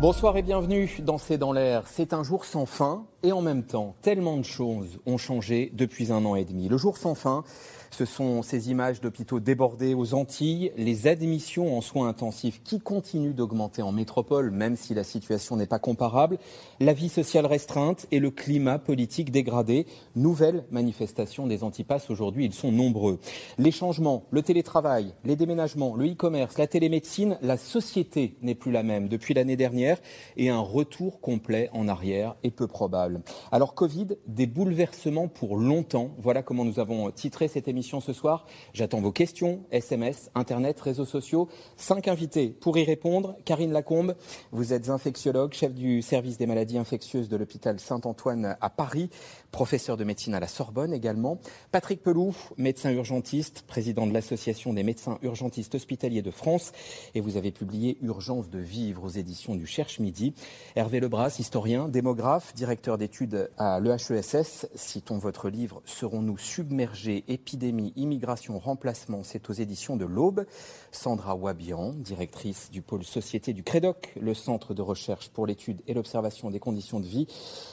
Bonsoir 0.00 0.38
et 0.38 0.42
bienvenue 0.42 0.90
dans 1.02 1.18
C'est 1.18 1.36
dans 1.36 1.52
l'air. 1.52 1.82
C'est 1.86 2.14
un 2.14 2.22
jour 2.22 2.46
sans 2.46 2.64
fin 2.64 3.04
et 3.22 3.32
en 3.32 3.42
même 3.42 3.64
temps, 3.64 3.96
tellement 4.00 4.38
de 4.38 4.44
choses 4.44 4.98
ont 5.04 5.18
changé 5.18 5.70
depuis 5.74 6.10
un 6.10 6.24
an 6.24 6.36
et 6.36 6.46
demi. 6.46 6.68
Le 6.68 6.78
jour 6.78 6.96
sans 6.96 7.14
fin, 7.14 7.44
ce 7.90 8.06
sont 8.06 8.40
ces 8.40 8.70
images 8.70 9.02
d'hôpitaux 9.02 9.40
débordés 9.40 9.92
aux 9.92 10.14
Antilles, 10.14 10.72
les 10.78 11.06
admissions 11.06 11.76
en 11.76 11.82
soins 11.82 12.08
intensifs 12.08 12.62
qui 12.62 12.80
continuent 12.80 13.34
d'augmenter 13.34 13.82
en 13.82 13.92
métropole, 13.92 14.50
même 14.50 14.74
si 14.74 14.94
la 14.94 15.04
situation 15.04 15.56
n'est 15.56 15.66
pas 15.66 15.78
comparable, 15.78 16.38
la 16.78 16.94
vie 16.94 17.10
sociale 17.10 17.44
restreinte 17.44 18.06
et 18.10 18.20
le 18.20 18.30
climat 18.30 18.78
politique 18.78 19.30
dégradé. 19.30 19.86
Nouvelle 20.16 20.64
manifestation 20.70 21.46
des 21.46 21.62
antipasses 21.62 22.08
aujourd'hui, 22.08 22.46
ils 22.46 22.54
sont 22.54 22.72
nombreux. 22.72 23.18
Les 23.58 23.72
changements, 23.72 24.24
le 24.30 24.40
télétravail, 24.40 25.12
les 25.24 25.36
déménagements, 25.36 25.94
le 25.94 26.10
e-commerce, 26.10 26.56
la 26.56 26.66
télémédecine, 26.66 27.36
la 27.42 27.58
société 27.58 28.36
n'est 28.40 28.54
plus 28.54 28.72
la 28.72 28.82
même 28.82 29.08
depuis 29.08 29.34
l'année 29.34 29.56
dernière 29.56 29.89
et 30.36 30.48
un 30.48 30.60
retour 30.60 31.20
complet 31.20 31.70
en 31.72 31.88
arrière 31.88 32.36
est 32.42 32.50
peu 32.50 32.66
probable. 32.66 33.22
Alors 33.52 33.74
Covid, 33.74 34.08
des 34.26 34.46
bouleversements 34.46 35.28
pour 35.28 35.56
longtemps. 35.56 36.10
Voilà 36.18 36.42
comment 36.42 36.64
nous 36.64 36.80
avons 36.80 37.10
titré 37.10 37.48
cette 37.48 37.68
émission 37.68 38.00
ce 38.00 38.12
soir. 38.12 38.46
J'attends 38.72 39.00
vos 39.00 39.12
questions, 39.12 39.64
SMS, 39.70 40.30
Internet, 40.34 40.80
réseaux 40.80 41.04
sociaux. 41.04 41.48
Cinq 41.76 42.08
invités 42.08 42.48
pour 42.48 42.78
y 42.78 42.84
répondre. 42.84 43.36
Karine 43.44 43.72
Lacombe, 43.72 44.16
vous 44.52 44.72
êtes 44.72 44.90
infectiologue, 44.90 45.52
chef 45.52 45.74
du 45.74 46.02
service 46.02 46.38
des 46.38 46.46
maladies 46.46 46.78
infectieuses 46.78 47.28
de 47.28 47.36
l'hôpital 47.36 47.80
Saint-Antoine 47.80 48.56
à 48.60 48.70
Paris, 48.70 49.10
professeur 49.50 49.96
de 49.96 50.04
médecine 50.04 50.34
à 50.34 50.40
la 50.40 50.48
Sorbonne 50.48 50.92
également. 50.92 51.38
Patrick 51.72 52.02
Peloux, 52.02 52.34
médecin 52.56 52.90
urgentiste, 52.90 53.62
président 53.66 54.06
de 54.06 54.12
l'Association 54.12 54.72
des 54.72 54.82
médecins 54.82 55.18
urgentistes 55.22 55.74
hospitaliers 55.74 56.22
de 56.22 56.30
France. 56.30 56.72
Et 57.14 57.20
vous 57.20 57.36
avez 57.36 57.52
publié 57.52 57.98
Urgence 58.02 58.50
de 58.50 58.58
vivre 58.58 59.04
aux 59.04 59.08
éditions 59.08 59.54
du 59.54 59.66
Midi. 59.98 60.34
Hervé 60.76 61.00
Lebras, 61.00 61.36
historien, 61.38 61.88
démographe, 61.88 62.54
directeur 62.54 62.98
d'études 62.98 63.50
à 63.56 63.80
l'EHESS. 63.80 64.68
Citons 64.74 65.18
votre 65.18 65.48
livre 65.48 65.82
Serons-nous 65.84 66.38
submergés 66.38 67.24
épidémiques 67.28 67.94
immigration, 67.96 68.58
remplacement, 68.58 69.22
c'est 69.22 69.48
aux 69.50 69.52
éditions 69.52 69.96
de 69.96 70.04
l'Aube. 70.04 70.44
Sandra 70.92 71.34
Wabian, 71.34 71.92
directrice 71.92 72.70
du 72.70 72.82
pôle 72.82 73.04
société 73.04 73.52
du 73.52 73.62
CREDOC, 73.62 74.14
le 74.20 74.34
centre 74.34 74.74
de 74.74 74.82
recherche 74.82 75.30
pour 75.30 75.46
l'étude 75.46 75.80
et 75.86 75.94
l'observation 75.94 76.50
des 76.50 76.60
conditions 76.60 77.00
de 77.00 77.06
vie. 77.06 77.26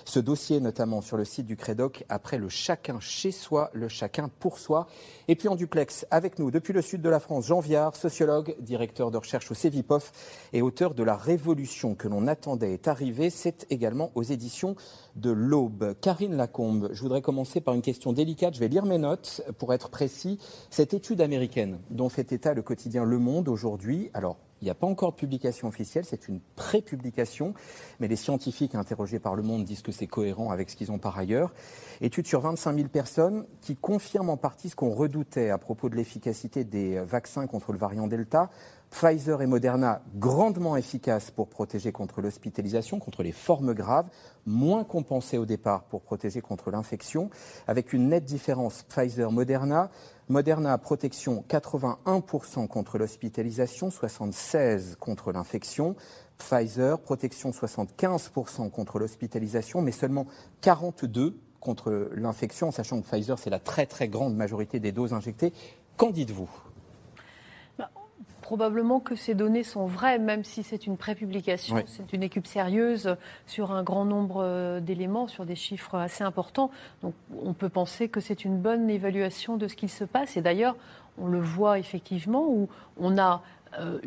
Ce 0.06 0.20
dossier, 0.20 0.60
notamment 0.60 1.02
sur 1.02 1.18
le 1.18 1.26
site 1.26 1.46
du 1.46 1.58
CREDOC, 1.58 2.06
après 2.10 2.38
le 2.38 2.50
chacun 2.50 3.00
chez 3.00 3.32
soi, 3.32 3.70
le 3.74 3.88
chacun 3.88 4.30
pour 4.40 4.60
soi. 4.60 4.88
Et 5.28 5.36
puis 5.36 5.48
en 5.48 5.56
duplex, 5.56 6.06
avec 6.12 6.40
nous, 6.40 6.52
depuis 6.52 6.74
le 6.74 6.82
sud 6.82 7.02
de 7.02 7.10
la 7.10 7.20
France, 7.20 7.48
Jean 7.48 7.60
Viard, 7.60 7.96
sociologue, 7.96 8.56
directeur 8.60 9.12
de 9.12 9.18
recherche 9.18 9.52
au 9.52 9.54
CEVIPOF 9.54 10.12
et 10.54 10.62
auteur 10.62 10.94
de 10.94 11.04
La 11.04 11.16
Révolution 11.16 11.96
que 11.98 12.08
l'on 12.08 12.28
attendait 12.28 12.74
est 12.74 12.88
arrivée. 12.88 13.30
C'est 13.30 13.66
également 13.70 14.12
aux 14.16 14.24
éditions 14.24 14.76
de 15.16 15.32
l'Aube. 15.32 15.96
Karine 16.00 16.36
Lacombe, 16.36 16.90
je 16.94 17.02
voudrais 17.02 17.22
commencer 17.22 17.60
par 17.60 17.74
une 17.74 17.82
question 17.82 18.14
délicate. 18.14 18.54
Je 18.54 18.60
vais 18.60 18.68
lire 18.68 18.86
mes 18.86 18.98
notes 18.98 19.42
pour 19.58 19.74
être 19.74 19.90
précis. 19.90 20.40
Cette 20.70 20.94
étude 20.94 21.22
américaine 21.22 21.80
dont 21.90 22.10
fait 22.10 22.32
état 22.32 22.54
le 22.54 22.62
quotidien 22.62 23.04
Le 23.04 23.20
Monde 23.20 23.50
aujourd'hui, 23.50 24.10
il 24.62 24.66
n'y 24.66 24.72
a 24.72 24.76
pas 24.76 24.88
encore 24.88 25.12
de 25.12 25.18
publication 25.18 25.68
officielle, 25.68 26.06
c'est 26.06 26.28
une 26.28 26.40
pré-publication, 26.56 27.54
mais 28.00 28.08
les 28.08 28.16
scientifiques 28.16 28.76
interrogés 28.76 29.20
par 29.20 29.36
Le 29.36 29.44
Monde 29.44 29.66
disent 29.66 29.82
que 29.82 29.92
c'est 29.92 30.08
cohérent 30.08 30.52
avec 30.52 30.70
ce 30.70 30.76
qu'ils 30.76 30.92
ont 30.92 30.98
par 30.98 31.18
ailleurs. 31.18 31.54
Étude 32.02 32.28
sur 32.28 32.42
25 32.42 32.76
000 32.76 32.88
personnes 32.88 33.46
qui 33.62 33.76
confirme 33.76 34.30
en 34.30 34.38
partie 34.38 34.70
ce 34.70 34.76
qu'on 34.76 34.92
redoutait 34.92 35.50
à 35.50 35.58
propos 35.58 35.90
de 35.90 35.96
l'efficacité 35.96 36.64
des 36.64 37.00
vaccins 37.00 37.48
contre 37.48 37.72
le 37.72 37.78
variant 37.78 38.08
Delta. 38.08 38.50
Pfizer 38.90 39.42
et 39.42 39.48
Moderna 39.48 40.02
grandement 40.16 40.78
efficaces 40.78 41.30
pour 41.30 41.50
protéger 41.50 41.92
contre 41.92 42.22
l'hospitalisation, 42.22 43.00
contre 43.00 43.22
les 43.22 43.34
formes 43.34 43.74
graves, 43.74 44.10
moins 44.46 44.84
compensés 44.84 45.38
au 45.38 45.46
départ 45.46 45.84
pour 45.84 46.02
protéger 46.02 46.42
contre 46.42 46.72
l'infection, 46.72 47.30
avec 47.68 47.92
une 47.92 48.08
nette 48.08 48.24
différence 48.24 48.84
Pfizer-Moderna. 48.84 49.92
Moderna 50.30 50.78
protection 50.78 51.46
81% 51.48 52.68
contre 52.68 52.98
l'hospitalisation, 52.98 53.88
76% 53.88 54.96
contre 54.98 55.32
l'infection. 55.32 55.96
Pfizer 56.38 57.00
protection 57.00 57.52
75% 57.52 58.70
contre 58.70 59.00
l'hospitalisation, 59.00 59.82
mais 59.82 59.94
seulement 59.94 60.28
42% 60.62 61.34
contre 61.60 62.10
l'infection, 62.14 62.72
sachant 62.72 63.02
que 63.02 63.08
Pfizer 63.08 63.40
c'est 63.40 63.50
la 63.50 63.60
très 63.60 63.86
très 63.86 64.08
grande 64.08 64.36
majorité 64.36 64.80
des 64.80 64.92
doses 64.92 65.14
injectées. 65.14 65.54
Qu'en 65.98 66.12
dites-vous? 66.12 66.50
Probablement 68.42 69.02
que 69.02 69.16
ces 69.16 69.36
données 69.36 69.64
sont 69.64 69.88
vraies, 69.88 70.20
même 70.20 70.46
si 70.46 70.64
c'est 70.64 70.88
une 70.88 70.96
prépublication. 70.96 71.84
C'est 71.86 72.14
une 72.14 72.24
équipe 72.24 72.48
sérieuse 72.48 73.18
sur 73.46 73.72
un 73.74 73.84
grand 73.84 74.06
nombre 74.06 74.42
euh, 74.42 74.80
d'éléments, 74.80 75.28
sur 75.28 75.46
des 75.46 75.56
chiffres 75.56 75.96
assez 75.96 76.24
importants. 76.24 76.72
Donc 77.02 77.14
on 77.44 77.54
peut 77.54 77.68
penser 77.68 78.08
que 78.08 78.22
c'est 78.22 78.46
une 78.46 78.58
bonne 78.58 78.90
évaluation 78.90 79.58
de 79.58 79.68
ce 79.68 79.76
qu'il 79.76 79.90
se 79.90 80.06
passe. 80.06 80.38
Et 80.38 80.42
d'ailleurs, 80.42 80.78
on 81.18 81.28
le 81.28 81.42
voit 81.42 81.80
effectivement, 81.80 82.48
où 82.48 82.70
on 82.98 83.18
a 83.18 83.42
euh, 83.80 84.00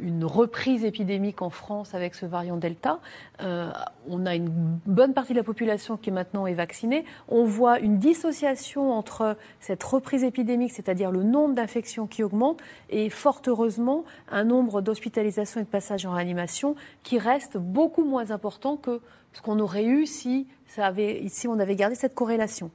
une, 0.00 0.24
reprise 0.24 0.84
épidémique 0.84 1.42
en 1.42 1.50
France 1.50 1.94
avec 1.94 2.14
ce 2.14 2.26
variant 2.26 2.56
Delta. 2.56 2.98
Euh, 3.42 3.70
on 4.08 4.26
a 4.26 4.34
une 4.34 4.78
bonne 4.86 5.14
partie 5.14 5.32
de 5.32 5.38
la 5.38 5.44
population 5.44 5.96
qui 5.96 6.10
maintenant 6.10 6.46
est 6.46 6.54
vaccinée. 6.54 7.04
On 7.28 7.44
voit 7.44 7.78
une 7.78 7.98
dissociation 7.98 8.92
entre 8.92 9.36
cette 9.60 9.82
reprise 9.82 10.24
épidémique, 10.24 10.72
c'est-à-dire 10.72 11.10
le 11.10 11.22
nombre 11.22 11.54
d'infections 11.54 12.06
qui 12.06 12.22
augmente, 12.22 12.60
et 12.90 13.10
fort 13.10 13.42
heureusement 13.46 14.04
un 14.30 14.44
nombre 14.44 14.80
d'hospitalisations 14.80 15.60
et 15.60 15.64
de 15.64 15.68
passages 15.68 16.06
en 16.06 16.12
réanimation 16.12 16.74
qui 17.02 17.18
reste 17.18 17.56
beaucoup 17.56 18.04
moins 18.04 18.30
important 18.30 18.76
que 18.76 19.00
ce 19.32 19.42
qu'on 19.42 19.60
aurait 19.60 19.84
eu 19.84 20.06
si, 20.06 20.46
on 20.78 21.58
avait 21.60 21.76
gardé 21.76 21.94
cette 21.94 22.14
corrélation. 22.14 22.70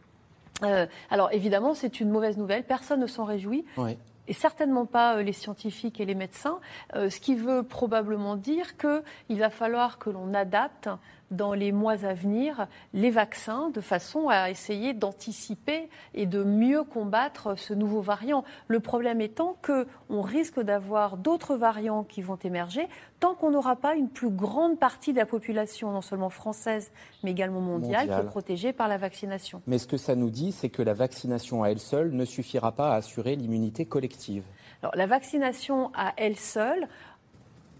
Euh, 0.63 0.85
alors 1.09 1.29
évidemment, 1.31 1.73
c'est 1.73 1.99
une 1.99 2.09
mauvaise 2.09 2.37
nouvelle. 2.37 2.63
Personne 2.63 2.99
ne 2.99 3.07
s'en 3.07 3.25
réjouit. 3.25 3.65
Oui 3.77 3.97
et 4.27 4.33
certainement 4.33 4.85
pas 4.85 5.17
euh, 5.17 5.23
les 5.23 5.33
scientifiques 5.33 5.99
et 5.99 6.05
les 6.05 6.15
médecins, 6.15 6.59
euh, 6.95 7.09
ce 7.09 7.19
qui 7.19 7.35
veut 7.35 7.63
probablement 7.63 8.35
dire 8.35 8.77
qu'il 8.77 9.39
va 9.39 9.49
falloir 9.49 9.97
que 9.97 10.09
l'on 10.09 10.33
adapte 10.33 10.89
dans 11.31 11.53
les 11.53 11.71
mois 11.71 12.05
à 12.05 12.13
venir 12.13 12.67
les 12.93 13.09
vaccins 13.09 13.69
de 13.69 13.81
façon 13.81 14.29
à 14.29 14.49
essayer 14.49 14.93
d'anticiper 14.93 15.89
et 16.13 16.25
de 16.25 16.43
mieux 16.43 16.83
combattre 16.83 17.57
ce 17.57 17.73
nouveau 17.73 18.01
variant. 18.01 18.43
Le 18.67 18.79
problème 18.79 19.21
étant 19.21 19.57
qu'on 19.65 20.21
risque 20.21 20.59
d'avoir 20.59 21.17
d'autres 21.17 21.55
variants 21.55 22.03
qui 22.03 22.21
vont 22.21 22.37
émerger 22.43 22.87
tant 23.19 23.35
qu'on 23.35 23.51
n'aura 23.51 23.75
pas 23.75 23.95
une 23.95 24.09
plus 24.09 24.29
grande 24.29 24.79
partie 24.79 25.13
de 25.13 25.17
la 25.17 25.27
population, 25.27 25.91
non 25.91 26.01
seulement 26.01 26.31
française, 26.31 26.91
mais 27.23 27.31
également 27.31 27.61
mondiale, 27.61 28.07
qui 28.07 28.13
est 28.13 28.23
protégée 28.23 28.73
par 28.73 28.87
la 28.87 28.97
vaccination. 28.97 29.61
Mais 29.67 29.77
ce 29.77 29.87
que 29.87 29.97
ça 29.97 30.15
nous 30.15 30.31
dit, 30.31 30.51
c'est 30.51 30.69
que 30.69 30.81
la 30.81 30.93
vaccination 30.93 31.63
à 31.63 31.69
elle 31.69 31.79
seule 31.79 32.11
ne 32.11 32.25
suffira 32.25 32.71
pas 32.71 32.93
à 32.93 32.95
assurer 32.95 33.35
l'immunité 33.35 33.85
collective. 33.85 34.43
Alors, 34.81 34.95
la 34.95 35.05
vaccination 35.05 35.91
à 35.93 36.13
elle 36.17 36.35
seule, 36.35 36.87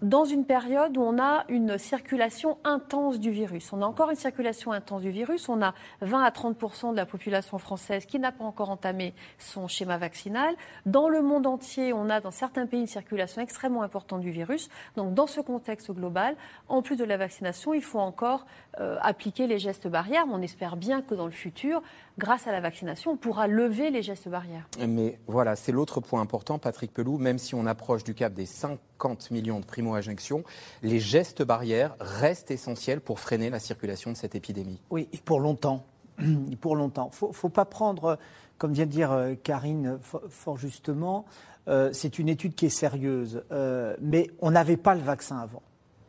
dans 0.02 0.24
une 0.24 0.44
période 0.44 0.96
où 0.96 1.00
on 1.00 1.18
a 1.18 1.44
une 1.48 1.78
circulation 1.78 2.58
intense 2.64 3.20
du 3.20 3.30
virus. 3.30 3.72
On 3.72 3.82
a 3.82 3.86
encore 3.86 4.10
une 4.10 4.16
circulation 4.16 4.72
intense 4.72 5.02
du 5.02 5.10
virus. 5.10 5.48
On 5.48 5.62
a 5.62 5.74
20 6.00 6.22
à 6.22 6.30
30% 6.30 6.90
de 6.90 6.96
la 6.96 7.06
population 7.06 7.58
française 7.58 8.04
qui 8.04 8.18
n'a 8.18 8.32
pas 8.32 8.44
encore 8.44 8.70
entamé 8.70 9.14
son 9.38 9.68
schéma 9.68 9.98
vaccinal. 9.98 10.54
Dans 10.86 11.08
le 11.08 11.22
monde 11.22 11.46
entier, 11.46 11.92
on 11.92 12.10
a 12.10 12.20
dans 12.20 12.32
certains 12.32 12.66
pays 12.66 12.80
une 12.80 12.86
circulation 12.86 13.40
extrêmement 13.40 13.82
importante 13.82 14.20
du 14.20 14.32
virus. 14.32 14.68
Donc, 14.96 15.14
dans 15.14 15.28
ce 15.28 15.40
contexte 15.40 15.92
global, 15.92 16.36
en 16.68 16.82
plus 16.82 16.96
de 16.96 17.04
la 17.04 17.16
vaccination, 17.16 17.72
il 17.72 17.82
faut 17.82 18.00
encore 18.00 18.44
euh, 18.80 18.96
appliquer 19.02 19.46
les 19.46 19.58
gestes 19.58 19.86
barrières. 19.86 20.24
On 20.30 20.42
espère 20.42 20.76
bien 20.76 21.02
que 21.02 21.14
dans 21.14 21.26
le 21.26 21.32
futur, 21.32 21.80
grâce 22.18 22.46
à 22.48 22.52
la 22.52 22.60
vaccination, 22.60 23.12
on 23.12 23.16
pourra 23.16 23.46
lever 23.46 23.90
les 23.90 24.02
gestes 24.02 24.28
barrières. 24.28 24.66
Mais 24.86 25.18
voilà, 25.28 25.54
c'est 25.54 25.72
l'autre 25.72 26.00
point 26.00 26.20
important, 26.20 26.58
Patrick 26.58 26.92
Pelou. 26.92 27.18
Même 27.18 27.38
si 27.38 27.54
on 27.54 27.66
approche 27.66 28.02
du 28.02 28.14
cap 28.14 28.34
des 28.34 28.46
50 29.02 29.30
millions 29.32 29.60
de 29.60 29.64
primo-injections, 29.64 30.44
les 30.82 31.00
gestes 31.00 31.42
barrières 31.42 31.96
restent 31.98 32.50
essentiels 32.50 33.00
pour 33.00 33.18
freiner 33.18 33.50
la 33.50 33.58
circulation 33.58 34.12
de 34.12 34.16
cette 34.16 34.34
épidémie. 34.34 34.80
Oui, 34.90 35.08
pour 35.24 35.40
longtemps. 35.40 35.84
pour 36.60 36.76
longtemps. 36.76 37.10
Il 37.20 37.28
ne 37.28 37.32
faut, 37.32 37.48
pas 37.48 37.64
prendre, 37.64 38.18
comme 38.58 38.72
vient 38.72 38.86
de 38.86 38.90
dire 38.90 39.10
euh, 39.12 39.34
Karine 39.34 39.98
fort 40.28 40.56
justement, 40.56 41.24
euh, 41.68 41.90
c'est 41.92 42.18
une 42.18 42.28
étude 42.28 42.54
qui 42.54 42.66
est 42.66 42.70
sérieuse. 42.70 43.42
Euh, 43.50 43.96
mais 44.00 44.30
on 44.40 44.52
n'avait 44.52 44.76
pas 44.76 44.94
le 44.94 45.02
vaccin 45.02 45.38
avant. 45.38 45.62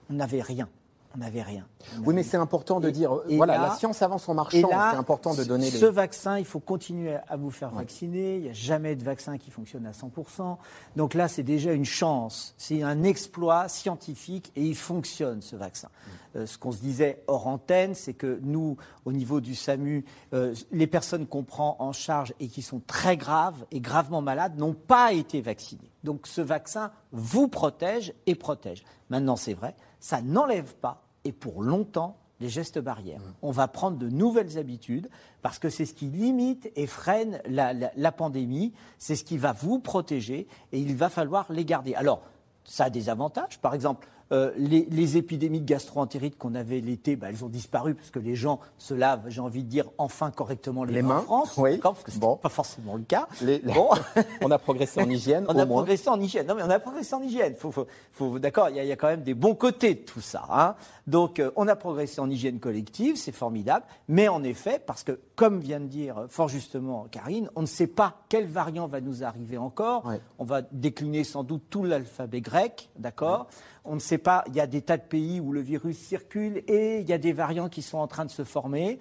On 0.09 0.13
n'avait 0.13 0.41
rien. 0.41 0.69
On 1.15 1.19
n'avait 1.19 1.41
rien. 1.41 1.65
oui, 2.05 2.13
mais 2.13 2.23
c'est 2.23 2.37
important 2.37 2.79
de 2.79 2.89
dire, 2.89 3.11
voilà, 3.29 3.57
la 3.57 3.75
science 3.75 4.01
avance 4.01 4.27
en 4.27 4.33
marchant, 4.33 4.69
c'est 4.69 4.97
important 4.97 5.33
de 5.33 5.43
donner 5.43 5.69
Ce 5.69 5.85
vaccin, 5.85 6.39
il 6.39 6.45
faut 6.45 6.59
continuer 6.59 7.17
à 7.27 7.37
vous 7.37 7.51
faire 7.51 7.69
vacciner, 7.69 8.37
il 8.37 8.43
n'y 8.43 8.49
a 8.49 8.53
jamais 8.53 8.95
de 8.95 9.03
vaccin 9.03 9.37
qui 9.37 9.51
fonctionne 9.51 9.85
à 9.85 9.91
100%. 9.91 10.57
Donc 10.95 11.13
là, 11.13 11.27
c'est 11.27 11.43
déjà 11.43 11.73
une 11.73 11.85
chance, 11.85 12.55
c'est 12.57 12.83
un 12.83 13.03
exploit 13.03 13.67
scientifique 13.67 14.51
et 14.55 14.63
il 14.63 14.75
fonctionne, 14.75 15.41
ce 15.41 15.55
vaccin. 15.55 15.87
Mm. 15.87 16.09
Euh, 16.35 16.45
ce 16.45 16.57
qu'on 16.57 16.71
se 16.71 16.79
disait 16.79 17.23
hors 17.27 17.47
antenne, 17.47 17.93
c'est 17.93 18.13
que 18.13 18.39
nous, 18.41 18.77
au 19.05 19.11
niveau 19.11 19.39
du 19.39 19.55
SAMU, 19.55 20.05
euh, 20.33 20.55
les 20.71 20.87
personnes 20.87 21.27
qu'on 21.27 21.43
prend 21.43 21.75
en 21.79 21.91
charge 21.91 22.33
et 22.39 22.47
qui 22.47 22.61
sont 22.61 22.81
très 22.85 23.17
graves 23.17 23.65
et 23.71 23.79
gravement 23.79 24.21
malades 24.21 24.57
n'ont 24.57 24.73
pas 24.73 25.13
été 25.13 25.41
vaccinées. 25.41 25.91
Donc 26.03 26.27
ce 26.27 26.41
vaccin 26.41 26.91
vous 27.11 27.47
protège 27.47 28.13
et 28.25 28.35
protège. 28.35 28.83
Maintenant, 29.09 29.35
c'est 29.35 29.53
vrai, 29.53 29.75
ça 30.03 30.21
n'enlève 30.21 30.75
pas 30.75 31.01
et 31.23 31.31
pour 31.31 31.63
longtemps 31.63 32.17
les 32.41 32.49
gestes 32.49 32.77
barrières. 32.77 33.21
Mmh. 33.21 33.33
On 33.41 33.51
va 33.51 33.69
prendre 33.69 33.97
de 33.97 34.09
nouvelles 34.09 34.57
habitudes 34.57 35.09
parce 35.41 35.59
que 35.59 35.69
c'est 35.69 35.85
ce 35.85 35.93
qui 35.93 36.07
limite 36.07 36.69
et 36.75 36.87
freine 36.87 37.41
la, 37.45 38.11
pandémie, 38.11 38.73
c'est 38.99 39.15
ce 39.15 39.23
qui 39.23 39.37
va 39.37 39.53
vous 39.53 39.79
protéger 39.79 40.45
et 40.73 40.79
il 40.79 40.97
va 40.97 41.09
falloir 41.09 41.49
les 41.49 41.63
garder. 41.63 41.95
Alors, 41.95 42.21
ça 42.65 42.85
a 42.85 42.89
des 42.89 43.07
avantages. 43.07 43.59
Par 43.59 43.73
exemple, 43.73 44.09
euh, 44.31 44.51
les, 44.57 45.17
épidémies 45.17 45.59
de 45.59 45.65
gastro-entérite 45.65 46.37
qu'on 46.37 46.55
avait 46.55 46.79
l'été, 46.79 47.15
bah, 47.15 47.27
elles 47.29 47.43
ont 47.43 47.49
disparu 47.49 47.93
parce 47.93 48.09
que 48.09 48.19
les 48.19 48.35
gens 48.35 48.59
se 48.77 48.93
lavent, 48.93 49.25
j'ai 49.27 49.41
envie 49.41 49.63
de 49.63 49.69
dire, 49.69 49.85
enfin 49.97 50.31
correctement 50.31 50.83
les, 50.83 51.01
mains, 51.01 51.17
en 51.17 51.21
France, 51.21 51.57
oui. 51.57 51.77
parce 51.77 52.03
que 52.03 52.11
ce 52.11 52.19
bon. 52.19 52.37
pas 52.37 52.49
forcément 52.49 52.95
le 52.95 53.03
cas. 53.03 53.27
Bon. 53.63 53.89
on 54.41 54.49
a 54.49 54.57
progressé 54.57 55.01
en 55.01 55.09
hygiène. 55.09 55.45
on 55.49 55.57
a 55.57 55.65
progressé 55.65 56.09
en 56.09 56.19
hygiène. 56.19 56.47
Non, 56.47 56.55
mais 56.55 56.63
on 56.63 56.69
a 56.69 56.79
progressé 56.79 57.13
en 57.13 57.21
hygiène. 57.21 57.55
Faut, 57.55 58.39
D'accord, 58.39 58.69
il 58.69 58.83
y, 58.83 58.91
a 58.91 58.95
quand 58.95 59.07
même 59.07 59.23
des 59.23 59.33
bons 59.33 59.55
côtés 59.55 59.95
de 59.95 59.99
tout 59.99 60.21
ça. 60.21 60.45
Hein. 60.49 60.75
Donc, 61.05 61.39
euh, 61.39 61.51
on 61.55 61.67
a 61.67 61.75
progressé 61.75 62.21
en 62.21 62.29
hygiène 62.29 62.59
collective, 62.59 63.17
c'est 63.17 63.31
formidable. 63.31 63.85
Mais 64.07 64.27
en 64.27 64.43
effet, 64.43 64.81
parce 64.83 65.03
que, 65.03 65.19
comme 65.35 65.59
vient 65.59 65.79
de 65.79 65.87
dire 65.87 66.25
fort 66.27 66.47
justement 66.47 67.07
Karine, 67.11 67.49
on 67.55 67.61
ne 67.61 67.67
sait 67.67 67.87
pas 67.87 68.23
quel 68.29 68.45
variant 68.45 68.87
va 68.87 69.01
nous 69.01 69.23
arriver 69.23 69.57
encore. 69.57 70.11
On 70.39 70.43
va 70.43 70.61
décliner 70.61 71.23
sans 71.23 71.43
doute 71.43 71.63
tout 71.69 71.83
l'alphabet 71.83 72.41
grec, 72.41 72.89
d'accord 72.97 73.47
on 73.85 73.95
ne 73.95 73.99
sait 73.99 74.17
pas, 74.17 74.43
il 74.47 74.55
y 74.55 74.59
a 74.59 74.67
des 74.67 74.81
tas 74.81 74.97
de 74.97 75.03
pays 75.03 75.39
où 75.39 75.51
le 75.51 75.61
virus 75.61 75.97
circule 75.97 76.63
et 76.67 76.99
il 76.99 77.09
y 77.09 77.13
a 77.13 77.17
des 77.17 77.33
variants 77.33 77.69
qui 77.69 77.81
sont 77.81 77.97
en 77.97 78.07
train 78.07 78.25
de 78.25 78.31
se 78.31 78.43
former. 78.43 78.99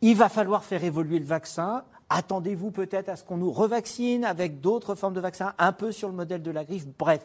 Il 0.00 0.16
va 0.16 0.28
falloir 0.28 0.64
faire 0.64 0.84
évoluer 0.84 1.18
le 1.18 1.24
vaccin. 1.24 1.84
Attendez-vous 2.10 2.70
peut-être 2.70 3.08
à 3.08 3.16
ce 3.16 3.24
qu'on 3.24 3.38
nous 3.38 3.50
revaccine 3.50 4.24
avec 4.24 4.60
d'autres 4.60 4.94
formes 4.94 5.14
de 5.14 5.20
vaccins, 5.20 5.54
un 5.58 5.72
peu 5.72 5.92
sur 5.92 6.08
le 6.08 6.14
modèle 6.14 6.42
de 6.42 6.50
la 6.50 6.64
griffe. 6.64 6.86
Bref, 6.98 7.22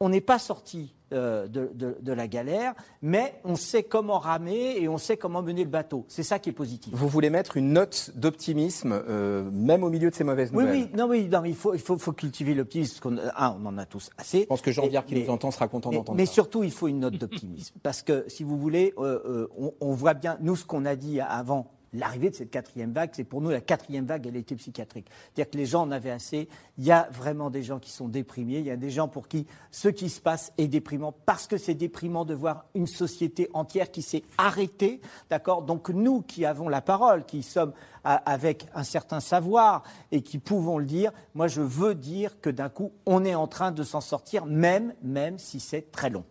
on 0.00 0.08
n'est 0.08 0.20
pas 0.20 0.38
sorti 0.38 0.94
euh, 1.12 1.46
de, 1.46 2.12
la 2.12 2.26
galère, 2.26 2.74
mais 3.00 3.40
on 3.44 3.54
sait 3.54 3.84
comment 3.84 4.18
ramer 4.18 4.76
et 4.78 4.88
on 4.88 4.98
sait 4.98 5.16
comment 5.16 5.40
mener 5.40 5.62
le 5.62 5.70
bateau. 5.70 6.04
C'est 6.08 6.24
ça 6.24 6.40
qui 6.40 6.48
est 6.48 6.52
positif. 6.52 6.92
Vous 6.96 7.06
voulez 7.06 7.30
mettre 7.30 7.56
une 7.56 7.72
note 7.72 8.10
d'optimisme, 8.16 9.04
euh, 9.08 9.48
même 9.52 9.84
au 9.84 9.90
milieu 9.90 10.10
de 10.10 10.14
ces 10.16 10.24
mauvaises 10.24 10.52
nouvelles 10.52 10.70
Oui, 10.72 10.88
oui, 10.90 10.98
non, 10.98 11.06
oui, 11.06 11.28
non, 11.28 11.44
il, 11.44 11.54
faut, 11.54 11.74
il 11.74 11.80
faut, 11.80 11.96
cultiver 12.12 12.54
l'optimisme. 12.54 13.20
Un, 13.36 13.56
on 13.62 13.66
en 13.66 13.78
a 13.78 13.86
tous 13.86 14.10
assez. 14.18 14.40
Je 14.40 14.46
pense 14.46 14.62
que 14.62 14.72
Jean-Pierre 14.72 15.04
qui 15.04 15.14
nous 15.14 15.30
entend 15.30 15.52
sera 15.52 15.68
content 15.68 15.90
d'entendre 15.90 16.18
ça. 16.18 16.22
Mais 16.22 16.26
surtout, 16.26 16.64
il 16.64 16.72
faut 16.72 16.88
une 16.88 17.00
note 17.00 17.18
d'optimisme. 17.18 17.76
parce 17.84 18.02
que, 18.02 18.24
si 18.26 18.42
vous 18.42 18.56
voulez, 18.56 18.92
euh, 18.98 19.46
on, 19.80 19.92
voit 19.92 20.14
bien, 20.14 20.38
nous, 20.40 20.56
ce 20.56 20.64
qu'on 20.64 20.84
a 20.86 20.96
dit 20.96 21.20
avant 21.20 21.70
l'arrivée 21.92 22.30
de 22.30 22.34
cette 22.34 22.50
quatrième 22.50 22.92
vague, 22.92 23.10
c'est 23.12 23.24
pour 23.24 23.40
nous 23.40 23.50
la 23.50 23.60
quatrième 23.60 24.06
vague, 24.06 24.26
elle 24.26 24.36
était 24.36 24.56
psychiatrique. 24.56 25.06
C'est-à-dire 25.34 25.50
que 25.50 25.56
les 25.56 25.66
gens 25.66 25.82
en 25.82 25.90
avaient 25.90 26.10
assez. 26.10 26.48
Il 26.78 26.84
y 26.84 26.92
a 26.92 27.08
vraiment 27.12 27.50
des 27.50 27.62
gens 27.62 27.78
qui 27.78 27.90
sont 27.90 28.08
déprimés. 28.08 28.58
Il 28.58 28.66
y 28.66 28.70
a 28.70 28.76
des 28.76 28.90
gens 28.90 29.08
pour 29.08 29.28
qui 29.28 29.46
ce 29.70 29.88
qui 29.88 30.08
se 30.08 30.20
passe 30.20 30.52
est 30.58 30.68
déprimant 30.68 31.14
parce 31.24 31.46
que 31.46 31.58
c'est 31.58 31.74
déprimant 31.74 32.24
de 32.24 32.34
voir 32.34 32.66
une 32.74 32.86
société 32.86 33.48
entière 33.54 33.90
qui 33.90 34.02
s'est 34.02 34.22
arrêtée. 34.38 35.00
D'accord? 35.30 35.62
Donc 35.62 35.88
nous 35.90 36.22
qui 36.22 36.44
avons 36.44 36.68
la 36.68 36.80
parole, 36.80 37.24
qui 37.24 37.42
sommes 37.42 37.72
avec 38.04 38.66
un 38.74 38.84
certain 38.84 39.20
savoir 39.20 39.82
et 40.12 40.22
qui 40.22 40.38
pouvons 40.38 40.78
le 40.78 40.86
dire, 40.86 41.10
moi 41.34 41.48
je 41.48 41.60
veux 41.60 41.94
dire 41.94 42.40
que 42.40 42.50
d'un 42.50 42.68
coup 42.68 42.92
on 43.04 43.24
est 43.24 43.34
en 43.34 43.48
train 43.48 43.72
de 43.72 43.82
s'en 43.82 44.00
sortir, 44.00 44.46
même, 44.46 44.94
même 45.02 45.38
si 45.38 45.58
c'est 45.58 45.90
très 45.90 46.10
long. 46.10 46.24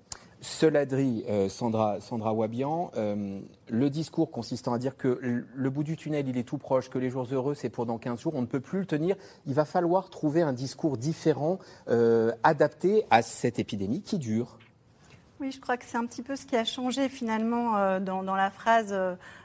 Cela 0.47 0.85
dit, 0.85 1.25
euh, 1.27 1.49
Sandra, 1.49 1.99
Sandra 1.99 2.31
Wabian, 2.31 2.91
euh, 2.95 3.41
le 3.67 3.89
discours 3.89 4.29
consistant 4.29 4.73
à 4.73 4.77
dire 4.77 4.95
que 4.95 5.19
le 5.19 5.69
bout 5.71 5.83
du 5.83 5.97
tunnel, 5.97 6.27
il 6.27 6.37
est 6.37 6.43
tout 6.43 6.59
proche, 6.59 6.91
que 6.91 6.99
les 6.99 7.09
jours 7.09 7.27
heureux, 7.31 7.55
c'est 7.55 7.69
pour 7.69 7.87
dans 7.87 7.97
15 7.97 8.21
jours, 8.21 8.35
on 8.35 8.41
ne 8.41 8.45
peut 8.45 8.59
plus 8.59 8.79
le 8.79 8.85
tenir. 8.85 9.15
Il 9.47 9.55
va 9.55 9.65
falloir 9.65 10.11
trouver 10.11 10.43
un 10.43 10.53
discours 10.53 10.97
différent, 10.97 11.57
euh, 11.89 12.31
adapté 12.43 13.05
à 13.09 13.23
cette 13.23 13.57
épidémie 13.57 14.03
qui 14.03 14.19
dure. 14.19 14.59
Oui, 15.39 15.51
je 15.51 15.59
crois 15.59 15.77
que 15.77 15.85
c'est 15.85 15.97
un 15.97 16.05
petit 16.05 16.21
peu 16.21 16.35
ce 16.35 16.45
qui 16.45 16.55
a 16.55 16.63
changé 16.63 17.09
finalement 17.09 17.99
dans, 17.99 18.35
la 18.35 18.51
phrase 18.51 18.95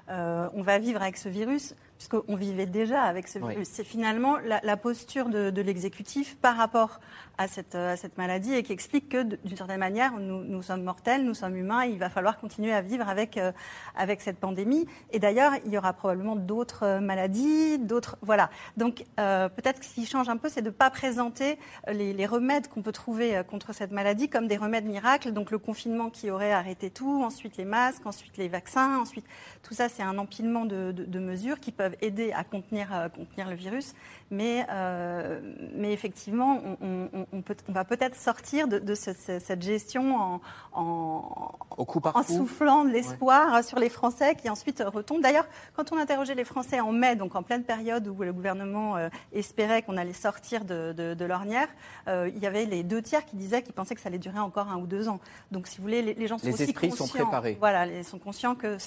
on 0.08 0.62
va 0.62 0.78
vivre 0.78 1.00
avec 1.00 1.16
ce 1.16 1.30
virus 1.30 1.74
puisqu'on 2.00 2.34
vivait 2.34 2.64
déjà 2.64 3.02
avec 3.02 3.28
ce 3.28 3.38
virus. 3.38 3.68
C'est 3.70 3.84
finalement 3.84 4.38
la, 4.38 4.76
posture 4.78 5.28
de, 5.28 5.60
l'exécutif 5.60 6.38
par 6.38 6.56
rapport 6.56 6.98
à 7.40 7.48
cette, 7.48 8.18
maladie 8.18 8.52
et 8.52 8.62
qui 8.62 8.72
explique 8.72 9.08
que 9.08 9.22
d'une 9.22 9.56
certaine 9.56 9.80
manière, 9.80 10.12
nous, 10.18 10.62
sommes 10.62 10.82
mortels, 10.82 11.24
nous 11.24 11.32
sommes 11.32 11.56
humains, 11.56 11.84
il 11.84 11.98
va 11.98 12.10
falloir 12.10 12.38
continuer 12.38 12.70
à 12.72 12.82
vivre 12.82 13.08
avec, 13.08 13.38
euh, 13.38 13.50
avec 13.96 14.20
cette 14.20 14.36
pandémie. 14.36 14.86
Et 15.10 15.18
d'ailleurs, 15.18 15.52
il 15.64 15.72
y 15.72 15.78
aura 15.78 15.94
probablement 15.94 16.36
d'autres 16.36 16.84
euh, 16.84 17.00
maladies, 17.00 17.78
d'autres... 17.78 18.18
Voilà. 18.20 18.50
Donc 18.76 19.06
euh, 19.18 19.48
peut-être 19.48 19.80
que 19.80 19.86
ce 19.86 19.94
qui 19.94 20.04
change 20.04 20.28
un 20.28 20.36
peu, 20.36 20.50
c'est 20.50 20.60
de 20.60 20.66
ne 20.66 20.74
pas 20.74 20.90
présenter 20.90 21.58
les, 21.90 22.26
remèdes 22.26 22.68
qu'on 22.68 22.82
peut 22.82 22.92
trouver 22.92 23.40
contre 23.48 23.72
cette 23.72 23.90
maladie 23.90 24.28
comme 24.28 24.46
des 24.46 24.58
remèdes 24.58 24.84
miracles. 24.84 25.32
Donc 25.32 25.50
le 25.50 25.58
confinement 25.58 26.10
qui 26.10 26.30
aurait 26.30 26.52
arrêté 26.52 26.90
tout, 26.90 27.22
ensuite 27.24 27.56
les 27.56 27.64
masques, 27.64 28.04
ensuite 28.04 28.36
les 28.36 28.48
vaccins, 28.48 28.98
ensuite 28.98 29.24
tout 29.62 29.74
ça, 29.74 29.88
c'est 29.88 30.02
un 30.02 30.18
empilement 30.18 30.64
de, 30.64 31.18
mesures 31.18 31.60
qui 31.60 31.70
peuvent 31.70 31.96
aider 32.00 32.32
à 32.32 32.44
contenir, 32.44 32.94
euh, 32.94 33.08
contenir 33.08 33.48
le 33.48 33.54
virus. 33.54 33.94
Mais, 34.30 34.64
euh, 34.70 35.40
mais 35.74 35.92
effectivement, 35.92 36.60
on, 36.80 37.29
peut, 37.42 37.56
on 37.68 37.72
va 37.72 37.84
peut-être 37.84 38.16
sortir 38.16 38.68
de, 38.68 38.78
de 38.78 38.94
cette 38.94 39.62
gestion 39.62 40.16
en, 40.16 40.40
en, 40.72 41.52
en 41.78 42.22
soufflant 42.22 42.84
de 42.84 42.90
l'espoir 42.90 43.64
sur 43.64 43.78
les 43.78 43.88
Français 43.88 44.34
qui 44.34 44.50
ensuite 44.50 44.82
retombent. 44.86 45.22
D'ailleurs, 45.22 45.46
quand 45.74 45.92
on 45.92 45.98
interrogeait 45.98 46.34
les 46.34 46.44
Français 46.44 46.80
en 46.80 46.92
mai, 46.92 47.16
donc 47.16 47.34
en 47.34 47.42
pleine 47.42 47.64
période 47.64 48.06
où 48.08 48.22
le 48.22 48.32
gouvernement 48.32 48.96
euh, 48.96 49.08
espérait 49.32 49.82
qu'on 49.82 49.96
allait 49.96 50.12
sortir 50.12 50.64
de, 50.64 50.92
de, 50.92 51.24
l'ornière, 51.24 51.68
il 52.06 52.38
y 52.38 52.46
avait 52.46 52.64
les 52.64 52.82
deux 52.82 53.02
tiers 53.02 53.24
qui 53.24 53.36
disaient 53.36 53.62
qu'ils 53.62 53.74
pensaient 53.74 53.94
que 53.94 54.00
ça 54.00 54.08
allait 54.08 54.18
durer 54.18 54.40
encore 54.40 54.68
un 54.68 54.78
ou 54.78 54.86
deux 54.86 55.08
ans. 55.08 55.20
Donc, 55.50 55.66
si 55.66 55.78
vous 55.78 55.84
voulez, 55.84 56.02
les, 56.02 56.26
gens 56.26 56.38
sont 56.38 56.46
les 56.46 56.54
aussi 56.54 56.64
esprits 56.64 56.90
conscients. 56.90 57.06
sont 57.06 57.12
préparés. 57.12 57.56
Voilà, 57.58 57.86
ils 57.86 58.04
sont 58.04 58.18
conscients 58.18 58.54
qu'il 58.54 58.78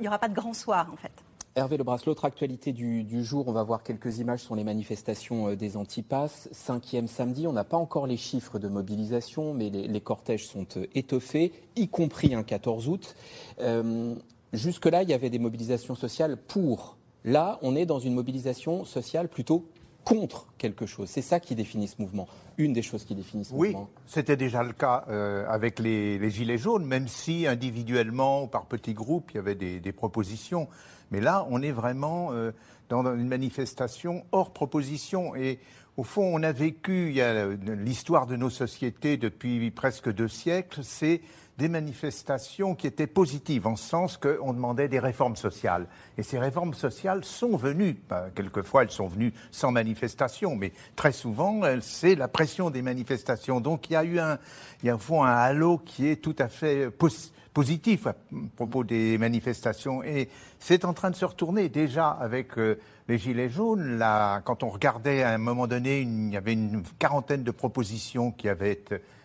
n'y 0.00 0.08
aura 0.08 0.18
pas 0.18 0.28
de 0.28 0.34
grand 0.34 0.52
soir, 0.52 0.88
en 0.92 0.96
fait. 0.96 1.12
Hervé 1.58 1.78
Lebras, 1.78 2.02
l'autre 2.04 2.26
actualité 2.26 2.74
du, 2.74 3.24
jour, 3.24 3.48
on 3.48 3.52
va 3.52 3.62
voir 3.62 3.82
quelques 3.82 4.18
images, 4.18 4.40
sont 4.40 4.54
les 4.54 4.62
manifestations 4.62 5.48
euh, 5.48 5.56
des 5.56 5.78
antipasses. 5.78 6.50
Cinquième 6.52 7.08
samedi, 7.08 7.46
on 7.46 7.54
n'a 7.54 7.64
pas 7.64 7.78
encore 7.78 8.06
les 8.06 8.18
chiffres 8.18 8.58
de 8.58 8.68
mobilisation, 8.68 9.54
mais 9.54 9.70
les, 9.70 10.00
cortèges 10.02 10.46
sont 10.46 10.66
euh, 10.76 10.86
étoffés, 10.94 11.52
y 11.74 11.88
compris 11.88 12.34
un 12.34 12.42
14 12.42 12.88
août. 12.88 13.16
Euh, 13.60 14.14
jusque-là, 14.52 15.02
il 15.02 15.08
y 15.08 15.14
avait 15.14 15.30
des 15.30 15.38
mobilisations 15.38 15.94
sociales 15.94 16.36
pour. 16.36 16.98
Là, 17.24 17.58
on 17.62 17.74
est 17.74 17.86
dans 17.86 18.00
une 18.00 18.12
mobilisation 18.12 18.84
sociale 18.84 19.30
plutôt 19.30 19.64
contre 20.06 20.46
quelque 20.56 20.86
chose. 20.86 21.10
C'est 21.10 21.20
ça 21.20 21.40
qui 21.40 21.54
définit 21.54 21.88
ce 21.88 22.00
mouvement, 22.00 22.28
une 22.56 22.72
des 22.72 22.82
choses 22.82 23.04
qui 23.04 23.14
définit 23.14 23.44
ce 23.44 23.52
mouvement. 23.52 23.90
Oui, 23.92 24.00
c'était 24.06 24.36
déjà 24.36 24.62
le 24.62 24.72
cas 24.72 25.04
avec 25.48 25.80
les, 25.80 26.30
Gilets 26.30 26.58
jaunes, 26.58 26.86
même 26.86 27.08
si 27.08 27.46
individuellement 27.46 28.44
ou 28.44 28.46
par 28.46 28.66
petits 28.66 28.94
groupes, 28.94 29.32
il 29.32 29.36
y 29.36 29.40
avait 29.40 29.54
des 29.54 29.92
propositions. 29.92 30.68
Mais 31.10 31.20
là, 31.20 31.46
on 31.50 31.62
est 31.62 31.72
vraiment 31.72 32.32
euh, 32.32 32.52
dans 32.88 33.02
une 33.14 33.28
manifestation 33.28 34.24
hors 34.32 34.52
proposition. 34.52 35.34
Et 35.36 35.58
au 35.96 36.02
fond, 36.02 36.22
on 36.22 36.42
a 36.42 36.52
vécu, 36.52 37.08
il 37.08 37.16
y 37.16 37.22
a 37.22 37.46
l'histoire 37.46 38.26
de 38.26 38.36
nos 38.36 38.50
sociétés 38.50 39.16
depuis 39.16 39.70
presque 39.70 40.12
deux 40.12 40.28
siècles, 40.28 40.80
c'est 40.82 41.20
des 41.58 41.68
manifestations 41.68 42.74
qui 42.74 42.86
étaient 42.86 43.06
positives, 43.06 43.66
en 43.66 43.76
sens 43.76 44.16
qu'on 44.16 44.52
demandait 44.52 44.88
des 44.88 44.98
réformes 44.98 45.36
sociales. 45.36 45.86
Et 46.18 46.22
ces 46.22 46.38
réformes 46.38 46.74
sociales 46.74 47.24
sont 47.24 47.56
venues, 47.56 47.96
quelquefois 48.34 48.82
elles 48.82 48.90
sont 48.90 49.08
venues 49.08 49.32
sans 49.50 49.72
manifestation, 49.72 50.56
mais 50.56 50.72
très 50.96 51.12
souvent, 51.12 51.62
c'est 51.80 52.14
la 52.14 52.28
pression 52.28 52.70
des 52.70 52.82
manifestations. 52.82 53.60
Donc 53.60 53.88
il 53.88 53.94
y 53.94 53.96
a 53.96 54.04
eu 54.04 54.18
un, 54.18 54.38
il 54.82 54.86
y 54.86 54.90
a 54.90 54.96
au 54.96 54.98
fond 54.98 55.24
un 55.24 55.34
halo 55.34 55.78
qui 55.78 56.08
est 56.08 56.16
tout 56.16 56.36
à 56.38 56.48
fait 56.48 56.90
positif 56.90 57.32
positif 57.56 58.06
à 58.06 58.14
propos 58.54 58.84
des 58.84 59.16
manifestations. 59.16 60.02
Et 60.02 60.28
c'est 60.58 60.84
en 60.84 60.92
train 60.92 61.10
de 61.10 61.16
se 61.16 61.24
retourner 61.24 61.70
déjà 61.70 62.10
avec 62.10 62.58
euh, 62.58 62.78
les 63.08 63.16
Gilets 63.16 63.48
jaunes. 63.48 63.96
Là, 63.96 64.42
quand 64.42 64.62
on 64.62 64.68
regardait 64.68 65.22
à 65.22 65.30
un 65.30 65.38
moment 65.38 65.66
donné, 65.66 66.02
il 66.02 66.28
y 66.28 66.36
avait 66.36 66.52
une 66.52 66.82
quarantaine 66.98 67.44
de 67.44 67.50
propositions 67.50 68.30
qui 68.30 68.50
avaient 68.50 68.78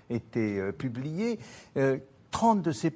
été 0.09 0.59
euh, 0.59 0.71
publiées. 0.71 1.39
30, 2.31 2.59
euh, 2.59 2.61
de 2.61 2.71
ces 2.71 2.91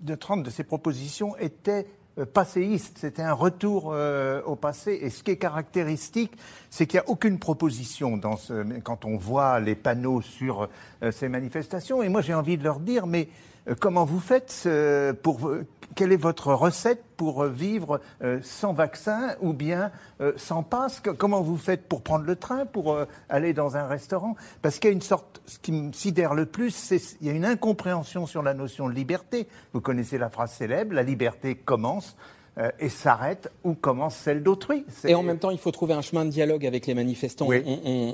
de 0.00 0.14
30 0.14 0.42
de 0.42 0.50
ces 0.50 0.64
propositions 0.64 1.36
étaient 1.38 1.86
passéistes, 2.32 2.96
c'était 2.98 3.22
un 3.22 3.34
retour 3.34 3.94
au 4.46 4.56
passé. 4.56 4.98
Et 5.02 5.10
ce 5.10 5.22
qui 5.22 5.32
est 5.32 5.36
caractéristique, 5.36 6.32
c'est 6.70 6.86
qu'il 6.86 6.98
n'y 6.98 7.04
a 7.04 7.10
aucune 7.10 7.38
proposition 7.38 8.18
quand 8.84 9.04
on 9.04 9.18
voit 9.18 9.60
les 9.60 9.74
panneaux 9.74 10.22
sur 10.22 10.70
ces 11.10 11.28
manifestations. 11.28 12.02
Et 12.02 12.08
moi, 12.08 12.22
j'ai 12.22 12.32
envie 12.32 12.56
de 12.56 12.64
leur 12.64 12.80
dire, 12.80 13.06
mais 13.06 13.28
comment 13.80 14.04
vous 14.04 14.20
faites 14.20 14.68
pour 15.22 15.50
quelle 15.94 16.12
est 16.12 16.16
votre 16.16 16.52
recette 16.52 17.02
pour 17.16 17.44
vivre 17.44 18.00
sans 18.42 18.72
vaccin 18.72 19.34
ou 19.40 19.52
bien 19.52 19.90
sans 20.36 20.62
passe 20.62 21.00
Comment 21.18 21.40
vous 21.40 21.56
faites 21.56 21.88
pour 21.88 22.02
prendre 22.02 22.24
le 22.24 22.36
train, 22.36 22.66
pour 22.66 22.98
aller 23.28 23.52
dans 23.52 23.76
un 23.76 23.86
restaurant? 23.86 24.36
Parce 24.62 24.78
qu'il 24.78 24.90
y 24.90 24.92
a 24.92 24.94
une 24.94 25.00
sorte, 25.00 25.40
ce 25.46 25.58
qui 25.58 25.72
me 25.72 25.92
sidère 25.92 26.34
le 26.34 26.46
plus, 26.46 26.70
c'est 26.70 27.00
il 27.20 27.26
y 27.26 27.30
a 27.30 27.32
une 27.32 27.46
incompréhension 27.46 28.26
sur 28.26 28.42
la 28.42 28.54
notion 28.54 28.88
de 28.88 28.94
liberté. 28.94 29.48
Vous 29.72 29.80
connaissez 29.80 30.18
la 30.18 30.28
phrase 30.28 30.52
célèbre, 30.52 30.94
la 30.94 31.02
liberté 31.02 31.54
commence 31.54 32.16
euh, 32.58 32.70
et 32.80 32.88
s'arrête 32.88 33.50
où 33.64 33.74
commence 33.74 34.14
celle 34.14 34.42
d'autrui. 34.42 34.86
Et 35.04 35.14
en 35.14 35.22
même 35.22 35.38
temps, 35.38 35.50
il 35.50 35.58
faut 35.58 35.70
trouver 35.70 35.92
un 35.92 36.00
chemin 36.00 36.24
de 36.24 36.30
dialogue 36.30 36.64
avec 36.64 36.86
les 36.86 36.94
manifestants. 36.94 37.46
Oui, 37.46 37.62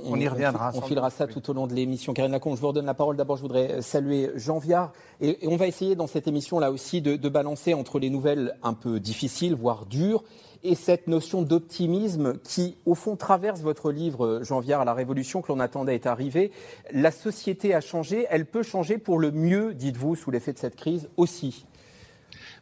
on, 0.04 0.16
y 0.18 0.26
reviendra. 0.26 0.72
On, 0.74 0.82
filera 0.82 1.10
ça 1.10 1.28
tout 1.28 1.48
au 1.48 1.52
long 1.52 1.68
de 1.68 1.74
l'émission. 1.74 2.12
Karine 2.12 2.32
Lacombe, 2.32 2.56
je 2.56 2.60
vous 2.60 2.68
redonne 2.68 2.86
la 2.86 2.94
parole. 2.94 3.16
D'abord, 3.16 3.36
je 3.36 3.42
voudrais 3.42 3.82
saluer 3.82 4.30
Jean 4.34 4.58
Viard. 4.58 4.92
Et, 5.20 5.38
on 5.46 5.56
va 5.56 5.68
essayer 5.68 5.94
dans 5.94 6.08
cette 6.08 6.26
émission 6.26 6.58
là 6.58 6.72
aussi 6.72 7.00
de, 7.00 7.14
de 7.14 7.28
balancer 7.28 7.72
entre 7.72 8.00
les 8.00 8.10
nouvelles 8.10 8.56
un 8.64 8.74
peu 8.74 8.98
difficiles, 8.98 9.54
voire 9.54 9.86
dures, 9.86 10.24
et 10.64 10.74
cette 10.74 11.08
notion 11.08 11.42
d'optimisme 11.42 12.38
qui, 12.38 12.76
au 12.86 12.94
fond, 12.94 13.16
traverse 13.16 13.60
votre 13.60 13.90
livre, 13.90 14.40
Jean 14.42 14.60
Viard, 14.60 14.84
la 14.84 14.94
révolution 14.94 15.42
que 15.42 15.52
l'on 15.52 15.60
attendait 15.60 15.94
est 15.94 16.06
arrivée. 16.06 16.52
La 16.92 17.10
société 17.10 17.74
a 17.74 17.80
changé, 17.80 18.26
elle 18.30 18.46
peut 18.46 18.62
changer 18.62 18.98
pour 18.98 19.18
le 19.18 19.32
mieux, 19.32 19.74
dites-vous, 19.74 20.14
sous 20.14 20.30
l'effet 20.30 20.52
de 20.52 20.58
cette 20.58 20.76
crise 20.76 21.08
aussi. 21.16 21.66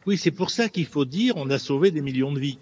Oui, 0.05 0.17
c'est 0.17 0.31
pour 0.31 0.49
ça 0.49 0.69
qu'il 0.69 0.85
faut 0.85 1.05
dire 1.05 1.33
on 1.37 1.49
a 1.49 1.59
sauvé 1.59 1.91
des 1.91 2.01
millions 2.01 2.31
de 2.31 2.39
vies. 2.39 2.57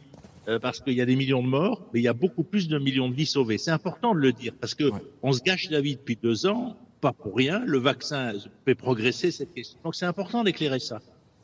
Euh, 0.48 0.58
parce 0.58 0.80
qu'il 0.80 0.94
y 0.94 1.02
a 1.02 1.06
des 1.06 1.16
millions 1.16 1.44
de 1.44 1.48
morts, 1.48 1.86
mais 1.94 2.00
il 2.00 2.04
y 2.04 2.08
a 2.08 2.14
beaucoup 2.14 2.44
plus 2.44 2.68
de 2.68 2.80
millions 2.80 3.08
de 3.08 3.14
vies 3.14 3.28
sauvées. 3.28 3.60
C'est 3.60 3.72
important 3.72 4.16
de 4.16 4.20
le 4.20 4.32
dire, 4.32 4.54
parce 4.60 4.74
que 4.74 4.90
on 5.22 5.32
se 5.32 5.44
gâche 5.44 5.70
la 5.70 5.80
vie 5.80 5.96
depuis 5.96 6.16
deux 6.16 6.48
ans, 6.48 6.76
pas 7.02 7.14
pour 7.14 7.36
rien. 7.36 7.62
Le 7.66 7.78
vaccin 7.78 8.34
fait 8.66 8.74
progresser 8.74 9.30
cette 9.30 9.54
question. 9.54 9.78
Donc 9.84 9.96
c'est 9.96 10.08
important 10.08 10.44
d'éclairer 10.44 10.80
ça. 10.80 11.02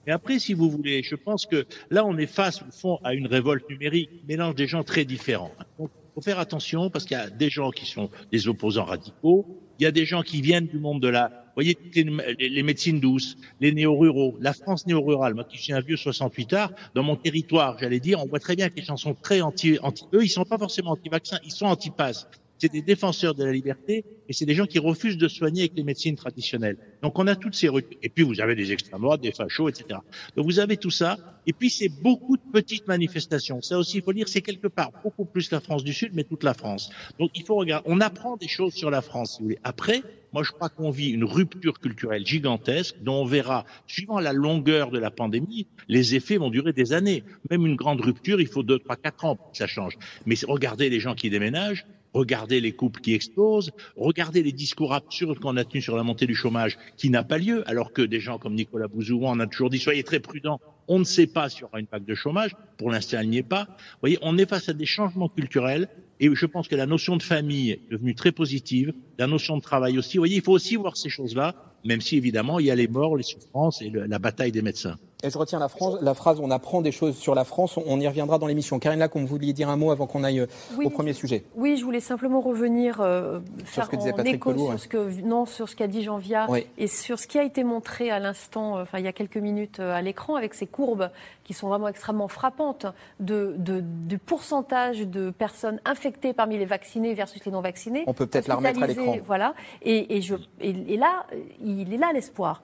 Et 0.08 0.12
après, 0.12 0.40
si 0.40 0.54
vous 0.54 0.70
voulez, 0.70 1.04
je 1.04 1.16
pense 1.16 1.46
que 1.46 1.66
là, 1.90 2.06
on 2.06 2.18
est 2.18 2.28
face, 2.28 2.62
au 2.62 2.72
fond, 2.72 3.00
à 3.04 3.14
une 3.14 3.28
révolte 3.28 3.70
numérique, 3.70 4.10
mélange 4.28 4.56
des 4.56 4.68
gens 4.68 4.84
très 4.84 5.04
différents. 5.04 5.52
Donc, 5.80 5.90
faut 6.14 6.22
faire 6.22 6.40
attention 6.40 6.90
parce 6.90 7.06
qu'il 7.06 7.18
y 7.18 7.20
a 7.20 7.30
des 7.30 7.50
gens 7.50 7.72
qui 7.72 7.86
sont 7.86 8.10
des 8.32 8.48
opposants 8.48 8.86
radicaux, 8.86 9.46
il 9.80 9.84
y 9.84 9.86
a 9.86 9.92
des 9.92 10.06
gens 10.06 10.22
qui 10.22 10.42
viennent 10.42 10.68
du 10.68 10.80
monde 10.80 11.02
de 11.02 11.10
la, 11.10 11.45
voyez, 11.56 11.78
les, 11.96 12.64
médecines 12.64 13.00
douces, 13.00 13.38
les 13.62 13.72
néo-ruraux, 13.72 14.36
la 14.40 14.54
France 14.54 14.86
néo-rurale. 14.86 15.34
Moi, 15.34 15.44
qui 15.46 15.58
suis 15.58 15.74
un 15.74 15.82
vieux 15.82 15.98
68 15.98 16.54
art, 16.54 16.72
dans 16.94 17.04
mon 17.04 17.16
territoire, 17.16 17.78
j'allais 17.80 18.00
dire, 18.00 18.22
on 18.22 18.28
voit 18.28 18.40
très 18.40 18.56
bien 18.56 18.70
que 18.70 18.76
les 18.76 18.84
gens 18.84 18.98
sont 18.98 19.14
très 19.14 19.42
anti, 19.42 19.80
anti, 19.82 20.06
eux, 20.14 20.24
ils 20.24 20.30
sont 20.30 20.44
pas 20.44 20.58
forcément 20.58 20.92
anti-vaccins, 20.92 21.40
ils 21.44 21.52
sont 21.52 21.66
anti-pass 21.66 22.28
c'est 22.58 22.72
des 22.72 22.82
défenseurs 22.82 23.36
de 23.36 23.44
la 23.44 23.52
liberté 23.52 24.06
et 24.28 24.34
c'est 24.34 24.46
des 24.46 24.56
gens 24.56 24.66
qui 24.66 24.80
refusent 24.80 25.18
de 25.18 25.28
soigner 25.28 25.62
avec 25.62 25.74
les 25.76 25.84
médecines 25.84 26.16
traditionnelles. 26.16 26.78
Donc 27.02 27.20
on 27.20 27.28
a 27.28 27.36
toutes 27.36 27.56
ces 27.56 27.68
et 28.02 28.10
puis 28.10 28.24
vous 28.24 28.40
avez 28.42 28.56
des 28.56 28.72
extrêmes 28.72 29.02
droites, 29.02 29.22
des 29.22 29.32
fachos, 29.32 29.70
etc. 29.70 30.00
Donc 30.36 30.46
vous 30.46 30.60
avez 30.60 30.78
tout 30.78 30.92
ça 30.92 31.18
et 31.46 31.54
puis 31.54 31.70
c'est 31.70 31.90
beaucoup 31.90 32.38
de 32.38 32.44
petites 32.52 32.88
manifestations. 32.88 33.62
Ça 33.62 33.78
aussi 33.78 33.98
il 33.98 34.04
faut 34.04 34.14
dire 34.14 34.28
c'est 34.28 34.42
quelque 34.42 34.68
part 34.68 34.92
beaucoup 35.04 35.26
plus 35.26 35.52
la 35.52 35.60
France 35.60 35.84
du 35.84 35.94
Sud 35.94 36.12
mais 36.14 36.24
toute 36.24 36.44
la 36.44 36.54
France. 36.54 36.90
Donc 37.20 37.32
il 37.36 37.44
faut 37.44 37.56
regarder, 37.56 37.88
on 37.90 38.00
apprend 38.02 38.38
des 38.38 38.48
choses 38.48 38.74
sur 38.74 38.90
la 38.90 39.02
France 39.02 39.34
si 39.34 39.40
vous 39.40 39.46
voulez. 39.46 39.60
Après, 39.64 40.02
moi 40.36 40.44
je 40.44 40.52
crois 40.52 40.68
qu'on 40.68 40.92
vit 40.92 41.12
une 41.12 41.24
rupture 41.24 41.80
culturelle 41.80 42.28
gigantesque 42.28 42.98
dont 43.02 43.22
on 43.22 43.26
verra 43.26 43.64
suivant 43.88 44.20
la 44.20 44.34
longueur 44.34 44.92
de 44.92 45.00
la 45.00 45.10
pandémie, 45.10 45.66
les 45.88 46.14
effets 46.14 46.36
vont 46.36 46.50
durer 46.50 46.74
des 46.74 46.92
années. 46.92 47.24
Même 47.50 47.66
une 47.66 47.78
grande 47.78 48.02
rupture, 48.02 48.42
il 48.42 48.48
faut 48.48 48.62
deux, 48.62 48.80
trois, 48.80 48.98
quatre 48.98 49.24
ans 49.24 49.38
pour 49.38 49.52
que 49.52 49.58
ça 49.58 49.66
change. 49.66 49.94
Mais 50.26 50.36
regardez 50.46 50.90
les 50.90 51.00
gens 51.00 51.16
qui 51.16 51.30
déménagent 51.30 51.86
regardez 52.14 52.62
les 52.62 52.72
couples 52.72 53.02
qui 53.02 53.14
explosent, 53.14 53.72
regardez 53.98 54.42
les 54.42 54.54
discours 54.54 54.94
absurdes 54.94 55.38
qu'on 55.40 55.58
a 55.58 55.66
tenus 55.66 55.84
sur 55.84 55.98
la 55.98 56.04
montée 56.04 56.26
du 56.26 56.36
chômage 56.36 56.78
qui 56.96 57.10
n'a 57.10 57.24
pas 57.24 57.38
lieu, 57.38 57.70
alors 57.70 57.92
que 57.92 58.02
des 58.02 58.22
gens 58.22 58.38
comme 58.38 58.56
Nicolas 58.56 58.88
Bouzouan, 58.88 59.36
on 59.36 59.40
a 59.42 59.48
toujours 59.48 59.70
dit 59.70 59.80
soyez 59.80 60.04
très 60.04 60.22
prudents, 60.22 60.62
on 60.88 61.00
ne 61.00 61.04
sait 61.04 61.28
pas 61.28 61.50
s'il 61.50 61.62
y 61.62 61.64
aura 61.66 61.82
une 61.82 61.88
vague 61.92 62.06
de 62.06 62.16
chômage, 62.16 62.52
pour 62.78 62.90
l'instant 62.90 63.18
elle 63.20 63.30
n'y 63.30 63.40
est 63.40 63.44
pas. 63.44 63.66
Vous 63.66 64.00
voyez, 64.00 64.18
on 64.22 64.38
est 64.38 64.50
face 64.50 64.70
à 64.70 64.74
des 64.74 64.86
changements 64.86 65.28
culturels 65.28 65.90
et 66.20 66.34
je 66.34 66.46
pense 66.46 66.68
que 66.68 66.76
la 66.76 66.86
notion 66.86 67.18
de 67.18 67.24
famille 67.24 67.72
est 67.72 67.82
devenue 67.92 68.16
très 68.16 68.32
positive, 68.32 68.94
la 69.18 69.28
notion 69.28 69.58
de 69.58 69.62
travail 69.62 69.98
aussi. 69.98 70.18
Vous 70.18 70.22
voyez, 70.22 70.38
il 70.38 70.42
faut 70.42 70.54
aussi 70.54 70.76
voir 70.76 70.96
ces 70.98 71.10
choses-là, 71.10 71.75
même 71.86 72.02
si 72.02 72.18
évidemment 72.18 72.60
il 72.60 72.66
y 72.66 72.72
a 72.72 72.76
les 72.76 72.88
morts, 72.88 73.16
les 73.16 73.24
souffrances 73.24 73.82
et 73.82 73.90
la 73.90 74.20
bataille 74.20 74.52
des 74.52 74.62
médecins. 74.62 74.98
Et 75.24 75.30
je 75.32 75.38
retiens 75.38 75.60
la, 75.60 75.70
la, 76.02 76.14
phrase 76.14 76.40
on 76.40 76.52
apprend 76.52 76.82
des 76.82 76.92
choses 76.92 77.18
sur 77.18 77.34
la 77.34 77.46
France. 77.46 77.80
On, 77.84 78.00
y 78.00 78.08
reviendra 78.08 78.38
dans 78.38 78.48
l'émission. 78.48 78.78
Karine 78.78 79.00
Lac, 79.00 79.16
vous 79.16 79.26
vouliez 79.26 79.54
dire 79.54 79.70
un 79.70 79.78
mot 79.78 79.90
avant 79.90 80.06
qu'on 80.06 80.24
aille 80.24 80.42
euh, 80.42 80.48
au 80.84 80.90
premier 80.90 81.14
sujet. 81.14 81.44
Oui, 81.56 81.78
je 81.78 81.84
voulais 81.84 82.00
simplement 82.00 82.42
revenir 82.42 83.02
euh, 83.02 83.40
faire 83.64 83.86
ce 83.86 83.90
que 83.90 83.96
disait 83.96 84.14
Patrick 84.14 84.36
écho 84.36 84.54
sur, 84.56 84.80
ce 84.80 84.88
que, 84.88 85.22
non, 85.22 85.46
sur 85.46 85.68
ce 85.68 85.76
qu'a 85.76 85.88
dit 85.88 86.04
Jean 86.04 86.18
Viard 86.18 86.50
et 86.78 86.88
sur 86.88 87.18
ce 87.18 87.26
qui 87.26 87.40
a 87.40 87.44
été 87.44 87.64
montré 87.64 88.12
à 88.12 88.20
l'instant, 88.20 88.78
euh, 88.78 88.84
enfin 88.84 89.00
il 89.00 89.06
y 89.06 89.08
a 89.08 89.14
quelques 89.14 89.38
minutes 89.38 89.80
à 89.80 90.02
l'écran, 90.02 90.36
avec 90.36 90.54
ces 90.54 90.68
courbes 90.68 91.10
qui 91.44 91.54
sont 91.54 91.70
vraiment 91.70 91.88
extrêmement 91.88 92.28
frappantes 92.28 92.88
de, 93.20 93.56
du 93.58 94.18
pourcentage 94.18 95.02
de 95.02 95.30
personnes 95.30 95.80
infectées 95.86 96.34
parmi 96.34 96.58
les 96.58 96.66
vaccinés 96.66 97.14
versus 97.14 97.44
les 97.46 97.52
non 97.52 97.62
vaccinés. 97.62 98.04
On 98.08 98.14
peut 98.14 98.26
peut-être 98.26 98.48
la 98.48 98.56
remettre 98.56 98.82
à 98.82 98.88
l'écran. 98.88 99.18
Voilà. 99.26 99.54
Et, 99.82 100.22
je, 100.22 100.36
et 100.60 100.98
là, 100.98 101.26
il 101.64 101.75
est 101.82 101.98
là 101.98 102.12
l'espoir. 102.14 102.62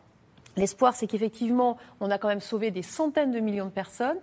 L'espoir, 0.58 0.96
c'est 0.96 1.08
qu'effectivement, 1.08 1.78
on 2.00 2.12
a 2.12 2.18
quand 2.18 2.28
même 2.28 2.42
sauvé 2.42 2.72
des 2.72 2.82
centaines 2.82 3.32
de 3.32 3.40
millions 3.40 3.66
de 3.66 3.72
personnes. 3.72 4.18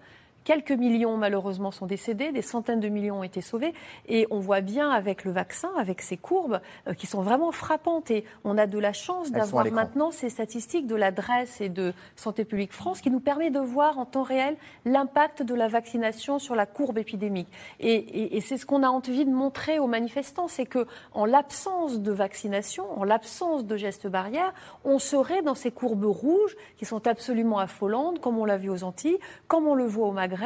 Quelques 0.44 0.72
millions, 0.72 1.18
malheureusement, 1.18 1.70
sont 1.70 1.84
décédés, 1.84 2.32
des 2.32 2.40
centaines 2.40 2.80
de 2.80 2.88
millions 2.88 3.20
ont 3.20 3.22
été 3.22 3.42
sauvés. 3.42 3.74
Et 4.06 4.26
on 4.30 4.40
voit 4.40 4.62
bien 4.62 4.90
avec 4.90 5.24
le 5.24 5.30
vaccin, 5.30 5.70
avec 5.76 6.00
ces 6.00 6.16
courbes 6.16 6.60
euh, 6.86 6.94
qui 6.94 7.06
sont 7.06 7.20
vraiment 7.20 7.52
frappantes. 7.52 8.10
Et 8.10 8.24
on 8.44 8.56
a 8.56 8.66
de 8.66 8.78
la 8.78 8.94
chance 8.94 9.30
d'avoir 9.30 9.70
maintenant 9.70 10.10
ces 10.10 10.30
statistiques 10.30 10.86
de 10.86 10.94
l'adresse 10.94 11.60
et 11.60 11.68
de 11.68 11.92
Santé 12.16 12.46
publique 12.46 12.72
France 12.72 13.02
qui 13.02 13.10
nous 13.10 13.20
permet 13.20 13.50
de 13.50 13.60
voir 13.60 13.98
en 13.98 14.06
temps 14.06 14.22
réel 14.22 14.56
l'impact 14.86 15.42
de 15.42 15.54
la 15.54 15.68
vaccination 15.68 16.38
sur 16.38 16.54
la 16.54 16.64
courbe 16.64 16.96
épidémique. 16.96 17.48
Et, 17.78 18.36
et 18.36 18.40
c'est 18.40 18.56
ce 18.56 18.64
qu'on 18.64 18.82
a 18.82 18.88
envie 18.88 19.26
de 19.26 19.30
montrer 19.30 19.78
aux 19.78 19.86
manifestants, 19.86 20.48
c'est 20.48 20.64
que 20.64 20.86
en 21.12 21.26
l'absence 21.26 22.00
de 22.00 22.12
vaccination, 22.12 22.86
en 22.98 23.04
l'absence 23.04 23.66
de 23.66 23.76
gestes 23.76 24.06
barrières, 24.06 24.54
on 24.84 24.98
serait 24.98 25.42
dans 25.42 25.54
ces 25.54 25.70
courbes 25.70 26.06
rouges 26.06 26.56
qui 26.78 26.86
sont 26.86 27.06
absolument 27.06 27.58
affolantes, 27.58 28.20
comme 28.20 28.38
on 28.38 28.46
l'a 28.46 28.56
vu 28.56 28.70
aux 28.70 28.82
Antilles, 28.82 29.18
comme 29.46 29.66
on 29.66 29.74
le 29.74 29.84
voit 29.84 30.08
au 30.08 30.12
Maghreb 30.12 30.37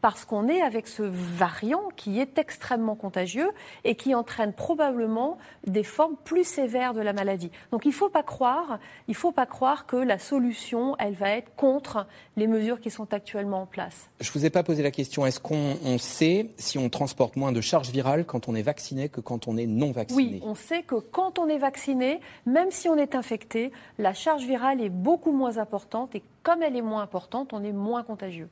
parce 0.00 0.24
qu'on 0.24 0.48
est 0.48 0.62
avec 0.62 0.86
ce 0.86 1.02
variant 1.02 1.88
qui 1.96 2.20
est 2.20 2.38
extrêmement 2.38 2.94
contagieux 2.94 3.50
et 3.84 3.94
qui 3.94 4.14
entraîne 4.14 4.52
probablement 4.52 5.38
des 5.66 5.82
formes 5.82 6.16
plus 6.24 6.44
sévères 6.44 6.94
de 6.94 7.00
la 7.00 7.12
maladie. 7.12 7.50
Donc 7.70 7.84
il 7.84 7.88
ne 7.88 7.94
faut 7.94 8.08
pas 8.08 8.22
croire, 8.22 8.78
il 9.08 9.14
faut 9.14 9.32
pas 9.32 9.46
croire 9.46 9.86
que 9.86 9.96
la 9.96 10.18
solution, 10.18 10.96
elle 10.98 11.14
va 11.14 11.30
être 11.30 11.54
contre 11.56 12.06
les 12.36 12.46
mesures 12.46 12.80
qui 12.80 12.90
sont 12.90 13.12
actuellement 13.12 13.62
en 13.62 13.66
place. 13.66 14.10
Je 14.20 14.28
ne 14.28 14.32
vous 14.34 14.46
ai 14.46 14.50
pas 14.50 14.62
posé 14.62 14.82
la 14.82 14.90
question. 14.90 15.26
Est-ce 15.26 15.40
qu'on 15.40 15.98
sait 15.98 16.50
si 16.56 16.78
on 16.78 16.88
transporte 16.88 17.36
moins 17.36 17.52
de 17.52 17.60
charges 17.60 17.90
virales 17.90 18.24
quand 18.24 18.48
on 18.48 18.54
est 18.54 18.62
vacciné 18.62 19.08
que 19.08 19.20
quand 19.20 19.48
on 19.48 19.56
est 19.56 19.66
non 19.66 19.92
vacciné? 19.92 20.22
Oui, 20.22 20.40
on 20.44 20.54
sait 20.54 20.82
que 20.82 20.96
quand 20.96 21.38
on 21.38 21.48
est 21.48 21.58
vacciné, 21.58 22.20
même 22.46 22.70
si 22.70 22.88
on 22.88 22.96
est 22.96 23.14
infecté, 23.14 23.72
la 23.98 24.14
charge 24.14 24.44
virale 24.44 24.80
est 24.80 24.90
beaucoup 24.90 25.32
moins 25.32 25.58
importante 25.58 26.14
et 26.14 26.22
comme 26.42 26.62
elle 26.62 26.76
est 26.76 26.82
moins 26.82 27.02
importante, 27.02 27.52
on 27.52 27.62
est 27.62 27.72
moins 27.72 28.02
contagieux. 28.02 28.48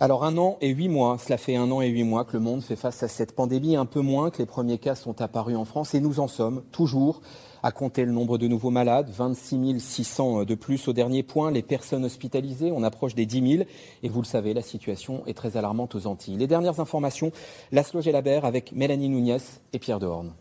Alors 0.00 0.24
un 0.24 0.36
an 0.38 0.56
et 0.60 0.70
huit 0.70 0.88
mois, 0.88 1.18
cela 1.18 1.38
fait 1.38 1.54
un 1.54 1.70
an 1.70 1.80
et 1.80 1.88
huit 1.88 2.02
mois 2.02 2.24
que 2.24 2.32
le 2.32 2.40
monde 2.40 2.62
fait 2.62 2.74
face 2.76 3.02
à 3.04 3.08
cette 3.08 3.34
pandémie, 3.34 3.76
un 3.76 3.86
peu 3.86 4.00
moins 4.00 4.30
que 4.30 4.38
les 4.38 4.46
premiers 4.46 4.78
cas 4.78 4.96
sont 4.96 5.20
apparus 5.20 5.56
en 5.56 5.64
France 5.64 5.94
et 5.94 6.00
nous 6.00 6.18
en 6.18 6.26
sommes 6.26 6.62
toujours 6.72 7.20
à 7.62 7.70
compter 7.70 8.04
le 8.04 8.12
nombre 8.12 8.36
de 8.36 8.48
nouveaux 8.48 8.70
malades, 8.70 9.08
26 9.08 9.80
600 9.80 10.44
de 10.44 10.54
plus 10.54 10.88
au 10.88 10.92
dernier 10.92 11.22
point, 11.22 11.50
les 11.50 11.62
personnes 11.62 12.04
hospitalisées, 12.04 12.72
on 12.72 12.82
approche 12.82 13.14
des 13.14 13.24
10 13.24 13.56
000 13.58 13.64
et 14.02 14.08
vous 14.08 14.20
le 14.20 14.26
savez, 14.26 14.52
la 14.52 14.62
situation 14.62 15.22
est 15.26 15.34
très 15.34 15.56
alarmante 15.56 15.94
aux 15.94 16.06
Antilles. 16.06 16.36
Les 16.36 16.48
dernières 16.48 16.80
informations, 16.80 17.30
Laszlo 17.70 18.02
Gelabert 18.02 18.44
avec 18.44 18.72
Mélanie 18.72 19.08
Nouniès 19.08 19.62
et 19.72 19.78
Pierre 19.78 20.00
Dehorne. 20.00 20.34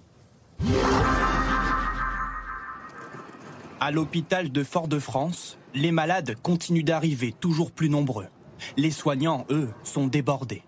À 3.79 3.91
l'hôpital 3.91 4.51
de 4.51 4.63
Fort-de-France, 4.63 5.57
les 5.73 5.91
malades 5.91 6.35
continuent 6.41 6.83
d'arriver 6.83 7.33
toujours 7.39 7.71
plus 7.71 7.89
nombreux. 7.89 8.27
Les 8.77 8.91
soignants, 8.91 9.45
eux, 9.49 9.69
sont 9.83 10.07
débordés. 10.07 10.63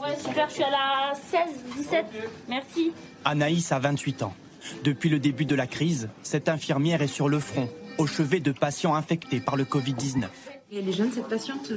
Ouais, 0.00 0.16
super, 0.18 0.48
je 0.48 0.54
suis 0.54 0.64
à 0.64 0.70
la 0.70 1.14
16, 1.14 1.40
17. 1.76 2.04
Merci. 2.48 2.92
Anaïs 3.24 3.72
a 3.72 3.78
28 3.78 4.22
ans. 4.22 4.34
Depuis 4.82 5.08
le 5.08 5.18
début 5.18 5.44
de 5.44 5.54
la 5.54 5.66
crise, 5.66 6.08
cette 6.22 6.48
infirmière 6.48 7.02
est 7.02 7.06
sur 7.06 7.28
le 7.28 7.38
front, 7.38 7.68
au 7.98 8.06
chevet 8.06 8.40
de 8.40 8.52
patients 8.52 8.94
infectés 8.94 9.40
par 9.40 9.56
le 9.56 9.64
Covid-19. 9.64 10.24
elle 10.72 10.88
est 10.88 10.92
jeune, 10.92 11.12
cette 11.12 11.28
patiente? 11.28 11.72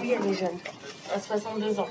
Oui, 0.00 0.12
elle 0.12 0.26
est 0.30 0.34
jeune. 0.34 0.58
À 1.14 1.20
62 1.20 1.78
ans. 1.78 1.86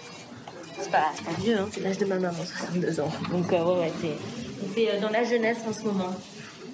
C'est 0.80 0.92
pas, 0.92 1.12
vieux, 1.40 1.58
hein, 1.58 1.70
c'est 1.72 1.82
l'âge 1.82 1.98
de 1.98 2.06
ma 2.06 2.20
maman, 2.20 2.44
62 2.44 3.00
ans. 3.00 3.12
Donc, 3.32 3.52
euh, 3.54 3.80
ouais, 3.80 3.92
c'est 4.02 4.90
euh, 4.90 5.00
dans 5.00 5.10
la 5.10 5.24
jeunesse 5.24 5.60
en 5.68 5.72
ce 5.74 5.84
moment. 5.84 6.14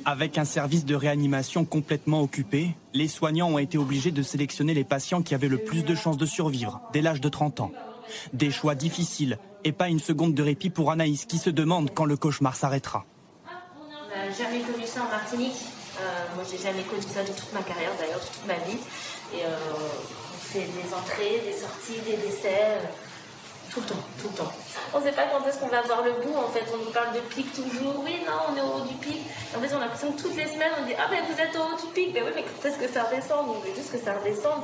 Avec 0.06 0.38
un 0.38 0.46
service 0.46 0.86
de 0.86 0.96
réanimation 0.96 1.64
complètement 1.64 2.22
occupé, 2.22 2.72
les 2.94 3.08
soignants 3.08 3.50
ont 3.50 3.60
été 3.60 3.78
obligés 3.78 4.12
de 4.12 4.24
sélectionner 4.24 4.74
les 4.74 4.84
patients 4.84 5.22
qui 5.22 5.36
avaient 5.36 5.48
le 5.48 5.60
plus 5.60 5.84
de 5.84 5.94
chances 5.94 6.18
de 6.18 6.26
survivre 6.26 6.82
dès 6.92 7.02
l'âge 7.02 7.22
de 7.22 7.30
30 7.30 7.60
ans. 7.60 7.72
Des 8.34 8.52
choix 8.52 8.74
difficiles 8.76 9.38
et 9.64 9.72
pas 9.72 9.90
une 9.90 10.00
seconde 10.00 10.34
de 10.34 10.42
répit 10.42 10.70
pour 10.70 10.92
Anaïs 10.92 11.26
qui 11.26 11.38
se 11.38 11.50
demande 11.50 11.94
quand 11.94 12.06
le 12.06 12.18
cauchemar 12.18 12.56
s'arrêtera. 12.56 13.06
On 13.80 14.16
n'a 14.16 14.32
jamais 14.32 14.62
connu 14.62 14.86
ça 14.86 15.04
en 15.04 15.10
Martinique. 15.10 15.62
moi, 16.36 16.44
j'ai 16.50 16.58
jamais 16.58 16.84
connu 16.84 17.04
ça 17.04 17.24
de 17.24 17.32
toute 17.32 17.54
ma 17.54 17.62
carrière, 17.62 17.92
d'ailleurs, 18.00 18.20
de 18.20 18.26
toute 18.26 18.48
ma 18.48 18.58
vie. 18.66 18.80
Et 19.36 19.46
on 19.46 20.38
fait 20.40 20.60
des 20.66 20.94
entrées, 20.94 21.44
des 21.46 21.58
sorties, 21.58 22.02
des 22.06 22.18
décès. 22.18 22.80
Tout 23.72 23.80
le 23.80 23.86
temps, 23.86 24.04
tout 24.20 24.28
le 24.28 24.36
temps. 24.36 24.52
On 24.94 25.00
ne 25.00 25.06
sait 25.06 25.14
pas 25.14 25.24
quand 25.32 25.48
est-ce 25.48 25.58
qu'on 25.58 25.70
va 25.70 25.82
voir 25.84 26.04
le 26.04 26.12
bout. 26.12 26.36
En 26.38 26.50
fait, 26.50 26.66
on 26.74 26.84
nous 26.84 26.92
parle 26.92 27.16
de 27.16 27.22
pic 27.34 27.54
toujours. 27.54 28.04
Oui, 28.04 28.16
non, 28.28 28.52
on 28.52 28.58
est 28.58 28.62
au 28.62 28.82
haut 28.84 28.86
du 28.86 28.96
pic. 28.96 29.18
En 29.56 29.62
fait, 29.62 29.74
on 29.74 29.78
a 29.78 29.82
l'impression 29.82 30.12
que 30.12 30.22
toutes 30.22 30.36
les 30.36 30.48
semaines, 30.48 30.72
on 30.82 30.86
dit 30.86 30.94
Ah, 31.00 31.08
ben 31.10 31.20
vous 31.26 31.40
êtes 31.42 31.56
au 31.56 31.60
haut 31.60 31.80
du 31.80 31.94
pic. 31.94 32.12
Mais 32.14 32.22
oui, 32.22 32.32
mais 32.36 32.44
quand 32.44 32.68
est-ce 32.68 32.78
que 32.78 32.94
ça 32.94 33.04
redescend? 33.04 33.48
On 33.48 33.60
veut 33.60 33.74
juste 33.74 33.94
que 33.94 33.98
ça 33.98 34.14
redescende. 34.14 34.62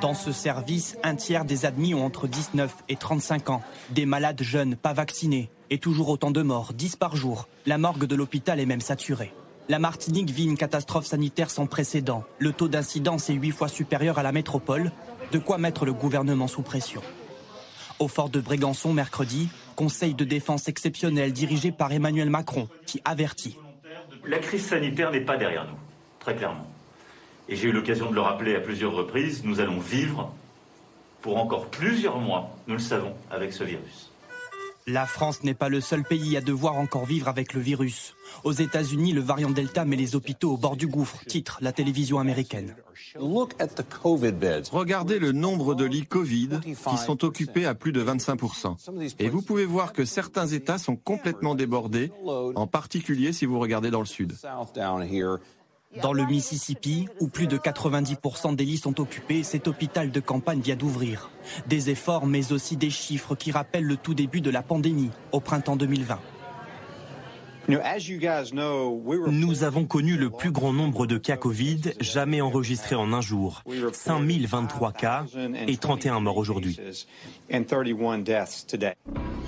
Dans 0.00 0.14
ce 0.14 0.30
service, 0.30 0.96
un 1.02 1.16
tiers 1.16 1.44
des 1.44 1.66
admis 1.66 1.94
ont 1.94 2.06
entre 2.06 2.28
19 2.28 2.72
et 2.88 2.94
35 2.94 3.50
ans. 3.50 3.62
Des 3.90 4.06
malades 4.06 4.40
jeunes, 4.40 4.76
pas 4.76 4.92
vaccinés. 4.92 5.50
Et 5.70 5.78
toujours 5.78 6.08
autant 6.08 6.30
de 6.30 6.42
morts, 6.42 6.74
10 6.74 6.94
par 6.94 7.16
jour. 7.16 7.48
La 7.66 7.78
morgue 7.78 8.04
de 8.04 8.14
l'hôpital 8.14 8.60
est 8.60 8.66
même 8.66 8.80
saturée. 8.80 9.34
La 9.68 9.80
Martinique 9.80 10.30
vit 10.30 10.44
une 10.44 10.58
catastrophe 10.58 11.06
sanitaire 11.06 11.50
sans 11.50 11.66
précédent. 11.66 12.22
Le 12.38 12.52
taux 12.52 12.68
d'incidence 12.68 13.30
est 13.30 13.34
8 13.34 13.50
fois 13.50 13.68
supérieur 13.68 14.20
à 14.20 14.22
la 14.22 14.30
métropole. 14.30 14.92
De 15.32 15.40
quoi 15.40 15.58
mettre 15.58 15.86
le 15.86 15.92
gouvernement 15.92 16.46
sous 16.46 16.62
pression. 16.62 17.02
Au 17.98 18.08
fort 18.08 18.28
de 18.28 18.40
Brégançon, 18.40 18.92
mercredi, 18.92 19.48
conseil 19.76 20.14
de 20.14 20.24
défense 20.24 20.68
exceptionnel 20.68 21.32
dirigé 21.32 21.70
par 21.70 21.92
Emmanuel 21.92 22.28
Macron, 22.28 22.68
qui 22.86 23.00
avertit. 23.04 23.56
La 24.26 24.38
crise 24.38 24.66
sanitaire 24.66 25.12
n'est 25.12 25.20
pas 25.20 25.36
derrière 25.36 25.66
nous, 25.66 25.78
très 26.18 26.34
clairement. 26.34 26.66
Et 27.48 27.56
j'ai 27.56 27.68
eu 27.68 27.72
l'occasion 27.72 28.10
de 28.10 28.14
le 28.14 28.20
rappeler 28.20 28.56
à 28.56 28.60
plusieurs 28.60 28.92
reprises, 28.92 29.44
nous 29.44 29.60
allons 29.60 29.78
vivre 29.78 30.32
pour 31.20 31.38
encore 31.38 31.66
plusieurs 31.66 32.18
mois, 32.18 32.50
nous 32.66 32.74
le 32.74 32.80
savons, 32.80 33.14
avec 33.30 33.52
ce 33.52 33.64
virus. 33.64 34.10
La 34.86 35.06
France 35.06 35.42
n'est 35.42 35.54
pas 35.54 35.70
le 35.70 35.80
seul 35.80 36.02
pays 36.02 36.36
à 36.36 36.42
devoir 36.42 36.74
encore 36.74 37.06
vivre 37.06 37.28
avec 37.28 37.54
le 37.54 37.60
virus. 37.60 38.13
Aux 38.42 38.52
États-Unis, 38.52 39.12
le 39.12 39.20
variant 39.20 39.50
Delta 39.50 39.84
met 39.84 39.96
les 39.96 40.16
hôpitaux 40.16 40.52
au 40.52 40.56
bord 40.56 40.76
du 40.76 40.86
gouffre, 40.86 41.24
titre 41.26 41.58
la 41.60 41.72
télévision 41.72 42.18
américaine. 42.18 42.74
Regardez 44.72 45.18
le 45.18 45.32
nombre 45.32 45.74
de 45.74 45.84
lits 45.84 46.06
Covid 46.06 46.48
qui 46.64 46.96
sont 46.96 47.24
occupés 47.24 47.66
à 47.66 47.74
plus 47.74 47.92
de 47.92 48.04
25%. 48.04 48.76
Et 49.18 49.28
vous 49.28 49.42
pouvez 49.42 49.64
voir 49.64 49.92
que 49.92 50.04
certains 50.04 50.46
États 50.46 50.78
sont 50.78 50.96
complètement 50.96 51.54
débordés, 51.54 52.10
en 52.26 52.66
particulier 52.66 53.32
si 53.32 53.46
vous 53.46 53.58
regardez 53.58 53.90
dans 53.90 54.00
le 54.00 54.06
sud. 54.06 54.34
Dans 56.02 56.12
le 56.12 56.26
Mississippi, 56.26 57.06
où 57.20 57.28
plus 57.28 57.46
de 57.46 57.56
90% 57.56 58.56
des 58.56 58.64
lits 58.64 58.78
sont 58.78 59.00
occupés, 59.00 59.44
cet 59.44 59.68
hôpital 59.68 60.10
de 60.10 60.18
campagne 60.18 60.60
vient 60.60 60.74
d'ouvrir. 60.74 61.30
Des 61.68 61.88
efforts, 61.90 62.26
mais 62.26 62.52
aussi 62.52 62.76
des 62.76 62.90
chiffres 62.90 63.36
qui 63.36 63.52
rappellent 63.52 63.84
le 63.84 63.96
tout 63.96 64.14
début 64.14 64.40
de 64.40 64.50
la 64.50 64.62
pandémie, 64.62 65.10
au 65.30 65.38
printemps 65.38 65.76
2020. 65.76 66.18
Nous 67.68 69.64
avons 69.64 69.84
connu 69.84 70.16
le 70.16 70.30
plus 70.30 70.50
grand 70.50 70.72
nombre 70.72 71.06
de 71.06 71.16
cas 71.16 71.36
Covid 71.36 71.80
jamais 72.00 72.40
enregistrés 72.40 72.94
en 72.94 73.12
un 73.12 73.20
jour. 73.20 73.62
5023 73.92 74.92
cas 74.92 75.24
et 75.66 75.76
31 75.76 76.20
morts 76.20 76.36
aujourd'hui. 76.36 76.78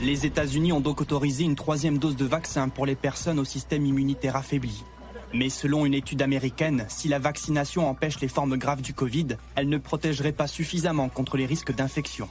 Les 0.03 0.27
États-Unis 0.27 0.73
ont 0.73 0.81
donc 0.81 1.01
autorisé 1.01 1.45
une 1.45 1.57
troisième 1.57 1.99
dose 1.99 2.17
de 2.17 2.25
vaccin 2.25 2.69
pour 2.69 2.87
les 2.87 2.95
personnes 2.95 3.39
au 3.39 3.45
système 3.45 3.87
immunitaire 3.87 4.37
affaibli. 4.37 4.85
Mais 5.35 5.51
selon 5.51 5.85
une 5.85 5.95
étude 5.95 6.23
américaine, 6.23 6.87
si 6.89 7.09
la 7.09 7.19
vaccination 7.19 7.89
empêche 7.89 8.21
les 8.21 8.29
formes 8.29 8.57
graves 8.57 8.83
du 8.83 8.95
Covid, 8.95 9.37
elle 9.57 9.69
ne 9.69 9.79
protégerait 9.79 10.33
pas 10.33 10.47
suffisamment 10.47 11.09
contre 11.09 11.37
les 11.37 11.47
risques 11.47 11.75
d'infection. 11.75 12.29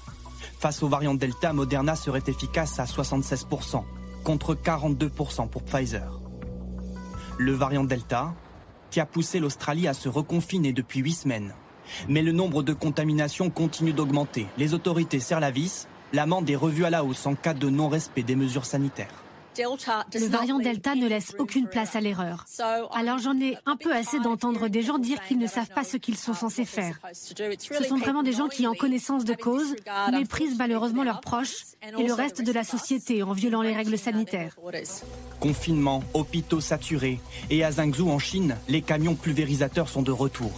Face 0.59 0.81
aux 0.81 0.87
variantes 0.87 1.19
Delta, 1.19 1.53
Moderna 1.53 1.95
serait 1.95 2.23
efficace 2.27 2.79
à 2.79 2.85
76%, 2.85 3.83
contre 4.25 4.55
42% 4.55 5.47
pour 5.47 5.63
Pfizer. 5.63 6.19
Le 7.37 7.53
variant 7.53 7.83
Delta, 7.85 8.33
qui 8.89 8.99
a 8.99 9.05
poussé 9.05 9.39
l'Australie 9.39 9.87
à 9.87 9.93
se 9.93 10.09
reconfiner 10.09 10.73
depuis 10.73 10.99
huit 10.99 11.13
semaines. 11.13 11.53
Mais 12.09 12.23
le 12.23 12.31
nombre 12.31 12.63
de 12.63 12.73
contaminations 12.73 13.49
continue 13.51 13.93
d'augmenter. 13.93 14.47
Les 14.57 14.73
autorités 14.73 15.19
serrent 15.19 15.39
la 15.39 15.51
vis. 15.51 15.87
L'amende 16.11 16.49
est 16.49 16.55
revue 16.55 16.85
à 16.85 16.89
la 16.89 17.05
hausse 17.05 17.25
en 17.27 17.35
cas 17.35 17.53
de 17.53 17.69
non-respect 17.69 18.23
des 18.23 18.35
mesures 18.35 18.65
sanitaires. 18.65 19.24
Le 19.57 20.27
variant 20.27 20.59
Delta 20.59 20.95
ne 20.95 21.07
laisse 21.07 21.35
aucune 21.39 21.67
place 21.67 21.95
à 21.95 22.01
l'erreur. 22.01 22.45
Alors 22.93 23.19
j'en 23.19 23.39
ai 23.39 23.57
un 23.65 23.75
peu 23.75 23.93
assez 23.93 24.19
d'entendre 24.19 24.67
des 24.67 24.81
gens 24.81 24.97
dire 24.97 25.23
qu'ils 25.25 25.37
ne 25.37 25.47
savent 25.47 25.69
pas 25.69 25.83
ce 25.83 25.97
qu'ils 25.97 26.17
sont 26.17 26.33
censés 26.33 26.65
faire. 26.65 26.99
Ce 27.13 27.83
sont 27.83 27.97
vraiment 27.97 28.23
des 28.23 28.33
gens 28.33 28.47
qui, 28.47 28.67
en 28.67 28.73
connaissance 28.73 29.25
de 29.25 29.33
cause, 29.33 29.75
méprisent 30.11 30.57
malheureusement 30.57 31.03
leurs 31.03 31.21
proches 31.21 31.55
et 31.97 32.03
le 32.03 32.13
reste 32.13 32.41
de 32.41 32.51
la 32.51 32.63
société 32.63 33.23
en 33.23 33.33
violant 33.33 33.61
les 33.61 33.73
règles 33.73 33.97
sanitaires. 33.97 34.55
Confinement, 35.39 36.03
hôpitaux 36.13 36.61
saturés 36.61 37.19
et 37.49 37.63
à 37.63 37.71
Zhangzhou 37.71 38.09
en 38.09 38.19
Chine, 38.19 38.55
les 38.67 38.81
camions 38.81 39.15
pulvérisateurs 39.15 39.89
sont 39.89 40.01
de 40.01 40.11
retour. 40.11 40.51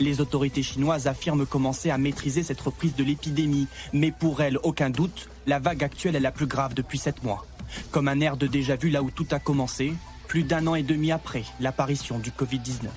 Les 0.00 0.20
autorités 0.20 0.62
chinoises 0.62 1.06
affirment 1.06 1.46
commencer 1.46 1.90
à 1.90 1.98
maîtriser 1.98 2.42
cette 2.42 2.60
reprise 2.60 2.94
de 2.94 3.04
l'épidémie, 3.04 3.66
mais 3.92 4.10
pour 4.10 4.40
elles, 4.40 4.58
aucun 4.62 4.90
doute, 4.90 5.28
la 5.46 5.58
vague 5.58 5.84
actuelle 5.84 6.16
est 6.16 6.20
la 6.20 6.32
plus 6.32 6.46
grave 6.46 6.74
depuis 6.74 6.98
sept 6.98 7.22
mois. 7.22 7.44
Comme 7.90 8.08
un 8.08 8.20
air 8.20 8.36
de 8.36 8.46
déjà-vu 8.46 8.90
là 8.90 9.02
où 9.02 9.10
tout 9.10 9.26
a 9.30 9.38
commencé, 9.38 9.94
plus 10.28 10.44
d'un 10.44 10.66
an 10.66 10.74
et 10.74 10.82
demi 10.82 11.12
après 11.12 11.42
l'apparition 11.60 12.18
du 12.18 12.30
Covid-19. 12.30 12.88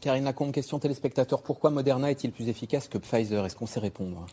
Karine 0.00 0.24
Lacombe, 0.24 0.52
question 0.52 0.78
téléspectateur. 0.78 1.42
Pourquoi 1.42 1.70
Moderna 1.70 2.10
est-il 2.10 2.30
plus 2.30 2.50
efficace 2.50 2.88
que 2.88 2.98
Pfizer? 2.98 3.46
Est-ce 3.46 3.56
qu'on 3.56 3.66
sait 3.66 3.80
répondre? 3.80 4.26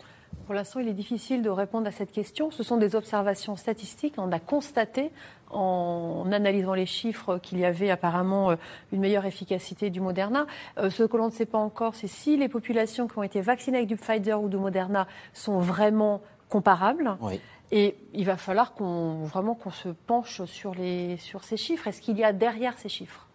Pour 0.45 0.55
l'instant, 0.55 0.81
il 0.81 0.87
est 0.89 0.93
difficile 0.93 1.41
de 1.41 1.49
répondre 1.49 1.87
à 1.87 1.91
cette 1.91 2.11
question. 2.11 2.51
Ce 2.51 2.61
sont 2.61 2.75
des 2.75 2.95
observations 2.95 3.55
statistiques. 3.55 4.15
On 4.17 4.33
a 4.33 4.39
constaté, 4.39 5.11
en 5.49 6.29
analysant 6.31 6.73
les 6.73 6.85
chiffres, 6.85 7.37
qu'il 7.37 7.59
y 7.59 7.63
avait 7.63 7.89
apparemment 7.89 8.51
euh, 8.51 8.55
une 8.91 8.99
meilleure 8.99 9.25
efficacité 9.25 9.89
du 9.89 10.01
Moderna. 10.01 10.47
Euh, 10.77 10.89
ce 10.89 11.03
que 11.03 11.15
l'on 11.15 11.27
ne 11.27 11.31
sait 11.31 11.45
pas 11.45 11.57
encore, 11.57 11.95
c'est 11.95 12.07
si 12.07 12.35
les 12.35 12.49
populations 12.49 13.07
qui 13.07 13.17
ont 13.17 13.23
été 13.23 13.39
vaccinées 13.39 13.77
avec 13.77 13.87
du 13.87 13.95
Pfizer 13.95 14.41
ou 14.41 14.49
du 14.49 14.57
Moderna 14.57 15.07
sont 15.33 15.59
vraiment 15.59 16.21
comparables. 16.51 17.17
Oui. 17.21 17.39
Et 17.71 17.95
il 18.13 18.25
va 18.25 18.37
falloir 18.37 18.73
qu'on 18.73 19.23
vraiment 19.23 19.55
qu'on 19.55 19.71
se 19.71 19.89
penche 19.89 20.43
sur, 20.45 20.75
les, 20.75 21.17
sur 21.17 21.43
ces 21.43 21.57
chiffres. 21.57 21.87
Est-ce 21.87 22.01
qu'il 22.01 22.17
y 22.17 22.23
a 22.23 22.33
derrière 22.33 22.77
ces 22.77 22.89
chiffres? 22.89 23.27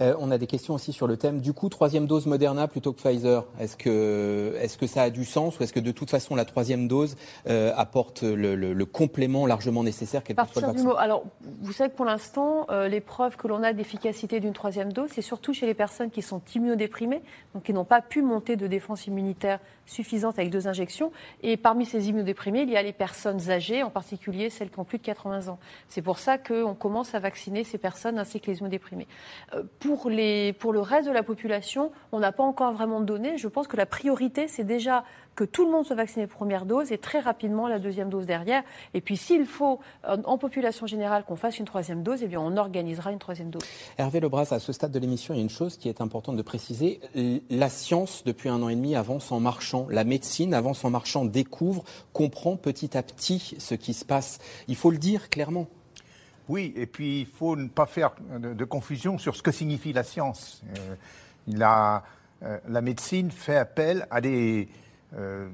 Euh, 0.00 0.14
on 0.18 0.30
a 0.30 0.38
des 0.38 0.46
questions 0.46 0.74
aussi 0.74 0.92
sur 0.92 1.06
le 1.06 1.16
thème. 1.16 1.40
Du 1.40 1.52
coup, 1.52 1.68
troisième 1.68 2.06
dose 2.06 2.26
Moderna 2.26 2.68
plutôt 2.68 2.92
que 2.92 3.00
Pfizer. 3.00 3.44
Est-ce 3.58 3.76
que, 3.76 4.54
est 4.60 4.76
que 4.76 4.86
ça 4.86 5.02
a 5.02 5.10
du 5.10 5.24
sens 5.24 5.58
ou 5.58 5.62
est-ce 5.62 5.72
que 5.72 5.80
de 5.80 5.90
toute 5.92 6.10
façon 6.10 6.34
la 6.34 6.44
troisième 6.44 6.88
dose 6.88 7.16
euh, 7.48 7.72
apporte 7.76 8.22
le, 8.22 8.84
complément 8.84 9.46
largement 9.46 9.82
nécessaire 9.82 10.22
soit 10.26 10.62
le 10.62 10.68
vaccin? 10.68 10.94
Alors, 10.98 11.24
vous 11.60 11.72
savez 11.72 11.90
que 11.90 11.96
pour 11.96 12.06
l'instant, 12.06 12.66
euh, 12.70 12.88
les 12.88 13.00
preuves 13.00 13.36
que 13.36 13.46
l'on 13.48 13.62
a 13.62 13.72
d'efficacité 13.72 14.40
d'une 14.40 14.52
troisième 14.52 14.92
dose, 14.92 15.10
c'est 15.12 15.22
surtout 15.22 15.52
chez 15.52 15.66
les 15.66 15.74
personnes 15.74 16.10
qui 16.10 16.22
sont 16.22 16.40
immunodéprimées, 16.54 17.22
donc 17.54 17.64
qui 17.64 17.72
n'ont 17.72 17.84
pas 17.84 18.00
pu 18.00 18.22
monter 18.22 18.56
de 18.56 18.66
défense 18.66 19.06
immunitaire 19.06 19.60
suffisante 19.90 20.38
avec 20.38 20.50
deux 20.50 20.68
injections. 20.68 21.12
Et 21.42 21.56
parmi 21.56 21.84
ces 21.84 22.08
immunodéprimés, 22.08 22.62
il 22.62 22.70
y 22.70 22.76
a 22.76 22.82
les 22.82 22.92
personnes 22.92 23.50
âgées, 23.50 23.82
en 23.82 23.90
particulier 23.90 24.50
celles 24.50 24.70
qui 24.70 24.78
ont 24.78 24.84
plus 24.84 24.98
de 24.98 25.02
80 25.02 25.48
ans. 25.48 25.58
C'est 25.88 26.02
pour 26.02 26.18
ça 26.18 26.38
qu'on 26.38 26.74
commence 26.74 27.14
à 27.14 27.18
vacciner 27.18 27.64
ces 27.64 27.78
personnes 27.78 28.18
ainsi 28.18 28.40
que 28.40 28.50
les 28.50 28.58
immunodéprimés. 28.58 29.08
Euh, 29.54 29.64
pour, 29.80 30.10
le 30.10 30.80
reste 30.80 31.08
de 31.08 31.12
la 31.12 31.22
population, 31.22 31.90
on 32.12 32.20
n'a 32.20 32.32
pas 32.32 32.44
encore 32.44 32.72
vraiment 32.72 33.00
de 33.00 33.06
données. 33.06 33.38
Je 33.38 33.48
pense 33.48 33.66
que 33.66 33.76
la 33.76 33.86
priorité, 33.86 34.48
c'est 34.48 34.64
déjà 34.64 35.04
que 35.40 35.44
tout 35.46 35.64
le 35.64 35.72
monde 35.72 35.86
soit 35.86 35.96
vacciné 35.96 36.26
première 36.26 36.66
dose 36.66 36.92
et 36.92 36.98
très 36.98 37.18
rapidement 37.18 37.66
la 37.66 37.78
deuxième 37.78 38.10
dose 38.10 38.26
derrière. 38.26 38.62
Et 38.92 39.00
puis 39.00 39.16
s'il 39.16 39.46
faut, 39.46 39.80
euh, 40.06 40.18
en 40.24 40.36
population 40.36 40.86
générale, 40.86 41.24
qu'on 41.24 41.36
fasse 41.36 41.58
une 41.58 41.64
troisième 41.64 42.02
dose, 42.02 42.22
eh 42.22 42.26
bien 42.26 42.40
on 42.42 42.58
organisera 42.58 43.10
une 43.10 43.18
troisième 43.18 43.48
dose. 43.48 43.62
Hervé 43.96 44.20
Lebras, 44.20 44.48
à 44.50 44.58
ce 44.58 44.74
stade 44.74 44.92
de 44.92 44.98
l'émission, 44.98 45.32
il 45.32 45.38
y 45.38 45.40
a 45.40 45.42
une 45.42 45.48
chose 45.48 45.78
qui 45.78 45.88
est 45.88 46.02
importante 46.02 46.36
de 46.36 46.42
préciser. 46.42 47.00
La 47.48 47.70
science, 47.70 48.22
depuis 48.26 48.50
un 48.50 48.60
an 48.62 48.68
et 48.68 48.74
demi, 48.74 48.94
avance 48.94 49.32
en 49.32 49.40
marchant. 49.40 49.86
La 49.88 50.04
médecine 50.04 50.52
avance 50.52 50.84
en 50.84 50.90
marchant, 50.90 51.24
découvre, 51.24 51.84
comprend 52.12 52.56
petit 52.56 52.94
à 52.98 53.02
petit 53.02 53.54
ce 53.58 53.74
qui 53.74 53.94
se 53.94 54.04
passe. 54.04 54.40
Il 54.68 54.76
faut 54.76 54.90
le 54.90 54.98
dire 54.98 55.30
clairement. 55.30 55.68
Oui, 56.50 56.74
et 56.76 56.84
puis 56.84 57.20
il 57.20 57.26
faut 57.26 57.56
ne 57.56 57.68
pas 57.68 57.86
faire 57.86 58.10
de, 58.38 58.64
confusion 58.66 59.16
sur 59.16 59.36
ce 59.36 59.42
que 59.42 59.52
signifie 59.52 59.94
la 59.94 60.02
science. 60.02 60.60
Euh, 60.76 60.96
la, 61.46 62.04
euh, 62.42 62.58
la 62.68 62.82
médecine 62.82 63.30
fait 63.30 63.56
appel 63.56 64.06
à 64.10 64.20
des 64.20 64.68
euh, 65.16 65.48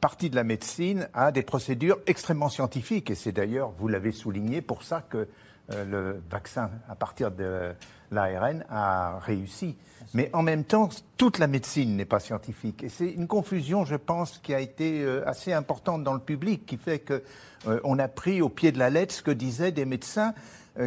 partie 0.00 0.30
de 0.30 0.36
la 0.36 0.44
médecine 0.44 1.08
a 1.14 1.32
des 1.32 1.42
procédures 1.42 1.98
extrêmement 2.06 2.48
scientifiques. 2.48 3.10
Et 3.10 3.14
c'est 3.14 3.32
d'ailleurs, 3.32 3.72
vous 3.78 3.88
l'avez 3.88 4.12
souligné, 4.12 4.60
pour 4.60 4.82
ça 4.82 5.02
que 5.08 5.26
euh, 5.72 5.84
le 5.84 6.22
vaccin 6.30 6.70
à 6.88 6.94
partir 6.94 7.30
de 7.30 7.72
l'ARN 8.10 8.64
a 8.68 9.18
réussi. 9.20 9.76
Mais 10.12 10.28
en 10.34 10.42
même 10.42 10.64
temps, 10.64 10.90
toute 11.16 11.38
la 11.38 11.46
médecine 11.46 11.96
n'est 11.96 12.04
pas 12.04 12.20
scientifique. 12.20 12.84
Et 12.84 12.88
c'est 12.90 13.10
une 13.10 13.26
confusion, 13.26 13.84
je 13.84 13.96
pense, 13.96 14.38
qui 14.38 14.54
a 14.54 14.60
été 14.60 15.02
euh, 15.02 15.26
assez 15.26 15.52
importante 15.52 16.04
dans 16.04 16.14
le 16.14 16.20
public, 16.20 16.66
qui 16.66 16.76
fait 16.76 16.98
que 16.98 17.22
on 17.82 17.98
a 17.98 18.08
pris 18.08 18.42
au 18.42 18.50
pied 18.50 18.72
de 18.72 18.78
la 18.78 18.90
lettre 18.90 19.14
ce 19.14 19.22
que 19.22 19.30
disaient 19.30 19.72
des 19.72 19.86
médecins 19.86 20.34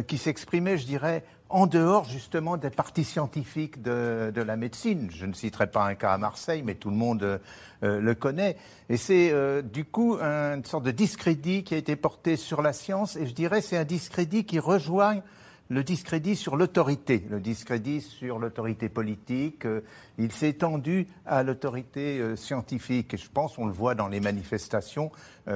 qui 0.06 0.16
s'exprimaient, 0.16 0.78
je 0.78 0.86
dirais, 0.86 1.24
en 1.50 1.66
dehors 1.66 2.04
justement 2.04 2.56
des 2.56 2.70
parties 2.70 3.04
scientifiques 3.04 3.82
de, 3.82 4.32
la 4.34 4.56
médecine. 4.56 5.08
Je 5.10 5.26
ne 5.26 5.32
citerai 5.32 5.70
pas 5.70 5.86
un 5.86 5.94
cas 5.94 6.12
à 6.12 6.18
Marseille, 6.18 6.62
mais 6.64 6.74
tout 6.74 6.90
le 6.90 6.96
monde 6.96 7.22
euh, 7.22 7.38
euh, 7.82 8.00
le 8.00 8.14
connaît. 8.14 8.56
Et 8.88 8.96
c'est 8.96 9.30
euh, 9.32 9.62
du 9.62 9.84
coup 9.84 10.18
une 10.18 10.64
sorte 10.64 10.84
de 10.84 10.90
discrédit 10.90 11.64
qui 11.64 11.74
a 11.74 11.78
été 11.78 11.96
porté 11.96 12.36
sur 12.36 12.62
la 12.62 12.72
science, 12.72 13.16
et 13.16 13.26
je 13.26 13.34
dirais 13.34 13.60
c'est 13.60 13.76
un 13.76 13.84
discrédit 13.84 14.44
qui 14.44 14.58
rejoint 14.58 15.22
le 15.70 15.84
discrédit 15.84 16.34
sur 16.34 16.56
l'autorité, 16.56 17.26
le 17.30 17.40
discrédit 17.40 18.00
sur 18.00 18.38
l'autorité 18.38 18.88
politique. 18.88 19.66
Euh, 19.66 19.82
il 20.16 20.32
s'est 20.32 20.48
étendu 20.50 21.06
à 21.26 21.42
l'autorité 21.42 22.18
euh, 22.18 22.36
scientifique. 22.36 23.14
Et 23.14 23.18
je 23.18 23.30
pense, 23.30 23.58
on 23.58 23.66
le 23.66 23.72
voit 23.72 23.94
dans 23.94 24.08
les 24.08 24.20
manifestations, 24.20 25.10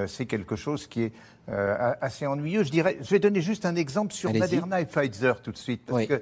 c'est 0.07 0.25
quelque 0.25 0.55
chose 0.55 0.87
qui 0.87 1.03
est 1.03 1.13
assez 1.47 2.25
ennuyeux. 2.25 2.63
Je, 2.63 2.71
dirais, 2.71 2.97
je 3.01 3.09
vais 3.09 3.19
donner 3.19 3.41
juste 3.41 3.65
un 3.65 3.75
exemple 3.75 4.13
sur 4.13 4.33
Moderna 4.33 4.81
et 4.81 4.85
Pfizer 4.85 5.41
tout 5.41 5.51
de 5.51 5.57
suite. 5.57 5.81
Parce 5.85 6.05
que 6.05 6.21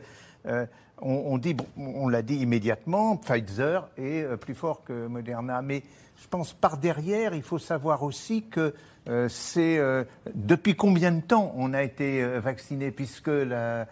on, 1.04 1.38
dit, 1.38 1.56
on 1.78 2.10
l'a 2.10 2.22
dit 2.22 2.36
immédiatement, 2.36 3.18
Pfizer 3.18 3.90
est 3.98 4.26
plus 4.38 4.56
fort 4.56 4.84
que 4.84 5.08
Moderna. 5.08 5.62
Mais 5.62 5.84
je 6.22 6.28
pense 6.28 6.54
par 6.54 6.78
derrière, 6.78 7.34
il 7.34 7.42
faut 7.42 7.60
savoir 7.60 8.04
aussi 8.04 8.44
que 8.44 8.74
euh, 9.10 9.28
c'est 9.30 9.80
euh, 9.80 10.04
depuis 10.36 10.76
combien 10.76 11.12
de 11.12 11.22
temps 11.22 11.54
on 11.58 11.74
a 11.74 11.82
été 11.82 12.22
euh, 12.22 12.40
vacciné, 12.40 12.92
puisque 12.92 13.28
la, 13.28 13.88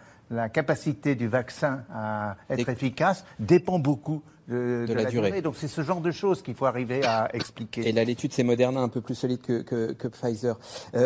capacité 0.52 1.16
du 1.16 1.26
vaccin 1.26 1.82
à 1.92 2.36
être 2.48 2.68
efficace 2.68 3.24
dépend 3.40 3.80
beaucoup 3.80 4.22
de, 4.50 4.92
la, 4.92 5.04
durée. 5.04 5.42
Donc 5.42 5.54
c'est 5.56 5.68
ce 5.68 5.82
genre 5.82 6.00
de 6.00 6.10
choses 6.10 6.42
qu'il 6.42 6.54
faut 6.54 6.66
arriver 6.66 7.04
à 7.04 7.28
expliquer. 7.34 7.88
Et 7.88 7.92
là, 7.92 8.04
l'étude, 8.04 8.32
c'est 8.32 8.42
Moderna, 8.42 8.80
un 8.80 8.88
peu 8.88 9.00
plus 9.00 9.14
solide 9.14 9.40
que, 9.40 10.08
Pfizer. 10.08 10.58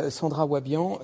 Sandra 0.09 0.47
Wabian, 0.47 0.99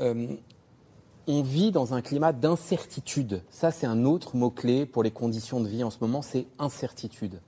on 1.26 1.42
vit 1.42 1.70
dans 1.70 1.94
un 1.94 2.02
climat 2.02 2.32
d'incertitude. 2.32 3.42
Ça, 3.50 3.70
c'est 3.70 3.86
un 3.86 4.04
autre 4.04 4.36
mot-clé 4.36 4.86
pour 4.86 5.02
les 5.02 5.10
conditions 5.10 5.60
de 5.60 5.68
vie 5.68 5.84
en 5.84 5.90
ce 5.90 5.98
moment, 6.00 6.22
c'est 6.22 6.46
incertitude. 6.58 7.40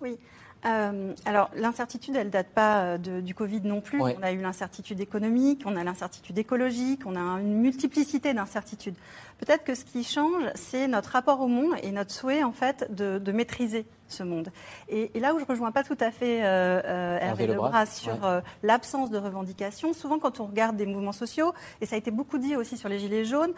Oui. 0.00 0.18
Euh, 0.66 1.12
alors 1.24 1.50
l'incertitude, 1.54 2.16
elle 2.16 2.30
date 2.30 2.48
pas 2.48 2.82
euh, 2.82 2.98
du 2.98 3.34
Covid 3.34 3.60
non 3.62 3.80
plus. 3.80 4.00
On 4.00 4.22
a 4.22 4.32
eu 4.32 4.40
l'incertitude 4.40 5.00
économique, 5.00 5.62
on 5.66 5.76
a 5.76 5.84
l'incertitude 5.84 6.38
écologique, 6.38 7.02
on 7.06 7.14
a 7.14 7.20
une 7.40 7.58
multiplicité 7.58 8.34
d'incertitudes. 8.34 8.96
Peut-être 9.38 9.62
que 9.62 9.74
ce 9.74 9.84
qui 9.84 10.02
change, 10.02 10.42
c'est 10.54 10.88
notre 10.88 11.10
rapport 11.10 11.40
au 11.40 11.46
monde 11.46 11.74
et 11.82 11.92
notre 11.92 12.10
souhait 12.10 12.42
en 12.42 12.50
fait 12.52 12.92
de, 12.92 13.32
maîtriser 13.32 13.86
ce 14.08 14.24
monde. 14.24 14.48
Et, 14.88 15.10
là 15.20 15.34
où 15.34 15.38
je 15.38 15.44
rejoins 15.44 15.70
pas 15.70 15.84
tout 15.84 15.98
à 16.00 16.10
fait 16.10 16.40
euh, 16.42 17.18
Hervé 17.20 17.46
Lebras 17.46 17.86
sur 17.86 18.18
l'absence 18.64 19.10
de 19.10 19.18
revendications, 19.18 19.92
souvent 19.92 20.18
quand 20.18 20.40
on 20.40 20.46
regarde 20.46 20.76
des 20.76 20.86
mouvements 20.86 21.12
sociaux, 21.12 21.52
et 21.80 21.86
ça 21.86 21.94
a 21.94 21.98
été 21.98 22.10
beaucoup 22.10 22.38
dit 22.38 22.56
aussi 22.56 22.76
sur 22.76 22.88
les 22.88 22.98
Gilets 22.98 23.24
jaunes, 23.24 23.52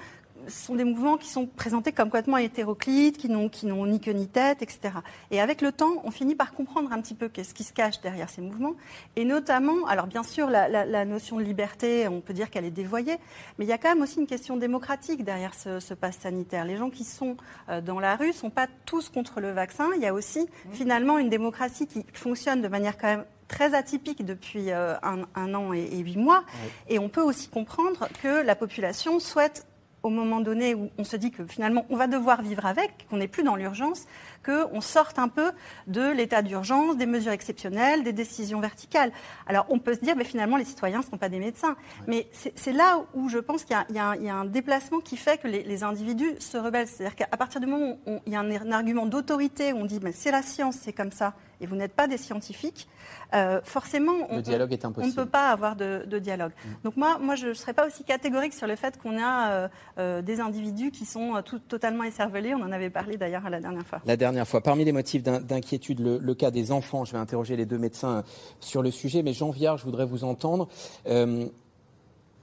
ce 0.46 0.66
sont 0.66 0.74
des 0.74 0.84
mouvements 0.84 1.16
qui 1.16 1.28
sont 1.28 1.46
présentés 1.46 1.92
comme 1.92 2.10
complètement 2.10 2.38
hétéroclites, 2.38 3.18
qui 3.18 3.28
n'ont, 3.28 3.48
qui 3.48 3.66
n'ont 3.66 3.86
ni 3.86 4.00
queue 4.00 4.10
ni 4.10 4.26
tête, 4.26 4.62
etc. 4.62 4.94
Et 5.30 5.40
avec 5.40 5.62
le 5.62 5.70
temps, 5.70 6.02
on 6.02 6.10
finit 6.10 6.34
par 6.34 6.52
comprendre 6.52 6.92
un 6.92 7.00
petit 7.00 7.14
peu 7.14 7.28
qu'est-ce 7.28 7.54
qui 7.54 7.62
se 7.62 7.72
cache 7.72 8.00
derrière 8.00 8.28
ces 8.28 8.40
mouvements. 8.40 8.74
Et 9.14 9.24
notamment, 9.24 9.86
alors 9.86 10.08
bien 10.08 10.24
sûr, 10.24 10.50
la, 10.50 11.04
notion 11.04 11.36
de 11.36 11.42
liberté, 11.42 12.08
on 12.08 12.20
peut 12.20 12.32
dire 12.32 12.50
qu'elle 12.50 12.64
est 12.64 12.72
dévoyée, 12.72 13.16
mais 13.58 13.64
il 13.64 13.68
y 13.68 13.72
a 13.72 13.78
quand 13.78 13.90
même 13.90 14.02
aussi 14.02 14.18
une 14.18 14.26
question 14.26 14.56
démocratique 14.56 15.22
derrière 15.22 15.54
ce, 15.54 15.78
ce 15.78 15.94
pass 15.94 16.18
sanitaire. 16.18 16.64
Les 16.64 16.76
gens 16.76 16.90
qui 16.90 17.04
sont 17.04 17.36
euh, 17.68 17.80
dans 17.80 18.00
la 18.00 18.16
rue 18.16 18.28
ne 18.28 18.32
sont 18.32 18.50
pas 18.50 18.66
tous 18.86 19.08
contre 19.08 19.40
le 19.40 19.52
vaccin. 19.52 19.90
Il 19.94 20.02
y 20.02 20.06
a 20.06 20.12
aussi 20.12 20.40
mmh. 20.40 20.72
finalement 20.72 21.18
une 21.18 21.28
démocratie 21.28 21.86
qui 21.86 22.04
fonctionne 22.12 22.60
de 22.60 22.68
manière 22.68 22.98
quand 22.98 23.06
même 23.06 23.24
très 23.46 23.74
atypique 23.74 24.24
depuis 24.24 24.70
euh, 24.70 24.94
un, 25.02 25.54
an 25.54 25.72
et, 25.72 25.98
huit 25.98 26.16
mois. 26.16 26.44
Et 26.88 26.98
on 26.98 27.08
peut 27.08 27.22
aussi 27.22 27.48
comprendre 27.48 28.08
que 28.22 28.42
la 28.42 28.54
population 28.54 29.18
souhaite 29.18 29.66
au 30.02 30.10
moment 30.10 30.40
donné 30.40 30.74
où 30.74 30.90
on 30.98 31.04
se 31.04 31.16
dit 31.16 31.30
que 31.30 31.46
finalement 31.46 31.86
on 31.90 31.96
va 31.96 32.06
devoir 32.06 32.42
vivre 32.42 32.66
avec, 32.66 33.06
qu'on 33.08 33.18
n'est 33.18 33.28
plus 33.28 33.42
dans 33.42 33.56
l'urgence, 33.56 34.06
qu'on 34.44 34.80
sorte 34.80 35.18
un 35.18 35.28
peu 35.28 35.52
de 35.86 36.10
l'état 36.10 36.42
d'urgence, 36.42 36.96
des 36.96 37.06
mesures 37.06 37.32
exceptionnelles, 37.32 38.02
des 38.02 38.12
décisions 38.12 38.60
verticales. 38.60 39.12
Alors 39.46 39.66
on 39.68 39.78
peut 39.78 39.94
se 39.94 40.00
dire, 40.00 40.16
mais 40.16 40.24
finalement 40.24 40.56
les 40.56 40.64
citoyens 40.64 40.98
ne 40.98 41.04
sont 41.04 41.18
pas 41.18 41.28
des 41.28 41.38
médecins. 41.38 41.76
Mais 42.06 42.28
c'est 42.32 42.72
là 42.72 43.04
où 43.14 43.28
je 43.28 43.38
pense 43.38 43.64
qu'il 43.64 43.76
y, 43.90 43.98
a 43.98 44.34
un 44.34 44.44
déplacement 44.44 45.00
qui 45.00 45.16
fait 45.16 45.38
que 45.38 45.48
les, 45.48 45.80
individus 45.84 46.34
se 46.40 46.58
rebellent. 46.58 46.88
C'est-à-dire 46.88 47.16
qu'à 47.16 47.36
partir 47.36 47.60
du 47.60 47.66
moment 47.66 47.98
où 48.06 48.18
il 48.26 48.32
y 48.32 48.36
a 48.36 48.40
un, 48.40 48.72
argument 48.72 49.06
d'autorité, 49.06 49.72
où 49.72 49.78
on 49.78 49.84
dit, 49.84 50.00
mais 50.02 50.12
c'est 50.12 50.30
la 50.30 50.42
science, 50.42 50.76
c'est 50.80 50.92
comme 50.92 51.12
ça, 51.12 51.34
et 51.60 51.66
vous 51.66 51.76
n'êtes 51.76 51.92
pas 51.92 52.08
des 52.08 52.16
scientifiques, 52.16 52.88
euh, 53.34 53.60
forcément, 53.62 54.12
on, 54.28 54.36
ne 54.36 55.12
peut 55.12 55.26
pas 55.26 55.50
avoir 55.50 55.76
de, 55.76 56.18
dialogue. 56.18 56.52
Mm. 56.52 56.68
Donc 56.84 56.96
moi, 56.96 57.18
moi 57.20 57.36
je 57.36 57.48
ne 57.48 57.54
serais 57.54 57.74
pas 57.74 57.86
aussi 57.86 58.04
catégorique 58.04 58.54
sur 58.54 58.66
le 58.66 58.76
fait 58.76 58.98
qu'on 58.98 59.18
a 59.18 59.50
euh, 59.50 59.68
euh, 59.98 60.22
des 60.22 60.40
individus 60.40 60.90
qui 60.90 61.04
sont 61.04 61.42
tout, 61.44 61.58
totalement 61.58 62.04
écervelés. 62.04 62.54
On 62.54 62.62
en 62.62 62.72
avait 62.72 62.90
parlé 62.90 63.16
d'ailleurs 63.16 63.48
la 63.48 63.60
dernière 63.60 63.86
fois. 63.86 64.00
La 64.06 64.16
dernière 64.16 64.46
fois. 64.46 64.60
Parmi 64.60 64.84
les 64.84 64.92
motifs 64.92 65.22
d'inquiétude, 65.22 66.00
le, 66.00 66.34
cas 66.34 66.50
des 66.50 66.72
enfants, 66.72 67.04
je 67.04 67.12
vais 67.12 67.18
interroger 67.18 67.56
les 67.56 67.66
deux 67.66 67.78
médecins 67.78 68.24
sur 68.60 68.82
le 68.82 68.90
sujet, 68.90 69.22
mais 69.22 69.32
Jean 69.32 69.50
Viard, 69.50 69.76
je 69.76 69.84
voudrais 69.84 70.06
vous 70.06 70.24
entendre 70.24 70.68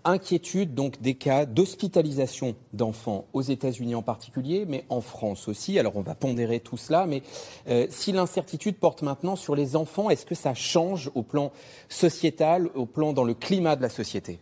inquiétude 0.08 0.74
donc 0.74 1.02
des 1.02 1.16
cas 1.16 1.46
d'hospitalisation 1.46 2.56
d'enfants 2.74 3.28
aux 3.34 3.42
États-Unis 3.42 3.96
en 3.96 4.02
particulier, 4.02 4.66
mais 4.68 4.86
en 4.90 5.02
France 5.02 5.48
aussi. 5.48 5.78
Alors 5.78 5.98
on 5.98 6.02
va 6.02 6.16
pondérer 6.16 6.60
tout 6.60 6.78
cela, 6.78 7.06
mais 7.06 7.22
euh, 7.68 7.88
si 7.90 8.12
l'incertitude 8.12 8.78
porte 8.78 9.02
maintenant 9.02 9.36
sur 9.36 9.56
les 9.56 9.76
enfants, 9.76 10.10
est-ce 10.10 10.26
que 10.26 10.36
ça 10.36 10.54
change 10.54 11.12
au 11.14 11.24
plan 11.24 11.52
sociétal, 11.90 12.70
au 12.74 12.86
plan 12.86 13.14
dans 13.14 13.24
le 13.24 13.34
climat 13.34 13.76
de 13.76 13.82
la 13.82 13.90
société? 13.90 14.40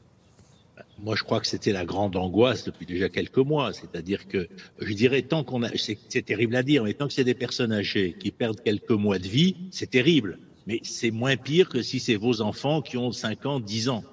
Moi, 1.00 1.16
je 1.16 1.24
crois 1.24 1.42
que 1.42 1.48
c'était 1.48 1.74
la 1.74 1.86
grande 1.86 2.16
angoisse 2.16 2.64
depuis 2.64 2.86
déjà 2.86 3.10
quelques 3.10 3.38
mois. 3.38 3.74
C'est-à-dire 3.74 4.28
que, 4.28 4.48
je 4.80 4.94
dirais, 4.94 5.24
tant 5.24 5.44
qu'on 5.44 5.64
a, 5.64 5.70
c'est 5.76 6.26
terrible 6.26 6.56
à 6.56 6.64
dire, 6.64 6.84
mais 6.84 6.94
tant 6.94 7.08
que 7.08 7.14
c'est 7.14 7.26
des 7.26 7.34
personnes 7.34 7.74
âgées 7.74 8.16
qui 8.18 8.32
perdent 8.32 8.62
quelques 8.62 8.92
mois 8.92 9.20
de 9.20 9.28
vie, 9.28 9.56
c'est 9.72 9.90
terrible. 9.90 10.40
Mais 10.68 10.80
c'est 10.84 11.12
moins 11.12 11.36
pire 11.38 11.70
que 11.70 11.82
si 11.82 12.00
c'est 12.00 12.16
vos 12.16 12.42
enfants 12.42 12.82
qui 12.82 12.98
ont 12.98 13.12
5 13.12 13.46
ans, 13.46 13.60
10 13.60 13.90
ans. 13.90 14.04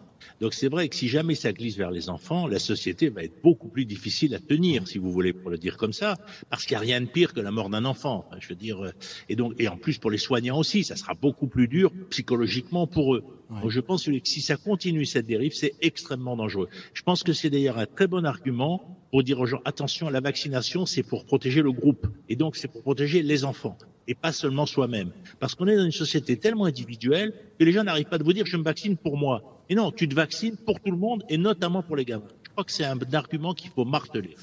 Donc 0.43 0.55
c'est 0.55 0.67
vrai 0.67 0.89
que 0.89 0.97
si 0.97 1.07
jamais 1.07 1.37
ça 1.37 1.53
glisse 1.53 1.77
vers 1.77 1.93
les 1.93 2.11
enfants, 2.11 2.49
la 2.49 2.59
société 2.59 3.11
va 3.11 3.23
être 3.23 3.41
beaucoup 3.45 3.69
plus 3.69 3.85
difficile 3.85 4.35
à 4.35 4.41
tenir, 4.41 4.89
si 4.89 4.99
vous 4.99 5.13
voulez, 5.13 5.33
pour 5.33 5.51
le 5.51 5.57
dire 5.57 5.77
comme 5.77 5.93
ça, 5.93 6.19
parce 6.51 6.65
qu'il 6.65 6.75
n'y 6.75 6.79
a 6.79 6.81
rien 6.81 7.01
de 7.01 7.07
pire 7.07 7.33
que 7.33 7.39
la 7.39 7.53
mort 7.53 7.71
d'un 7.71 7.85
enfant. 7.85 8.25
je 8.41 8.49
veux 8.49 8.57
dire, 8.57 8.85
euh, 8.85 8.91
et 9.29 9.37
donc 9.37 9.55
et 9.61 9.69
en 9.69 9.77
plus 9.77 9.99
pour 9.99 10.11
les 10.11 10.19
soignants 10.19 10.59
aussi, 10.59 10.83
ça 10.83 10.97
sera 10.97 11.15
beaucoup 11.15 11.47
plus 11.47 11.69
dur 11.69 11.93
psychologiquement 12.11 12.89
pour 12.89 13.15
eux. 13.15 13.23
Donc 13.51 13.71
je 13.71 13.79
pense 13.79 14.05
que 14.07 14.11
si 14.25 14.41
ça 14.41 14.57
continue 14.57 15.07
cette 15.07 15.27
dérive, 15.27 15.53
c'est 15.55 15.75
extrêmement 15.81 16.35
dangereux. 16.35 16.69
Je 16.93 17.03
pense 17.03 17.23
que 17.23 17.33
c'est 17.33 17.49
d'ailleurs 17.49 17.79
un 17.79 17.87
très 17.87 18.09
bon 18.09 18.27
argument 18.27 18.99
pour 19.13 19.23
dire 19.23 19.39
aux 19.39 19.47
gens 19.47 19.61
attention, 19.65 20.11
la 20.11 20.21
vaccination 20.21 20.87
c'est 20.87 21.05
pour 21.05 21.25
protéger 21.25 21.63
le 21.63 21.71
groupe 21.71 22.09
et 22.29 22.35
donc 22.35 22.57
c'est 22.57 22.67
pour 22.67 22.83
protéger 22.83 23.23
les 23.23 23.45
enfants 23.45 23.79
et 24.09 24.15
pas 24.15 24.33
seulement 24.33 24.67
soi-même. 24.67 25.11
Parce 25.41 25.55
qu'on 25.55 25.67
est 25.67 25.77
dans 25.77 25.85
une 25.85 25.93
société 25.93 26.37
tellement 26.37 26.65
individuelle 26.65 27.33
que 27.59 27.65
les 27.65 27.73
gens 27.73 27.85
n'arrivent 27.85 28.09
pas 28.09 28.17
à 28.17 28.23
vous 28.23 28.33
dire 28.33 28.47
je 28.47 28.57
me 28.57 28.63
vaccine 28.63 28.97
pour 28.97 29.17
moi. 29.17 29.63
Et 29.69 29.75
non, 29.75 29.93
tu 29.93 30.09
te 30.09 30.15
vaccines 30.15 30.57
pour 30.57 30.81
tout 30.81 30.91
le 30.91 30.97
monde 30.97 31.25
et 31.29 31.39
notamment 31.39 31.83
pour 31.83 31.97
les 31.97 32.05
gamins. 32.05 32.29
Je 32.43 32.51
crois 32.51 32.65
que 32.65 32.73
c'est 32.73 32.85
un 32.85 32.99
argument 33.13 33.55
qu'il 33.55 33.71
faut 33.71 33.85
marteler. 33.85 34.37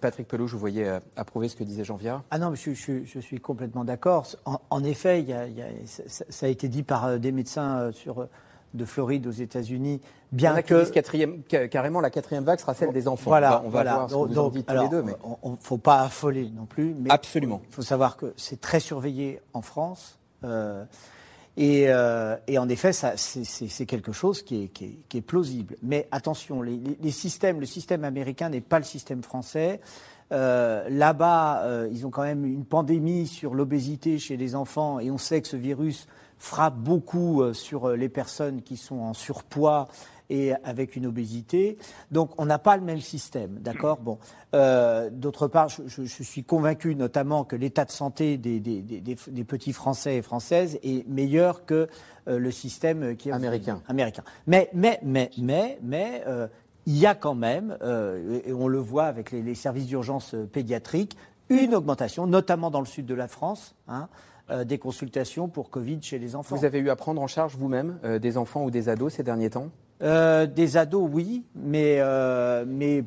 Patrick 0.00 0.28
Pelou, 0.28 0.46
je 0.46 0.52
vous 0.52 0.58
voyais 0.58 0.86
euh, 0.86 1.00
approuver 1.16 1.48
ce 1.48 1.56
que 1.56 1.64
disait 1.64 1.84
Jean 1.84 1.96
Viard. 1.96 2.22
Ah 2.30 2.38
non, 2.38 2.54
je, 2.54 2.72
je, 2.72 3.18
suis 3.20 3.40
complètement 3.40 3.84
d'accord. 3.84 4.26
En, 4.44 4.84
effet, 4.84 5.20
il 5.20 5.28
y 5.28 5.32
a, 5.32 5.46
ça, 5.86 6.46
a 6.46 6.48
été 6.48 6.68
dit 6.68 6.82
par 6.82 7.06
euh, 7.06 7.18
des 7.18 7.32
médecins 7.32 7.78
euh, 7.78 7.92
sur, 7.92 8.28
de 8.74 8.84
Floride 8.84 9.26
aux 9.26 9.32
États-unis. 9.32 10.00
Bien 10.32 10.54
Il 10.54 10.60
y 10.60 10.62
que 10.64 10.90
quatrième, 10.90 11.42
carrément 11.42 12.00
la 12.00 12.10
quatrième 12.10 12.44
vague 12.44 12.58
sera 12.58 12.74
celle 12.74 12.92
des 12.92 13.08
enfants. 13.08 13.30
Voilà, 13.30 13.62
on 13.64 13.68
va, 13.68 13.82
voir 13.82 14.10
ce 14.10 14.14
que 14.14 14.18
vous 14.18 14.38
en 14.38 14.48
dites 14.50 14.66
tous 14.66 14.82
les 14.82 14.88
deux. 14.88 15.02
Mais... 15.02 15.14
Il 15.44 15.50
ne 15.52 15.56
faut 15.60 15.78
pas 15.78 16.00
affoler 16.00 16.50
non 16.54 16.66
plus. 16.66 16.94
Mais 16.98 17.10
Absolument. 17.10 17.62
Il 17.68 17.74
faut 17.74 17.82
savoir 17.82 18.16
que 18.16 18.34
c'est 18.36 18.60
très 18.60 18.80
surveillé 18.80 19.40
en 19.54 19.62
France. 19.62 20.18
Euh, 21.58 22.36
et, 22.46 22.58
en 22.58 22.68
effet, 22.68 22.92
c'est 22.92 23.86
quelque 23.86 24.12
chose 24.12 24.42
qui 24.42 24.70
est, 25.14 25.20
plausible. 25.22 25.76
Mais 25.82 26.08
attention, 26.10 26.62
les, 26.62 27.10
systèmes, 27.10 27.60
le 27.60 27.66
système 27.66 28.04
américain 28.04 28.48
n'est 28.48 28.60
pas 28.60 28.78
le 28.78 28.84
système 28.84 29.22
français. 29.22 29.80
Euh, 30.32 30.88
là-bas, 30.88 31.62
euh, 31.62 31.88
ils 31.92 32.04
ont 32.04 32.10
quand 32.10 32.24
même 32.24 32.44
une 32.44 32.64
pandémie 32.64 33.28
sur 33.28 33.54
l'obésité 33.54 34.18
chez 34.18 34.36
les 34.36 34.56
enfants 34.56 34.98
et 34.98 35.08
on 35.12 35.18
sait 35.18 35.40
que 35.40 35.46
ce 35.46 35.56
virus 35.56 36.08
frappe 36.38 36.76
beaucoup 36.76 37.42
sur 37.54 37.90
les 37.90 38.08
personnes 38.08 38.62
qui 38.62 38.76
sont 38.76 38.98
en 38.98 39.14
surpoids 39.14 39.88
et 40.30 40.52
avec 40.64 40.96
une 40.96 41.06
obésité. 41.06 41.78
Donc 42.10 42.30
on 42.38 42.46
n'a 42.46 42.58
pas 42.58 42.76
le 42.76 42.82
même 42.82 43.00
système, 43.00 43.58
d'accord? 43.60 43.98
Bon. 43.98 44.18
Euh, 44.54 45.10
d'autre 45.10 45.48
part, 45.48 45.68
je, 45.68 46.02
suis 46.04 46.44
convaincu 46.44 46.94
notamment 46.94 47.44
que 47.44 47.56
l'état 47.56 47.84
de 47.84 47.90
santé 47.90 48.38
des, 48.38 48.60
petits 49.44 49.72
Français 49.72 50.16
et 50.16 50.22
Françaises 50.22 50.78
est 50.82 51.06
meilleur 51.08 51.64
que 51.64 51.88
euh, 52.28 52.38
le 52.38 52.50
système 52.50 53.16
qui 53.16 53.28
est 53.28 53.32
américain. 53.32 53.82
américain. 53.88 54.22
Mais, 54.46 54.70
mais, 54.72 54.98
mais, 55.02 55.30
mais, 55.38 55.78
mais 55.82 56.24
euh, 56.26 56.48
il 56.86 56.96
y 56.96 57.06
a 57.06 57.14
quand 57.14 57.34
même, 57.34 57.76
et 58.44 58.52
on 58.52 58.68
le 58.68 58.78
voit 58.78 59.06
avec 59.06 59.32
les, 59.32 59.54
services 59.56 59.86
d'urgence 59.86 60.36
pédiatriques, 60.52 61.16
une 61.48 61.74
augmentation, 61.74 62.28
notamment 62.28 62.70
dans 62.70 62.78
le 62.78 62.86
sud 62.86 63.06
de 63.06 63.14
la 63.14 63.26
France. 63.26 63.74
Hein, 63.88 64.08
des 64.64 64.78
consultations 64.78 65.48
pour 65.48 65.70
Covid 65.70 65.98
chez 66.02 66.18
les 66.18 66.36
enfants. 66.36 66.56
Vous 66.56 66.64
avez 66.64 66.78
eu 66.78 66.90
à 66.90 66.96
prendre 66.96 67.20
en 67.20 67.26
charge 67.26 67.56
vous-même 67.56 67.98
des 68.20 68.36
enfants 68.36 68.64
ou 68.64 68.70
des 68.70 68.88
ados 68.88 69.14
ces 69.14 69.22
derniers 69.22 69.50
temps? 69.50 69.70
Euh, 70.02 70.46
des 70.46 70.76
ados, 70.76 71.08
oui, 71.10 71.44
mais, 71.54 71.96
euh, 72.00 72.64
mais 72.66 73.02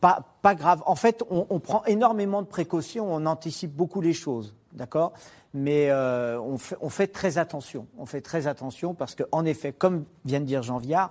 pas, 0.00 0.24
pas, 0.40 0.54
grave. 0.54 0.82
En 0.86 0.94
fait, 0.94 1.22
on, 1.28 1.60
prend 1.60 1.84
énormément 1.84 2.40
de 2.40 2.46
précautions, 2.46 3.12
on 3.12 3.26
anticipe 3.26 3.72
beaucoup 3.72 4.00
les 4.00 4.14
choses, 4.14 4.54
d'accord? 4.72 5.12
Mais 5.52 5.90
euh, 5.90 6.40
on, 6.40 6.56
fait, 6.56 6.76
on, 6.80 6.88
fait, 6.88 7.08
très 7.08 7.36
attention. 7.36 7.86
On 7.98 8.06
fait 8.06 8.22
très 8.22 8.46
attention 8.46 8.94
parce 8.94 9.14
qu'en 9.14 9.44
effet, 9.44 9.72
comme 9.72 10.06
vient 10.24 10.40
de 10.40 10.46
dire 10.46 10.62
Jean 10.62 10.78
Viard, 10.78 11.10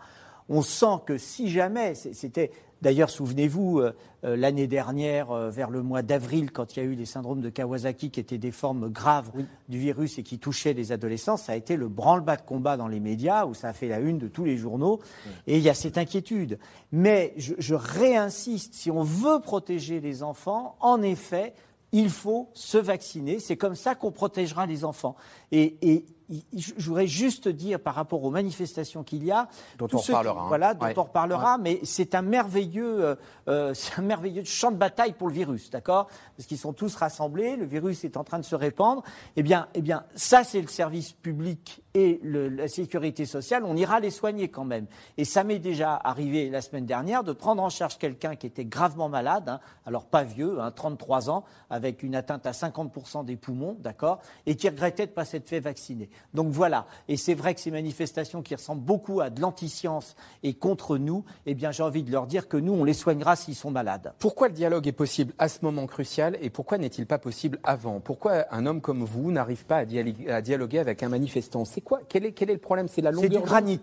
on 0.50 0.64
sent 0.64 0.98
que 1.06 1.20
si 1.20 1.52
jamais, 1.52 1.94
c'était 1.94 2.52
D'ailleurs, 2.82 3.10
souvenez-vous, 3.10 3.80
euh, 3.80 3.96
euh, 4.24 4.36
l'année 4.36 4.68
dernière, 4.68 5.34
vers 5.50 5.70
le 5.70 5.84
mois 5.84 6.02
d'avril, 6.02 6.52
quand 6.52 6.76
il 6.76 6.80
y 6.80 6.82
a 6.82 6.86
eu 6.86 6.96
les 6.96 7.06
syndromes 7.06 7.42
de 7.42 7.50
Kawasaki, 7.50 8.12
qui 8.12 8.20
étaient 8.20 8.38
des 8.38 8.52
formes 8.52 8.90
graves 8.90 9.32
du 9.70 9.78
virus 9.78 10.18
et 10.18 10.24
qui 10.24 10.40
touchaient 10.40 10.74
les 10.74 10.92
adolescents, 10.92 11.38
ça 11.38 11.54
a 11.54 11.56
été 11.56 11.76
le 11.76 11.88
branle-bas 11.88 12.38
de 12.38 12.42
combat 12.42 12.78
dans 12.78 12.88
les 12.88 13.00
médias, 13.00 13.46
où 13.46 13.54
ça 13.54 13.70
a 13.70 13.74
fait 13.74 13.88
la 13.88 14.00
une 14.00 14.18
de 14.18 14.28
tous 14.28 14.44
les 14.44 14.58
journaux. 14.58 15.00
Et 15.48 15.58
il 15.58 15.64
y 15.64 15.70
a 15.70 15.74
cette 15.74 15.98
inquiétude. 15.98 16.60
Mais 16.92 17.34
je, 17.38 17.54
je 17.58 17.76
réinsiste, 17.76 18.74
si 18.74 18.92
on 18.92 19.04
veut 19.04 19.40
protéger 19.40 20.00
les 20.00 20.24
enfants, 20.24 20.76
en 20.80 21.02
effet, 21.02 21.54
il 21.92 22.10
faut 22.10 22.50
se 22.54 22.78
vacciner. 22.78 23.40
C'est 23.40 23.58
comme 23.58 23.76
ça 23.76 23.96
qu'on 23.96 24.12
protégera 24.12 24.66
les 24.66 24.86
enfants. 24.86 25.16
Et, 25.52 25.76
et 25.82 26.06
je 26.54 26.86
voudrais 26.86 27.08
juste 27.08 27.48
dire 27.48 27.80
par 27.80 27.96
rapport 27.96 28.24
aux 28.24 28.32
manifestations 28.32 29.04
qu'il 29.04 29.24
y 29.24 29.32
a, 29.32 29.48
dont 29.78 29.88
on 29.94 29.98
reparlera, 29.98 30.42
hein. 30.42 30.48
voilà, 30.48 30.74
dont 30.74 30.94
on 30.96 31.04
reparlera, 31.04 31.58
mais 31.58 31.80
c'est 31.84 32.16
un 32.16 32.22
merveilleux, 32.22 33.04
euh, 33.04 33.16
euh, 33.48 33.74
c'est 33.76 34.00
un 34.00 34.04
merveilleux 34.04 34.44
champ 34.44 34.72
de 34.72 34.78
bataille 34.78 35.14
pour 35.14 35.28
le 35.28 35.34
virus, 35.34 35.70
d'accord? 35.70 36.08
Parce 36.38 36.48
qu'ils 36.48 36.58
sont 36.58 36.74
tous 36.74 36.96
rassemblés, 36.96 37.56
le 37.56 37.66
virus 37.66 38.04
est 38.04 38.18
en 38.18 38.24
train 38.24 38.40
de 38.40 38.46
se 38.46 38.56
répandre. 38.56 39.04
Eh 39.36 39.44
bien, 39.44 39.68
eh 39.74 39.82
bien, 39.82 40.04
ça 40.16 40.44
c'est 40.44 40.62
le 40.62 40.68
service 40.68 41.14
public 41.14 41.84
et 41.94 42.20
la 42.24 42.68
sécurité 42.68 43.26
sociale. 43.26 43.64
On 43.66 43.76
ira 43.76 44.00
les 44.00 44.12
soigner 44.12 44.50
quand 44.50 44.66
même. 44.66 44.86
Et 45.18 45.26
ça 45.26 45.44
m'est 45.44 45.60
déjà 45.60 45.96
arrivé 45.96 46.50
la 46.50 46.62
semaine 46.62 46.86
dernière 46.86 47.24
de 47.24 47.34
prendre 47.34 47.62
en 47.62 47.70
charge 47.70 47.98
quelqu'un 47.98 48.36
qui 48.36 48.48
était 48.48 48.66
gravement 48.66 49.10
malade, 49.10 49.50
hein, 49.50 49.60
alors 49.86 50.06
pas 50.06 50.24
vieux, 50.24 50.60
hein, 50.62 50.72
33 50.72 51.30
ans, 51.30 51.44
avec 51.70 52.04
une 52.04 52.16
atteinte 52.16 52.46
à 52.46 52.52
50% 52.52 53.26
des 53.26 53.36
poumons, 53.36 53.76
d'accord, 53.80 54.20
et 54.46 54.56
qui 54.56 54.70
regrettait 54.70 55.06
de 55.06 55.12
ne 55.12 55.16
pas 55.16 55.26
s'être 55.26 55.48
fait 55.48 55.60
vacciner. 55.60 56.10
Donc 56.34 56.52
voilà. 56.52 56.86
Et 57.08 57.18
c'est 57.18 57.34
vrai 57.34 57.54
que 57.54 57.60
ces 57.60 57.72
manifestations 57.72 58.42
qui 58.42 58.56
ressemblent 58.56 58.84
beaucoup 58.84 59.22
à 59.22 59.30
de 59.30 59.42
l'antiscience 59.42 60.16
et 60.44 60.54
contre 60.54 60.98
nous, 60.98 61.26
eh 61.46 61.56
bien, 61.56 61.72
j'ai 61.72 61.84
envie 61.84 62.04
de 62.04 62.12
leur 62.12 62.28
dire 62.28 62.48
que 62.48 62.58
nous, 62.58 62.74
on 62.74 62.84
les 62.84 62.94
soignera 62.94 63.36
s'ils 63.36 63.56
sont 63.56 63.72
malades. 63.72 64.14
Pourquoi 64.20 64.48
le 64.48 64.54
dialogue 64.54 64.88
est 64.88 64.92
possible 64.94 65.34
à 65.40 65.50
ce 65.50 65.60
moment 65.62 65.88
crucial 65.88 66.38
et 66.42 66.50
pourquoi 66.50 66.78
n'est-il 66.78 67.06
pas 67.06 67.18
possible 67.18 67.60
avant? 67.64 68.00
Pourquoi 68.00 68.46
un 68.52 68.66
homme 68.66 68.82
comme 68.82 69.04
vous 69.04 69.32
n'arrive 69.32 69.66
pas 69.66 69.78
à 69.78 70.42
dialoguer 70.42 70.80
avec 70.80 71.04
un 71.04 71.10
manifestant? 71.10 71.66
C'est 71.82 71.88
quoi 71.88 72.02
quel 72.08 72.26
est, 72.26 72.32
quel 72.32 72.52
est 72.52 72.54
le 72.54 72.60
problème? 72.60 72.88
C'est 72.88 73.02
la 73.02 73.12
longueur 73.12 73.32
C'est 73.32 73.40
du 73.40 73.44
granit 73.44 73.82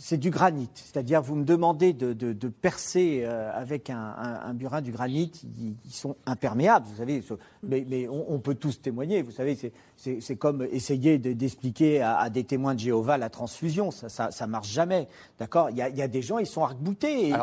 c'est 0.00 0.16
du 0.16 0.30
granit. 0.30 0.70
C'est-à-dire, 0.74 1.20
vous 1.20 1.34
me 1.36 1.44
demandez 1.44 1.92
de, 1.92 2.48
percer 2.48 3.22
euh, 3.22 3.50
avec 3.54 3.90
un, 3.90 4.54
burin 4.54 4.80
du 4.80 4.92
granit, 4.92 5.30
ils, 5.84 5.92
sont 5.92 6.16
imperméables, 6.24 6.86
vous 6.88 6.96
savez. 6.96 7.22
Mais, 7.62 8.08
on, 8.08 8.38
peut 8.38 8.54
tous 8.54 8.80
témoigner, 8.80 9.20
vous 9.20 9.30
savez. 9.30 9.58
C'est 9.96 10.36
comme 10.36 10.66
essayer 10.72 11.18
d'expliquer 11.18 12.00
à, 12.00 12.30
des 12.30 12.44
témoins 12.44 12.74
de 12.74 12.80
Jéhovah 12.80 13.18
la 13.18 13.28
transfusion. 13.28 13.90
Ça, 13.90 14.30
ça, 14.30 14.46
marche 14.46 14.70
jamais. 14.70 15.06
D'accord? 15.38 15.68
Il, 15.68 15.76
y, 15.76 15.82
a, 15.82 16.08
des 16.08 16.22
gens, 16.22 16.38
ils 16.38 16.46
sont 16.46 16.64
arc-boutés. 16.64 17.34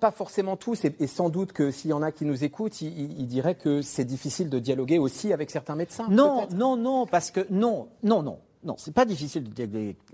pas, 0.00 0.12
forcément 0.12 0.56
tous, 0.56 0.84
et, 0.84 1.06
sans 1.08 1.28
doute 1.28 1.52
que 1.52 1.72
s'il 1.72 1.90
y 1.90 1.92
en 1.92 2.02
a 2.02 2.12
qui 2.12 2.24
nous 2.24 2.44
écoutent, 2.44 2.80
ils, 2.82 3.26
diraient 3.26 3.56
que 3.56 3.82
c'est 3.82 4.04
difficile 4.04 4.48
de 4.48 4.60
dialoguer 4.60 5.00
aussi 5.00 5.32
avec 5.32 5.50
certains 5.50 5.74
médecins. 5.74 6.06
Non, 6.08 6.46
non, 6.54 6.76
non, 6.76 7.04
parce 7.04 7.32
que 7.32 7.44
non, 7.50 7.88
non, 8.04 8.22
non. 8.22 8.38
Non, 8.64 8.76
c'est 8.78 8.94
pas 8.94 9.04
difficile 9.04 9.44
de 9.44 9.50
diagnostiquer 9.50 9.64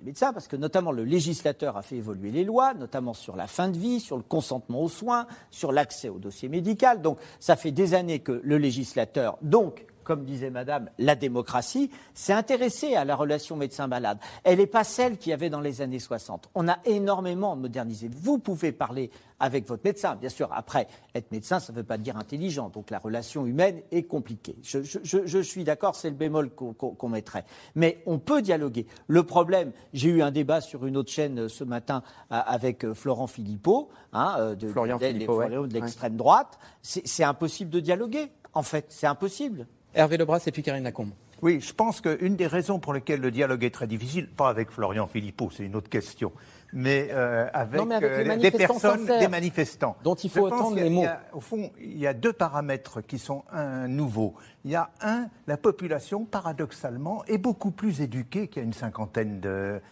les 0.00 0.04
médecins 0.04 0.32
parce 0.32 0.48
que 0.48 0.56
notamment 0.56 0.92
le 0.92 1.04
législateur 1.04 1.76
a 1.76 1.82
fait 1.82 1.96
évoluer 1.96 2.30
les 2.30 2.44
lois, 2.44 2.74
notamment 2.74 3.14
sur 3.14 3.36
la 3.36 3.46
fin 3.46 3.68
de 3.68 3.76
vie, 3.76 4.00
sur 4.00 4.16
le 4.16 4.22
consentement 4.22 4.82
aux 4.82 4.88
soins, 4.88 5.26
sur 5.50 5.72
l'accès 5.72 6.08
au 6.08 6.18
dossier 6.18 6.48
médical. 6.48 7.02
Donc, 7.02 7.18
ça 7.38 7.56
fait 7.56 7.72
des 7.72 7.94
années 7.94 8.20
que 8.20 8.40
le 8.42 8.58
législateur, 8.58 9.38
donc 9.42 9.86
comme 10.04 10.24
disait 10.24 10.50
Madame, 10.50 10.90
la 10.98 11.14
démocratie, 11.14 11.90
s'est 12.14 12.32
intéressée 12.32 12.94
à 12.94 13.04
la 13.04 13.16
relation 13.16 13.56
médecin-malade. 13.56 14.18
Elle 14.44 14.58
n'est 14.58 14.66
pas 14.66 14.84
celle 14.84 15.18
qu'il 15.18 15.30
y 15.30 15.32
avait 15.32 15.50
dans 15.50 15.60
les 15.60 15.80
années 15.82 15.98
60. 15.98 16.50
On 16.54 16.68
a 16.68 16.78
énormément 16.84 17.56
modernisé. 17.56 18.08
Vous 18.12 18.38
pouvez 18.38 18.72
parler 18.72 19.10
avec 19.40 19.66
votre 19.66 19.82
médecin. 19.84 20.14
Bien 20.14 20.28
sûr, 20.28 20.48
après, 20.52 20.86
être 21.14 21.32
médecin, 21.32 21.58
ça 21.58 21.72
ne 21.72 21.78
veut 21.78 21.84
pas 21.84 21.98
dire 21.98 22.16
intelligent. 22.16 22.68
Donc 22.68 22.90
la 22.90 22.98
relation 22.98 23.46
humaine 23.46 23.80
est 23.90 24.04
compliquée. 24.04 24.56
Je, 24.62 25.42
suis 25.42 25.64
d'accord, 25.64 25.96
c'est 25.96 26.10
le 26.10 26.16
bémol 26.16 26.50
qu'on 26.50 27.08
mettrait. 27.08 27.44
Mais 27.74 28.02
on 28.06 28.18
peut 28.18 28.42
dialoguer. 28.42 28.86
Le 29.08 29.22
problème, 29.24 29.72
j'ai 29.92 30.10
eu 30.10 30.22
un 30.22 30.30
débat 30.30 30.60
sur 30.60 30.86
une 30.86 30.96
autre 30.96 31.10
chaîne 31.10 31.40
euh, 31.40 31.48
ce 31.48 31.64
matin 31.64 32.02
euh, 32.30 32.40
avec 32.46 32.84
euh, 32.84 32.94
Florent 32.94 33.26
Philippot, 33.26 33.88
hein, 34.12 34.54
de, 34.54 34.68
de 34.68 35.72
l'extrême 35.72 36.16
droite. 36.16 36.58
C'est 36.82 37.24
impossible 37.24 37.70
de 37.70 37.80
dialoguer, 37.80 38.30
en 38.52 38.62
fait. 38.62 38.86
C'est 38.90 39.06
impossible. 39.06 39.66
Hervé 39.94 40.16
Lebras 40.16 40.42
et 40.46 40.52
puis 40.52 40.62
Karine 40.62 40.84
Lacombe. 40.84 41.12
Oui, 41.42 41.60
je 41.60 41.72
pense 41.72 42.00
qu'une 42.00 42.36
des 42.36 42.46
raisons 42.46 42.78
pour 42.78 42.92
lesquelles 42.92 43.20
le 43.20 43.30
dialogue 43.30 43.64
est 43.64 43.70
très 43.70 43.86
difficile, 43.86 44.28
pas 44.28 44.48
avec 44.48 44.70
Florian 44.70 45.06
Philippot, 45.06 45.50
c'est 45.50 45.64
une 45.64 45.74
autre 45.74 45.88
question, 45.88 46.32
mais, 46.72 47.08
euh, 47.10 47.48
avec, 47.52 47.80
euh, 47.80 48.36
des 48.36 48.50
personnes, 48.50 49.06
des 49.06 49.28
manifestants. 49.28 49.96
Dont 50.04 50.14
il 50.14 50.30
faut 50.30 50.46
entendre 50.46 50.76
les 50.76 50.90
mots. 50.90 51.06
au 51.32 51.40
fond, 51.40 51.70
il 51.80 51.98
y 51.98 52.06
a 52.06 52.14
deux 52.14 52.32
paramètres 52.32 53.00
qui 53.00 53.18
sont 53.18 53.44
un, 53.52 53.88
nouveaux. 53.88 54.34
Il 54.64 54.70
y 54.70 54.76
a 54.76 54.90
un, 55.00 55.28
la 55.46 55.56
population, 55.56 56.24
paradoxalement, 56.24 57.24
est 57.26 57.38
beaucoup 57.38 57.70
plus 57.70 58.00
éduquée 58.00 58.48
qu'il 58.48 58.62
y 58.62 58.64
a 58.64 58.66
une 58.66 58.72
cinquantaine 58.72 59.40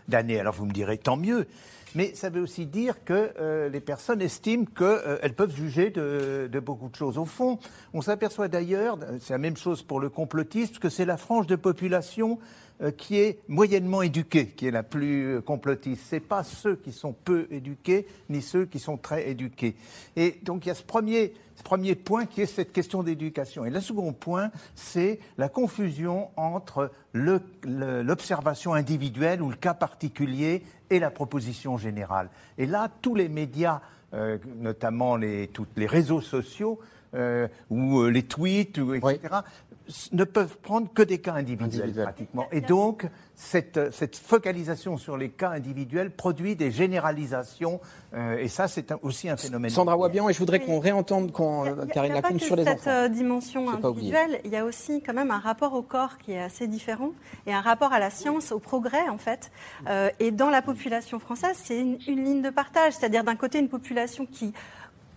d'années. 0.08 0.40
Alors 0.40 0.54
vous 0.54 0.66
me 0.66 0.72
direz, 0.72 0.98
tant 0.98 1.16
mieux 1.16 1.46
mais 1.94 2.14
ça 2.14 2.30
veut 2.30 2.40
aussi 2.40 2.66
dire 2.66 3.04
que 3.04 3.32
euh, 3.40 3.68
les 3.68 3.80
personnes 3.80 4.20
estiment 4.20 4.64
qu'elles 4.64 5.34
peuvent 5.34 5.54
juger 5.54 5.90
de, 5.90 6.60
beaucoup 6.60 6.88
de 6.88 6.94
choses. 6.94 7.18
Au 7.18 7.24
fond, 7.24 7.58
on 7.94 8.00
s'aperçoit 8.00 8.48
d'ailleurs, 8.48 8.98
c'est 9.20 9.32
la 9.32 9.38
même 9.38 9.56
chose 9.56 9.82
pour 9.82 10.00
le 10.00 10.08
complotiste, 10.08 10.78
que 10.78 10.88
c'est 10.88 11.04
la 11.04 11.16
frange 11.16 11.46
de 11.46 11.56
population 11.56 12.38
qui 12.96 13.18
est 13.18 13.40
moyennement 13.48 14.02
éduquée, 14.02 14.48
qui 14.48 14.66
est 14.66 14.70
la 14.70 14.82
plus 14.82 15.40
complotiste. 15.42 16.02
Ce 16.10 16.14
n'est 16.14 16.20
pas 16.20 16.44
ceux 16.44 16.76
qui 16.76 16.92
sont 16.92 17.12
peu 17.12 17.48
éduqués, 17.50 18.06
ni 18.28 18.40
ceux 18.40 18.66
qui 18.66 18.78
sont 18.78 18.96
très 18.96 19.28
éduqués. 19.28 19.74
Et 20.16 20.38
donc 20.42 20.64
il 20.64 20.68
y 20.68 20.72
a 20.72 20.74
ce 20.74 20.84
premier, 20.84 21.32
premier 21.64 21.94
point 21.94 22.26
qui 22.26 22.40
est 22.40 22.46
cette 22.46 22.72
question 22.72 23.02
d'éducation. 23.02 23.64
Et 23.64 23.70
le 23.70 23.80
second 23.80 24.12
point, 24.12 24.50
c'est 24.74 25.18
la 25.36 25.48
confusion 25.48 26.30
entre 26.36 26.90
l'observation 27.12 28.74
individuelle 28.74 29.42
ou 29.42 29.50
le 29.50 29.56
cas 29.56 29.74
particulier 29.74 30.62
et 30.90 30.98
la 30.98 31.10
proposition 31.10 31.76
générale. 31.76 32.30
Et 32.56 32.66
là, 32.66 32.90
tous 33.02 33.14
les 33.14 33.28
médias, 33.28 33.80
euh, 34.14 34.38
notamment 34.56 35.16
les, 35.16 35.48
tous 35.48 35.66
les 35.76 35.86
réseaux 35.86 36.20
sociaux, 36.20 36.78
euh, 37.14 37.48
ou 37.70 38.00
euh, 38.00 38.10
les 38.10 38.22
tweets, 38.22 38.78
ou, 38.78 38.94
etc., 38.94 39.18
ne 40.12 40.24
peuvent 40.24 40.58
prendre 40.58 40.92
que 40.92 41.02
des 41.02 41.18
cas 41.18 41.34
individuels, 41.34 41.92
pratiquement. 41.92 42.46
Et 42.52 42.60
donc, 42.60 43.06
cette, 43.34 43.92
cette, 43.92 44.16
focalisation 44.16 44.96
sur 44.96 45.16
les 45.16 45.30
cas 45.30 45.50
individuels 45.50 46.10
produit 46.10 46.56
des 46.56 46.70
généralisations, 46.70 47.80
euh, 48.14 48.36
et 48.36 48.48
ça, 48.48 48.68
c'est 48.68 48.92
aussi 49.02 49.28
un 49.28 49.36
phénomène. 49.36 49.70
Sandra 49.70 49.96
Wabian, 49.96 50.28
et 50.28 50.32
je 50.32 50.38
voudrais 50.38 50.60
qu'on 50.60 50.80
réentende 50.80 51.32
quand 51.32 51.64
Karine 51.86 52.12
Lacombe 52.12 52.38
sur 52.38 52.56
les 52.56 52.64
cette 52.64 52.80
enfants. 52.80 53.02
Cette 53.04 53.12
dimension 53.12 53.70
individuelle, 53.70 54.40
il 54.44 54.50
y 54.50 54.56
a 54.56 54.64
aussi 54.64 55.02
quand 55.02 55.14
même 55.14 55.30
un 55.30 55.38
rapport 55.38 55.74
au 55.74 55.82
corps 55.82 56.18
qui 56.18 56.32
est 56.32 56.42
assez 56.42 56.66
différent, 56.66 57.12
et 57.46 57.54
un 57.54 57.60
rapport 57.60 57.92
à 57.92 57.98
la 57.98 58.10
science, 58.10 58.52
au 58.52 58.58
progrès, 58.58 59.08
en 59.08 59.18
fait. 59.18 59.50
Euh, 59.88 60.10
et 60.20 60.30
dans 60.30 60.50
la 60.50 60.62
population 60.62 61.18
française, 61.18 61.56
c'est 61.56 61.80
une, 61.80 61.98
une 62.06 62.24
ligne 62.24 62.42
de 62.42 62.50
partage, 62.50 62.94
c'est-à-dire 62.94 63.24
d'un 63.24 63.36
côté 63.36 63.58
une 63.58 63.68
population 63.68 64.26
qui 64.26 64.52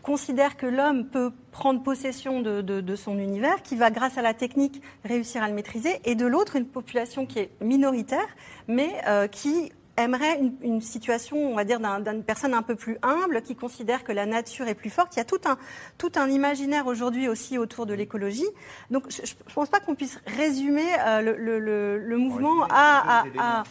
considère 0.01 0.57
que 0.57 0.65
l'homme 0.65 1.07
peut 1.07 1.31
prendre 1.51 1.83
possession 1.83 2.41
de, 2.41 2.95
son 2.95 3.17
univers, 3.17 3.61
qui 3.61 3.75
va, 3.75 3.91
grâce 3.91 4.17
à 4.17 4.21
la 4.21 4.33
technique, 4.33 4.81
réussir 5.05 5.43
à 5.43 5.47
le 5.47 5.53
maîtriser, 5.53 5.99
et 6.05 6.15
de 6.15 6.25
l'autre, 6.25 6.55
une 6.55 6.65
population 6.65 7.25
qui 7.25 7.39
est 7.39 7.49
minoritaire, 7.61 8.27
mais 8.67 8.89
euh, 9.07 9.27
qui 9.27 9.71
aimerait 9.97 10.39
une, 10.61 10.81
situation, 10.81 11.37
on 11.37 11.55
va 11.55 11.63
dire, 11.63 11.79
d'une 11.79 12.23
personne 12.23 12.53
un 12.53 12.61
peu 12.61 12.75
plus 12.75 12.97
humble, 13.01 13.41
qui 13.41 13.55
considère 13.55 14.03
que 14.03 14.11
la 14.11 14.25
nature 14.25 14.67
est 14.67 14.75
plus 14.75 14.89
forte. 14.89 15.15
Il 15.15 15.19
y 15.19 15.21
a 15.21 15.25
tout 15.25 15.41
un, 15.45 15.57
tout 15.97 16.11
un 16.15 16.29
imaginaire 16.29 16.87
aujourd'hui 16.87 17.27
aussi 17.27 17.57
autour 17.57 17.85
de 17.85 17.93
l'écologie. 17.93 18.47
Donc, 18.89 19.03
je 19.09 19.21
ne 19.21 19.53
pense 19.53 19.69
pas 19.69 19.79
qu'on 19.79 19.95
puisse 19.95 20.19
résumer 20.25 20.87
euh, 21.05 21.21
le, 22.01 22.17
mouvement 22.17 22.65
à... 22.69 23.25
à, 23.37 23.63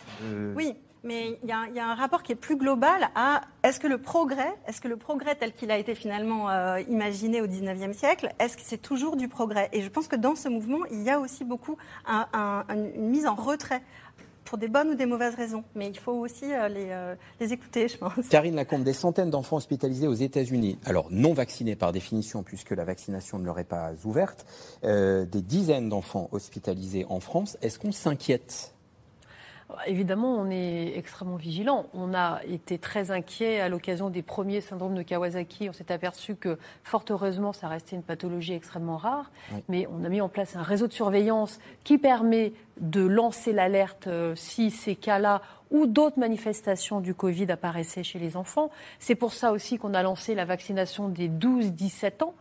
Oui, 0.54 0.76
mais 1.02 1.38
il 1.42 1.48
y, 1.48 1.52
a 1.52 1.86
un 1.86 1.94
rapport 1.94 2.22
qui 2.22 2.32
est 2.32 2.36
plus 2.36 2.56
global 2.56 3.08
à 3.14 3.42
est-ce 3.62 3.80
que 3.80 3.86
le 3.86 3.98
progrès, 3.98 4.52
est-ce 4.66 4.80
que 4.80 4.88
le 4.88 4.96
progrès 4.96 5.34
tel 5.34 5.52
qu'il 5.52 5.70
a 5.70 5.78
été 5.78 5.94
finalement 5.94 6.50
euh, 6.50 6.80
imaginé 6.88 7.40
au 7.40 7.46
XIXe 7.46 7.96
siècle, 7.96 8.30
est-ce 8.38 8.56
que 8.56 8.62
c'est 8.64 8.80
toujours 8.82 9.16
du 9.16 9.28
progrès? 9.28 9.70
Et 9.72 9.80
je 9.80 9.88
pense 9.88 10.08
que 10.08 10.16
dans 10.16 10.34
ce 10.34 10.48
mouvement, 10.48 10.84
il 10.90 11.02
y 11.02 11.10
a 11.10 11.18
aussi 11.18 11.44
beaucoup 11.44 11.76
une 12.06 13.10
mise 13.10 13.26
en 13.26 13.34
retrait 13.34 13.82
pour 14.44 14.58
des 14.58 14.68
bonnes 14.68 14.88
ou 14.88 14.94
des 14.94 15.06
mauvaises 15.06 15.36
raisons. 15.36 15.64
Mais 15.74 15.88
il 15.88 15.98
faut 15.98 16.12
aussi 16.12 16.52
euh, 16.52 16.68
les, 16.68 16.88
euh, 16.90 17.14
les, 17.38 17.52
écouter, 17.52 17.88
je 17.88 17.96
pense. 17.96 18.28
Karine 18.28 18.56
Lacombe, 18.56 18.82
des 18.82 18.92
centaines 18.92 19.30
d'enfants 19.30 19.56
hospitalisés 19.56 20.08
aux 20.08 20.14
États-Unis, 20.14 20.78
alors 20.84 21.06
non 21.10 21.32
vaccinés 21.32 21.76
par 21.76 21.92
définition, 21.92 22.42
puisque 22.42 22.70
la 22.70 22.84
vaccination 22.84 23.38
ne 23.38 23.44
leur 23.44 23.58
est 23.58 23.64
pas 23.64 23.92
ouverte, 24.04 24.44
des 24.82 25.42
dizaines 25.42 25.88
d'enfants 25.88 26.28
hospitalisés 26.32 27.06
en 27.08 27.20
France. 27.20 27.56
Est-ce 27.62 27.78
qu'on 27.78 27.92
s'inquiète? 27.92 28.74
Évidemment, 29.86 30.34
on 30.34 30.50
est 30.50 30.96
extrêmement 30.96 31.36
vigilant. 31.36 31.86
On 31.94 32.14
a 32.14 32.40
été 32.48 32.78
très 32.78 33.10
inquiet 33.10 33.60
à 33.60 33.68
l'occasion 33.68 34.10
des 34.10 34.22
premiers 34.22 34.60
syndromes 34.60 34.94
de 34.94 35.02
Kawasaki. 35.02 35.68
On 35.68 35.72
s'est 35.72 35.92
aperçu 35.92 36.34
que, 36.34 36.58
fort 36.84 37.04
heureusement, 37.10 37.52
ça 37.52 37.68
restait 37.68 37.96
une 37.96 38.02
pathologie 38.02 38.54
extrêmement 38.54 38.96
rare. 38.96 39.30
Mais 39.68 39.86
on 39.90 40.04
a 40.04 40.08
mis 40.08 40.20
en 40.20 40.28
place 40.28 40.56
un 40.56 40.62
réseau 40.62 40.86
de 40.86 40.92
surveillance 40.92 41.58
qui 41.84 41.98
permet 41.98 42.52
de 42.80 43.02
lancer 43.02 43.52
l'alerte 43.52 44.06
euh, 44.06 44.34
si 44.34 44.70
ces 44.70 44.96
cas-là 44.96 45.42
ou 45.70 45.86
d'autres 45.86 46.18
manifestations 46.18 47.00
du 47.00 47.14
Covid 47.14 47.50
apparaissaient 47.50 48.02
chez 48.02 48.18
les 48.18 48.36
enfants. 48.36 48.70
C'est 48.98 49.14
pour 49.14 49.32
ça 49.32 49.52
aussi 49.52 49.78
qu'on 49.78 49.94
a 49.94 50.02
lancé 50.02 50.34
la 50.34 50.44
vaccination 50.44 51.08
des 51.08 51.28
12-17 51.28 52.24
ans. 52.24 52.34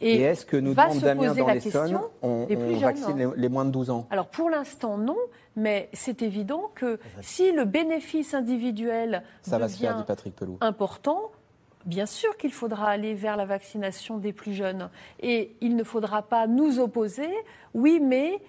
Et, 0.00 0.20
est-ce 0.20 0.44
que 0.44 0.56
nous 0.56 0.74
demande 0.74 0.98
Damien 0.98 1.34
dans 1.34 1.46
l'Essonne, 1.46 1.98
on, 2.20 2.46
on 2.50 2.78
vaccine 2.78 3.22
hein. 3.22 3.32
les, 3.34 3.48
moins 3.48 3.64
de 3.64 3.70
12 3.70 3.90
ans? 3.90 4.06
Alors 4.10 4.26
pour 4.26 4.50
l'instant 4.50 4.98
non, 4.98 5.16
mais 5.56 5.88
c'est 5.92 6.22
évident 6.22 6.70
que 6.74 6.98
si 7.22 7.52
le 7.52 7.64
bénéfice 7.64 8.34
individuel 8.34 9.22
Ça 9.42 9.58
va 9.58 9.68
se 9.68 9.78
faire, 9.78 9.96
dit 9.96 10.04
Patrick 10.04 10.36
Pelou. 10.36 10.58
important, 10.60 11.30
Bien 11.86 12.06
sûr 12.06 12.36
qu'il 12.36 12.52
faudra 12.52 12.88
aller 12.88 13.14
vers 13.14 13.36
la 13.36 13.44
vaccination 13.44 14.18
des 14.18 14.32
plus 14.32 14.52
jeunes. 14.52 14.90
Et 15.20 15.54
il 15.60 15.76
ne 15.76 15.84
faudra 15.84 16.22
pas 16.22 16.48
nous 16.48 16.80
opposer, 16.80 17.30
oui, 17.74 18.00
mais 18.02 18.40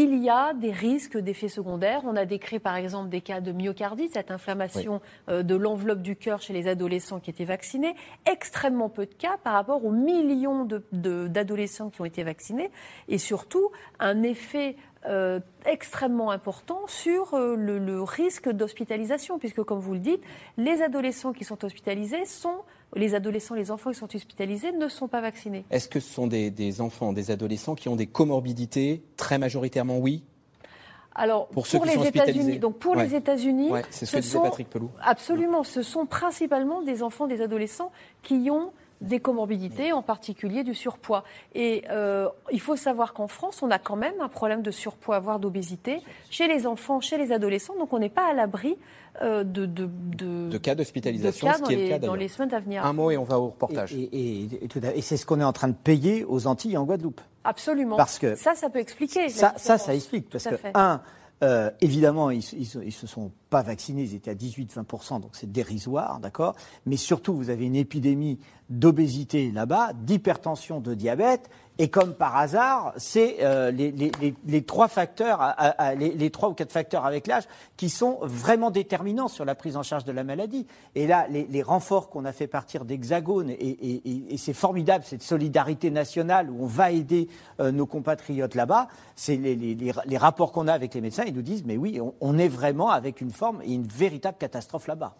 il 0.00 0.22
y 0.22 0.30
a 0.30 0.54
des 0.54 0.70
risques 0.70 1.18
d'effets 1.18 1.48
secondaires. 1.48 2.02
On 2.04 2.14
a 2.14 2.24
décrit 2.24 2.60
par 2.60 2.76
exemple 2.76 3.08
des 3.08 3.20
cas 3.20 3.40
de 3.40 3.50
myocardite, 3.50 4.12
cette 4.12 4.30
inflammation 4.30 5.00
euh, 5.28 5.42
de 5.42 5.56
l'enveloppe 5.56 6.02
du 6.02 6.14
cœur 6.14 6.40
chez 6.40 6.52
les 6.52 6.68
adolescents 6.68 7.18
qui 7.18 7.30
étaient 7.30 7.44
vaccinés. 7.44 7.96
Extrêmement 8.30 8.90
peu 8.90 9.06
de 9.06 9.14
cas 9.14 9.38
par 9.42 9.54
rapport 9.54 9.84
aux 9.84 9.90
millions 9.90 10.68
d'adolescents 10.92 11.90
qui 11.90 12.00
ont 12.00 12.04
été 12.04 12.22
vaccinés. 12.22 12.70
Et 13.08 13.18
surtout, 13.18 13.72
un 13.98 14.22
effet 14.22 14.76
euh, 15.06 15.40
extrêmement 15.64 16.30
important 16.30 16.86
sur 16.86 17.34
euh, 17.34 17.56
le, 17.56 18.02
risque 18.02 18.48
d'hospitalisation, 18.48 19.38
puisque 19.38 19.62
comme 19.62 19.80
vous 19.80 19.94
le 19.94 20.00
dites, 20.00 20.22
les 20.56 20.82
adolescents 20.82 21.32
qui 21.32 21.44
sont 21.44 21.64
hospitalisés 21.64 22.24
sont, 22.24 22.62
les 22.96 23.14
adolescents, 23.14 23.54
les 23.54 23.70
enfants 23.70 23.90
qui 23.90 23.98
sont 23.98 24.14
hospitalisés 24.14 24.72
ne 24.72 24.88
sont 24.88 25.08
pas 25.08 25.20
vaccinés. 25.20 25.64
Est-ce 25.70 25.88
que 25.88 26.00
ce 26.00 26.12
sont 26.12 26.26
des, 26.26 26.80
enfants, 26.80 27.12
des 27.12 27.30
adolescents 27.30 27.74
qui 27.74 27.88
ont 27.88 27.96
des 27.96 28.06
comorbidités 28.06 29.02
Très 29.16 29.38
majoritairement, 29.38 29.98
oui? 29.98 30.24
Alors, 31.14 31.48
pour, 31.48 31.66
les 31.84 32.06
États-Unis, 32.06 32.60
donc 32.60 32.78
pour 32.78 32.94
les 32.94 33.16
États-Unis, 33.16 33.70
c'est 33.90 34.06
ce, 34.06 34.16
que 34.16 34.20
disait 34.20 34.38
Patrick 34.40 34.70
Pelou. 34.70 34.88
Absolument, 35.02 35.64
ce 35.64 35.82
sont 35.82 36.06
principalement 36.06 36.80
des 36.82 37.02
enfants, 37.02 37.26
des 37.26 37.42
adolescents 37.42 37.90
qui 38.22 38.48
ont 38.52 38.72
des 39.00 39.20
comorbidités, 39.20 39.92
en 39.92 40.02
particulier 40.02 40.64
du 40.64 40.74
surpoids. 40.74 41.24
Et 41.54 41.84
euh, 41.90 42.28
il 42.50 42.60
faut 42.60 42.76
savoir 42.76 43.12
qu'en 43.12 43.28
France, 43.28 43.62
on 43.62 43.70
a 43.70 43.78
quand 43.78 43.96
même 43.96 44.20
un 44.20 44.28
problème 44.28 44.62
de 44.62 44.70
surpoids, 44.70 45.18
voire 45.20 45.38
d'obésité, 45.38 46.00
chez 46.30 46.48
les 46.48 46.66
enfants, 46.66 47.00
chez 47.00 47.18
les 47.18 47.32
adolescents. 47.32 47.76
Donc 47.78 47.92
on 47.92 47.98
n'est 47.98 48.08
pas 48.08 48.28
à 48.28 48.34
l'abri 48.34 48.76
euh, 49.22 49.44
de, 49.44 49.66
de, 49.66 50.58
cas 50.58 50.74
d'hospitalisation, 50.74 51.48
ce 51.52 51.62
qui 51.62 51.74
est 51.74 51.82
le 51.84 51.88
cas 51.88 51.98
dans 51.98 52.14
les 52.14 52.28
semaines 52.28 52.54
à 52.54 52.60
venir. 52.60 52.84
Un 52.84 52.92
mot 52.92 53.10
et 53.10 53.16
on 53.16 53.24
va 53.24 53.38
au 53.38 53.46
reportage. 53.46 53.94
Et, 53.94 54.48
et, 54.62 55.02
c'est 55.02 55.16
ce 55.16 55.26
qu'on 55.26 55.40
est 55.40 55.44
en 55.44 55.52
train 55.52 55.68
de 55.68 55.74
payer 55.74 56.24
aux 56.24 56.46
Antilles 56.46 56.74
et 56.74 56.76
en 56.76 56.84
Guadeloupe. 56.84 57.20
Absolument. 57.44 57.96
Parce 57.96 58.18
que 58.18 58.34
ça, 58.34 58.54
ça 58.54 58.68
peut 58.68 58.78
expliquer. 58.78 59.28
Ça, 59.28 59.54
ça, 59.56 59.78
ça 59.78 59.94
explique. 59.94 60.28
Parce 60.28 60.44
que, 60.44 60.54
un, 60.74 61.00
euh, 61.42 61.70
évidemment, 61.80 62.30
ils 62.30 62.44
ne 62.84 62.90
se 62.90 63.06
sont 63.06 63.30
pas 63.50 63.62
vaccinés, 63.62 64.02
ils 64.02 64.14
étaient 64.14 64.30
à 64.30 64.34
18-20%, 64.34 65.20
donc 65.20 65.30
c'est 65.32 65.50
dérisoire, 65.50 66.18
d'accord? 66.18 66.56
Mais 66.84 66.96
surtout, 66.96 67.34
vous 67.34 67.50
avez 67.50 67.66
une 67.66 67.76
épidémie 67.76 68.38
d'obésité 68.68 69.50
là-bas, 69.50 69.92
d'hypertension, 69.94 70.80
de 70.80 70.94
diabète, 70.94 71.50
et 71.80 71.88
comme 71.88 72.14
par 72.14 72.36
hasard, 72.36 72.92
c'est 72.96 73.36
euh, 73.40 73.70
les, 73.70 74.62
trois 74.62 74.88
facteurs, 74.88 75.54
les, 75.96 76.30
trois 76.30 76.48
ou 76.48 76.54
quatre 76.54 76.72
facteurs 76.72 77.06
avec 77.06 77.28
l'âge 77.28 77.44
qui 77.76 77.88
sont 77.88 78.18
vraiment 78.22 78.72
déterminants 78.72 79.28
sur 79.28 79.44
la 79.44 79.54
prise 79.54 79.76
en 79.76 79.84
charge 79.84 80.04
de 80.04 80.10
la 80.10 80.24
maladie. 80.24 80.66
Et 80.96 81.06
là, 81.06 81.28
les, 81.28 81.62
renforts 81.62 82.10
qu'on 82.10 82.24
a 82.24 82.32
fait 82.32 82.48
partir 82.48 82.84
d'Hexagone, 82.84 83.50
et, 83.50 84.36
c'est 84.38 84.54
formidable, 84.54 85.04
cette 85.06 85.22
solidarité 85.22 85.92
nationale 85.92 86.50
où 86.50 86.64
on 86.64 86.66
va 86.66 86.90
aider 86.90 87.28
euh, 87.60 87.70
nos 87.70 87.86
compatriotes 87.86 88.56
là-bas, 88.56 88.88
c'est 89.14 89.36
les, 89.36 90.18
rapports 90.18 90.50
qu'on 90.50 90.66
a 90.66 90.72
avec 90.72 90.94
les 90.94 91.00
médecins, 91.00 91.24
ils 91.28 91.34
nous 91.34 91.42
disent, 91.42 91.64
mais 91.64 91.76
oui, 91.76 92.00
on, 92.20 92.38
est 92.38 92.48
vraiment 92.48 92.90
avec 92.90 93.20
une 93.20 93.30
forme 93.30 93.62
et 93.62 93.72
une 93.72 93.86
véritable 93.86 94.36
catastrophe 94.36 94.88
là-bas. 94.88 95.14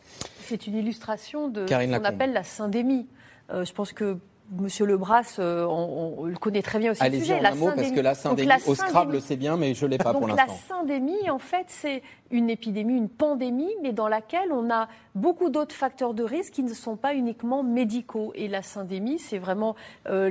C'est 0.47 0.67
une 0.67 0.75
illustration 0.75 1.47
de 1.49 1.67
ce 1.69 1.99
qu'on 1.99 2.05
appelle 2.05 2.33
la 2.33 2.43
syndémie. 2.43 3.07
Euh, 3.51 3.65
je 3.65 3.73
pense 3.73 3.93
que 3.93 4.19
Monsieur 4.51 4.87
Lebras, 4.87 5.37
euh, 5.39 5.67
on, 5.67 6.25
le 6.25 6.37
connaît 6.37 6.63
très 6.63 6.79
bien 6.79 6.93
aussi 6.93 7.03
Allez-y. 7.03 7.35
En 7.35 7.45
un 7.45 7.55
mot, 7.55 7.71
parce 7.75 7.91
que 7.91 8.01
la 8.01 8.15
syndémie, 8.15 8.51
au 8.67 8.75
Scrabble, 8.75 9.21
c'est 9.21 9.37
bien, 9.37 9.59
mais 9.59 9.75
je 9.75 9.85
ne 9.85 9.91
l'ai 9.91 9.99
pas 9.99 10.15
pour 10.15 10.27
l'instant. 10.27 10.47
La 10.47 10.77
syndémie, 10.77 11.29
en 11.29 11.39
fait, 11.39 11.67
c'est 11.69 12.03
une 12.31 12.51
épidémie, 12.51 12.97
une 12.97 13.09
pandémie, 13.09 13.75
mais 13.83 13.93
dans 13.93 14.09
laquelle 14.09 14.53
on 14.53 14.71
a 14.71 14.89
beaucoup 15.15 15.51
d'autres 15.51 15.75
facteurs 15.75 16.15
de 16.15 16.23
risque 16.23 16.55
qui 16.55 16.63
ne 16.63 16.75
sont 16.75 16.97
pas 16.97 17.15
uniquement 17.15 17.63
médicaux. 17.63 18.33
Et 18.35 18.49
la 18.49 18.63
syndémie, 18.63 19.19
c'est 19.19 19.39
vraiment 19.39 19.77
euh, 20.09 20.31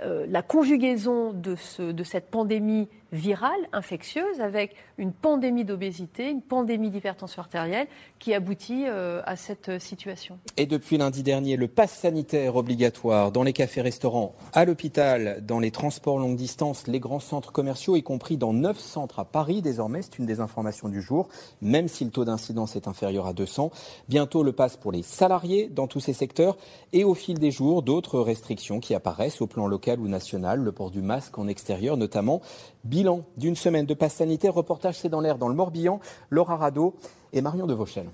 euh, 0.00 0.26
la 0.28 0.42
conjugaison 0.42 1.32
de 1.32 1.56
cette 2.04 2.30
pandémie 2.30 2.88
virale, 3.12 3.68
infectieuse, 3.72 4.40
avec 4.40 4.74
une 4.98 5.12
pandémie 5.12 5.64
d'obésité, 5.64 6.30
une 6.30 6.42
pandémie 6.42 6.90
d'hypertension 6.90 7.40
artérielle, 7.40 7.86
qui 8.18 8.34
aboutit 8.34 8.84
euh, 8.86 9.22
à 9.24 9.36
cette 9.36 9.78
situation. 9.80 10.38
Et 10.56 10.66
depuis 10.66 10.98
lundi 10.98 11.22
dernier, 11.22 11.56
le 11.56 11.68
pass 11.68 11.92
sanitaire 11.92 12.56
obligatoire 12.56 13.30
dans 13.32 13.42
les 13.42 13.52
cafés-restaurants, 13.52 14.34
à 14.52 14.64
l'hôpital, 14.64 15.42
dans 15.46 15.60
les 15.60 15.70
transports 15.70 16.18
longue 16.18 16.36
distance, 16.36 16.86
les 16.86 17.00
grands 17.00 17.20
centres 17.20 17.52
commerciaux, 17.52 17.96
y 17.96 18.02
compris 18.02 18.36
dans 18.36 18.52
neuf 18.52 18.78
centres 18.78 19.20
à 19.20 19.24
Paris, 19.24 19.62
des 19.62 19.75
désormais, 19.76 20.00
c'est 20.00 20.18
une 20.18 20.24
des 20.24 20.40
informations 20.40 20.88
du 20.88 21.02
jour, 21.02 21.28
même 21.60 21.86
si 21.86 22.06
le 22.06 22.10
taux 22.10 22.24
d'incidence 22.24 22.76
est 22.76 22.88
inférieur 22.88 23.26
à 23.26 23.34
200. 23.34 23.70
Bientôt 24.08 24.42
le 24.42 24.52
passe 24.52 24.78
pour 24.78 24.90
les 24.90 25.02
salariés 25.02 25.68
dans 25.68 25.86
tous 25.86 26.00
ces 26.00 26.14
secteurs 26.14 26.56
et 26.94 27.04
au 27.04 27.12
fil 27.12 27.38
des 27.38 27.50
jours, 27.50 27.82
d'autres 27.82 28.20
restrictions 28.20 28.80
qui 28.80 28.94
apparaissent 28.94 29.42
au 29.42 29.46
plan 29.46 29.66
local 29.66 30.00
ou 30.00 30.08
national, 30.08 30.60
le 30.60 30.72
port 30.72 30.90
du 30.90 31.02
masque 31.02 31.36
en 31.36 31.46
extérieur 31.46 31.98
notamment. 31.98 32.40
Bilan 32.84 33.24
d'une 33.36 33.54
semaine 33.54 33.84
de 33.84 33.92
passe 33.92 34.14
sanitaire, 34.14 34.54
reportage 34.54 34.98
c'est 34.98 35.10
dans 35.10 35.20
l'air 35.20 35.36
dans 35.36 35.48
le 35.48 35.54
Morbihan, 35.54 36.00
Laura 36.30 36.56
Rado 36.56 36.94
et 37.34 37.42
Marion 37.42 37.66
de 37.66 37.74
Vauchel. 37.74 38.06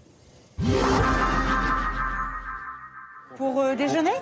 Pour 3.42 3.61
euh, 3.61 3.74
déjeuner 3.74 4.12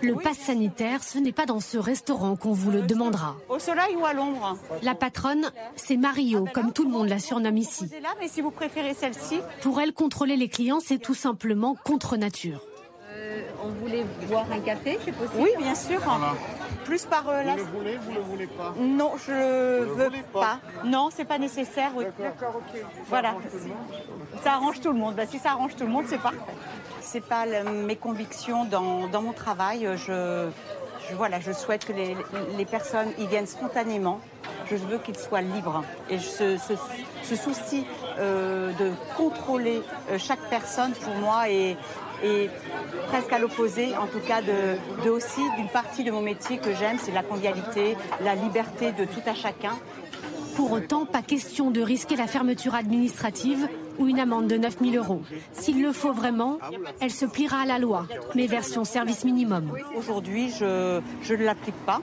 Le 0.00 0.14
pass 0.14 0.38
sanitaire, 0.38 1.02
ce 1.02 1.18
n'est 1.18 1.32
pas 1.32 1.44
dans 1.44 1.58
ce 1.58 1.76
restaurant 1.76 2.36
qu'on 2.36 2.52
vous 2.52 2.70
le 2.70 2.82
demandera. 2.82 3.34
Au 3.48 3.58
soleil 3.58 3.96
ou 3.96 4.04
à 4.06 4.12
l'ombre 4.12 4.56
La 4.84 4.94
patronne, 4.94 5.50
c'est 5.74 5.96
Mario, 5.96 6.46
comme 6.54 6.72
tout 6.72 6.84
le 6.84 6.90
monde 6.90 7.08
la 7.08 7.18
surnomme 7.18 7.56
ici. 7.56 7.90
Là, 8.00 8.10
mais 8.20 8.28
si 8.28 8.40
vous 8.42 8.52
préférez 8.52 8.94
celle-ci. 8.94 9.40
Pour 9.62 9.80
elle, 9.80 9.92
contrôler 9.92 10.36
les 10.36 10.48
clients, 10.48 10.78
c'est 10.78 10.98
tout 10.98 11.14
simplement 11.14 11.76
contre 11.84 12.16
nature. 12.16 12.60
Euh, 13.30 13.42
on 13.62 13.68
voulait 13.68 14.04
boire 14.28 14.46
un 14.52 14.60
café, 14.60 14.98
c'est 15.04 15.12
possible 15.12 15.38
Oui, 15.38 15.50
bien 15.58 15.74
sûr. 15.74 16.00
Plus 16.84 17.04
par 17.06 17.28
euh, 17.28 17.42
Vous 17.42 17.56
le 17.56 17.62
voulez, 17.62 17.96
vous 17.96 18.12
le 18.12 18.20
voulez 18.20 18.46
pas 18.46 18.74
Non, 18.78 19.12
je 19.16 19.84
vous 19.84 19.94
veux 19.94 20.10
pas. 20.32 20.58
Non, 20.84 21.10
c'est 21.14 21.24
pas 21.24 21.38
nécessaire. 21.38 21.92
D'accord, 22.18 22.56
ok. 22.56 22.82
voilà. 23.08 23.34
Ça 24.42 24.54
arrange 24.54 24.80
tout 24.80 24.92
le 24.92 24.98
monde. 24.98 25.14
Bah, 25.14 25.26
si 25.26 25.38
ça 25.38 25.50
arrange 25.50 25.76
tout 25.76 25.84
le 25.84 25.90
monde, 25.90 26.06
c'est 26.08 26.20
parfait 26.20 26.38
c'est 27.10 27.20
pas 27.20 27.44
mes 27.64 27.96
convictions 27.96 28.64
dans, 28.64 29.22
mon 29.22 29.32
travail. 29.32 29.88
Je, 29.96 30.48
voilà, 31.16 31.40
je 31.40 31.50
souhaite 31.50 31.84
que 31.84 31.92
les, 31.92 32.64
personnes 32.64 33.08
y 33.18 33.26
viennent 33.26 33.48
spontanément. 33.48 34.20
Je 34.70 34.76
veux 34.76 34.98
qu'ils 34.98 35.18
soient 35.18 35.40
libres. 35.40 35.82
Et 36.08 36.18
ce, 36.20 36.56
souci 37.24 37.84
euh, 38.18 38.72
de 38.74 38.92
contrôler 39.16 39.82
chaque 40.18 40.40
personne, 40.50 40.92
pour 40.92 41.14
moi, 41.16 41.50
est, 41.50 41.76
presque 43.08 43.32
à 43.32 43.38
l'opposé, 43.38 43.96
en 43.96 44.06
tout 44.06 44.20
cas, 44.20 44.40
de, 44.42 45.10
aussi 45.10 45.40
d'une 45.56 45.68
partie 45.68 46.04
de 46.04 46.10
mon 46.10 46.22
métier 46.22 46.58
que 46.58 46.74
j'aime, 46.74 46.98
c'est 46.98 47.12
la 47.12 47.22
convivialité, 47.22 47.96
la 48.22 48.34
liberté 48.34 48.92
de 48.92 49.04
tout 49.04 49.22
à 49.26 49.34
chacun. 49.34 49.76
Pour 50.56 50.72
autant, 50.72 51.06
pas 51.06 51.22
question 51.22 51.70
de 51.70 51.80
risquer 51.80 52.16
la 52.16 52.26
fermeture 52.26 52.74
administrative 52.74 53.68
ou 53.98 54.08
une 54.08 54.18
amende 54.18 54.46
de 54.46 54.56
9 54.56 54.76
000 54.82 54.96
euros. 54.96 55.22
S'il 55.52 55.82
le 55.82 55.92
faut 55.92 56.12
vraiment, 56.12 56.58
elle 57.00 57.10
se 57.10 57.24
pliera 57.26 57.62
à 57.62 57.66
la 57.66 57.78
loi, 57.78 58.06
mais 58.34 58.46
version 58.46 58.84
service 58.84 59.24
minimum. 59.24 59.72
Aujourd'hui, 59.96 60.50
je, 60.50 61.00
ne 61.30 61.44
l'applique 61.44 61.78
pas, 61.86 62.00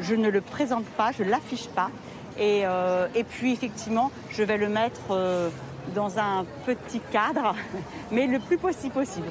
je 0.00 0.14
ne 0.14 0.28
le 0.28 0.40
présente 0.40 0.84
pas, 0.84 1.12
je 1.12 1.22
ne 1.22 1.30
l'affiche 1.30 1.68
pas. 1.68 1.90
Et, 2.38 2.62
euh, 2.64 3.06
et, 3.14 3.24
puis, 3.24 3.52
effectivement, 3.52 4.10
je 4.30 4.42
vais 4.42 4.56
le 4.56 4.68
mettre 4.68 5.10
euh, 5.10 5.50
dans 5.94 6.18
un 6.18 6.44
petit 6.64 7.00
cadre, 7.12 7.54
mais 8.10 8.26
le 8.26 8.38
plus 8.38 8.58
possible 8.58 8.94
possible. 8.94 9.26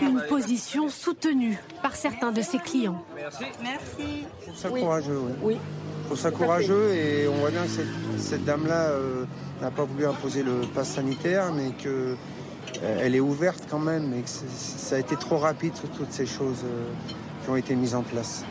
Une 0.00 0.22
position 0.28 0.88
soutenue 0.88 1.58
par 1.82 1.94
certains 1.94 2.32
de 2.32 2.42
ses 2.42 2.58
clients. 2.58 3.02
Merci. 3.14 3.44
Merci. 3.62 4.24
Je 4.40 4.46
trouve 4.46 4.56
ça 4.56 4.68
courageux, 4.68 5.20
oui. 5.42 5.56
Je 6.00 6.06
trouve 6.06 6.18
ça 6.18 6.30
courageux 6.30 6.94
et 6.94 7.28
on 7.28 7.34
voit 7.34 7.50
bien 7.50 7.62
que 7.62 8.18
cette, 8.18 8.44
dame-là 8.44 8.90
euh, 8.90 9.24
n'a 9.60 9.70
pas 9.70 9.84
voulu 9.84 10.06
imposer 10.06 10.42
le 10.42 10.62
pass 10.74 10.90
sanitaire, 10.90 11.52
mais 11.52 11.70
qu'elle 11.70 12.16
euh, 12.82 13.04
est 13.04 13.20
ouverte 13.20 13.66
quand 13.70 13.78
même 13.78 14.12
et 14.14 14.22
que 14.22 14.28
ça 14.28 14.96
a 14.96 14.98
été 14.98 15.16
trop 15.16 15.38
rapide 15.38 15.76
sur 15.76 15.88
toutes 15.90 16.12
ces 16.12 16.26
choses 16.26 16.64
euh, 16.64 16.90
qui 17.44 17.50
ont 17.50 17.56
été 17.56 17.74
mises 17.74 17.94
en 17.94 18.02
place. 18.02 18.44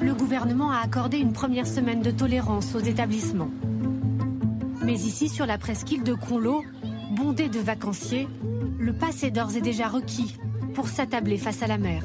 Le 0.00 0.14
gouvernement 0.14 0.70
a 0.70 0.78
accordé 0.78 1.18
une 1.18 1.32
première 1.32 1.66
semaine 1.66 2.02
de 2.02 2.10
tolérance 2.10 2.74
aux 2.74 2.80
établissements. 2.80 3.50
Mais 4.84 4.94
ici, 4.94 5.28
sur 5.28 5.44
la 5.44 5.58
presqu'île 5.58 6.04
de 6.04 6.14
Conlo, 6.14 6.62
bondée 7.16 7.48
de 7.48 7.58
vacanciers, 7.58 8.28
le 8.78 8.92
pass 8.92 9.24
est 9.24 9.30
d'ores 9.30 9.56
et 9.56 9.60
déjà 9.60 9.88
requis 9.88 10.36
pour 10.74 10.88
s'attabler 10.88 11.36
face 11.36 11.62
à 11.62 11.66
la 11.66 11.78
mer. 11.78 12.02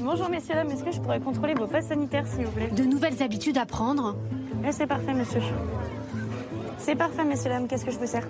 Bonjour 0.00 0.30
messieurs, 0.30 0.54
dames, 0.54 0.70
est-ce 0.70 0.84
que 0.84 0.90
je 0.90 1.00
pourrais 1.00 1.20
contrôler 1.20 1.54
vos 1.54 1.66
passes 1.66 1.88
sanitaires 1.88 2.26
s'il 2.26 2.46
vous 2.46 2.52
plaît 2.52 2.68
De 2.68 2.84
nouvelles 2.84 3.22
habitudes 3.22 3.58
à 3.58 3.66
prendre. 3.66 4.16
Eh, 4.66 4.72
c'est 4.72 4.86
parfait 4.86 5.12
monsieur. 5.12 5.40
C'est 6.78 6.96
parfait 6.96 7.24
messieurs, 7.24 7.50
dames, 7.50 7.68
qu'est-ce 7.68 7.84
que 7.84 7.90
je 7.90 7.98
vous 7.98 8.06
sers 8.06 8.26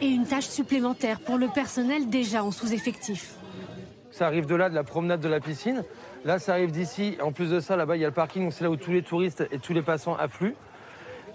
Et 0.00 0.06
une 0.06 0.26
tâche 0.26 0.46
supplémentaire 0.46 1.20
pour 1.20 1.38
le 1.38 1.48
personnel 1.48 2.10
déjà 2.10 2.44
en 2.44 2.50
sous-effectif. 2.50 3.36
Ça 4.10 4.26
arrive 4.26 4.46
de 4.46 4.54
là, 4.54 4.68
de 4.68 4.74
la 4.74 4.84
promenade 4.84 5.20
de 5.20 5.28
la 5.28 5.40
piscine. 5.40 5.84
Là, 6.24 6.38
ça 6.38 6.52
arrive 6.52 6.70
d'ici. 6.70 7.16
En 7.20 7.32
plus 7.32 7.50
de 7.50 7.58
ça, 7.58 7.74
là-bas, 7.74 7.96
il 7.96 8.02
y 8.02 8.04
a 8.04 8.08
le 8.08 8.14
parking. 8.14 8.48
C'est 8.52 8.62
là 8.62 8.70
où 8.70 8.76
tous 8.76 8.92
les 8.92 9.02
touristes 9.02 9.44
et 9.50 9.58
tous 9.58 9.72
les 9.72 9.82
passants 9.82 10.14
affluent. 10.14 10.54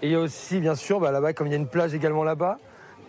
Et 0.00 0.06
il 0.06 0.12
y 0.12 0.14
a 0.14 0.20
aussi, 0.20 0.60
bien 0.60 0.74
sûr, 0.74 0.98
bah, 0.98 1.10
là-bas, 1.10 1.34
comme 1.34 1.46
il 1.46 1.50
y 1.50 1.52
a 1.52 1.58
une 1.58 1.68
plage 1.68 1.92
également 1.92 2.24
là-bas, 2.24 2.56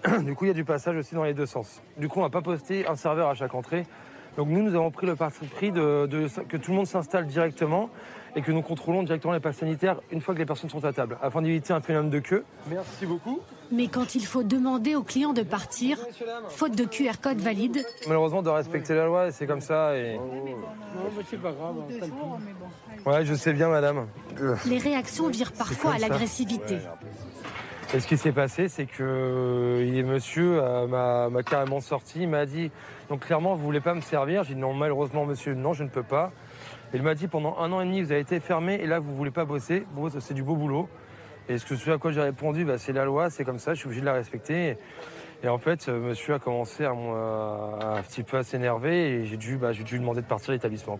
du 0.24 0.36
coup, 0.36 0.45
il 0.45 0.47
y 0.49 0.52
a 0.52 0.56
du 0.56 0.66
passage 0.66 0.95
aussi 0.95 1.16
dans 1.16 1.24
les 1.24 1.34
deux 1.34 1.45
sens. 1.45 1.82
Du 1.97 2.08
coup, 2.08 2.20
on 2.20 2.24
va 2.24 2.30
pas 2.30 2.41
poster 2.41 2.88
un 2.88 2.95
serveur 2.95 3.30
à 3.30 3.36
chaque 3.36 3.54
entrée. 3.54 3.86
Donc 4.38 4.47
nous, 4.47 4.62
nous 4.64 4.76
avons 4.76 4.91
pris 4.91 5.08
le 5.08 5.16
parti 5.16 5.45
pris 5.45 5.72
de, 5.72 6.08
que 6.47 6.58
tout 6.58 6.72
le 6.72 6.78
monde 6.78 6.88
s'installe 6.88 7.28
directement 7.28 7.89
et 8.36 8.41
que 8.41 8.52
nous 8.54 8.62
contrôlons 8.62 9.04
directement 9.04 9.34
les 9.34 9.41
passes 9.41 9.58
sanitaires 9.58 9.99
une 10.10 10.22
fois 10.22 10.34
que 10.34 10.39
les 10.39 10.45
personnes 10.45 10.70
sont 10.70 10.86
à 10.86 10.93
table, 10.93 11.18
afin 11.22 11.41
d'éviter 11.41 11.74
un 11.74 11.82
phénomène 11.82 12.10
de 12.10 12.20
queue. 12.20 12.45
Merci 12.70 13.06
beaucoup. 13.06 13.41
Mais 13.72 13.88
quand 13.88 14.16
il 14.16 14.26
faut 14.26 14.43
demander 14.43 14.95
aux 14.95 15.04
clients 15.04 15.34
de 15.34 15.43
partir, 15.43 15.97
faute 16.49 16.78
de 16.78 16.86
QR 16.86 17.20
code 17.22 17.39
valide. 17.39 17.86
Malheureusement, 18.08 18.39
on 18.39 18.43
doit 18.43 18.56
respecter 18.56 18.95
la 18.95 19.06
loi, 19.06 19.32
c'est 19.32 19.47
comme 19.47 19.60
ça. 19.60 19.97
Et... 19.97 20.18
Non, 20.18 20.24
mais 21.18 21.24
c'est 21.30 21.41
pas 21.41 21.52
grave. 21.52 21.76
Ouais, 23.06 23.26
je 23.26 23.34
sais 23.34 23.52
bien, 23.52 23.68
madame. 23.68 24.08
Les 24.66 24.78
réactions 24.78 25.28
virent 25.28 25.54
parfois 25.54 25.95
à 25.95 25.97
l'agressivité. 25.97 26.78
Et 27.94 28.00
ce 28.00 28.08
qui 28.08 28.18
s'est 28.18 28.32
passé, 28.32 28.70
c'est 28.70 28.86
que 28.86 29.04
euh, 29.04 30.04
monsieur 30.06 30.62
euh, 30.64 30.88
m'a 30.88 31.44
carrément 31.44 31.82
sorti, 31.82 32.22
il 32.22 32.30
m'a 32.30 32.46
dit, 32.46 32.72
donc 33.10 33.26
clairement, 33.26 33.54
vous 33.56 33.64
voulez 33.64 33.82
pas 33.82 33.94
me 33.94 34.00
servir? 34.00 34.46
J'ai 34.46 34.54
dit 34.54 34.60
non, 34.62 34.74
malheureusement, 34.74 35.26
monsieur, 35.26 35.56
non, 35.56 35.74
je 35.74 35.84
ne 35.84 35.89
peux 35.89 36.04
pas. 36.04 36.32
Il 36.94 37.04
m'a 37.04 37.16
dit, 37.16 37.28
pendant 37.28 37.58
un 37.58 37.70
an 37.74 37.82
et 37.82 37.86
demi, 37.86 38.02
vous 38.02 38.14
avez 38.14 38.22
été 38.22 38.39
fermé 38.39 38.76
et 38.76 38.88
là, 38.88 39.00
vous 39.00 39.14
voulez 39.14 39.32
pas 39.32 39.44
bosser. 39.44 39.86
C'est 40.20 40.34
du 40.34 40.42
beau 40.42 40.56
boulot. 40.56 40.88
Et 41.50 41.58
ce 41.58 41.92
à 41.92 41.98
quoi 41.98 42.14
j'ai 42.14 42.22
répondu, 42.22 42.64
bah, 42.64 42.78
c'est 42.78 42.94
la 42.94 43.04
loi, 43.04 43.30
c'est 43.30 43.44
comme 43.44 43.60
ça, 43.60 43.74
je 43.74 43.80
suis 43.80 43.88
obligé 43.88 44.00
de 44.00 44.06
la 44.06 44.14
respecter. 44.14 44.78
Et, 45.44 45.50
en 45.50 45.58
fait, 45.58 45.89
euh, 45.89 46.00
monsieur 46.00 46.36
a 46.36 46.39
commencé 46.39 46.86
à, 46.86 46.92
un 46.92 48.02
petit 48.04 48.24
peu 48.24 48.38
à 48.38 48.44
s'énerver 48.44 49.10
et 49.10 49.26
j'ai 49.26 49.38
dû, 49.38 49.58
bah, 49.58 49.74
dû 49.74 50.00
demander 50.00 50.22
de 50.22 50.28
partir 50.28 50.50
de 50.50 50.54
l'établissement. 50.54 50.98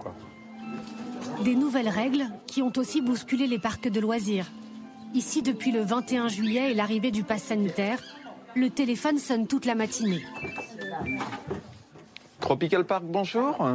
Des 1.46 1.56
nouvelles 1.56 1.90
règles 1.90 2.26
qui 2.48 2.62
ont 2.62 2.74
aussi 2.76 3.02
bousculé 3.02 3.48
les 3.48 3.60
parcs 3.60 3.88
de 3.88 4.00
loisirs. 4.02 4.48
Ici, 5.14 5.42
depuis 5.42 5.72
le 5.72 5.82
21 5.82 6.30
juillet 6.30 6.72
et 6.72 6.74
l'arrivée 6.74 7.12
du 7.12 7.24
pass 7.24 7.44
sanitaire, 7.44 8.00
le 8.56 8.70
téléphone 8.70 9.18
sonne 9.18 9.46
toute 9.46 9.66
la 9.66 9.76
matinée. 9.76 10.24
Tropical 12.40 12.86
Park, 12.86 13.04
bonjour. 13.06 13.68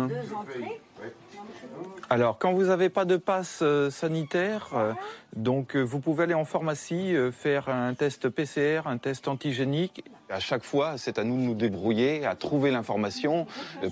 Alors, 2.09 2.39
quand 2.39 2.53
vous 2.53 2.65
n'avez 2.65 2.89
pas 2.89 3.05
de 3.05 3.17
passe 3.17 3.61
euh, 3.63 3.91
sanitaire, 3.91 4.71
euh, 4.75 4.93
donc 5.35 5.77
euh, 5.77 5.83
vous 5.83 5.99
pouvez 5.99 6.25
aller 6.25 6.35
en 6.35 6.45
pharmacie 6.45 7.15
faire 7.33 7.69
un 7.69 7.93
test 7.95 8.29
PCR, 8.29 8.83
un 8.87 8.97
test 8.97 9.29
antigénique. 9.29 10.05
À 10.31 10.41
chaque 10.41 10.65
fois, 10.65 10.97
c'est 10.97 11.19
à 11.19 11.25
nous 11.25 11.37
de 11.37 11.43
nous 11.43 11.55
débrouiller, 11.55 12.25
à 12.25 12.35
trouver 12.35 12.71
l'information 12.71 13.47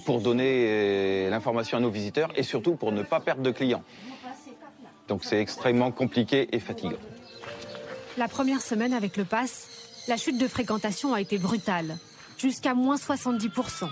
pour 0.05 0.21
donner 0.21 1.29
l'information 1.31 1.79
à 1.79 1.81
nos 1.81 1.91
visiteurs 1.91 2.31
et 2.37 2.43
surtout 2.43 2.75
pour 2.75 2.91
ne 2.91 3.03
pas 3.03 3.21
perdre 3.21 3.43
de 3.43 3.51
clients. 3.51 3.85
Donc 5.07 5.25
c'est 5.25 5.41
extrêmement 5.41 5.93
compliqué 5.93 6.49
et 6.53 6.59
fatigant. 6.59 6.99
La 8.17 8.29
première 8.29 8.63
semaine 8.63 8.93
avec 8.93 9.17
le 9.17 9.25
pass, 9.25 9.67
la 10.07 10.17
chute 10.17 10.39
de 10.39 10.47
fréquentation 10.47 11.15
a 11.15 11.21
été 11.21 11.37
brutale, 11.37 11.97
jusqu'à 12.39 12.73
moins 12.73 12.95
70%. 12.95 13.89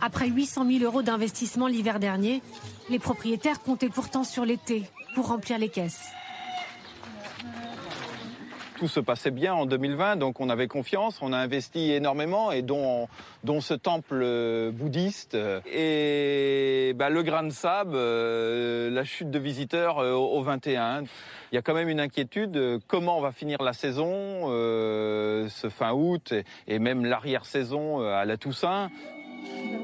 Après 0.00 0.28
800 0.28 0.66
000 0.68 0.84
euros 0.84 1.02
d'investissement 1.02 1.68
l'hiver 1.68 2.00
dernier, 2.00 2.42
les 2.90 2.98
propriétaires 2.98 3.62
comptaient 3.62 3.88
pourtant 3.88 4.24
sur 4.24 4.44
l'été 4.44 4.82
pour 5.14 5.28
remplir 5.28 5.58
les 5.58 5.68
caisses 5.68 6.06
tout 8.76 8.88
se 8.88 9.00
passait 9.00 9.30
bien 9.30 9.54
en 9.54 9.66
2020, 9.66 10.16
donc 10.16 10.40
on 10.40 10.48
avait 10.48 10.68
confiance, 10.68 11.18
on 11.22 11.32
a 11.32 11.38
investi 11.38 11.92
énormément, 11.92 12.52
et 12.52 12.62
dont, 12.62 13.08
dont 13.42 13.60
ce 13.60 13.74
temple 13.74 14.20
euh, 14.22 14.70
bouddhiste. 14.70 15.36
Et 15.66 16.92
bah, 16.94 17.08
le 17.08 17.22
grain 17.22 17.42
de 17.42 17.50
sable, 17.50 17.92
euh, 17.94 18.90
la 18.90 19.04
chute 19.04 19.30
de 19.30 19.38
visiteurs 19.38 19.98
euh, 19.98 20.12
au 20.12 20.42
21. 20.42 21.04
Il 21.52 21.54
y 21.54 21.58
a 21.58 21.62
quand 21.62 21.74
même 21.74 21.88
une 21.88 22.00
inquiétude, 22.00 22.80
comment 22.86 23.18
on 23.18 23.20
va 23.20 23.32
finir 23.32 23.62
la 23.62 23.72
saison, 23.72 24.48
ce 24.48 25.68
fin 25.70 25.92
août, 25.92 26.34
et, 26.66 26.78
même 26.78 27.04
l'arrière-saison 27.04 28.00
à 28.00 28.24
la 28.24 28.36
Toussaint. 28.36 28.90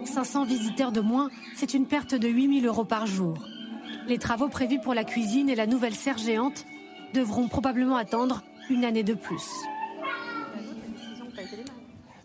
500 0.05 0.45
visiteurs 0.45 0.93
de 0.93 1.01
moins, 1.01 1.31
c'est 1.55 1.73
une 1.73 1.87
perte 1.87 2.15
de 2.15 2.29
8000 2.29 2.67
euros 2.67 2.85
par 2.85 3.07
jour. 3.07 3.35
Les 4.09 4.19
travaux 4.19 4.49
prévus 4.49 4.81
pour 4.81 4.93
la 4.93 5.05
cuisine 5.05 5.49
et 5.49 5.55
la 5.55 5.67
nouvelle 5.67 5.95
serre 5.95 6.19
géante 6.19 6.67
devront 7.15 7.47
probablement 7.47 7.97
attendre 7.97 8.43
une 8.71 8.85
année 8.85 9.03
de 9.03 9.15
plus. 9.15 9.49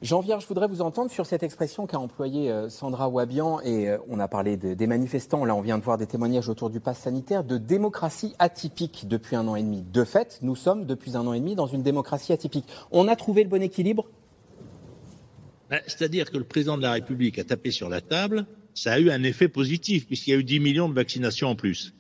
Jean 0.04 0.20
Vierge, 0.20 0.44
je 0.44 0.48
voudrais 0.48 0.68
vous 0.68 0.82
entendre 0.82 1.10
sur 1.10 1.26
cette 1.26 1.42
expression 1.42 1.88
qu'a 1.88 1.98
employée 1.98 2.52
euh, 2.52 2.70
Sandra 2.70 3.10
Wabian, 3.10 3.60
et 3.62 3.90
euh, 3.90 3.98
on 4.08 4.20
a 4.20 4.28
parlé 4.28 4.56
des 4.56 4.88
manifestants, 4.88 5.44
là 5.44 5.56
on 5.56 5.62
vient 5.62 5.80
de 5.80 5.84
voir 5.84 5.98
des 5.98 6.06
témoignages 6.06 6.50
autour 6.50 6.70
du 6.70 6.80
pass 6.80 7.00
sanitaire, 7.00 7.44
de 7.44 7.58
démocratie 7.58 8.36
atypique 8.38 9.08
depuis 9.08 9.36
un 9.36 9.48
an 9.48 9.56
et 9.56 9.64
demi. 9.64 9.82
De 9.82 10.04
fait, 10.04 10.38
nous 10.44 10.56
sommes 10.56 10.86
depuis 10.86 11.18
un 11.18 11.26
an 11.26 11.34
et 11.34 11.40
demi 11.40 11.56
dans 11.56 11.66
une 11.66 11.82
démocratie 11.82 12.32
atypique. 12.32 12.66
On 12.92 13.08
a 13.08 13.16
trouvé 13.16 13.44
le 13.44 13.50
bon 13.50 13.62
équilibre? 13.64 14.08
Ben, 15.72 15.82
C'est-à-dire 15.88 16.30
que 16.30 16.38
le 16.38 16.44
président 16.44 16.78
de 16.78 16.84
la 16.84 16.92
République 16.92 17.40
a 17.40 17.44
tapé 17.44 17.72
sur 17.72 17.90
la 17.90 18.00
table, 18.00 18.46
ça 18.76 18.94
a 18.94 19.00
eu 19.00 19.10
un 19.10 19.24
effet 19.24 19.48
positif, 19.48 20.06
puisqu'il 20.06 20.32
y 20.32 20.34
a 20.36 20.38
eu 20.38 20.44
10 20.44 20.60
millions 20.60 20.90
de 20.90 20.94
vaccinations 20.94 21.50
en 21.50 21.56
plus. 21.56 21.96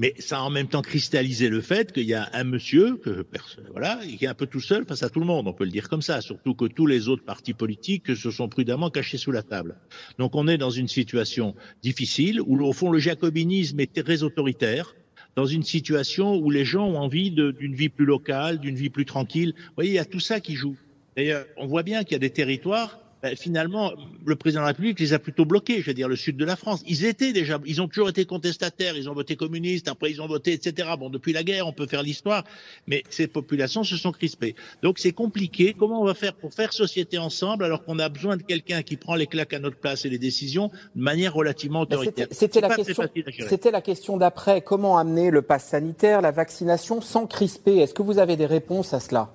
Mais 0.00 0.14
ça 0.18 0.38
a 0.38 0.40
en 0.40 0.48
même 0.48 0.66
temps 0.66 0.80
cristallisé 0.80 1.50
le 1.50 1.60
fait 1.60 1.92
qu'il 1.92 2.06
y 2.06 2.14
a 2.14 2.30
un 2.32 2.44
monsieur, 2.44 2.96
que, 2.96 3.26
voilà, 3.70 4.00
qui 4.02 4.24
est 4.24 4.28
un 4.28 4.34
peu 4.34 4.46
tout 4.46 4.60
seul 4.60 4.86
face 4.86 5.02
à 5.02 5.10
tout 5.10 5.20
le 5.20 5.26
monde, 5.26 5.46
on 5.46 5.52
peut 5.52 5.64
le 5.64 5.70
dire 5.70 5.90
comme 5.90 6.00
ça, 6.00 6.22
surtout 6.22 6.54
que 6.54 6.64
tous 6.64 6.86
les 6.86 7.08
autres 7.08 7.22
partis 7.22 7.52
politiques 7.52 8.16
se 8.16 8.30
sont 8.30 8.48
prudemment 8.48 8.88
cachés 8.88 9.18
sous 9.18 9.30
la 9.30 9.42
table. 9.42 9.76
Donc 10.18 10.36
on 10.36 10.48
est 10.48 10.56
dans 10.56 10.70
une 10.70 10.88
situation 10.88 11.54
difficile 11.82 12.40
où 12.40 12.58
au 12.64 12.72
fond 12.72 12.90
le 12.90 12.98
jacobinisme 12.98 13.78
est 13.78 14.02
très 14.02 14.22
autoritaire, 14.22 14.94
dans 15.36 15.44
une 15.44 15.64
situation 15.64 16.34
où 16.34 16.50
les 16.50 16.64
gens 16.64 16.86
ont 16.88 16.96
envie 16.96 17.30
d'une 17.30 17.74
vie 17.74 17.90
plus 17.90 18.06
locale, 18.06 18.58
d'une 18.58 18.76
vie 18.76 18.88
plus 18.88 19.04
tranquille. 19.04 19.52
Vous 19.54 19.74
voyez, 19.76 19.90
il 19.90 19.96
y 19.96 19.98
a 19.98 20.06
tout 20.06 20.18
ça 20.18 20.40
qui 20.40 20.54
joue. 20.54 20.78
D'ailleurs, 21.14 21.44
on 21.58 21.66
voit 21.66 21.82
bien 21.82 22.04
qu'il 22.04 22.12
y 22.12 22.16
a 22.16 22.20
des 22.20 22.30
territoires 22.30 23.00
ben, 23.22 23.36
finalement, 23.36 23.92
le 24.24 24.36
président 24.36 24.60
de 24.60 24.64
la 24.64 24.68
République 24.68 24.98
les 25.00 25.12
a 25.12 25.18
plutôt 25.18 25.44
bloqués, 25.44 25.80
je 25.80 25.86
veux 25.86 25.94
dire, 25.94 26.08
le 26.08 26.16
sud 26.16 26.36
de 26.36 26.44
la 26.44 26.56
France. 26.56 26.82
Ils 26.86 27.04
étaient 27.04 27.32
déjà, 27.32 27.60
ils 27.66 27.82
ont 27.82 27.88
toujours 27.88 28.08
été 28.08 28.24
contestataires, 28.24 28.96
ils 28.96 29.10
ont 29.10 29.14
voté 29.14 29.36
communiste, 29.36 29.88
après 29.88 30.10
ils 30.10 30.22
ont 30.22 30.26
voté, 30.26 30.52
etc. 30.52 30.88
Bon, 30.98 31.10
depuis 31.10 31.32
la 31.32 31.42
guerre, 31.42 31.66
on 31.66 31.72
peut 31.72 31.86
faire 31.86 32.02
l'histoire, 32.02 32.44
mais 32.86 33.02
ces 33.10 33.26
populations 33.26 33.84
se 33.84 33.96
sont 33.96 34.12
crispées. 34.12 34.54
Donc 34.82 34.98
c'est 34.98 35.12
compliqué. 35.12 35.74
Comment 35.78 36.00
on 36.00 36.04
va 36.04 36.14
faire 36.14 36.34
pour 36.34 36.54
faire 36.54 36.72
société 36.72 37.18
ensemble 37.18 37.64
alors 37.64 37.84
qu'on 37.84 37.98
a 37.98 38.08
besoin 38.08 38.36
de 38.36 38.42
quelqu'un 38.42 38.82
qui 38.82 38.96
prend 38.96 39.14
les 39.14 39.26
claques 39.26 39.52
à 39.52 39.58
notre 39.58 39.76
place 39.76 40.04
et 40.04 40.08
les 40.08 40.18
décisions 40.18 40.70
de 40.96 41.02
manière 41.02 41.34
relativement 41.34 41.80
autoritaire? 41.80 42.28
C'était 42.30 42.60
la, 42.60 42.68
la 42.68 43.80
question 43.80 44.16
d'après. 44.16 44.62
Comment 44.62 44.98
amener 44.98 45.30
le 45.30 45.42
pass 45.42 45.66
sanitaire, 45.66 46.20
la 46.20 46.30
vaccination 46.30 47.00
sans 47.00 47.26
crisper? 47.26 47.78
Est-ce 47.78 47.94
que 47.94 48.02
vous 48.02 48.18
avez 48.18 48.36
des 48.36 48.46
réponses 48.46 48.94
à 48.94 49.00
cela? 49.00 49.30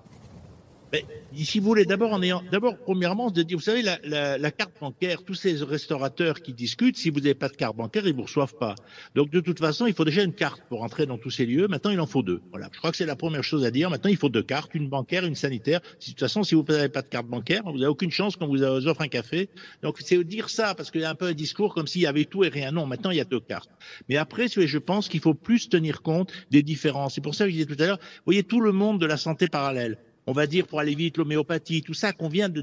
Si 1.33 1.59
vous 1.59 1.65
voulez, 1.65 1.85
d'abord, 1.85 2.13
en 2.13 2.21
ayant, 2.21 2.41
d'abord, 2.51 2.77
premièrement, 2.77 3.29
de 3.31 3.41
dire, 3.43 3.57
vous 3.57 3.63
savez, 3.63 3.81
la, 3.81 3.99
la, 4.03 4.37
la, 4.37 4.51
carte 4.51 4.73
bancaire, 4.79 5.23
tous 5.23 5.33
ces 5.33 5.63
restaurateurs 5.63 6.41
qui 6.41 6.53
discutent, 6.53 6.97
si 6.97 7.09
vous 7.09 7.19
n'avez 7.19 7.33
pas 7.33 7.49
de 7.49 7.55
carte 7.55 7.75
bancaire, 7.75 8.07
ils 8.07 8.13
vous 8.13 8.23
reçoivent 8.23 8.57
pas. 8.57 8.75
Donc, 9.15 9.29
de 9.29 9.39
toute 9.39 9.59
façon, 9.59 9.87
il 9.87 9.93
faut 9.93 10.05
déjà 10.05 10.23
une 10.23 10.33
carte 10.33 10.61
pour 10.69 10.83
entrer 10.83 11.05
dans 11.05 11.17
tous 11.17 11.31
ces 11.31 11.45
lieux. 11.45 11.67
Maintenant, 11.67 11.91
il 11.91 11.99
en 11.99 12.07
faut 12.07 12.23
deux. 12.23 12.41
Voilà. 12.51 12.69
Je 12.71 12.77
crois 12.77 12.91
que 12.91 12.97
c'est 12.97 13.05
la 13.05 13.15
première 13.15 13.43
chose 13.43 13.65
à 13.65 13.71
dire. 13.71 13.89
Maintenant, 13.89 14.09
il 14.09 14.17
faut 14.17 14.29
deux 14.29 14.43
cartes, 14.43 14.73
une 14.73 14.87
bancaire, 14.87 15.25
une 15.25 15.35
sanitaire. 15.35 15.81
De 15.81 16.05
toute 16.05 16.19
façon, 16.19 16.43
si 16.43 16.55
vous 16.55 16.63
n'avez 16.67 16.89
pas 16.89 17.01
de 17.01 17.07
carte 17.07 17.27
bancaire, 17.27 17.63
vous 17.65 17.73
n'avez 17.73 17.87
aucune 17.87 18.11
chance 18.11 18.35
qu'on 18.35 18.47
vous 18.47 18.63
offre 18.63 19.01
un 19.01 19.07
café. 19.07 19.49
Donc, 19.83 19.97
c'est 19.99 20.23
dire 20.23 20.49
ça, 20.49 20.75
parce 20.75 20.91
qu'il 20.91 21.01
y 21.01 21.05
a 21.05 21.09
un 21.09 21.15
peu 21.15 21.27
un 21.27 21.33
discours 21.33 21.73
comme 21.73 21.87
s'il 21.87 22.01
y 22.01 22.07
avait 22.07 22.25
tout 22.25 22.43
et 22.43 22.49
rien. 22.49 22.71
Non, 22.71 22.85
maintenant, 22.85 23.11
il 23.11 23.17
y 23.17 23.21
a 23.21 23.25
deux 23.25 23.39
cartes. 23.39 23.69
Mais 24.09 24.17
après, 24.17 24.47
je 24.47 24.77
pense 24.77 25.09
qu'il 25.09 25.19
faut 25.19 25.33
plus 25.33 25.69
tenir 25.69 26.01
compte 26.01 26.31
des 26.51 26.63
différences. 26.63 27.15
C'est 27.15 27.21
pour 27.21 27.35
ça 27.35 27.45
que 27.45 27.51
je 27.51 27.55
disais 27.55 27.75
tout 27.75 27.81
à 27.81 27.87
l'heure, 27.87 27.99
vous 27.99 28.23
voyez, 28.25 28.43
tout 28.43 28.61
le 28.61 28.71
monde 28.71 28.99
de 28.99 29.05
la 29.05 29.17
santé 29.17 29.47
parallèle 29.47 29.97
on 30.27 30.33
va 30.33 30.47
dire 30.47 30.67
pour 30.67 30.79
aller 30.79 30.95
vite 30.95 31.17
l'homéopathie, 31.17 31.81
tout 31.81 31.93
ça 31.93 32.13
qu'on 32.13 32.29
vient 32.29 32.49
de, 32.49 32.61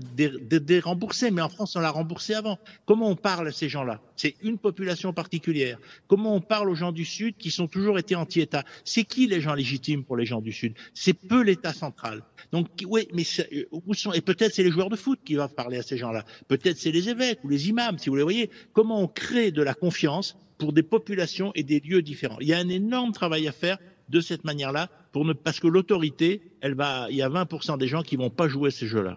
dérembourser, 0.58 1.30
mais 1.30 1.42
en 1.42 1.48
France 1.48 1.76
on 1.76 1.80
l'a 1.80 1.90
remboursé 1.90 2.34
avant. 2.34 2.58
Comment 2.86 3.08
on 3.08 3.16
parle 3.16 3.48
à 3.48 3.52
ces 3.52 3.68
gens-là? 3.68 4.00
C'est 4.16 4.34
une 4.42 4.58
population 4.58 5.12
particulière. 5.12 5.78
Comment 6.08 6.34
on 6.34 6.40
parle 6.40 6.70
aux 6.70 6.74
gens 6.74 6.92
du 6.92 7.04
Sud 7.04 7.36
qui 7.36 7.50
sont 7.50 7.68
toujours 7.68 7.98
été 7.98 8.14
anti-État? 8.14 8.64
C'est 8.84 9.04
qui 9.04 9.26
les 9.26 9.40
gens 9.40 9.54
légitimes 9.54 10.04
pour 10.04 10.16
les 10.16 10.26
gens 10.26 10.40
du 10.40 10.52
Sud? 10.52 10.74
C'est 10.94 11.14
peu 11.14 11.42
l'État 11.42 11.72
central. 11.72 12.22
Donc 12.50 12.68
oui, 12.86 13.08
mais 13.14 13.24
euh, 13.52 13.64
où 13.70 13.94
sont 13.94 14.12
et 14.12 14.20
peut-être 14.20 14.54
c'est 14.54 14.62
les 14.62 14.70
joueurs 14.70 14.90
de 14.90 14.96
foot 14.96 15.20
qui 15.24 15.34
doivent 15.34 15.54
parler 15.54 15.78
à 15.78 15.82
ces 15.82 15.96
gens-là. 15.96 16.24
Peut-être 16.48 16.78
c'est 16.78 16.92
les 16.92 17.08
évêques 17.08 17.42
ou 17.44 17.48
les 17.48 17.68
imams, 17.68 17.98
si 17.98 18.10
vous 18.10 18.16
les 18.16 18.22
voyez. 18.22 18.50
Comment 18.72 19.00
on 19.00 19.08
crée 19.08 19.50
de 19.50 19.62
la 19.62 19.74
confiance 19.74 20.36
pour 20.58 20.72
des 20.72 20.82
populations 20.82 21.52
et 21.54 21.62
des 21.62 21.80
lieux 21.80 22.02
différents? 22.02 22.38
Il 22.40 22.48
y 22.48 22.54
a 22.54 22.58
un 22.58 22.68
énorme 22.68 23.12
travail 23.12 23.48
à 23.48 23.52
faire 23.52 23.78
de 24.12 24.20
cette 24.20 24.44
manière-là, 24.44 24.88
pour 25.10 25.24
ne, 25.24 25.32
parce 25.32 25.58
que 25.58 25.66
l'autorité, 25.66 26.42
elle 26.60 26.74
va, 26.74 27.06
il 27.10 27.16
y 27.16 27.22
a 27.22 27.28
20% 27.28 27.78
des 27.78 27.88
gens 27.88 28.02
qui 28.02 28.16
vont 28.16 28.30
pas 28.30 28.46
jouer 28.46 28.70
ces 28.70 28.86
jeux-là. 28.86 29.16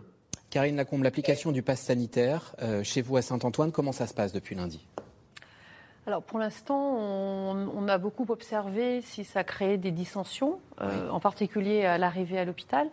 Karine 0.50 0.78
Lacombe, 0.78 1.04
l'application 1.04 1.52
du 1.52 1.62
pass 1.62 1.82
sanitaire 1.82 2.56
euh, 2.62 2.82
chez 2.82 3.02
vous 3.02 3.18
à 3.18 3.22
Saint-Antoine, 3.22 3.74
comment 3.74 3.92
ça 3.92 4.08
se 4.08 4.14
passe 4.14 4.32
depuis 4.32 4.56
lundi? 4.56 4.80
Alors 6.08 6.22
pour 6.22 6.38
l'instant, 6.38 6.98
on, 7.00 7.88
a 7.88 7.98
beaucoup 7.98 8.26
observé 8.30 9.02
si 9.02 9.24
ça 9.24 9.44
crée 9.44 9.78
des 9.78 9.90
dissensions, 9.90 10.60
euh, 10.82 11.10
en 11.10 11.20
particulier 11.20 11.84
à 11.84 11.98
l'arrivée 11.98 12.38
à 12.38 12.46
l'hôpital. 12.46 12.88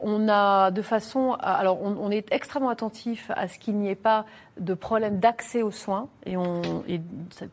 On 0.00 0.28
a 0.28 0.70
de 0.70 0.80
façon, 0.80 1.36
alors 1.40 1.82
on, 1.82 2.10
est 2.12 2.32
extrêmement 2.32 2.68
attentif 2.68 3.32
à 3.34 3.48
ce 3.48 3.58
qu'il 3.58 3.78
n'y 3.78 3.88
ait 3.88 3.96
pas 3.96 4.26
de 4.60 4.74
problème 4.74 5.18
d'accès 5.18 5.62
aux 5.62 5.72
soins. 5.72 6.08
Et, 6.24 6.36
on, 6.36 6.84
et 6.86 7.00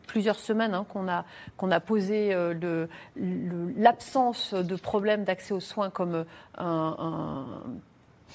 plusieurs 0.06 0.38
semaines 0.38 0.74
hein, 0.74 0.86
qu'on 0.88 1.08
a 1.08 1.24
qu'on 1.56 1.72
a 1.72 1.80
posé 1.80 2.32
euh, 2.32 2.86
l'absence 3.16 4.54
de 4.54 4.76
problème 4.76 5.24
d'accès 5.24 5.54
aux 5.54 5.60
soins 5.60 5.90
comme 5.90 6.24
un, 6.56 6.96
un 6.98 7.46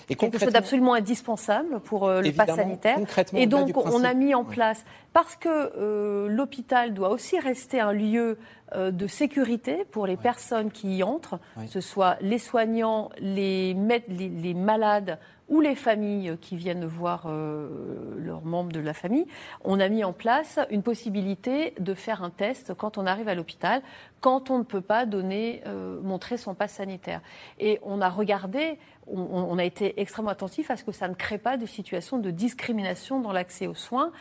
et 0.09 0.15
quelque 0.15 0.37
chose 0.37 0.53
d'absolument 0.53 0.93
indispensable 0.93 1.79
pour 1.81 2.07
euh, 2.07 2.21
le 2.21 2.31
pass 2.31 2.55
sanitaire. 2.55 2.99
Et 3.33 3.47
donc, 3.47 3.75
on 3.77 4.03
a 4.03 4.13
mis 4.13 4.33
en 4.33 4.43
place, 4.43 4.85
parce 5.13 5.35
que 5.35 5.49
euh, 5.49 6.27
l'hôpital 6.27 6.93
doit 6.93 7.09
aussi 7.09 7.39
rester 7.39 7.79
un 7.79 7.93
lieu 7.93 8.37
euh, 8.75 8.91
de 8.91 9.07
sécurité 9.07 9.85
pour 9.91 10.07
les 10.07 10.17
personnes 10.17 10.71
qui 10.71 10.97
y 10.97 11.03
entrent, 11.03 11.39
que 11.55 11.67
ce 11.67 11.81
soit 11.81 12.17
les 12.21 12.39
soignants, 12.39 13.09
les, 13.19 13.75
les, 14.07 14.29
les 14.29 14.53
malades 14.53 15.19
ou 15.47 15.61
les 15.61 15.75
familles 15.75 16.37
qui 16.41 16.55
viennent 16.55 16.85
voir 16.85 17.27
leurs 17.27 18.43
membres 18.43 18.71
de 18.71 18.79
la 18.79 18.93
famille, 18.93 19.27
on 19.63 19.79
a 19.79 19.89
mis 19.89 20.03
en 20.03 20.11
place 20.11 20.59
une 20.71 20.81
possibilité 20.81 21.75
de 21.79 21.93
faire 21.93 22.23
un 22.23 22.31
test 22.31 22.73
quand 22.73 22.97
on 22.97 23.05
arrive 23.05 23.27
à 23.27 23.35
l'hôpital, 23.35 23.83
quand 24.21 24.49
on 24.49 24.57
ne 24.57 24.63
peut 24.63 24.81
pas 24.81 25.05
donner, 25.05 25.61
montrer 26.01 26.37
son 26.37 26.55
pass 26.55 26.73
sanitaire. 26.73 27.21
Et 27.59 27.79
on 27.83 28.01
a 28.01 28.09
regardé 28.09 28.79
on, 29.07 29.57
a 29.57 29.63
été 29.63 29.99
extrêmement 30.01 30.31
attentif 30.31 30.71
à 30.71 30.77
ce 30.77 30.83
que 30.83 30.91
ça 30.91 31.07
ne 31.07 31.13
crée 31.13 31.37
pas 31.37 31.57
de 31.57 31.65
situation 31.65 32.17
de 32.17 32.31
discrimination 32.31 33.19
dans 33.19 33.31
l'accès 33.31 33.67
aux 33.67 33.75
soins. 33.75 34.11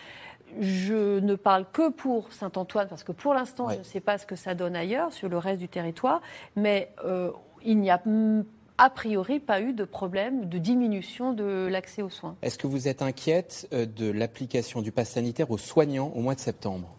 Je 0.61 1.19
ne 1.21 1.35
parle 1.35 1.65
que 1.73 1.91
pour 1.91 2.33
Saint-Antoine, 2.33 2.89
parce 2.89 3.03
que 3.03 3.13
pour 3.13 3.35
l'instant, 3.35 3.71
je 3.71 3.79
ne 3.79 3.83
sais 3.83 4.01
pas 4.01 4.19
ce 4.19 4.27
que 4.27 4.37
ça 4.37 4.55
donne 4.55 4.77
ailleurs, 4.77 5.13
sur 5.13 5.29
le 5.29 5.39
reste 5.39 5.59
du 5.59 5.69
territoire, 5.69 6.21
mais 6.55 6.91
euh, 7.05 7.31
il 7.65 7.79
n'y 7.79 7.91
a 7.91 8.01
a 8.79 8.91
priori 8.91 9.41
pas 9.41 9.61
eu 9.61 9.73
de 9.73 9.85
problème 9.85 10.49
de 10.49 10.59
diminution 10.59 11.33
de 11.33 11.69
l'accès 11.71 12.03
aux 12.03 12.11
soins. 12.11 12.37
Est-ce 12.43 12.59
que 12.59 12.67
vous 12.67 12.89
êtes 12.89 13.03
inquiète 13.03 13.69
euh, 13.73 13.87
de 13.87 14.11
l'application 14.11 14.83
du 14.83 14.93
pass 14.93 15.11
sanitaire 15.11 15.51
aux 15.51 15.59
soignants 15.59 16.13
au 16.15 16.21
mois 16.21 16.35
de 16.35 16.41
septembre? 16.41 16.97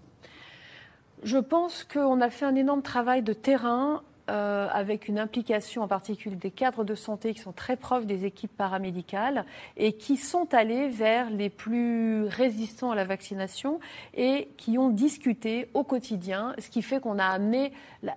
Je 1.23 1.37
pense 1.37 1.83
qu'on 1.83 2.21
a 2.21 2.29
fait 2.29 2.45
un 2.45 2.55
énorme 2.55 2.81
travail 2.81 3.23
de 3.23 3.33
terrain 3.33 4.03
euh, 4.29 4.67
avec 4.71 5.07
une 5.07 5.19
implication 5.19 5.83
en 5.83 5.87
particulier 5.87 6.35
des 6.35 6.49
cadres 6.49 6.83
de 6.83 6.95
santé 6.95 7.33
qui 7.33 7.41
sont 7.41 7.51
très 7.51 7.75
proches 7.75 8.05
des 8.05 8.25
équipes 8.25 8.55
paramédicales 8.57 9.45
et 9.77 9.93
qui 9.93 10.17
sont 10.17 10.51
allés 10.53 10.89
vers 10.89 11.29
les 11.29 11.51
plus 11.51 12.25
résistants 12.25 12.89
à 12.89 12.95
la 12.95 13.05
vaccination 13.05 13.79
et 14.15 14.49
qui 14.57 14.79
ont 14.79 14.89
discuté 14.89 15.69
au 15.75 15.83
quotidien, 15.83 16.55
ce 16.57 16.69
qui 16.69 16.81
fait 16.81 16.99
qu'on 16.99 17.19
a 17.19 17.25
amené 17.25 17.71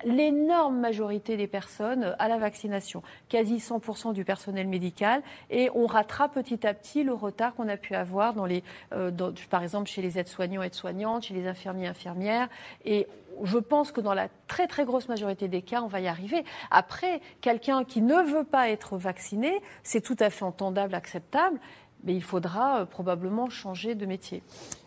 l'énorme 0.04 0.78
majorité 0.78 1.36
des 1.36 1.46
personnes 1.46 2.16
à 2.18 2.28
la 2.28 2.38
vaccination, 2.38 3.02
quasi 3.28 3.56
100% 3.56 4.14
du 4.14 4.24
personnel 4.24 4.66
médical, 4.66 5.22
et 5.50 5.70
on 5.74 5.86
rattrape 5.86 6.34
petit 6.34 6.66
à 6.66 6.72
petit 6.72 7.04
le 7.04 7.12
retard 7.12 7.54
qu'on 7.54 7.68
a 7.68 7.76
pu 7.76 7.94
avoir 7.94 8.34
dans 8.34 8.46
les, 8.46 8.62
euh, 8.92 9.10
par 9.50 9.62
exemple 9.62 9.88
chez 9.90 10.02
les 10.02 10.18
aides-soignants, 10.18 10.62
aides-soignantes, 10.62 11.24
chez 11.24 11.34
les 11.34 11.46
infirmiers, 11.46 11.88
infirmières, 11.88 12.48
et 12.84 13.06
je 13.44 13.58
pense 13.58 13.92
que 13.92 14.00
dans 14.00 14.14
la 14.14 14.28
très 14.46 14.66
très 14.66 14.84
grosse 14.84 15.08
majorité 15.08 15.48
des 15.48 15.62
cas, 15.62 15.82
on 15.82 15.86
va 15.86 16.00
y 16.00 16.06
arriver. 16.06 16.44
Après, 16.70 17.20
quelqu'un 17.40 17.84
qui 17.84 18.02
ne 18.02 18.22
veut 18.22 18.44
pas 18.44 18.68
être 18.68 18.96
vacciné, 18.96 19.60
c'est 19.82 20.00
tout 20.00 20.16
à 20.18 20.30
fait 20.30 20.44
entendable, 20.44 20.94
acceptable, 20.94 21.58
mais 22.04 22.14
il 22.14 22.22
faudra 22.22 22.80
euh, 22.80 22.84
probablement 22.84 23.50
changer 23.50 23.94
de 23.94 24.06
métier. 24.06 24.42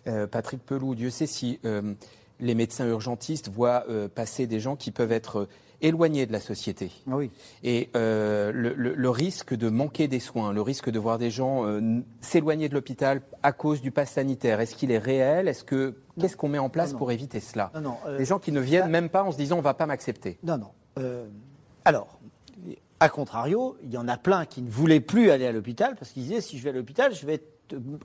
Euh, 0.08 0.28
Patrick 0.28 0.66
Pelou, 0.66 0.96
Dieu 0.96 1.10
sait 1.10 1.28
si 1.28 1.60
euh, 1.66 1.94
les 2.40 2.56
médecins 2.56 2.88
urgentistes 2.88 3.50
voient 3.50 3.86
passer 4.16 4.48
des 4.48 4.60
gens 4.60 4.76
qui 4.76 4.90
peuvent 4.92 5.12
être 5.12 5.48
éloigné 5.82 6.26
de 6.26 6.32
la 6.32 6.40
société. 6.40 6.92
Ah 7.10 7.16
oui. 7.16 7.32
Et 7.64 7.90
euh, 7.96 8.52
le, 8.54 9.10
risque 9.10 9.54
de 9.54 9.70
manquer 9.70 10.08
des 10.08 10.20
soins, 10.20 10.54
le 10.54 10.62
risque 10.62 10.90
de 10.90 11.00
voir 11.00 11.18
des 11.18 11.32
gens 11.32 11.66
euh, 11.66 12.00
s'éloigner 12.22 12.70
de 12.70 12.74
l'hôpital 12.74 13.22
à 13.44 13.52
cause 13.52 13.82
du 13.82 13.92
pass 13.92 14.12
sanitaire, 14.12 14.60
est-ce 14.60 14.76
qu'il 14.76 14.92
est 14.92 14.98
réel? 14.98 15.48
Est-ce 15.48 15.64
que 15.64 15.96
qu'est-ce 16.20 16.38
qu'on 16.38 16.50
met 16.50 16.60
en 16.60 16.70
place 16.70 16.94
pour 16.94 17.12
éviter 17.12 17.40
cela? 17.40 17.72
Non, 17.82 17.98
euh, 18.06 18.18
Les 18.18 18.26
gens 18.26 18.40
qui 18.40 18.52
ne 18.52 18.60
viennent 18.60 18.90
même 18.90 19.10
pas 19.10 19.24
en 19.24 19.32
se 19.32 19.38
disant 19.38 19.58
on 19.58 19.62
va 19.62 19.74
pas 19.74 19.86
m'accepter. 19.86 20.38
Non, 20.44 20.58
non. 20.58 20.72
alors, 21.86 22.20
à 23.00 23.10
contrario, 23.10 23.78
il 23.84 23.92
y 23.92 23.98
en 23.98 24.08
a 24.08 24.18
plein 24.18 24.46
qui 24.46 24.62
ne 24.62 24.70
voulaient 24.70 25.00
plus 25.00 25.32
aller 25.32 25.48
à 25.48 25.52
l'hôpital 25.52 25.96
parce 25.96 26.12
qu'ils 26.12 26.24
disaient 26.24 26.42
si 26.42 26.58
je 26.58 26.64
vais 26.64 26.70
à 26.70 26.74
l'hôpital, 26.74 27.14
je 27.14 27.26
vais 27.26 27.36
être 27.36 27.52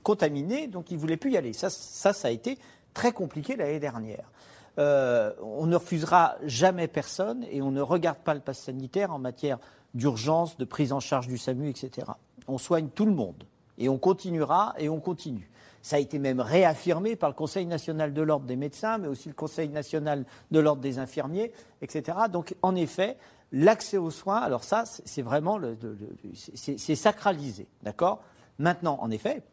contaminé, 0.03 0.67
donc 0.67 0.91
ils 0.91 0.95
ne 0.95 0.99
voulaient 0.99 1.17
plus 1.17 1.31
y 1.31 1.37
aller. 1.37 1.53
Ça, 1.53 1.69
ça, 1.69 2.13
ça 2.13 2.29
a 2.29 2.31
été 2.31 2.57
très 2.93 3.11
compliqué 3.11 3.55
l'année 3.55 3.79
dernière. 3.79 4.31
Euh, 4.79 5.33
on 5.41 5.65
ne 5.65 5.75
refusera 5.75 6.35
jamais 6.43 6.87
personne 6.87 7.45
et 7.49 7.61
on 7.61 7.71
ne 7.71 7.81
regarde 7.81 8.19
pas 8.19 8.33
le 8.33 8.39
pass 8.39 8.59
sanitaire 8.59 9.11
en 9.11 9.19
matière 9.19 9.57
d'urgence, 9.93 10.57
de 10.57 10.65
prise 10.65 10.93
en 10.93 10.99
charge 10.99 11.27
du 11.27 11.37
SAMU, 11.37 11.69
etc. 11.69 12.11
On 12.47 12.57
soigne 12.57 12.89
tout 12.89 13.05
le 13.05 13.13
monde 13.13 13.43
et 13.77 13.89
on 13.89 13.97
continuera 13.97 14.75
et 14.77 14.89
on 14.89 14.99
continue. 14.99 15.49
Ça 15.81 15.95
a 15.95 15.99
été 15.99 16.19
même 16.19 16.41
réaffirmé 16.41 17.15
par 17.15 17.29
le 17.29 17.35
Conseil 17.35 17.65
national 17.65 18.13
de 18.13 18.21
l'ordre 18.21 18.45
des 18.45 18.55
médecins, 18.55 18.97
mais 18.97 19.07
aussi 19.07 19.29
le 19.29 19.35
Conseil 19.35 19.69
national 19.69 20.25
de 20.51 20.59
l'ordre 20.59 20.81
des 20.81 20.99
infirmiers, 20.99 21.51
etc. 21.81 22.17
Donc, 22.31 22.55
en 22.61 22.75
effet, 22.75 23.17
l'accès 23.51 23.97
aux 23.97 24.11
soins, 24.11 24.39
alors 24.39 24.63
ça, 24.63 24.83
c'est 24.85 25.21
vraiment, 25.21 25.59
c'est 26.33 26.95
sacralisé, 26.95 27.67
d'accord? 27.83 28.21
Maintenant, 28.59 28.97
en 29.01 29.11
effet, 29.11 29.43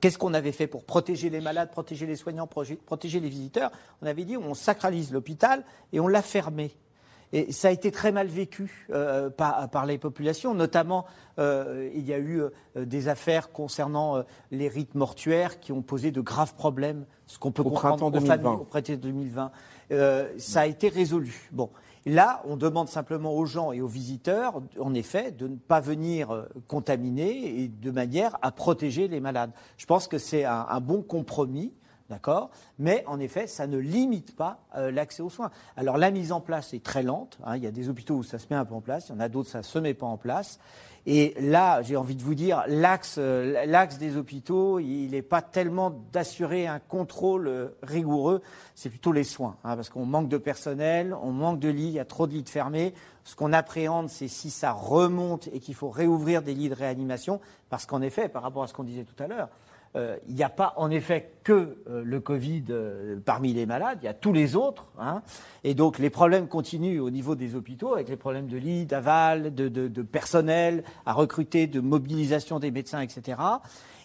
Qu'est-ce 0.00 0.18
qu'on 0.18 0.34
avait 0.34 0.52
fait 0.52 0.66
pour 0.66 0.84
protéger 0.84 1.30
les 1.30 1.40
malades, 1.40 1.70
protéger 1.70 2.06
les 2.06 2.16
soignants, 2.16 2.46
protéger 2.46 3.20
les 3.20 3.28
visiteurs? 3.28 3.70
On 4.02 4.06
avait 4.06 4.24
dit 4.24 4.36
on 4.36 4.54
sacralise 4.54 5.12
l'hôpital 5.12 5.64
et 5.92 6.00
on 6.00 6.08
l'a 6.08 6.22
fermé. 6.22 6.74
Et 7.32 7.50
ça 7.50 7.68
a 7.68 7.70
été 7.72 7.90
très 7.90 8.12
mal 8.12 8.28
vécu 8.28 8.86
euh, 8.90 9.28
par, 9.28 9.86
les 9.86 9.98
populations, 9.98 10.54
notamment 10.54 11.04
euh, 11.40 11.90
il 11.92 12.06
y 12.06 12.12
a 12.12 12.18
eu 12.18 12.40
euh, 12.40 12.50
des 12.84 13.08
affaires 13.08 13.50
concernant 13.50 14.22
les 14.52 14.68
rites 14.68 14.94
mortuaires 14.94 15.58
qui 15.58 15.72
ont 15.72 15.82
posé 15.82 16.12
de 16.12 16.20
graves 16.20 16.54
problèmes, 16.54 17.04
ce 17.26 17.38
qu'on 17.38 17.50
peut 17.50 17.62
au 17.62 17.70
comprendre 17.70 18.06
aux 18.06 18.20
familles 18.20 18.46
au 18.46 18.64
printemps 18.64 18.94
2020. 18.94 19.50
ça 20.38 20.60
a 20.60 20.66
été 20.66 20.88
résolu. 20.88 21.48
Bon, 21.50 21.70
Là, 22.06 22.42
on 22.44 22.56
demande 22.56 22.88
simplement 22.88 23.34
aux 23.34 23.46
gens 23.46 23.72
et 23.72 23.80
aux 23.80 23.86
visiteurs, 23.86 24.60
en 24.78 24.92
effet, 24.92 25.30
de 25.32 25.48
ne 25.48 25.56
pas 25.56 25.80
venir 25.80 26.32
euh, 26.32 26.44
contaminer 26.68 27.62
et 27.62 27.68
de 27.68 27.90
manière 27.90 28.36
à 28.42 28.52
protéger 28.52 29.08
les 29.08 29.20
malades. 29.20 29.52
Je 29.78 29.86
pense 29.86 30.06
que 30.06 30.18
c'est 30.18 30.44
un, 30.44 30.80
bon 30.80 31.02
compromis. 31.02 31.72
D'accord? 32.10 32.50
Mais 32.78 33.02
en 33.06 33.18
effet, 33.18 33.46
ça 33.46 33.66
ne 33.66 33.78
limite 33.78 34.36
pas 34.36 34.60
euh, 34.76 34.90
l'accès 34.90 35.22
aux 35.22 35.30
soins. 35.30 35.50
Alors 35.74 35.96
la 35.96 36.10
mise 36.10 36.32
en 36.32 36.40
place 36.42 36.74
est 36.74 36.84
très 36.84 37.02
lente. 37.02 37.38
Hein. 37.44 37.56
il 37.56 37.62
y 37.62 37.66
a 37.66 37.70
des 37.70 37.88
hôpitaux 37.88 38.16
où 38.16 38.22
ça 38.22 38.38
se 38.38 38.46
met 38.50 38.56
un 38.56 38.66
peu 38.66 38.74
en 38.74 38.82
place, 38.82 39.08
il 39.08 39.12
y 39.12 39.14
en 39.14 39.20
a 39.20 39.30
d'autres 39.30 39.48
où 39.48 39.52
ça 39.52 39.60
ne 39.60 39.64
se 39.64 39.78
met 39.78 39.94
pas 39.94 40.04
en 40.04 40.18
place. 40.18 40.58
Et 41.06 41.34
là, 41.38 41.82
j'ai 41.82 41.96
envie 41.96 42.16
de 42.16 42.22
vous 42.22 42.34
dire, 42.34 42.64
l'axe, 42.66 43.16
euh, 43.18 43.86
des 43.98 44.16
hôpitaux, 44.16 44.78
il 44.78 45.10
n'est 45.10 45.20
pas 45.20 45.42
tellement 45.42 45.90
d'assurer 46.12 46.66
un 46.66 46.78
contrôle 46.78 47.48
euh, 47.48 47.68
rigoureux, 47.82 48.40
c'est 48.74 48.88
plutôt 48.88 49.12
les 49.12 49.24
soins, 49.24 49.56
hein, 49.64 49.76
parce 49.76 49.90
qu'on 49.90 50.06
manque 50.06 50.30
de 50.30 50.38
personnel, 50.38 51.14
on 51.22 51.30
manque 51.30 51.60
de 51.60 51.68
lits, 51.68 51.88
il 51.88 51.92
y 51.92 52.00
a 52.00 52.06
trop 52.06 52.26
de 52.26 52.32
lits 52.32 52.44
fermés. 52.46 52.94
Ce 53.24 53.36
qu'on 53.36 53.52
appréhende, 53.52 54.08
c'est 54.08 54.28
si 54.28 54.48
ça 54.50 54.72
remonte 54.72 55.48
et 55.52 55.60
qu'il 55.60 55.74
faut 55.74 55.90
réouvrir 55.90 56.40
des 56.40 56.54
lits 56.54 56.70
de 56.70 56.74
réanimation, 56.74 57.38
parce 57.68 57.84
qu'en 57.84 58.00
effet, 58.00 58.28
par 58.30 58.42
rapport 58.42 58.62
à 58.62 58.66
ce 58.66 58.72
qu'on 58.72 58.84
disait 58.84 59.04
tout 59.04 59.22
à 59.22 59.26
l'heure, 59.26 59.48
euh, 59.96 60.16
il 60.26 60.34
n'y 60.34 60.42
a 60.42 60.48
pas 60.48 60.74
en 60.76 60.90
effet 60.90 61.30
que 61.44 61.78
euh, 61.88 62.02
le 62.04 62.20
Covid 62.20 62.64
euh, 62.70 63.20
parmi 63.24 63.52
les 63.52 63.64
malades, 63.64 63.98
il 64.02 64.06
y 64.06 64.08
a 64.08 64.14
tous 64.14 64.32
les 64.32 64.56
autres. 64.56 64.88
Hein. 64.98 65.22
et 65.62 65.74
donc 65.74 65.98
les 65.98 66.10
problèmes 66.10 66.48
continuent 66.48 67.00
au 67.00 67.10
niveau 67.10 67.36
des 67.36 67.54
hôpitaux 67.54 67.94
avec 67.94 68.08
les 68.08 68.16
problèmes 68.16 68.48
de 68.48 68.56
lits, 68.56 68.86
d'aval, 68.86 69.54
de, 69.54 69.68
de, 69.68 70.02
personnel 70.02 70.82
à 71.06 71.12
recruter, 71.12 71.66
de 71.66 71.80
mobilisation 71.80 72.58
des 72.58 72.70
médecins, 72.70 73.00
etc. 73.00 73.38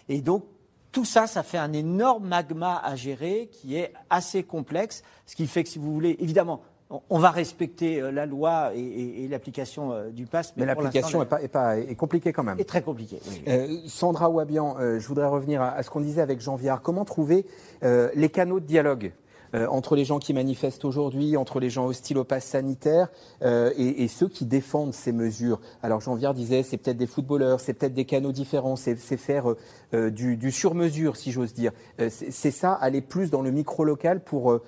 Et 0.08 0.20
donc 0.20 0.44
tout 0.92 1.04
ça, 1.04 1.26
ça 1.26 1.42
fait 1.42 1.58
un 1.58 1.72
énorme 1.72 2.26
magma 2.26 2.80
à 2.84 2.96
gérer 2.96 3.48
qui 3.52 3.76
est 3.76 3.92
assez 4.10 4.42
complexe, 4.42 5.02
ce 5.26 5.36
qui 5.36 5.46
fait 5.46 5.62
que 5.62 5.68
si 5.68 5.78
vous 5.78 5.92
voulez, 5.92 6.16
évidemment, 6.18 6.62
on 7.08 7.18
va 7.18 7.30
respecter 7.30 8.00
euh, 8.00 8.10
la 8.10 8.26
loi 8.26 8.72
et, 8.74 9.28
l'application 9.28 9.92
euh, 9.92 10.10
du 10.10 10.26
pass. 10.26 10.52
Mais, 10.56 10.66
l'application 10.66 11.22
est, 11.22 11.48
pas, 11.48 11.78
est, 11.78 11.94
compliquée 11.94 12.32
quand 12.32 12.42
même. 12.42 12.58
Est 12.58 12.68
très 12.68 12.82
compliquée. 12.82 13.20
Euh, 13.48 13.78
Sandra 13.86 14.28
Wabian, 14.28 14.76
je 14.78 15.06
voudrais 15.06 15.26
revenir 15.26 15.62
à, 15.62 15.82
ce 15.82 15.90
qu'on 15.90 16.00
disait 16.00 16.20
avec 16.20 16.40
Jean 16.40 16.56
Viard. 16.56 16.82
Comment 16.82 17.04
trouver 17.04 17.46
les 17.82 18.28
canaux 18.28 18.60
de 18.60 18.66
dialogue 18.66 19.12
entre 19.52 19.96
les 19.96 20.04
gens 20.04 20.20
qui 20.20 20.32
manifestent 20.32 20.84
aujourd'hui, 20.84 21.36
entre 21.36 21.58
les 21.58 21.70
gens 21.70 21.86
hostiles 21.86 22.18
au 22.18 22.24
pass 22.24 22.44
sanitaire 22.44 23.08
et, 23.42 24.08
ceux 24.08 24.28
qui 24.28 24.44
défendent 24.44 24.94
ces 24.94 25.12
mesures? 25.12 25.60
Alors 25.82 26.00
Jean 26.00 26.14
Viard 26.14 26.34
disait, 26.34 26.62
c'est 26.62 26.76
peut-être 26.76 26.96
des 26.96 27.06
footballeurs, 27.06 27.60
c'est 27.60 27.74
peut-être 27.74 27.94
des 27.94 28.04
canaux 28.04 28.32
différents, 28.32 28.76
c'est 28.76 28.96
faire 28.96 29.54
du, 29.92 30.36
du 30.36 30.52
sur-mesure, 30.52 31.16
si 31.16 31.32
j'ose 31.32 31.52
dire. 31.52 31.72
c'est 32.08 32.50
ça, 32.50 32.72
aller 32.72 33.00
plus 33.00 33.30
dans 33.30 33.42
le 33.42 33.50
micro-local 33.50 34.20
pour 34.20 34.60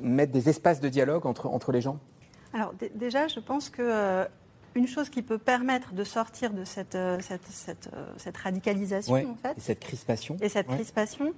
mettre 0.00 0.32
des 0.32 0.48
espaces 0.48 0.80
de 0.80 0.88
dialogue 0.88 1.26
entre, 1.26 1.46
entre 1.46 1.72
les 1.72 1.80
gens? 1.80 1.98
Alors 2.52 2.72
déjà, 2.94 3.28
je 3.28 3.40
pense 3.40 3.70
que 3.70 4.26
une 4.74 4.86
chose 4.86 5.08
qui 5.08 5.22
peut 5.22 5.38
permettre 5.38 5.94
de 5.94 6.04
sortir 6.04 6.52
de 6.52 6.64
cette, 6.64 6.98
cette, 8.18 8.36
radicalisation, 8.36 9.30
en 9.30 9.34
fait, 9.36 9.56
et 9.56 9.60
cette 9.60 9.80
crispation, 9.80 10.36
et 10.40 10.50
cette 10.50 10.66
crispation, 10.66 11.32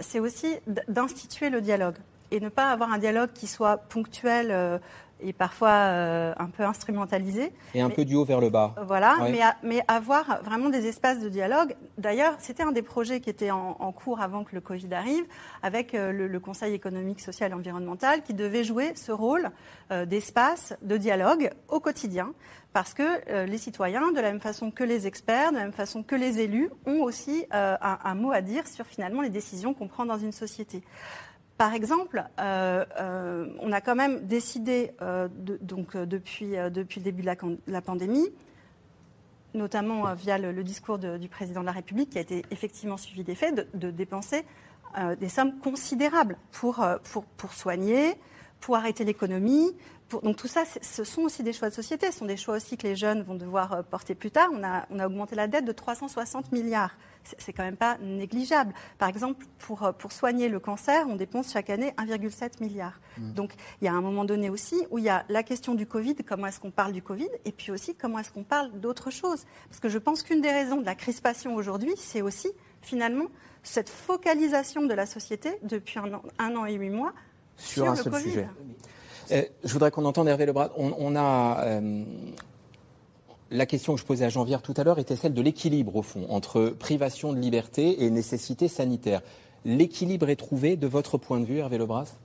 c'est 0.00 0.20
aussi 0.20 0.56
d'instituer 0.88 1.50
le 1.50 1.60
dialogue 1.60 1.96
et 2.32 2.40
ne 2.40 2.48
pas 2.48 2.70
avoir 2.70 2.92
un 2.92 2.98
dialogue 2.98 3.30
qui 3.32 3.46
soit 3.46 3.76
ponctuel 3.76 4.80
et 5.22 5.32
parfois 5.32 5.70
euh, 5.70 6.34
un 6.38 6.48
peu 6.48 6.64
instrumentalisé. 6.64 7.52
Et 7.74 7.80
un 7.80 7.90
peu 7.90 8.04
du 8.04 8.14
haut 8.14 8.24
vers 8.24 8.40
le 8.40 8.50
bas. 8.50 8.74
Voilà, 8.86 9.16
mais, 9.30 9.40
mais, 9.62 9.82
avoir 9.88 10.40
vraiment 10.42 10.68
des 10.68 10.86
espaces 10.86 11.20
de 11.20 11.28
dialogue. 11.28 11.74
D'ailleurs, 11.98 12.34
c'était 12.38 12.62
un 12.62 12.72
des 12.72 12.82
projets 12.82 13.20
qui 13.20 13.30
était 13.30 13.50
en, 13.50 13.92
cours 13.92 14.20
avant 14.20 14.44
que 14.44 14.54
le 14.54 14.60
Covid 14.60 14.92
arrive, 14.92 15.24
avec 15.62 15.94
euh, 15.94 16.12
le, 16.12 16.40
Conseil 16.40 16.74
économique, 16.74 17.20
social 17.20 17.52
et 17.52 17.54
environnemental, 17.54 18.22
qui 18.22 18.34
devait 18.34 18.64
jouer 18.64 18.92
ce 18.96 19.12
rôle 19.12 19.50
euh, 19.92 20.06
d'espace 20.06 20.74
de 20.82 20.96
dialogue 20.96 21.50
au 21.68 21.78
quotidien. 21.78 22.32
Parce 22.72 22.94
que 22.94 23.44
les 23.44 23.58
citoyens, 23.58 24.12
de 24.12 24.20
la 24.20 24.32
même 24.32 24.40
façon 24.40 24.70
que 24.70 24.82
les 24.82 25.06
experts, 25.06 25.50
de 25.50 25.58
la 25.58 25.64
même 25.64 25.74
façon 25.74 26.02
que 26.02 26.14
les 26.14 26.40
élus, 26.40 26.70
ont 26.86 27.02
aussi 27.02 27.44
un, 27.50 27.76
un 27.82 28.14
mot 28.14 28.32
à 28.32 28.40
dire 28.40 28.66
sur 28.66 28.86
finalement 28.86 29.20
les 29.20 29.28
décisions 29.28 29.74
qu'on 29.74 29.88
prend 29.88 30.06
dans 30.06 30.16
une 30.16 30.32
société. 30.32 30.82
Par 31.58 31.74
exemple, 31.74 32.24
euh, 32.40 32.84
euh, 32.98 33.46
on 33.60 33.72
a 33.72 33.80
quand 33.80 33.94
même 33.94 34.26
décidé, 34.26 34.92
euh, 35.00 35.28
donc, 35.60 35.96
depuis, 35.96 36.56
le 36.56 36.70
début 36.70 37.22
de 37.22 37.36
la, 37.66 37.80
pandémie, 37.82 38.28
notamment 39.54 40.12
via 40.14 40.38
le, 40.38 40.64
discours 40.64 40.98
du 40.98 41.28
président 41.28 41.60
de 41.60 41.66
la 41.66 41.72
République, 41.72 42.10
qui 42.10 42.18
a 42.18 42.22
été 42.22 42.44
effectivement 42.50 42.96
suivi 42.96 43.22
des 43.22 43.34
faits, 43.34 43.68
de, 43.74 43.90
dépenser 43.90 44.44
des 45.20 45.28
sommes 45.28 45.58
considérables 45.58 46.36
pour 46.52 46.84
soigner, 47.50 48.14
pour 48.60 48.76
arrêter 48.76 49.04
l'économie. 49.04 49.76
Donc 50.20 50.36
tout 50.36 50.48
ça, 50.48 50.64
ce 50.80 51.04
sont 51.04 51.22
aussi 51.22 51.42
des 51.42 51.52
choix 51.52 51.70
de 51.70 51.74
société, 51.74 52.10
ce 52.10 52.18
sont 52.18 52.26
des 52.26 52.36
choix 52.36 52.56
aussi 52.56 52.76
que 52.76 52.86
les 52.86 52.96
jeunes 52.96 53.22
vont 53.22 53.34
devoir 53.34 53.84
porter 53.84 54.14
plus 54.14 54.30
tard. 54.30 54.48
On 54.52 54.62
a, 54.62 54.86
on 54.90 54.98
a 54.98 55.06
augmenté 55.06 55.34
la 55.34 55.46
dette 55.46 55.64
de 55.64 55.72
360 55.72 56.52
milliards 56.52 56.94
c'est 57.38 57.52
quand 57.52 57.62
même 57.62 57.76
pas 57.76 57.98
négligeable. 57.98 58.72
Par 58.98 59.08
exemple, 59.08 59.46
pour, 59.58 59.82
euh, 59.82 59.92
pour 59.92 60.12
soigner 60.12 60.48
le 60.48 60.60
cancer, 60.60 61.06
on 61.08 61.16
dépense 61.16 61.52
chaque 61.52 61.70
année 61.70 61.92
1,7 61.98 62.60
milliard. 62.60 63.00
Mmh. 63.18 63.32
Donc 63.32 63.52
il 63.80 63.84
y 63.84 63.88
a 63.88 63.92
un 63.92 64.00
moment 64.00 64.24
donné 64.24 64.50
aussi 64.50 64.86
où 64.90 64.98
il 64.98 65.04
y 65.04 65.08
a 65.08 65.24
la 65.28 65.42
question 65.42 65.74
du 65.74 65.86
Covid, 65.86 66.16
comment 66.26 66.46
est-ce 66.46 66.60
qu'on 66.60 66.70
parle 66.70 66.92
du 66.92 67.02
Covid, 67.02 67.28
et 67.44 67.52
puis 67.52 67.72
aussi 67.72 67.94
comment 67.94 68.18
est-ce 68.18 68.32
qu'on 68.32 68.44
parle 68.44 68.70
d'autres 68.80 69.10
choses. 69.10 69.44
Parce 69.68 69.80
que 69.80 69.88
je 69.88 69.98
pense 69.98 70.22
qu'une 70.22 70.40
des 70.40 70.50
raisons 70.50 70.80
de 70.80 70.86
la 70.86 70.94
crispation 70.94 71.54
aujourd'hui, 71.54 71.94
c'est 71.96 72.22
aussi 72.22 72.48
finalement 72.80 73.26
cette 73.62 73.88
focalisation 73.88 74.82
de 74.82 74.94
la 74.94 75.06
société 75.06 75.50
depuis 75.62 75.98
un 75.98 76.12
an, 76.14 76.22
un 76.38 76.56
an 76.56 76.66
et 76.66 76.74
huit 76.74 76.90
mois 76.90 77.12
sur, 77.56 77.88
un 77.88 77.94
seul 77.94 78.14
sujet. 78.20 78.48
Euh, 79.32 79.42
je 79.64 79.72
voudrais 79.72 79.90
qu'on 79.90 80.04
entende 80.04 80.28
Hervé 80.28 80.46
Lebras. 80.46 80.70
On, 80.76 80.92
on 80.98 81.16
a 81.16 81.64
euh, 81.64 82.04
la 83.50 83.66
question 83.66 83.94
que 83.94 84.00
je 84.00 84.04
posais 84.04 84.24
à 84.24 84.28
Jean 84.28 84.44
tout 84.44 84.74
à 84.76 84.84
l'heure 84.84 84.98
était 84.98 85.16
celle 85.16 85.34
de 85.34 85.42
l'équilibre, 85.42 85.96
au 85.96 86.02
fond, 86.02 86.26
entre 86.28 86.66
privation 86.78 87.32
de 87.32 87.38
liberté 87.38 88.04
et 88.04 88.10
nécessité 88.10 88.68
sanitaire. 88.68 89.22
L'équilibre 89.64 90.28
est 90.28 90.36
trouvé 90.36 90.76
de 90.76 90.86
votre 90.86 91.18
point 91.18 91.40
de 91.40 91.44
vue, 91.44 91.58
Hervé 91.58 91.78
Lebras? 91.78 92.16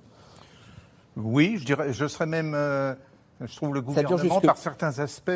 Oui, 1.16 1.58
je, 1.60 1.66
dirais, 1.66 1.94
je 1.94 2.08
serais 2.08 2.26
même. 2.26 2.54
Euh, 2.56 2.94
je 3.42 3.56
trouve 3.56 3.74
le 3.74 3.82
gouvernement, 3.82 4.42
par 4.42 4.58
certains 4.58 5.00
aspects, 5.00 5.32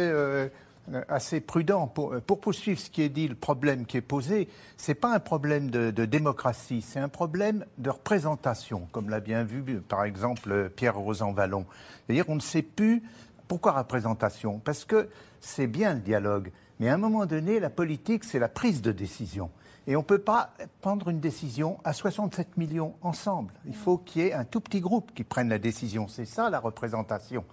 assez 1.07 1.41
prudent. 1.41 1.87
Pour, 1.87 2.19
pour, 2.21 2.39
poursuivre 2.39 2.79
ce 2.79 2.89
qui 2.89 3.01
est 3.01 3.09
dit, 3.09 3.27
le 3.27 3.35
problème 3.35 3.85
qui 3.85 3.97
est 3.97 4.01
posé, 4.01 4.47
ce 4.77 4.91
n'est 4.91 4.95
pas 4.95 5.13
un 5.13 5.19
problème 5.19 5.69
de, 5.69 6.05
démocratie, 6.05 6.81
c'est 6.81 6.99
un 6.99 7.09
problème 7.09 7.65
de 7.77 7.89
représentation, 7.89 8.87
comme 8.91 9.09
l'a 9.09 9.19
bien 9.19 9.43
vu, 9.43 9.63
par 9.81 10.03
exemple, 10.03 10.71
Pierre 10.75 10.97
Rosan-Vallon. 10.97 11.65
C'est-à-dire, 12.05 12.25
on 12.27 12.35
ne 12.35 12.41
sait 12.41 12.61
plus 12.61 13.03
pourquoi 13.47 13.73
représentation 13.73 14.59
Parce 14.59 14.85
que 14.85 15.09
c'est 15.39 15.67
bien 15.67 15.93
le 15.93 15.99
dialogue, 15.99 16.51
mais 16.79 16.89
à 16.89 16.93
un 16.93 16.97
moment 16.97 17.25
donné, 17.25 17.59
la 17.59 17.69
politique, 17.69 18.23
c'est 18.23 18.39
la 18.39 18.49
prise 18.49 18.81
de 18.81 18.91
décision. 18.91 19.49
Et 19.87 19.95
on 19.95 19.99
ne 19.99 20.05
peut 20.05 20.19
pas 20.19 20.51
prendre 20.81 21.09
une 21.09 21.19
décision 21.19 21.79
à 21.83 21.93
67 21.93 22.57
millions 22.57 22.93
ensemble. 23.01 23.53
Il 23.65 23.75
faut 23.75 23.97
qu'il 23.97 24.21
y 24.21 24.25
ait 24.27 24.33
un 24.33 24.45
tout 24.45 24.61
petit 24.61 24.79
groupe 24.79 25.11
qui 25.13 25.23
prenne 25.23 25.49
la 25.49 25.57
décision. 25.57 26.07
C'est 26.07 26.25
ça 26.25 26.49
la 26.49 26.59
représentation. 26.59 27.43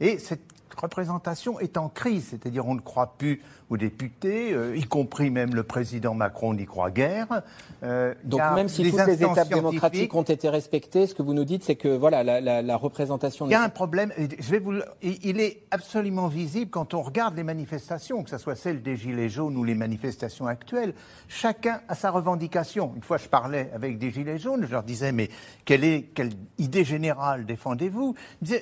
Et 0.00 0.18
cette 0.18 0.52
représentation 0.74 1.60
est 1.60 1.76
en 1.76 1.88
crise, 1.88 2.28
c'est-à-dire 2.30 2.66
on 2.66 2.74
ne 2.74 2.80
croit 2.80 3.14
plus 3.18 3.42
aux 3.68 3.76
députés, 3.76 4.52
euh, 4.52 4.76
y 4.76 4.84
compris 4.84 5.30
même 5.30 5.54
le 5.54 5.64
président 5.64 6.14
Macron 6.14 6.54
n'y 6.54 6.66
croit 6.66 6.90
guère. 6.90 7.42
Euh, 7.82 8.14
Donc 8.24 8.40
même 8.54 8.68
si 8.68 8.88
toutes 8.88 9.06
les 9.06 9.22
étapes 9.22 9.48
démocratiques 9.48 10.14
ont 10.14 10.22
été 10.22 10.48
respectées, 10.48 11.06
ce 11.06 11.14
que 11.14 11.22
vous 11.22 11.34
nous 11.34 11.44
dites, 11.44 11.64
c'est 11.64 11.74
que 11.74 11.88
voilà 11.88 12.22
la, 12.22 12.76
représentation. 12.76 13.46
Il 13.46 13.52
y 13.52 13.54
a 13.54 13.62
un 13.62 13.68
problème. 13.68 14.12
Je 14.18 14.50
vais 14.50 14.58
vous, 14.58 14.74
il 15.02 15.40
est 15.40 15.62
absolument 15.70 16.28
visible 16.28 16.70
quand 16.70 16.94
on 16.94 17.02
regarde 17.02 17.36
les 17.36 17.42
manifestations, 17.42 18.22
que 18.22 18.30
ce 18.30 18.38
soit 18.38 18.54
celles 18.54 18.82
des 18.82 18.96
gilets 18.96 19.28
jaunes 19.28 19.56
ou 19.56 19.64
les 19.64 19.74
manifestations 19.74 20.46
actuelles. 20.46 20.94
Chacun 21.28 21.80
a 21.88 21.94
sa 21.94 22.10
revendication. 22.10 22.92
Une 22.94 23.02
fois, 23.02 23.16
je 23.16 23.28
parlais 23.28 23.70
avec 23.74 23.98
des 23.98 24.10
gilets 24.10 24.38
jaunes, 24.38 24.64
je 24.66 24.72
leur 24.72 24.82
disais 24.82 25.10
mais 25.10 25.28
quelle 25.64 25.84
est 25.84 26.10
quelle 26.14 26.30
idée 26.58 26.84
générale 26.84 27.46
défendez-vous? 27.46 28.14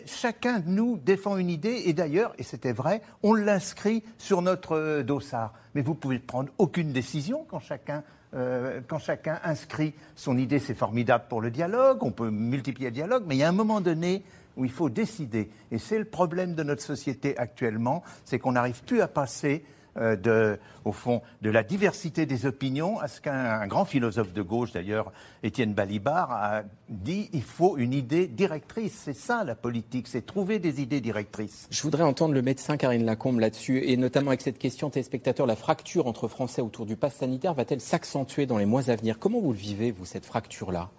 Chacun 0.07 0.61
de 0.61 0.69
nous 0.69 0.97
défend 0.97 1.37
une 1.37 1.51
idée 1.51 1.83
et 1.87 1.93
d'ailleurs, 1.95 2.35
et 2.39 2.43
c'était 2.43 2.73
vrai, 2.73 3.03
on 3.23 3.35
l'inscrit 3.35 4.03
sur 4.19 4.43
notre 4.43 5.03
dossard. 5.03 5.53
Mais 5.75 5.83
vous 5.83 5.95
pouvez 5.95 6.19
prendre 6.19 6.51
aucune 6.59 6.93
décision 6.93 7.47
quand 7.49 7.61
chacun, 7.61 8.03
euh, 8.35 8.81
quand 8.87 8.99
chacun 8.99 9.41
inscrit 9.45 9.95
son 10.15 10.37
idée. 10.39 10.59
C'est 10.59 10.75
formidable 10.75 11.25
pour 11.29 11.41
le 11.41 11.51
dialogue, 11.51 12.03
on 12.03 12.11
peut 12.11 12.31
multiplier 12.31 12.91
le 12.91 12.95
dialogue, 12.95 13.25
mais 13.27 13.37
il 13.37 13.39
y 13.39 13.45
a 13.45 13.49
un 13.49 13.53
moment 13.53 13.81
donné 13.81 14.23
où 14.57 14.65
il 14.65 14.71
faut 14.71 14.91
décider. 14.91 15.51
Et 15.71 15.79
c'est 15.79 15.99
le 15.99 16.05
problème 16.05 16.55
de 16.55 16.63
notre 16.63 16.83
société 16.83 17.37
actuellement, 17.39 18.03
c'est 18.25 18.39
qu'on 18.39 18.53
n'arrive 18.53 18.83
plus 18.85 19.01
à 19.01 19.09
passer 19.09 19.65
euh, 19.97 20.17
de, 20.17 20.59
au 20.85 20.93
fond, 20.93 21.23
de 21.43 21.51
la 21.51 21.63
diversité 21.63 22.27
des 22.27 22.47
opinions, 22.47 22.99
à 22.99 23.09
ce 23.09 23.21
qu'un 23.21 23.67
grand 23.67 23.85
philosophe 23.85 24.33
de 24.33 24.43
gauche, 24.43 24.73
d'ailleurs, 24.73 25.13
Étienne 25.43 25.75
Balibar, 25.75 26.33
a 26.33 26.63
dit 26.89 27.31
il 27.33 27.43
faut 27.43 27.77
une 27.77 27.93
idée 27.93 28.27
directrice. 28.27 29.01
C'est 29.05 29.17
ça 29.17 29.45
la 29.45 29.55
politique, 29.55 30.09
c'est 30.09 30.27
trouver 30.27 30.59
des 30.59 30.81
idées 30.81 31.01
directrices. 31.01 31.69
Je 31.71 31.83
voudrais 31.83 32.05
entendre 32.05 32.35
le 32.35 32.43
médecin 32.43 32.77
Karine 32.77 33.05
Lacombe 33.05 33.41
là-dessus, 33.41 33.85
et 33.85 33.97
notamment 33.97 34.31
avec 34.31 34.41
cette 34.41 34.59
question, 34.59 34.91
téléspectateurs, 34.91 35.47
la 35.47 35.57
fracture 35.57 36.07
entre 36.07 36.29
Français 36.29 36.63
autour 36.63 36.87
du 36.87 36.97
pass 36.97 37.15
sanitaire 37.15 37.55
va-t-elle 37.55 37.81
s'accentuer 37.81 38.47
dans 38.47 38.59
les 38.59 38.67
mois 38.67 38.91
à 38.91 38.97
venir? 38.97 39.19
Comment 39.19 39.41
vous 39.41 39.53
le 39.53 39.59
vivez, 39.59 39.91
vous, 39.91 40.05
cette 40.05 40.27
fracture-là? 40.27 40.91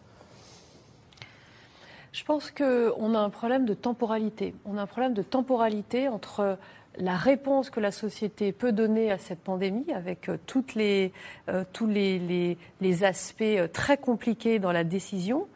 Je 2.15 2.23
pense 2.23 2.49
qu'on 2.49 3.13
a 3.13 3.19
un 3.19 3.29
problème 3.29 3.65
de 3.65 3.73
temporalité. 3.73 4.55
On 4.63 4.77
a 4.77 4.83
un 4.83 4.87
problème 4.87 5.13
de 5.13 5.21
temporalité 5.21 6.07
entre 6.07 6.57
la 6.97 7.15
réponse 7.15 7.69
que 7.69 7.79
la 7.79 7.91
société 7.91 8.51
peut 8.51 8.71
donner 8.71 9.11
à 9.11 9.17
cette 9.17 9.39
pandémie, 9.39 9.91
avec 9.93 10.29
euh, 10.29 10.37
les, 10.75 11.11
euh, 11.49 11.63
tous 11.73 11.87
les, 11.87 12.57
les, 12.81 13.03
aspects 13.03 13.41
euh, 13.41 13.67
très 13.67 13.97
compliqués 13.97 14.59
dans 14.59 14.71
la 14.71 14.83
décision, 14.83 15.47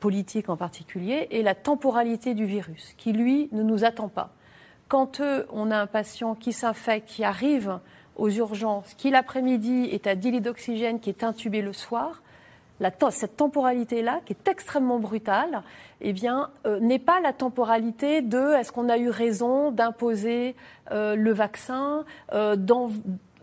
politique 0.00 0.48
en 0.48 0.56
particulier, 0.56 1.28
et 1.30 1.42
la 1.42 1.54
temporalité 1.54 2.34
du 2.34 2.44
virus, 2.44 2.94
qui, 2.98 3.12
lui, 3.12 3.48
ne 3.52 3.62
nous 3.62 3.84
attend 3.84 4.08
pas. 4.08 4.34
Quand 4.88 5.22
on 5.50 5.70
a 5.70 5.78
un 5.78 5.86
patient 5.86 6.34
qui 6.34 6.52
s'infecte, 6.52 7.08
qui 7.08 7.24
arrive 7.24 7.78
aux 8.16 8.28
urgences, 8.28 8.94
qui 8.94 9.10
l'après-midi 9.10 9.88
est 9.90 10.06
à 10.06 10.14
10 10.14 10.30
litres 10.30 10.44
d'oxygène, 10.44 11.00
qui 11.00 11.08
est 11.08 11.24
intubé 11.24 11.62
le 11.62 11.72
soir, 11.72 12.22
cette 13.10 13.36
temporalité-là, 13.36 14.20
qui 14.24 14.32
est 14.32 14.48
extrêmement 14.48 14.98
brutale, 14.98 15.62
eh 16.00 16.12
bien, 16.12 16.50
euh, 16.66 16.80
n'est 16.80 16.98
pas 16.98 17.20
la 17.20 17.32
temporalité 17.32 18.20
de 18.20 18.54
est-ce 18.54 18.72
qu'on 18.72 18.88
a 18.88 18.98
eu 18.98 19.08
raison 19.08 19.70
d'imposer 19.70 20.54
euh, 20.90 21.14
le 21.14 21.32
vaccin, 21.32 22.04
euh, 22.32 22.56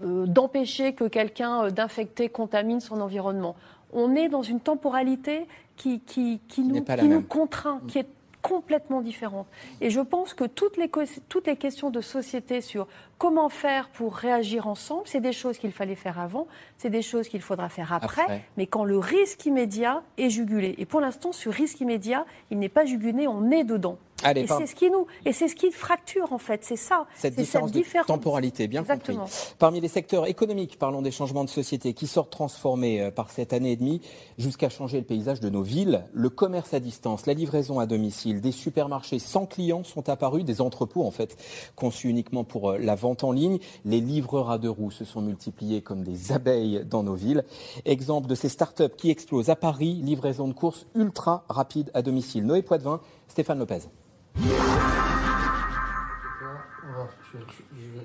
d'empêcher 0.01 0.93
que 0.93 1.05
quelqu'un 1.05 1.69
d'infecté 1.69 2.29
contamine 2.29 2.79
son 2.79 3.01
environnement? 3.01 3.55
On 3.93 4.15
est 4.15 4.29
dans 4.29 4.41
une 4.41 4.59
temporalité 4.59 5.47
qui, 5.75 5.99
qui, 5.99 6.39
nous, 6.63 6.83
qui 6.83 7.07
nous, 7.07 7.21
contraint, 7.21 7.81
qui 7.87 7.99
est 7.99 8.07
complètement 8.41 9.01
différente. 9.01 9.47
Et 9.79 9.89
je 9.89 10.01
pense 10.01 10.33
que 10.33 10.45
toutes 10.45 10.77
les, 10.77 10.89
toutes 11.29 11.47
les 11.47 11.55
questions 11.55 11.89
de 11.89 12.01
société 12.01 12.61
sur 12.61 12.87
comment 13.17 13.49
faire 13.49 13.89
pour 13.89 14.15
réagir 14.15 14.67
ensemble, 14.67 15.03
c'est 15.05 15.21
des 15.21 15.31
choses 15.31 15.57
qu'il 15.57 15.71
fallait 15.71 15.95
faire 15.95 16.19
avant, 16.19 16.47
c'est 16.77 16.89
des 16.89 17.01
choses 17.01 17.27
qu'il 17.27 17.41
faudra 17.41 17.69
faire 17.69 17.93
après, 17.93 18.43
mais 18.57 18.65
quand 18.65 18.83
le 18.83 18.97
risque 18.97 19.45
immédiat 19.45 20.03
est 20.17 20.29
jugulé. 20.29 20.75
Et 20.77 20.85
pour 20.85 21.01
l'instant, 21.01 21.31
ce 21.31 21.49
risque 21.49 21.81
immédiat, 21.81 22.25
il 22.49 22.59
n'est 22.59 22.69
pas 22.69 22.85
jugulé, 22.85 23.27
on 23.27 23.51
est 23.51 23.63
dedans 23.63 23.97
et 24.25 24.47
c'est 24.47 24.67
ce 24.67 24.75
qui 24.75 24.89
nous 24.89 25.07
et 25.25 25.33
c'est 25.33 25.47
ce 25.47 25.55
qui 25.55 25.71
fracture 25.71 26.33
en 26.33 26.37
fait, 26.37 26.63
c'est 26.63 26.75
ça. 26.75 27.05
Cette 27.15 27.35
différence, 27.35 27.71
cette 27.71 28.01
de 28.01 28.05
temporalité, 28.05 28.67
bien 28.67 28.83
compris. 28.83 29.17
Parmi 29.59 29.81
les 29.81 29.87
secteurs 29.87 30.27
économiques, 30.27 30.77
parlons 30.77 31.01
des 31.01 31.11
changements 31.11 31.43
de 31.43 31.49
société 31.49 31.93
qui 31.93 32.07
sortent 32.07 32.31
transformés 32.31 33.01
euh, 33.01 33.11
par 33.11 33.29
cette 33.29 33.53
année 33.53 33.71
et 33.71 33.75
demie 33.75 34.01
jusqu'à 34.37 34.69
changer 34.69 34.99
le 34.99 35.05
paysage 35.05 35.39
de 35.39 35.49
nos 35.49 35.61
villes. 35.61 36.05
Le 36.13 36.29
commerce 36.29 36.73
à 36.73 36.79
distance, 36.79 37.25
la 37.25 37.33
livraison 37.33 37.79
à 37.79 37.85
domicile, 37.85 38.41
des 38.41 38.51
supermarchés 38.51 39.19
sans 39.19 39.45
clients 39.45 39.83
sont 39.83 40.09
apparus, 40.09 40.45
des 40.45 40.61
entrepôts 40.61 41.03
en 41.03 41.11
fait 41.11 41.37
conçus 41.75 42.09
uniquement 42.09 42.43
pour 42.43 42.71
euh, 42.71 42.77
la 42.77 42.95
vente 42.95 43.23
en 43.23 43.31
ligne. 43.31 43.59
Les 43.85 44.01
livreurs 44.01 44.51
à 44.51 44.57
deux 44.57 44.69
roues 44.69 44.91
se 44.91 45.05
sont 45.05 45.21
multipliés 45.21 45.81
comme 45.81 46.03
des 46.03 46.31
abeilles 46.31 46.83
dans 46.85 47.03
nos 47.03 47.15
villes. 47.15 47.43
Exemple 47.85 48.27
de 48.27 48.35
ces 48.35 48.49
startups 48.49 48.95
qui 48.97 49.09
explosent 49.09 49.49
à 49.49 49.55
Paris, 49.55 49.93
livraison 50.03 50.47
de 50.47 50.53
courses 50.53 50.85
ultra 50.95 51.45
rapide 51.49 51.91
à 51.93 52.01
domicile. 52.01 52.45
Noé 52.45 52.61
Poitvin, 52.61 53.01
Stéphane 53.27 53.59
Lopez. 53.59 53.79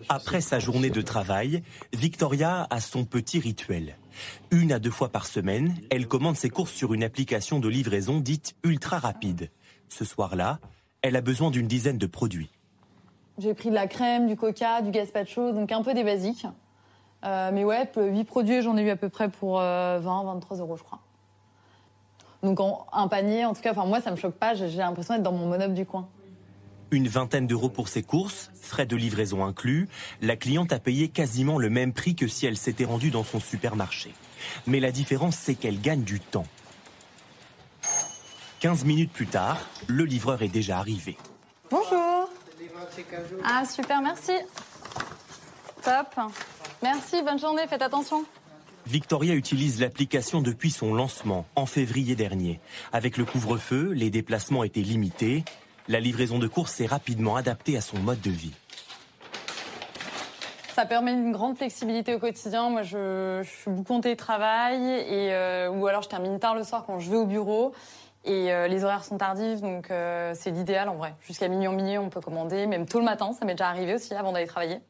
Après 0.09 0.41
sa 0.41 0.59
journée 0.59 0.91
de 0.91 1.03
travail, 1.03 1.62
Victoria 1.93 2.66
a 2.70 2.81
son 2.81 3.05
petit 3.05 3.39
rituel. 3.41 3.97
Une 4.51 4.72
à 4.72 4.79
deux 4.79 4.91
fois 4.91 5.09
par 5.09 5.27
semaine, 5.27 5.74
elle 5.91 6.07
commande 6.07 6.37
ses 6.37 6.51
courses 6.51 6.72
sur 6.72 6.95
une 6.95 7.05
application 7.05 7.59
de 7.59 7.68
livraison 7.68 8.20
dite 8.20 8.55
ultra 8.62 8.99
rapide. 8.99 9.51
Ce 9.89 10.05
soir-là, 10.05 10.59
elle 11.03 11.16
a 11.16 11.20
besoin 11.20 11.51
d'une 11.51 11.66
dizaine 11.66 11.99
de 11.99 12.07
produits. 12.07 12.51
J'ai 13.39 13.53
pris 13.55 13.68
de 13.68 13.74
la 13.74 13.87
crème, 13.87 14.27
du 14.27 14.37
coca, 14.37 14.81
du 14.81 14.91
gazpacho, 14.91 15.53
donc 15.53 15.70
un 15.70 15.83
peu 15.83 15.93
des 15.93 16.05
basiques. 16.05 16.47
Euh, 17.24 17.51
mais 17.53 17.64
ouais, 17.64 17.91
8 17.97 18.24
produits, 18.24 18.62
j'en 18.62 18.77
ai 18.77 18.83
eu 18.83 18.91
à 18.91 18.97
peu 18.97 19.09
près 19.09 19.29
pour 19.29 19.57
20, 19.57 19.62
euh, 19.62 19.99
23 20.01 20.59
euros, 20.59 20.77
je 20.77 20.83
crois. 20.83 21.01
Donc 22.43 22.61
un 22.93 23.09
panier, 23.09 23.45
en 23.45 23.55
tout 23.55 23.62
cas, 23.62 23.72
enfin 23.72 23.87
moi, 23.87 24.01
ça 24.01 24.11
me 24.11 24.16
choque 24.16 24.37
pas. 24.37 24.55
J'ai 24.55 24.68
l'impression 24.68 25.14
d'être 25.14 25.22
dans 25.22 25.33
mon 25.33 25.47
monop 25.47 25.72
du 25.72 25.85
coin. 25.85 26.09
Une 26.93 27.09
vingtaine 27.09 27.47
d'euros 27.49 27.68
pour 27.68 27.89
ses 27.89 28.03
courses, 28.03 28.51
frais 28.61 28.87
de 28.87 28.95
livraison 28.95 29.45
inclus, 29.45 29.89
la 30.22 30.37
cliente 30.37 30.72
a 30.72 30.78
payé 30.78 31.09
quasiment 31.09 31.59
le 31.59 31.68
même 31.68 31.93
prix 31.93 32.14
que 32.14 32.28
si 32.28 32.47
elle 32.47 32.57
s'était 32.57 32.84
rendue 32.84 33.11
dans 33.11 33.24
son 33.24 33.41
supermarché. 33.41 34.14
Mais 34.66 34.78
la 34.78 34.93
différence, 34.93 35.37
c'est 35.37 35.57
qu'elle 35.57 35.80
gagne 35.80 36.05
du 36.05 36.20
temps. 36.20 36.47
15 38.61 38.84
minutes 38.84 39.12
plus 39.12 39.26
tard, 39.26 39.59
le 39.89 40.05
livreur 40.05 40.43
est 40.43 40.49
déjà 40.49 40.78
arrivé. 40.78 41.16
Bonjour. 41.70 42.30
Ah 43.45 43.64
super, 43.64 44.01
merci. 44.01 44.32
Top. 45.82 46.14
Merci, 46.82 47.22
bonne 47.22 47.39
journée, 47.39 47.62
faites 47.68 47.82
attention. 47.82 48.24
Victoria 48.87 49.34
utilise 49.34 49.80
l'application 49.80 50.41
depuis 50.41 50.70
son 50.70 50.95
lancement 50.95 51.47
en 51.57 51.66
février 51.66 52.14
dernier. 52.14 52.61
Avec 52.93 53.16
le 53.16 53.24
couvre-feu, 53.24 53.91
les 53.93 54.11
déplacements 54.11 54.62
étaient 54.62 54.80
limités 54.80 55.45
la 55.89 56.01
livraison 56.01 56.39
de 56.39 56.47
courses 56.47 56.72
s'est 56.72 56.87
rapidement 56.87 57.37
adaptée 57.37 57.76
à 57.76 57.80
son 57.80 57.99
mode 57.99 58.20
de 58.20 58.30
vie. 58.30 58.53
Ça 60.74 60.84
permet 60.84 61.12
une 61.12 61.32
grande 61.32 61.57
flexibilité 61.57 62.14
au 62.14 62.18
quotidien. 62.18 62.68
Moi, 62.68 62.82
je, 62.82 63.43
suis 63.45 63.70
beaucoup 63.70 63.95
en 63.95 64.01
télétravail 64.01 64.82
et 64.84 65.32
euh, 65.32 65.70
ou 65.70 65.87
alors 65.87 66.03
je 66.03 66.09
termine 66.09 66.39
tard 66.39 66.55
le 66.55 66.64
soir 66.64 66.84
quand 66.87 66.99
je 66.99 67.11
vais 67.11 67.16
au 67.16 67.24
bureau. 67.24 67.72
Et 68.26 68.53
euh, 68.53 68.66
les 68.66 68.84
horaires 68.84 69.05
sont 69.05 69.16
tardifs, 69.16 69.61
donc 69.61 69.91
euh, 69.91 70.34
c'est 70.34 70.51
l'idéal 70.51 70.89
en 70.89 70.97
vrai. 70.97 71.14
Jusqu'à 71.26 71.49
minuit 71.49 71.68
en 71.68 71.72
minuit, 71.72 71.97
on 71.97 72.11
peut 72.11 72.20
commander, 72.20 72.66
même 72.66 72.84
tôt 72.84 72.99
le 72.99 73.05
matin, 73.05 73.32
ça 73.32 73.47
m'est 73.47 73.55
déjà 73.55 73.68
arrivé 73.68 73.95
aussi 73.95 74.14
avant 74.14 74.32
d'aller 74.32 74.49
travailler. 74.49 74.80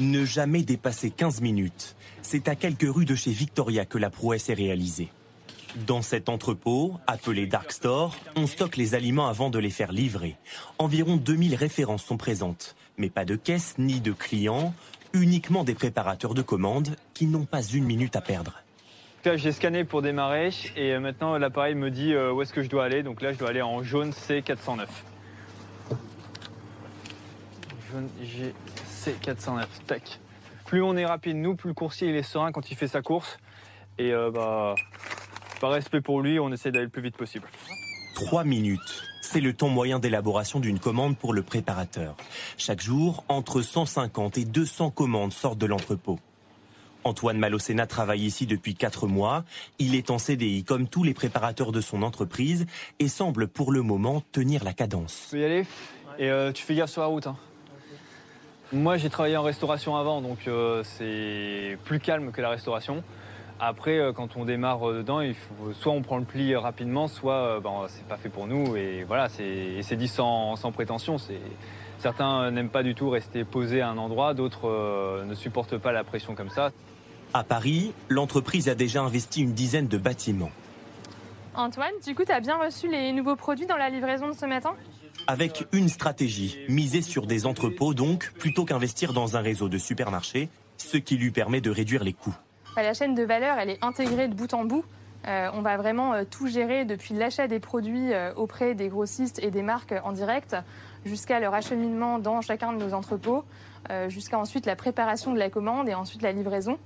Ne 0.00 0.24
jamais 0.24 0.62
dépasser 0.62 1.10
15 1.10 1.42
minutes. 1.42 1.94
C'est 2.22 2.48
à 2.48 2.54
quelques 2.54 2.88
rues 2.88 3.04
de 3.04 3.14
chez 3.14 3.30
Victoria 3.30 3.84
que 3.84 3.98
la 3.98 4.10
prouesse 4.10 4.48
est 4.48 4.54
réalisée. 4.54 5.10
Dans 5.86 6.02
cet 6.02 6.28
entrepôt, 6.28 6.98
appelé 7.06 7.46
Dark 7.46 7.70
Store, 7.70 8.16
on 8.36 8.46
stocke 8.46 8.76
les 8.76 8.94
aliments 8.94 9.28
avant 9.28 9.48
de 9.48 9.58
les 9.58 9.70
faire 9.70 9.92
livrer. 9.92 10.36
Environ 10.78 11.16
2000 11.16 11.54
références 11.54 12.02
sont 12.02 12.16
présentes, 12.16 12.74
mais 12.96 13.10
pas 13.10 13.24
de 13.24 13.36
caisse 13.36 13.76
ni 13.78 14.00
de 14.00 14.12
clients, 14.12 14.74
uniquement 15.12 15.62
des 15.62 15.74
préparateurs 15.74 16.34
de 16.34 16.42
commandes 16.42 16.96
qui 17.14 17.26
n'ont 17.26 17.44
pas 17.44 17.62
une 17.62 17.84
minute 17.84 18.16
à 18.16 18.20
perdre. 18.20 18.54
Là, 19.24 19.36
j'ai 19.36 19.52
scanné 19.52 19.84
pour 19.84 20.02
démarrer 20.02 20.50
et 20.76 20.94
euh, 20.94 21.00
maintenant 21.00 21.36
l'appareil 21.36 21.74
me 21.74 21.90
dit 21.90 22.14
euh, 22.14 22.32
où 22.32 22.42
est-ce 22.42 22.52
que 22.52 22.62
je 22.62 22.68
dois 22.68 22.84
aller. 22.84 23.02
Donc 23.02 23.20
là, 23.20 23.32
je 23.32 23.38
dois 23.38 23.50
aller 23.50 23.62
en 23.62 23.82
jaune 23.82 24.10
C409. 24.10 24.86
Jaune 27.92 28.08
C409, 29.04 29.64
tac. 29.86 30.18
Plus 30.64 30.82
on 30.82 30.96
est 30.96 31.06
rapide, 31.06 31.36
nous, 31.36 31.54
plus 31.54 31.68
le 31.68 31.74
coursier 31.74 32.08
il 32.08 32.16
est 32.16 32.22
serein 32.22 32.52
quand 32.52 32.70
il 32.70 32.76
fait 32.76 32.88
sa 32.88 33.02
course. 33.02 33.38
Et 33.98 34.12
euh, 34.12 34.30
bah, 34.30 34.74
par 35.60 35.70
respect 35.70 36.00
pour 36.00 36.20
lui, 36.20 36.38
on 36.38 36.52
essaie 36.52 36.70
d'aller 36.70 36.84
le 36.84 36.90
plus 36.90 37.02
vite 37.02 37.16
possible. 37.16 37.48
Trois 38.14 38.44
minutes. 38.44 39.02
C'est 39.20 39.40
le 39.40 39.52
temps 39.52 39.68
moyen 39.68 39.98
d'élaboration 39.98 40.58
d'une 40.58 40.78
commande 40.78 41.16
pour 41.16 41.34
le 41.34 41.42
préparateur. 41.42 42.16
Chaque 42.56 42.80
jour, 42.80 43.24
entre 43.28 43.60
150 43.60 44.38
et 44.38 44.44
200 44.44 44.90
commandes 44.90 45.32
sortent 45.32 45.58
de 45.58 45.66
l'entrepôt. 45.66 46.18
Antoine 47.04 47.38
Malocena 47.38 47.86
travaille 47.86 48.24
ici 48.24 48.46
depuis 48.46 48.74
quatre 48.74 49.06
mois. 49.06 49.44
Il 49.78 49.94
est 49.94 50.10
en 50.10 50.18
CDI 50.18 50.64
comme 50.64 50.88
tous 50.88 51.04
les 51.04 51.14
préparateurs 51.14 51.72
de 51.72 51.80
son 51.80 52.02
entreprise 52.02 52.66
et 52.98 53.08
semble 53.08 53.48
pour 53.48 53.72
le 53.72 53.82
moment 53.82 54.22
tenir 54.32 54.64
la 54.64 54.72
cadence. 54.72 55.26
Tu 55.30 55.36
peux 55.36 55.42
y 55.42 55.44
aller? 55.44 55.66
Et 56.18 56.30
euh, 56.30 56.52
tu 56.52 56.64
fais 56.64 56.74
gaffe 56.74 56.90
sur 56.90 57.02
la 57.02 57.06
route. 57.06 57.26
Hein. 57.26 57.36
Moi 58.72 58.96
j'ai 58.98 59.08
travaillé 59.08 59.36
en 59.36 59.42
restauration 59.42 59.96
avant 59.96 60.20
donc 60.20 60.46
euh, 60.46 60.82
c'est 60.84 61.78
plus 61.84 62.00
calme 62.00 62.32
que 62.32 62.40
la 62.40 62.50
restauration. 62.50 63.02
Après, 63.60 63.98
euh, 63.98 64.12
quand 64.12 64.36
on 64.36 64.44
démarre 64.44 64.88
euh, 64.88 64.98
dedans, 64.98 65.20
il 65.20 65.34
faut, 65.34 65.72
soit 65.72 65.92
on 65.92 66.02
prend 66.02 66.18
le 66.18 66.24
pli 66.24 66.54
rapidement, 66.54 67.08
soit 67.08 67.34
euh, 67.34 67.60
ben, 67.60 67.86
c'est 67.88 68.06
pas 68.06 68.16
fait 68.16 68.28
pour 68.28 68.46
nous. 68.46 68.76
Et 68.76 69.04
voilà, 69.04 69.28
c'est 69.28 69.96
dit 69.96 70.08
sans, 70.08 70.54
sans 70.56 70.70
prétention. 70.70 71.16
Certains 71.98 72.52
n'aiment 72.52 72.68
pas 72.68 72.84
du 72.84 72.94
tout 72.94 73.10
rester 73.10 73.44
posés 73.44 73.80
à 73.80 73.88
un 73.88 73.98
endroit, 73.98 74.32
d'autres 74.32 75.24
ne 75.26 75.34
supportent 75.34 75.78
pas 75.78 75.90
la 75.90 76.04
pression 76.04 76.36
comme 76.36 76.50
ça. 76.50 76.70
À 77.34 77.42
Paris, 77.42 77.92
l'entreprise 78.08 78.68
a 78.68 78.76
déjà 78.76 79.02
investi 79.02 79.42
une 79.42 79.52
dizaine 79.52 79.88
de 79.88 79.98
bâtiments. 79.98 80.52
Antoine, 81.56 81.92
du 82.06 82.14
coup, 82.14 82.24
tu 82.24 82.30
as 82.30 82.38
bien 82.38 82.56
reçu 82.56 82.88
les 82.88 83.12
nouveaux 83.12 83.34
produits 83.34 83.66
dans 83.66 83.76
la 83.76 83.90
livraison 83.90 84.28
de 84.28 84.32
ce 84.32 84.46
matin? 84.46 84.74
Avec 85.26 85.66
une 85.72 85.88
stratégie, 85.88 86.56
miser 86.68 87.02
sur 87.02 87.26
des 87.26 87.46
entrepôts 87.46 87.94
donc, 87.94 88.32
plutôt 88.38 88.64
qu'investir 88.64 89.12
dans 89.12 89.36
un 89.36 89.40
réseau 89.40 89.68
de 89.68 89.76
supermarchés, 89.76 90.48
ce 90.76 90.98
qui 90.98 91.16
lui 91.16 91.32
permet 91.32 91.60
de 91.60 91.70
réduire 91.70 92.04
les 92.04 92.12
coûts. 92.12 92.36
La 92.82 92.94
chaîne 92.94 93.16
de 93.16 93.24
valeur, 93.24 93.58
est 93.58 93.82
intégrée 93.82 94.28
de 94.28 94.34
bout 94.34 94.54
en 94.54 94.64
bout. 94.64 94.84
Euh, 95.26 95.50
on 95.52 95.62
va 95.62 95.76
vraiment 95.76 96.14
euh, 96.14 96.22
tout 96.24 96.46
gérer 96.46 96.84
depuis 96.84 97.12
l'achat 97.12 97.48
des 97.48 97.58
produits 97.58 98.12
euh, 98.12 98.32
auprès 98.34 98.76
des 98.76 98.88
grossistes 98.88 99.40
et 99.42 99.50
des 99.50 99.62
marques 99.62 99.92
en 100.04 100.12
direct 100.12 100.54
jusqu'à 101.04 101.40
leur 101.40 101.54
acheminement 101.54 102.20
dans 102.20 102.40
chacun 102.40 102.72
de 102.72 102.78
nos 102.78 102.92
entrepôts, 102.92 103.44
jusqu'à 104.08 104.38
ensuite 104.38 104.66
la 104.66 104.76
préparation 104.76 105.32
de 105.32 105.38
la 105.38 105.48
commande 105.48 105.88
et 105.88 105.94
ensuite 105.94 106.22
la 106.22 106.32
livraison. 106.32 106.76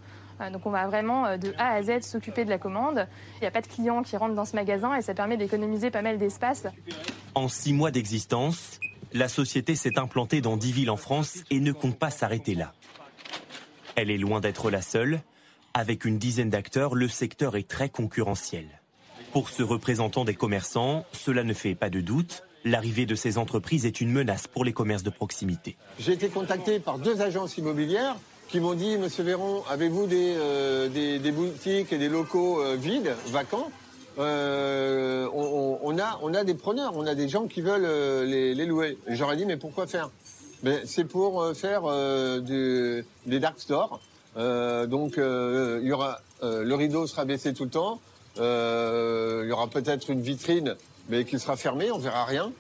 donc 0.53 0.67
on 0.67 0.71
va 0.71 0.87
vraiment 0.87 1.37
de 1.39 1.53
A 1.59 1.73
à 1.73 1.83
Z 1.83 2.03
s'occuper 2.03 2.45
de 2.45 2.51
la 2.51 2.59
commande. 2.59 3.09
Il 3.37 3.41
n'y 3.41 3.47
a 3.47 3.51
pas 3.51 3.63
de 3.63 3.67
clients 3.67 4.03
qui 4.03 4.17
rentrent 4.17 4.35
dans 4.35 4.45
ce 4.45 4.55
magasin 4.55 4.95
et 4.95 5.03
ça 5.03 5.15
permet 5.15 5.37
d'économiser 5.37 5.91
pas 5.91 6.03
mal 6.03 6.19
d'espace. 6.19 6.67
En 7.35 7.49
six 7.49 7.73
mois 7.73 7.91
d'existence, 7.91 8.79
la 9.13 9.29
société 9.29 9.75
s'est 9.75 9.99
implantée 9.99 10.41
dans 10.41 10.57
dix 10.57 10.73
villes 10.73 10.91
en 10.91 10.99
France 10.99 11.39
et 11.51 11.59
ne 11.59 11.73
compte 11.73 11.99
pas 11.99 12.11
s'arrêter 12.11 12.55
là. 12.55 12.73
Elle 13.97 14.11
est 14.11 14.19
loin 14.19 14.41
d'être 14.41 14.71
la 14.71 14.83
seule. 14.83 15.23
Avec 15.75 16.05
une 16.05 16.19
dizaine 16.19 16.51
d'acteurs, 16.51 16.95
le 16.95 17.09
secteur 17.09 17.57
est 17.57 17.67
très 17.67 17.89
concurrentiel. 17.89 18.67
Pour 19.33 19.49
ce 19.49 19.63
représentant 19.63 20.27
des 20.27 20.35
commerçants, 20.35 21.07
cela 21.13 21.45
ne 21.45 21.55
fait 21.55 21.75
pas 21.75 21.89
de 21.89 22.03
doute. 22.03 22.43
L'arrivée 22.67 23.07
de 23.07 23.15
ces 23.15 23.39
entreprises 23.39 23.87
est 23.87 24.03
une 24.03 24.13
menace 24.13 24.47
pour 24.47 24.67
les 24.67 24.75
commerces 24.75 25.03
de 25.03 25.09
proximité. 25.09 25.79
J'ai 25.99 26.13
été 26.13 26.29
contacté 26.29 26.79
par 26.79 26.99
deux 26.99 27.23
agences 27.23 27.57
immobilières 27.57 28.17
qui 28.49 28.61
m'ont 28.61 28.75
dit, 28.75 28.99
Monsieur 28.99 29.25
Véron, 29.25 29.63
avez-vous 29.71 30.07
des, 30.07 30.35
euh, 30.37 31.33
boutiques 31.33 31.91
et 31.91 31.99
des 31.99 32.11
locaux 32.11 32.61
euh, 32.61 32.77
vides, 32.77 33.15
vacants 33.29 33.71
euh, 34.19 35.27
on, 35.33 35.99
a, 35.99 36.45
des 36.45 36.53
preneurs, 36.53 36.93
on 36.95 37.07
a 37.07 37.15
des 37.15 37.31
gens 37.31 37.47
qui 37.47 37.63
veulent 37.63 38.27
les, 38.27 38.67
louer. 38.67 38.99
J'aurais 39.09 39.39
dit, 39.39 39.47
mais 39.47 39.57
pourquoi 39.57 39.87
faire? 39.87 40.11
C'est 40.85 41.05
pour 41.05 41.57
faire 41.57 41.85
des 42.43 43.05
dark 43.41 43.59
stores 43.59 44.01
euh, 44.37 44.87
donc 44.87 45.19
euh, 45.19 45.81
euh, 46.43 46.65
le 46.65 46.75
rideau 46.75 47.07
sera 47.07 47.25
baissé 47.25 47.53
tout 47.53 47.65
le 47.65 47.71
temps. 47.71 48.01
il 48.37 49.49
y 49.49 49.53
aura 49.53 49.69
peut-être 49.69 50.11
une 50.11 50.23
vitrine, 50.23 50.77
mais 51.09 51.25
qui 51.25 51.39
sera 51.39 51.57
fermée, 51.57 51.91
on 51.91 51.99
verra 51.99 52.25
rien. 52.25 52.53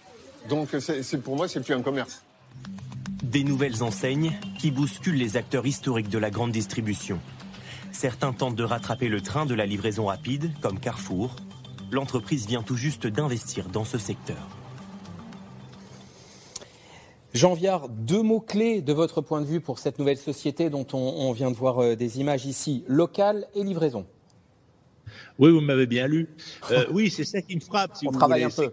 Donc 0.48 0.76
c'est 0.80 1.22
pour 1.22 1.36
moi 1.36 1.48
c'est 1.48 1.60
plus 1.60 1.74
un 1.74 1.82
commerce. 1.82 2.22
Des 3.22 3.44
nouvelles 3.44 3.82
enseignes 3.82 4.32
qui 4.58 4.70
bousculent 4.70 5.16
les 5.16 5.36
acteurs 5.36 5.64
historiques 5.64 6.10
de 6.10 6.18
la 6.18 6.30
grande 6.30 6.52
distribution. 6.52 7.20
Certains 7.92 8.32
tentent 8.32 8.56
de 8.56 8.64
rattraper 8.64 9.08
le 9.08 9.20
train 9.20 9.46
de 9.46 9.54
la 9.54 9.64
livraison 9.64 10.06
rapide, 10.06 10.50
comme 10.60 10.80
Carrefour. 10.80 11.36
L'entreprise 11.90 12.46
vient 12.46 12.62
tout 12.62 12.76
juste 12.76 13.06
d'investir 13.06 13.68
dans 13.68 13.84
ce 13.84 13.98
secteur. 13.98 14.61
Jean 17.34 17.54
Viard, 17.54 17.88
deux 17.88 18.22
mots-clés 18.22 18.82
de 18.82 18.92
votre 18.92 19.22
point 19.22 19.40
de 19.40 19.46
vue 19.46 19.60
pour 19.60 19.78
cette 19.78 19.98
nouvelle 19.98 20.18
société 20.18 20.68
dont 20.68 20.86
on, 20.92 21.32
vient 21.32 21.50
de 21.50 21.56
voir 21.56 21.82
euh, 21.82 21.96
des 21.96 22.20
images 22.20 22.44
ici, 22.44 22.84
local 22.86 23.46
et 23.54 23.64
livraison. 23.64 24.06
Oui, 25.38 25.50
vous 25.50 25.62
m'avez 25.62 25.86
bien 25.86 26.06
lu. 26.06 26.28
Euh, 26.70 26.84
oui, 26.92 27.10
c'est 27.10 27.24
ça 27.24 27.40
qui 27.40 27.56
me 27.56 27.60
frappe. 27.60 27.92
on 28.06 28.12
travaille 28.12 28.44
un 28.44 28.50
peu. 28.50 28.70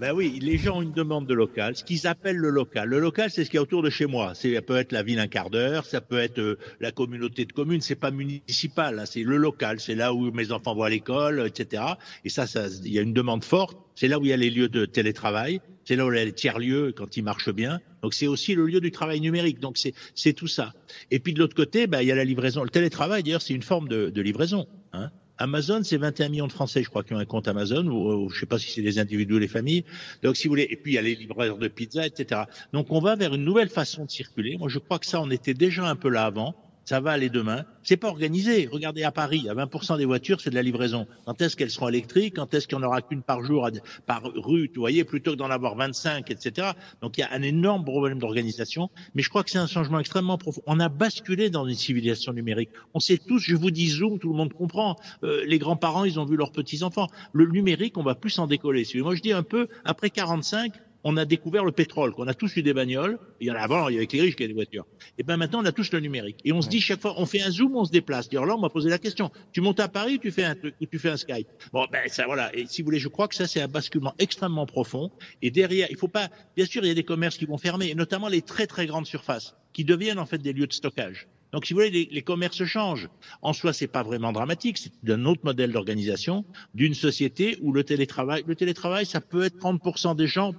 Ben 0.00 0.12
oui, 0.12 0.38
les 0.42 0.58
gens 0.58 0.78
ont 0.78 0.82
une 0.82 0.92
demande 0.92 1.26
de 1.26 1.34
local, 1.34 1.76
ce 1.76 1.84
qu'ils 1.84 2.06
appellent 2.06 2.36
le 2.36 2.50
local. 2.50 2.88
Le 2.88 2.98
local, 2.98 3.30
c'est 3.30 3.44
ce 3.44 3.50
qui 3.50 3.56
est 3.56 3.60
autour 3.60 3.82
de 3.82 3.90
chez 3.90 4.06
moi. 4.06 4.34
Ça 4.34 4.48
peut 4.62 4.76
être 4.76 4.92
la 4.92 5.02
ville 5.02 5.18
un 5.18 5.26
quart 5.26 5.50
d'heure, 5.50 5.86
ça 5.86 6.00
peut 6.00 6.18
être 6.18 6.38
euh, 6.38 6.58
la 6.80 6.92
communauté 6.92 7.44
de 7.44 7.52
communes, 7.52 7.80
c'est 7.80 7.94
pas 7.94 8.10
municipal, 8.10 9.02
c'est 9.06 9.22
le 9.22 9.36
local, 9.36 9.80
c'est 9.80 9.94
là 9.94 10.12
où 10.12 10.30
mes 10.32 10.52
enfants 10.52 10.74
vont 10.74 10.82
à 10.82 10.90
l'école, 10.90 11.46
etc. 11.46 11.82
Et 12.24 12.28
ça, 12.28 12.44
il 12.84 12.92
y 12.92 12.98
a 12.98 13.02
une 13.02 13.14
demande 13.14 13.44
forte. 13.44 13.78
C'est 13.94 14.08
là 14.08 14.18
où 14.18 14.24
il 14.24 14.28
y 14.28 14.32
a 14.32 14.36
les 14.36 14.50
lieux 14.50 14.68
de 14.68 14.84
télétravail, 14.84 15.60
c'est 15.84 15.96
là 15.96 16.04
où 16.04 16.12
il 16.12 16.18
y 16.18 16.20
a 16.20 16.24
les 16.24 16.32
tiers-lieux 16.32 16.92
quand 16.92 17.16
ils 17.16 17.22
marchent 17.22 17.52
bien. 17.52 17.80
Donc 18.02 18.12
c'est 18.12 18.26
aussi 18.26 18.54
le 18.54 18.66
lieu 18.66 18.80
du 18.80 18.90
travail 18.90 19.20
numérique. 19.20 19.60
Donc 19.60 19.78
c'est 19.78 20.32
tout 20.34 20.48
ça. 20.48 20.74
Et 21.10 21.18
puis 21.18 21.32
de 21.32 21.38
l'autre 21.38 21.56
côté, 21.56 21.86
ben, 21.86 22.02
il 22.02 22.08
y 22.08 22.12
a 22.12 22.14
la 22.14 22.24
livraison. 22.24 22.62
Le 22.62 22.70
télétravail, 22.70 23.22
d'ailleurs, 23.22 23.42
c'est 23.42 23.54
une 23.54 23.62
forme 23.62 23.88
de, 23.88 24.10
de 24.10 24.20
livraison. 24.20 24.66
Hein 24.92 25.10
Amazon, 25.38 25.82
c'est 25.84 25.96
21 25.96 26.28
millions 26.30 26.46
de 26.46 26.52
Français, 26.52 26.82
je 26.82 26.88
crois, 26.88 27.04
qui 27.04 27.12
ont 27.12 27.18
un 27.18 27.24
compte 27.24 27.48
Amazon, 27.48 27.86
ou, 27.86 28.28
je 28.30 28.34
ne 28.34 28.40
sais 28.40 28.46
pas 28.46 28.58
si 28.58 28.70
c'est 28.70 28.82
les 28.82 28.98
individus 28.98 29.34
ou 29.34 29.38
les 29.38 29.48
familles. 29.48 29.84
Donc, 30.22 30.36
si 30.36 30.48
vous 30.48 30.52
voulez, 30.52 30.66
et 30.70 30.76
puis 30.76 30.92
il 30.92 30.94
y 30.94 30.98
a 30.98 31.02
les 31.02 31.14
libraires 31.14 31.58
de 31.58 31.68
pizza, 31.68 32.06
etc. 32.06 32.42
Donc, 32.72 32.90
on 32.90 33.00
va 33.00 33.16
vers 33.16 33.34
une 33.34 33.44
nouvelle 33.44 33.68
façon 33.68 34.04
de 34.04 34.10
circuler. 34.10 34.56
Moi, 34.56 34.68
je 34.68 34.78
crois 34.78 34.98
que 34.98 35.06
ça, 35.06 35.20
on 35.20 35.30
était 35.30 35.54
déjà 35.54 35.86
un 35.86 35.96
peu 35.96 36.08
là 36.08 36.24
avant 36.24 36.54
ça 36.86 37.00
va 37.00 37.10
aller 37.10 37.28
demain. 37.28 37.64
C'est 37.82 37.96
pas 37.96 38.08
organisé. 38.08 38.68
Regardez 38.70 39.02
à 39.02 39.10
Paris, 39.10 39.48
à 39.50 39.54
20% 39.54 39.98
des 39.98 40.04
voitures, 40.04 40.40
c'est 40.40 40.50
de 40.50 40.54
la 40.54 40.62
livraison. 40.62 41.06
Quand 41.26 41.42
est-ce 41.42 41.56
qu'elles 41.56 41.70
seront 41.70 41.88
électriques? 41.88 42.36
Quand 42.36 42.54
est-ce 42.54 42.68
qu'il 42.68 42.78
n'y 42.78 42.84
en 42.84 42.86
aura 42.86 43.02
qu'une 43.02 43.22
par 43.22 43.42
jour, 43.42 43.68
par 44.06 44.22
rue, 44.22 44.70
vous 44.72 44.80
voyez, 44.80 45.04
plutôt 45.04 45.32
que 45.32 45.36
d'en 45.36 45.50
avoir 45.50 45.74
25, 45.74 46.30
etc. 46.30 46.68
Donc 47.02 47.18
il 47.18 47.22
y 47.22 47.24
a 47.24 47.32
un 47.32 47.42
énorme 47.42 47.84
problème 47.84 48.20
d'organisation. 48.20 48.88
Mais 49.14 49.22
je 49.22 49.28
crois 49.28 49.42
que 49.42 49.50
c'est 49.50 49.58
un 49.58 49.66
changement 49.66 49.98
extrêmement 49.98 50.38
profond. 50.38 50.62
On 50.66 50.78
a 50.78 50.88
basculé 50.88 51.50
dans 51.50 51.66
une 51.66 51.74
civilisation 51.74 52.32
numérique. 52.32 52.70
On 52.94 53.00
sait 53.00 53.18
tous, 53.18 53.40
je 53.40 53.56
vous 53.56 53.72
dis 53.72 53.88
Zoom, 53.88 54.20
tout 54.20 54.30
le 54.30 54.36
monde 54.36 54.52
comprend. 54.52 54.96
Euh, 55.24 55.44
les 55.44 55.58
grands-parents, 55.58 56.04
ils 56.04 56.20
ont 56.20 56.24
vu 56.24 56.36
leurs 56.36 56.52
petits-enfants. 56.52 57.08
Le 57.32 57.46
numérique, 57.46 57.98
on 57.98 58.04
va 58.04 58.14
plus 58.14 58.38
en 58.38 58.46
décoller. 58.46 58.86
Moi, 58.94 59.16
je 59.16 59.22
dis 59.22 59.32
un 59.32 59.42
peu, 59.42 59.66
après 59.84 60.10
45, 60.10 60.72
on 61.08 61.16
a 61.16 61.24
découvert 61.24 61.64
le 61.64 61.70
pétrole, 61.70 62.12
qu'on 62.12 62.26
a 62.26 62.34
tous 62.34 62.56
eu 62.56 62.64
des 62.64 62.74
bagnoles. 62.74 63.20
Il 63.40 63.46
y 63.46 63.50
en 63.52 63.54
a 63.54 63.60
avant, 63.60 63.88
il 63.88 63.94
y 63.94 63.96
avait 63.96 64.08
que 64.08 64.16
les 64.16 64.22
riches 64.22 64.34
qui 64.34 64.42
avaient 64.42 64.48
des 64.48 64.54
voitures. 64.54 64.86
Et 65.18 65.22
ben 65.22 65.36
maintenant, 65.36 65.60
on 65.62 65.64
a 65.64 65.70
tous 65.70 65.92
le 65.92 66.00
numérique. 66.00 66.40
Et 66.44 66.52
on 66.52 66.60
se 66.60 66.68
dit 66.68 66.80
chaque 66.80 67.00
fois, 67.00 67.14
on 67.16 67.26
fait 67.26 67.40
un 67.42 67.50
zoom, 67.52 67.76
on 67.76 67.84
se 67.84 67.92
déplace. 67.92 68.28
D'ailleurs 68.28 68.46
là, 68.46 68.56
on 68.56 68.60
m'a 68.60 68.70
posé 68.70 68.90
la 68.90 68.98
question. 68.98 69.30
Tu 69.52 69.60
montes 69.60 69.78
à 69.78 69.86
Paris, 69.86 70.18
tu 70.20 70.32
fais 70.32 70.42
un 70.42 70.56
truc, 70.56 70.74
ou 70.80 70.86
tu 70.86 70.98
fais 70.98 71.10
un 71.10 71.16
Skype? 71.16 71.46
Bon, 71.72 71.86
ben 71.92 72.08
ça, 72.08 72.26
voilà. 72.26 72.52
Et 72.56 72.66
si 72.66 72.82
vous 72.82 72.86
voulez, 72.86 72.98
je 72.98 73.06
crois 73.06 73.28
que 73.28 73.36
ça, 73.36 73.46
c'est 73.46 73.60
un 73.60 73.68
basculement 73.68 74.14
extrêmement 74.18 74.66
profond. 74.66 75.12
Et 75.42 75.52
derrière, 75.52 75.86
il 75.90 75.96
faut 75.96 76.08
pas. 76.08 76.28
Bien 76.56 76.66
sûr, 76.66 76.84
il 76.84 76.88
y 76.88 76.90
a 76.90 76.94
des 76.94 77.04
commerces 77.04 77.38
qui 77.38 77.46
vont 77.46 77.58
fermer, 77.58 77.86
et 77.88 77.94
notamment 77.94 78.26
les 78.26 78.42
très 78.42 78.66
très 78.66 78.86
grandes 78.86 79.06
surfaces, 79.06 79.54
qui 79.72 79.84
deviennent 79.84 80.18
en 80.18 80.26
fait 80.26 80.38
des 80.38 80.52
lieux 80.52 80.66
de 80.66 80.72
stockage. 80.72 81.28
Donc, 81.52 81.66
si 81.66 81.72
vous 81.72 81.78
voulez, 81.78 81.90
les, 81.90 82.08
les, 82.10 82.22
commerces 82.22 82.64
changent. 82.64 83.08
En 83.42 83.52
soi, 83.52 83.72
c'est 83.72 83.86
pas 83.86 84.02
vraiment 84.02 84.32
dramatique. 84.32 84.76
C'est 84.76 84.90
un 85.08 85.24
autre 85.24 85.42
modèle 85.44 85.70
d'organisation 85.70 86.44
d'une 86.74 86.94
société 86.94 87.56
où 87.62 87.72
le 87.72 87.84
télétravail, 87.84 88.42
le 88.44 88.56
télétravail, 88.56 89.06
ça 89.06 89.20
peut 89.20 89.44
être 89.44 89.56
30% 89.56 90.16
des 90.16 90.26
gens 90.26 90.54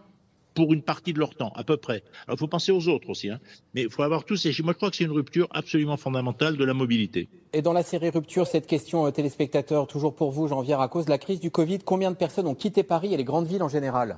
pour 0.58 0.74
une 0.74 0.82
partie 0.82 1.14
de 1.14 1.20
leur 1.20 1.36
temps, 1.36 1.52
à 1.56 1.64
peu 1.64 1.78
près. 1.78 2.02
Alors, 2.26 2.36
il 2.36 2.40
faut 2.40 2.48
penser 2.48 2.72
aux 2.72 2.88
autres 2.88 3.12
aussi, 3.12 3.30
hein. 3.30 3.40
mais 3.76 3.84
il 3.84 3.92
faut 3.92 4.02
avoir 4.02 4.24
tous 4.24 4.38
ces... 4.38 4.50
Moi, 4.64 4.74
je 4.74 4.78
crois 4.78 4.90
que 4.90 4.96
c'est 4.96 5.04
une 5.04 5.12
rupture 5.12 5.48
absolument 5.52 5.98
fondamentale 5.98 6.58
de 6.58 6.66
la 6.66 6.74
mobilité. 6.74 7.30
Et 7.54 7.62
dans 7.62 7.74
la 7.74 7.84
série 7.84 8.10
Rupture, 8.10 8.48
cette 8.48 8.66
question 8.66 9.06
euh, 9.06 9.12
téléspectateur, 9.12 9.86
toujours 9.86 10.16
pour 10.16 10.32
vous, 10.32 10.48
Jean 10.48 10.62
Vière, 10.62 10.82
à 10.82 10.88
cause 10.88 11.06
de 11.06 11.12
la 11.12 11.20
crise 11.20 11.40
du 11.40 11.52
Covid, 11.52 11.78
combien 11.86 12.10
de 12.10 12.16
personnes 12.16 12.48
ont 12.48 12.56
quitté 12.56 12.82
Paris 12.82 13.14
et 13.14 13.18
les 13.18 13.24
grandes 13.24 13.46
villes 13.46 13.62
en 13.62 13.68
général? 13.68 14.18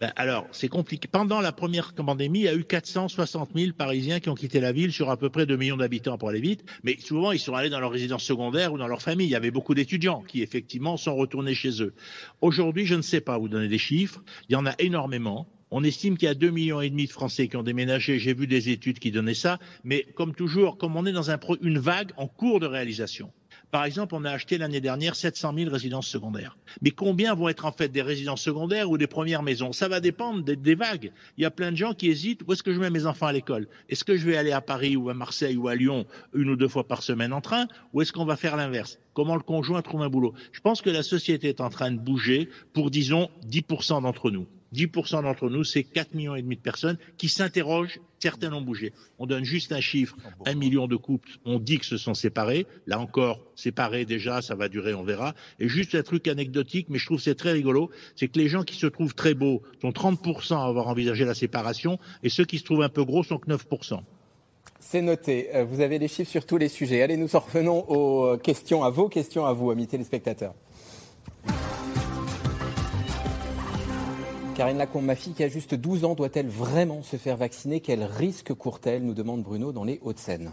Ben, 0.00 0.12
alors, 0.16 0.46
c'est 0.50 0.68
compliqué. 0.68 1.08
Pendant 1.08 1.42
la 1.42 1.52
première 1.52 1.92
pandémie, 1.92 2.40
il 2.40 2.44
y 2.44 2.48
a 2.48 2.54
eu 2.54 2.64
460 2.64 3.50
000 3.54 3.72
Parisiens 3.76 4.18
qui 4.18 4.30
ont 4.30 4.34
quitté 4.34 4.58
la 4.58 4.72
ville 4.72 4.92
sur 4.92 5.10
à 5.10 5.18
peu 5.18 5.28
près 5.28 5.44
2 5.44 5.56
millions 5.58 5.76
d'habitants 5.76 6.16
pour 6.16 6.30
aller 6.30 6.40
vite. 6.40 6.64
Mais 6.84 6.96
souvent, 6.98 7.32
ils 7.32 7.38
sont 7.38 7.54
allés 7.54 7.68
dans 7.68 7.80
leur 7.80 7.90
résidence 7.90 8.24
secondaire 8.24 8.72
ou 8.72 8.78
dans 8.78 8.88
leur 8.88 9.02
famille. 9.02 9.26
Il 9.26 9.30
y 9.30 9.36
avait 9.36 9.50
beaucoup 9.50 9.74
d'étudiants 9.74 10.22
qui, 10.26 10.40
effectivement, 10.40 10.96
sont 10.96 11.14
retournés 11.14 11.54
chez 11.54 11.82
eux. 11.82 11.92
Aujourd'hui, 12.40 12.86
je 12.86 12.94
ne 12.94 13.02
sais 13.02 13.20
pas 13.20 13.36
vous 13.36 13.50
donner 13.50 13.68
des 13.68 13.78
chiffres. 13.78 14.22
Il 14.48 14.54
y 14.54 14.56
en 14.56 14.64
a 14.64 14.74
énormément. 14.78 15.46
On 15.70 15.84
estime 15.84 16.16
qu'il 16.16 16.28
y 16.28 16.30
a 16.30 16.34
2 16.34 16.48
millions 16.50 16.80
et 16.80 16.88
demi 16.88 17.04
de 17.06 17.12
Français 17.12 17.48
qui 17.48 17.58
ont 17.58 17.62
déménagé. 17.62 18.18
J'ai 18.18 18.32
vu 18.32 18.46
des 18.46 18.70
études 18.70 18.98
qui 19.00 19.10
donnaient 19.10 19.34
ça. 19.34 19.58
Mais 19.84 20.06
comme 20.14 20.34
toujours, 20.34 20.78
comme 20.78 20.96
on 20.96 21.04
est 21.04 21.12
dans 21.12 21.30
un 21.30 21.38
une 21.60 21.78
vague 21.78 22.12
en 22.16 22.26
cours 22.26 22.58
de 22.58 22.66
réalisation. 22.66 23.30
Par 23.70 23.84
exemple, 23.84 24.16
on 24.16 24.24
a 24.24 24.30
acheté 24.30 24.58
l'année 24.58 24.80
dernière 24.80 25.14
700 25.14 25.54
000 25.56 25.70
résidences 25.70 26.08
secondaires. 26.08 26.56
Mais 26.82 26.90
combien 26.90 27.34
vont 27.34 27.48
être 27.48 27.66
en 27.66 27.72
fait 27.72 27.88
des 27.88 28.02
résidences 28.02 28.42
secondaires 28.42 28.90
ou 28.90 28.98
des 28.98 29.06
premières 29.06 29.44
maisons? 29.44 29.72
Ça 29.72 29.86
va 29.86 30.00
dépendre 30.00 30.42
des, 30.42 30.74
vagues. 30.74 31.12
Il 31.38 31.42
y 31.42 31.46
a 31.46 31.52
plein 31.52 31.70
de 31.70 31.76
gens 31.76 31.94
qui 31.94 32.08
hésitent. 32.08 32.40
Où 32.46 32.52
est-ce 32.52 32.64
que 32.64 32.72
je 32.72 32.80
mets 32.80 32.90
mes 32.90 33.06
enfants 33.06 33.26
à 33.26 33.32
l'école? 33.32 33.68
Est-ce 33.88 34.02
que 34.02 34.16
je 34.16 34.26
vais 34.26 34.36
aller 34.36 34.50
à 34.50 34.60
Paris 34.60 34.96
ou 34.96 35.08
à 35.08 35.14
Marseille 35.14 35.56
ou 35.56 35.68
à 35.68 35.76
Lyon 35.76 36.04
une 36.34 36.50
ou 36.50 36.56
deux 36.56 36.68
fois 36.68 36.86
par 36.86 37.02
semaine 37.02 37.32
en 37.32 37.40
train 37.40 37.68
Ou 37.92 38.02
est-ce 38.02 38.12
qu'on 38.12 38.24
va 38.24 38.36
faire 38.36 38.56
l'inverse? 38.56 38.98
Comment 39.14 39.36
le 39.36 39.42
conjoint 39.42 39.82
trouve 39.82 40.02
un 40.02 40.08
boulot? 40.08 40.34
Je 40.50 40.60
pense 40.60 40.82
que 40.82 40.90
la 40.90 41.04
société 41.04 41.48
est 41.48 41.60
en 41.60 41.70
train 41.70 41.92
de 41.92 41.98
bouger 41.98 42.48
pour, 42.72 42.90
disons, 42.90 43.30
10% 43.48 44.02
d'entre 44.02 44.30
nous. 44.30 44.46
10% 44.74 45.22
d'entre 45.22 45.48
nous, 45.48 45.64
c'est 45.64 45.82
4 45.82 46.14
millions 46.14 46.36
et 46.36 46.42
demi 46.42 46.56
de 46.56 46.60
personnes 46.60 46.98
qui 47.18 47.28
s'interrogent. 47.28 48.00
Certains 48.18 48.52
ont 48.52 48.60
bougé. 48.60 48.92
On 49.18 49.26
donne 49.26 49.44
juste 49.44 49.72
un 49.72 49.80
chiffre, 49.80 50.16
un 50.46 50.54
million 50.54 50.86
de 50.86 50.96
couples. 50.96 51.30
On 51.44 51.58
dit 51.58 51.78
que 51.78 51.86
se 51.86 51.96
sont 51.96 52.14
séparés. 52.14 52.66
Là 52.86 53.00
encore, 53.00 53.40
séparés 53.56 54.04
déjà, 54.04 54.42
ça 54.42 54.54
va 54.54 54.68
durer, 54.68 54.94
on 54.94 55.02
verra. 55.02 55.34
Et 55.58 55.68
juste 55.68 55.94
un 55.94 56.02
truc 56.02 56.28
anecdotique, 56.28 56.86
mais 56.90 56.98
je 56.98 57.06
trouve 57.06 57.20
c'est 57.20 57.34
très 57.34 57.52
rigolo, 57.52 57.90
c'est 58.16 58.28
que 58.28 58.38
les 58.38 58.48
gens 58.48 58.62
qui 58.62 58.76
se 58.76 58.86
trouvent 58.86 59.14
très 59.14 59.34
beaux 59.34 59.62
sont 59.80 59.90
30% 59.90 60.54
à 60.54 60.64
avoir 60.64 60.88
envisagé 60.88 61.24
la 61.24 61.34
séparation, 61.34 61.98
et 62.22 62.28
ceux 62.28 62.44
qui 62.44 62.58
se 62.58 62.64
trouvent 62.64 62.82
un 62.82 62.88
peu 62.88 63.04
gros 63.04 63.22
sont 63.22 63.38
que 63.38 63.50
9%. 63.50 64.00
C'est 64.78 65.02
noté. 65.02 65.54
Euh, 65.54 65.64
vous 65.64 65.80
avez 65.80 65.98
les 65.98 66.08
chiffres 66.08 66.30
sur 66.30 66.46
tous 66.46 66.56
les 66.56 66.68
sujets. 66.68 67.02
Allez, 67.02 67.16
nous 67.16 67.36
en 67.36 67.40
revenons 67.40 67.84
aux 67.88 68.36
questions, 68.38 68.82
à 68.82 68.90
vos 68.90 69.08
questions 69.08 69.44
à 69.44 69.52
vous, 69.52 69.70
amis 69.70 69.86
téléspectateurs. 69.86 70.54
Karine 74.60 74.76
Lacombe, 74.76 75.06
ma 75.06 75.14
fille 75.14 75.32
qui 75.32 75.42
a 75.42 75.48
juste 75.48 75.74
12 75.74 76.04
ans, 76.04 76.14
doit-elle 76.14 76.46
vraiment 76.46 77.02
se 77.02 77.16
faire 77.16 77.38
vacciner? 77.38 77.80
Quel 77.80 78.04
risque 78.04 78.52
court-elle? 78.52 79.02
Nous 79.02 79.14
demande 79.14 79.42
Bruno 79.42 79.72
dans 79.72 79.84
les 79.84 79.98
Hauts-de-Seine. 80.02 80.52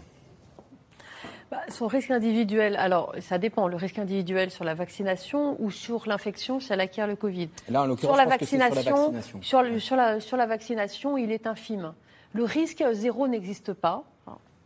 Bah, 1.50 1.58
son 1.68 1.88
risque 1.88 2.10
individuel, 2.10 2.76
alors 2.76 3.14
ça 3.20 3.36
dépend, 3.36 3.68
le 3.68 3.76
risque 3.76 3.98
individuel 3.98 4.50
sur 4.50 4.64
la 4.64 4.72
vaccination 4.72 5.60
ou 5.60 5.70
sur 5.70 6.08
l'infection 6.08 6.58
si 6.58 6.72
elle 6.72 6.80
acquiert 6.80 7.06
le 7.06 7.16
Covid? 7.16 7.50
Là, 7.68 7.82
en 7.82 7.96
sur, 7.98 8.16
la 8.16 8.24
vaccination, 8.24 9.12
sur 9.42 9.60
la 9.60 9.68
vaccination, 9.72 10.20
sur 10.20 10.36
la 10.38 10.46
vaccination, 10.46 11.18
il 11.18 11.30
est 11.30 11.46
infime. 11.46 11.92
Le 12.32 12.44
risque 12.44 12.82
zéro 12.92 13.28
n'existe 13.28 13.74
pas 13.74 14.04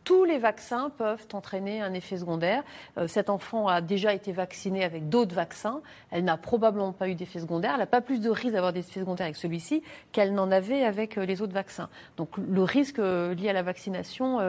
tous 0.05 0.25
les 0.25 0.39
vaccins 0.39 0.91
peuvent 0.91 1.27
entraîner 1.33 1.81
un 1.81 1.95
effet 1.95 2.17
secondaire. 2.17 2.63
Euh, 2.99 3.07
cet 3.07 3.31
enfant 3.31 3.69
a 3.69 3.81
déjà 3.81 4.15
été 4.15 4.33
vacciné 4.33 4.85
avec 4.85 5.09
d'autres 5.09 5.35
vaccins. 5.35 5.81
Elle 6.11 6.25
n'a 6.25 6.37
probablement 6.37 6.93
pas 6.93 7.09
eu 7.09 7.15
d'effet 7.15 7.39
secondaire. 7.39 7.73
Elle 7.75 7.81
n'a 7.81 7.87
pas 7.87 8.01
plus 8.01 8.21
de 8.21 8.31
risque 8.31 8.53
d'avoir 8.53 8.73
des 8.73 8.81
effets 8.81 9.01
secondaires 9.01 9.27
avec 9.27 9.37
celui-ci 9.37 9.83
qu'elle 10.11 10.35
n'en 10.35 10.51
avait 10.51 10.85
avec 10.85 11.19
euh, 11.19 11.25
les 11.25 11.43
autres 11.43 11.53
vaccins. 11.53 11.89
Donc 12.17 12.31
le 12.37 12.63
risque 12.63 12.99
euh, 12.99 13.35
lié 13.35 13.51
à 13.51 13.53
la 13.53 13.63
vaccination, 13.63 14.41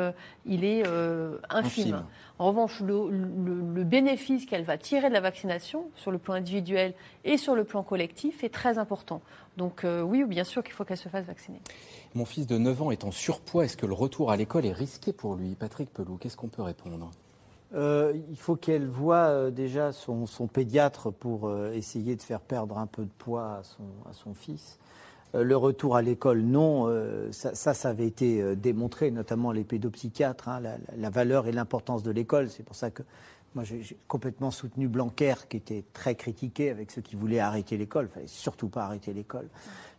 il 0.46 0.64
est 0.64 0.84
infime. 1.50 2.04
En 2.40 2.48
revanche, 2.48 2.82
le, 2.82 3.84
bénéfice 3.84 4.46
qu'elle 4.46 4.64
va 4.64 4.78
tirer 4.78 5.10
de 5.10 5.14
la 5.14 5.22
vaccination 5.22 5.90
sur 5.96 6.12
le 6.12 6.18
plan 6.18 6.34
individuel 6.34 6.94
et 7.26 7.38
sur 7.38 7.56
le 7.56 7.64
plan 7.64 7.84
collectif 7.84 8.44
est 8.44 8.54
très 8.54 8.78
important. 8.78 9.22
Donc 9.58 9.86
oui, 9.86 10.24
bien 10.26 10.44
sûr 10.44 10.64
qu'il 10.64 10.74
faut 10.74 10.84
qu'elle 10.84 10.98
se 10.98 11.10
fasse 11.10 11.26
vacciner. 11.26 11.60
Mon 12.16 12.26
fils 12.26 12.46
de 12.46 12.58
9 12.60 12.82
ans 12.84 12.92
est 12.92 13.06
en 13.06 13.12
surpoids. 13.12 13.66
Est-ce 13.66 13.78
que 13.78 13.88
le 13.88 13.94
retour 13.94 14.30
à 14.30 14.38
l'école 14.38 14.66
est 14.66 14.74
risqué 14.74 15.14
pour 15.14 15.36
lui? 15.36 15.56
Patrick 15.56 15.92
Pelou, 15.92 16.18
qu'est-ce 16.18 16.38
qu'on 16.38 16.48
peut 16.48 16.62
répondre? 16.62 17.10
Euh, 17.74 18.14
il 18.30 18.38
faut 18.38 18.56
qu'elle 18.56 18.88
voie 18.88 19.30
euh, 19.30 19.50
déjà 19.50 19.92
son, 19.92 20.28
pédiatre 20.52 21.12
pour 21.12 21.48
euh, 21.48 21.72
essayer 21.72 22.16
de 22.16 22.22
faire 22.22 22.40
perdre 22.40 22.78
un 22.78 22.86
peu 22.86 23.04
de 23.04 23.12
poids 23.18 23.62
à 24.06 24.14
son, 24.14 24.34
fils. 24.36 24.78
le 25.34 25.58
retour 25.58 25.96
à 25.96 26.04
l'école, 26.04 26.42
non. 26.42 26.88
Ça, 27.32 27.56
ça, 27.56 27.90
avait 27.90 28.06
été 28.06 28.56
démontré, 28.56 29.10
notamment 29.10 29.52
les 29.52 29.64
pédopsychiatres, 29.64 30.50
hein, 30.50 30.62
la, 30.96 31.10
valeur 31.10 31.48
et 31.48 31.52
l'importance 31.52 32.04
de 32.04 32.12
l'école. 32.12 32.50
C'est 32.50 32.64
pour 32.64 32.76
ça 32.76 32.92
que 32.92 33.02
moi, 33.56 33.64
j'ai 33.64 33.98
complètement 34.08 34.52
soutenu 34.52 34.88
Blanquer, 34.88 35.36
qui 35.50 35.58
était 35.58 35.84
très 35.94 36.14
critiqué 36.16 36.70
avec 36.70 36.92
ceux 36.92 37.02
qui 37.02 37.16
voulaient 37.16 37.40
arrêter 37.40 37.78
l'école. 37.78 38.08
Il 38.10 38.14
fallait 38.14 38.28
surtout 38.28 38.68
pas 38.68 38.86
arrêter 38.86 39.14
l'école 39.14 39.48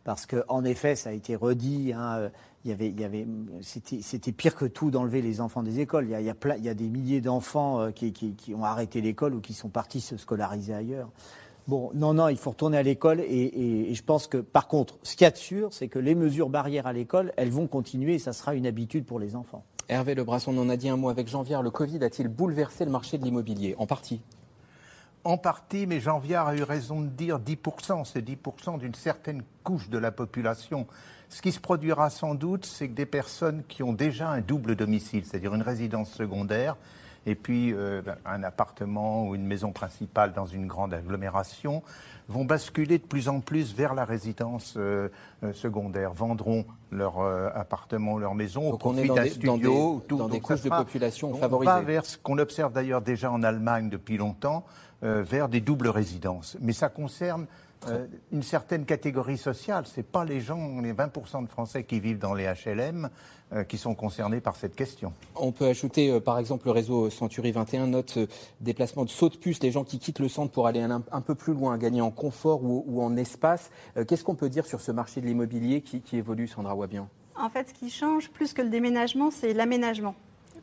parce 0.05 0.27
qu'en 0.27 0.65
effet, 0.65 0.95
ça 0.97 1.11
a 1.11 1.13
été 1.13 1.35
redit. 1.35 1.93
Hein, 1.93 2.31
avait, 2.71 3.27
c'était 3.61 4.33
pire 4.33 4.55
que 4.55 4.65
tout 4.65 4.91
d'enlever 4.91 5.23
les 5.23 5.41
enfants 5.41 5.63
des 5.63 5.81
écoles. 5.81 6.09
Il 6.11 6.65
y 6.65 6.69
a, 6.69 6.75
des 6.75 6.89
milliers 6.89 7.21
d'enfants 7.21 7.81
euh, 7.81 7.91
qui, 7.91 8.37
ont 8.55 8.65
arrêté 8.65 9.01
l'école 9.01 9.35
ou 9.35 9.41
qui 9.41 9.55
sont 9.55 9.69
partis 9.69 10.01
se 10.01 10.17
scolariser 10.17 10.75
ailleurs. 10.75 11.11
Bon, 11.67 11.91
non, 11.95 12.13
non, 12.13 12.29
il 12.29 12.37
faut 12.37 12.51
retourner 12.51 12.77
à 12.77 12.83
l'école 12.83 13.21
et, 13.21 13.89
et, 13.91 13.95
je 13.95 14.03
pense 14.03 14.27
que, 14.27 14.37
par 14.37 14.69
contre, 14.69 14.99
ce 15.03 15.17
qu'il 15.17 15.25
y 15.25 15.29
a 15.29 15.31
de 15.31 15.37
sûr, 15.37 15.73
c'est 15.73 15.89
que 15.89 15.99
les 15.99 16.15
mesures 16.15 16.51
barrières 16.51 16.87
à 16.87 16.93
l'école, 16.93 17.33
elles 17.39 17.51
vont 17.51 17.67
continuer 17.67 18.15
et 18.15 18.19
ça 18.19 18.35
sera 18.35 18.55
une 18.55 18.67
habitude 18.67 19.07
pour 19.07 19.19
les 19.19 19.35
enfants. 19.35 19.65
Hervé 19.89 20.15
Lebrasson, 20.15 20.57
on 20.57 20.61
en 20.61 20.69
a 20.69 20.77
dit 20.77 20.91
un 20.91 20.97
mot 20.97 21.09
avec 21.09 21.29
Jean 21.29 21.43
Le 21.63 21.71
Covid 21.71 22.05
a-t-il 22.05 22.29
bouleversé 22.29 22.85
le 22.85 22.91
marché 22.91 23.17
de 23.17 23.25
l'immobilier? 23.25 23.75
En 23.79 23.87
partie. 23.87 24.21
En 25.25 25.39
partie, 25.39 25.87
mais 25.87 26.01
Jean 26.01 26.19
Viard 26.19 26.49
a 26.49 26.55
eu 26.55 26.63
raison 26.63 27.01
de 27.01 27.09
dire 27.09 27.39
10%, 27.41 28.05
c'est 28.05 28.21
10% 28.21 28.79
d'une 28.79 28.95
certaine 28.95 29.43
couche 29.63 29.89
de 29.89 29.97
la 29.97 30.13
population. 30.13 30.87
Ce 31.31 31.41
qui 31.41 31.51
se 31.51 31.61
produira 31.61 32.11
sans 32.11 32.35
doute, 32.35 32.67
c'est 32.67 32.89
que 32.89 32.95
des 32.95 33.07
personnes 33.07 33.63
qui 33.67 33.83
ont 33.83 33.95
déjà 33.95 34.29
un 34.29 34.43
double 34.43 34.77
domicile, 34.77 35.25
c'est-à-dire 35.25 35.55
une 35.55 35.63
résidence 35.63 36.13
secondaire, 36.13 36.77
et 37.27 37.35
puis 37.35 37.73
euh, 37.73 38.03
un 38.27 38.43
appartement 38.43 39.27
ou 39.27 39.35
une 39.35 39.47
maison 39.47 39.73
principale 39.73 40.35
dans 40.35 40.45
une 40.45 40.67
grande 40.67 40.93
agglomération, 40.93 41.83
vont 42.29 42.45
basculer 42.45 42.99
de 42.99 43.05
plus 43.05 43.29
en 43.29 43.41
plus 43.41 43.75
vers 43.75 43.95
la 43.95 44.05
résidence 44.05 44.75
euh, 44.77 45.09
euh, 45.43 45.53
secondaire, 45.53 46.13
vendront 46.13 46.67
leur 46.91 47.19
appartement 47.57 48.19
leur 48.19 48.35
maison 48.35 48.71
au 48.71 48.77
profit 48.77 49.09
d'un 49.09 49.27
studio. 49.27 50.03
Dans 50.09 50.29
des, 50.29 50.41
couches 50.41 50.63
de 50.63 50.69
population 50.69 51.35
favorisées. 51.35 51.73
On 51.73 51.75
va 51.75 51.81
vers 51.81 52.05
ce 52.07 52.17
qu'on 52.19 52.39
observe 52.39 52.73
d'ailleurs 52.73 53.01
déjà 53.01 53.33
en 53.33 53.43
Allemagne 53.43 53.89
depuis 53.89 54.17
longtemps, 54.17 54.65
vers 55.03 55.49
des 55.49 55.61
doubles 55.61 55.89
résidences. 55.89 56.57
Mais 56.61 56.73
ça 56.73 56.89
concerne 56.89 57.47
euh, 57.89 58.07
une 58.33 58.43
certaine 58.43 58.85
catégorie 58.85 59.39
sociale. 59.39 59.87
Ce 59.87 60.01
pas 60.01 60.25
les 60.25 60.41
gens, 60.41 60.81
les 60.81 60.93
20% 60.93 61.43
de 61.43 61.49
Français 61.49 61.85
qui 61.85 62.01
vivent 62.01 62.19
dans 62.19 62.35
les 62.35 62.47
HLM 62.47 63.09
euh, 63.53 63.65
qui 63.65 63.79
sont 63.79 63.95
concernés 63.95 64.41
par 64.41 64.57
cette 64.57 64.75
question. 64.75 65.13
On 65.37 65.53
peut 65.53 65.67
ajouter, 65.67 66.11
euh, 66.11 66.21
par 66.21 66.39
exemple, 66.39 66.67
le 66.67 66.73
réseau 66.73 67.11
Century 67.11 67.53
21 67.53 67.89
note 67.89 68.19
déplacement 68.61 69.05
de 69.05 69.11
saut 69.11 69.29
de 69.29 69.37
puce, 69.37 69.63
les 69.63 69.71
gens 69.71 69.85
qui 69.85 69.99
quittent 69.99 70.19
le 70.19 70.29
centre 70.29 70.53
pour 70.53 70.67
aller 70.67 70.81
un, 70.81 71.21
peu 71.21 71.35
plus 71.35 71.53
loin, 71.53 71.79
gagner 71.79 72.01
en 72.01 72.11
confort 72.11 72.61
ou, 72.65 73.03
en 73.03 73.17
espace. 73.17 73.71
Qu'est-ce 74.09 74.25
qu'on 74.25 74.35
peut 74.35 74.49
dire 74.49 74.67
sur 74.67 74.81
ce 74.81 74.93
marché 74.93 75.21
de 75.21 75.27
l'immobilier 75.27 75.81
qui, 75.81 76.01
qui 76.01 76.17
évolue, 76.17 76.49
Sandra 76.49 76.75
Wabian? 76.75 77.09
En 77.37 77.49
fait, 77.49 77.69
ce 77.69 77.75
qui 77.75 77.91
change 77.91 78.31
plus 78.31 78.53
que 78.53 78.63
le 78.63 78.69
déménagement, 78.69 79.31
c'est 79.31 79.53
l'aménagement 79.53 80.15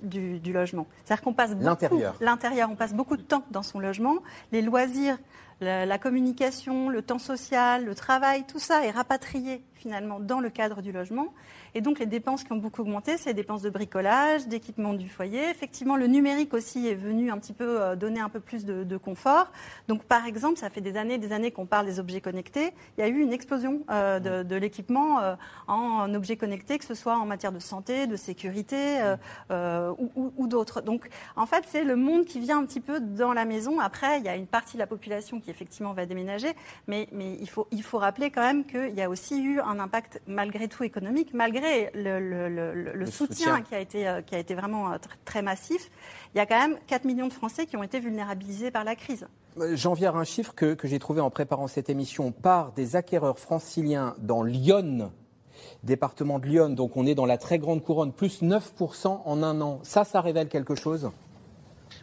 du, 0.02 0.40
logement. 0.54 0.88
C'est-à-dire 1.04 1.24
qu'on 1.24 1.34
passe 1.34 1.52
l'intérieur. 1.60 2.16
L'intérieur, 2.22 2.70
on 2.72 2.76
passe 2.76 2.94
beaucoup 2.94 3.18
de 3.18 3.22
temps 3.22 3.44
dans 3.52 3.64
son 3.64 3.80
logement. 3.80 4.18
Les 4.52 4.62
loisirs, 4.62 5.18
la, 5.62 5.98
communication, 5.98 6.90
le 6.90 7.02
temps 7.02 7.20
social, 7.20 7.86
le 7.86 7.96
travail, 7.96 8.46
tout 8.48 8.60
ça 8.60 8.86
est 8.86 8.92
rapatrié 8.92 9.64
finalement 9.76 10.20
dans 10.20 10.40
le 10.40 10.50
cadre 10.50 10.82
du 10.82 10.92
logement. 10.92 11.34
Et 11.74 11.82
donc 11.82 12.00
les 12.00 12.06
dépenses 12.06 12.44
qui 12.44 12.52
ont 12.52 12.58
beaucoup 12.58 12.82
augmenté, 12.82 13.18
c'est 13.18 13.30
les 13.30 13.34
dépenses 13.34 13.62
de 13.62 13.70
bricolage, 13.70 14.48
d'équipement 14.48 14.94
du 14.94 15.08
foyer. 15.08 15.50
Effectivement, 15.50 15.96
le 15.96 16.08
numérique 16.08 16.54
aussi 16.54 16.88
est 16.88 16.96
venu 16.96 17.32
un 17.32 17.38
petit 17.38 17.54
peu 17.54 17.82
euh, 17.82 17.96
donner 17.96 18.20
un 18.20 18.30
peu 18.30 18.40
plus 18.40 18.66
de, 18.66 18.98
confort. 18.98 19.52
Donc 19.88 20.04
par 20.04 20.26
exemple, 20.26 20.60
ça 20.60 20.70
fait 20.70 20.82
des 20.82 20.98
années 20.98 21.18
des 21.18 21.32
années 21.32 21.52
qu'on 21.52 21.66
parle 21.66 21.86
des 21.86 22.00
objets 22.00 22.22
connectés. 22.22 22.74
Il 22.98 23.02
y 23.02 23.04
a 23.04 23.08
eu 23.08 23.20
une 23.20 23.34
explosion 23.34 23.82
euh, 23.90 24.44
de, 24.44 24.56
l'équipement 24.56 25.20
euh, 25.20 25.36
en, 25.68 26.14
objets 26.14 26.36
connectés, 26.36 26.78
que 26.78 26.86
ce 26.86 26.94
soit 26.94 27.18
en 27.18 27.26
matière 27.26 27.52
de 27.52 27.60
santé, 27.60 28.06
de 28.06 28.16
sécurité 28.16 29.00
ou, 29.50 30.48
d'autres. 30.48 30.82
Donc 30.82 31.10
en 31.36 31.46
fait, 31.46 31.64
c'est 31.68 31.84
le 31.84 31.96
monde 31.96 32.26
qui 32.26 32.40
vient 32.40 32.60
un 32.60 32.66
petit 32.66 32.82
peu 32.82 33.00
dans 33.00 33.34
la 33.34 33.46
maison. 33.46 33.80
Après, 33.80 34.20
il 34.20 34.26
y 34.26 34.30
a 34.30 34.36
une 34.36 34.48
partie 34.48 34.74
de 34.74 34.80
la 34.80 34.88
population 34.88 35.40
qui 35.40 35.50
effectivement 35.50 35.94
va 35.94 36.06
déménager, 36.06 36.54
mais, 36.88 37.08
mais 37.12 37.38
il, 37.40 37.50
faut, 37.50 37.68
il 37.72 37.84
faut 37.84 37.98
rappeler 37.98 38.30
quand 38.30 38.42
même 38.42 38.66
qu'il 38.66 38.94
y 38.94 39.02
a 39.02 39.10
aussi 39.10 39.42
eu 39.42 39.62
un 39.62 39.80
impact 39.80 40.22
malgré 40.28 40.68
tout 40.68 40.84
économique, 40.84 41.34
malgré 41.34 41.61
le, 41.94 43.06
soutien, 43.06 43.62
Qui, 43.62 43.76
a 43.76 43.80
été, 43.80 44.08
euh, 44.08 44.22
qui 44.22 44.36
a 44.36 44.40
été 44.40 44.56
vraiment 44.56 44.92
euh, 44.92 44.98
très 45.26 45.42
massif, 45.42 45.90
il 46.34 46.38
y 46.38 46.42
a 46.42 46.46
quand 46.46 46.60
même 46.60 46.78
4 46.88 47.06
millions 47.06 47.28
de 47.28 47.34
Français 47.34 47.66
qui 47.66 47.78
ont 47.78 47.84
été 47.84 48.00
vulnérabilisés 48.00 48.72
par 48.72 48.84
la 48.84 48.96
crise. 48.96 49.28
Euh, 49.58 49.76
j'en 49.76 49.94
viens 49.94 50.14
à 50.14 50.18
un 50.18 50.24
chiffre 50.24 50.54
que, 50.54 50.76
j'ai 50.84 51.00
trouvé 51.00 51.22
en 51.22 51.30
préparant 51.30 51.68
cette 51.68 51.90
émission 51.90 52.32
par 52.32 52.72
des 52.74 52.96
acquéreurs 52.96 53.40
franciliens 53.40 54.16
dans 54.20 54.44
Lyon, 54.44 55.12
département 55.84 56.40
de 56.40 56.48
Lyon, 56.48 56.70
donc 56.70 56.98
on 56.98 57.06
est 57.06 57.16
dans 57.16 57.26
la 57.26 57.38
très 57.38 57.60
grande 57.60 57.84
couronne, 57.84 58.14
plus 58.14 58.42
9% 58.42 59.22
en 59.26 59.44
un 59.44 59.62
an. 59.62 59.80
Ça, 59.84 60.04
ça 60.04 60.22
révèle 60.22 60.48
quelque 60.48 60.76
chose? 60.76 61.12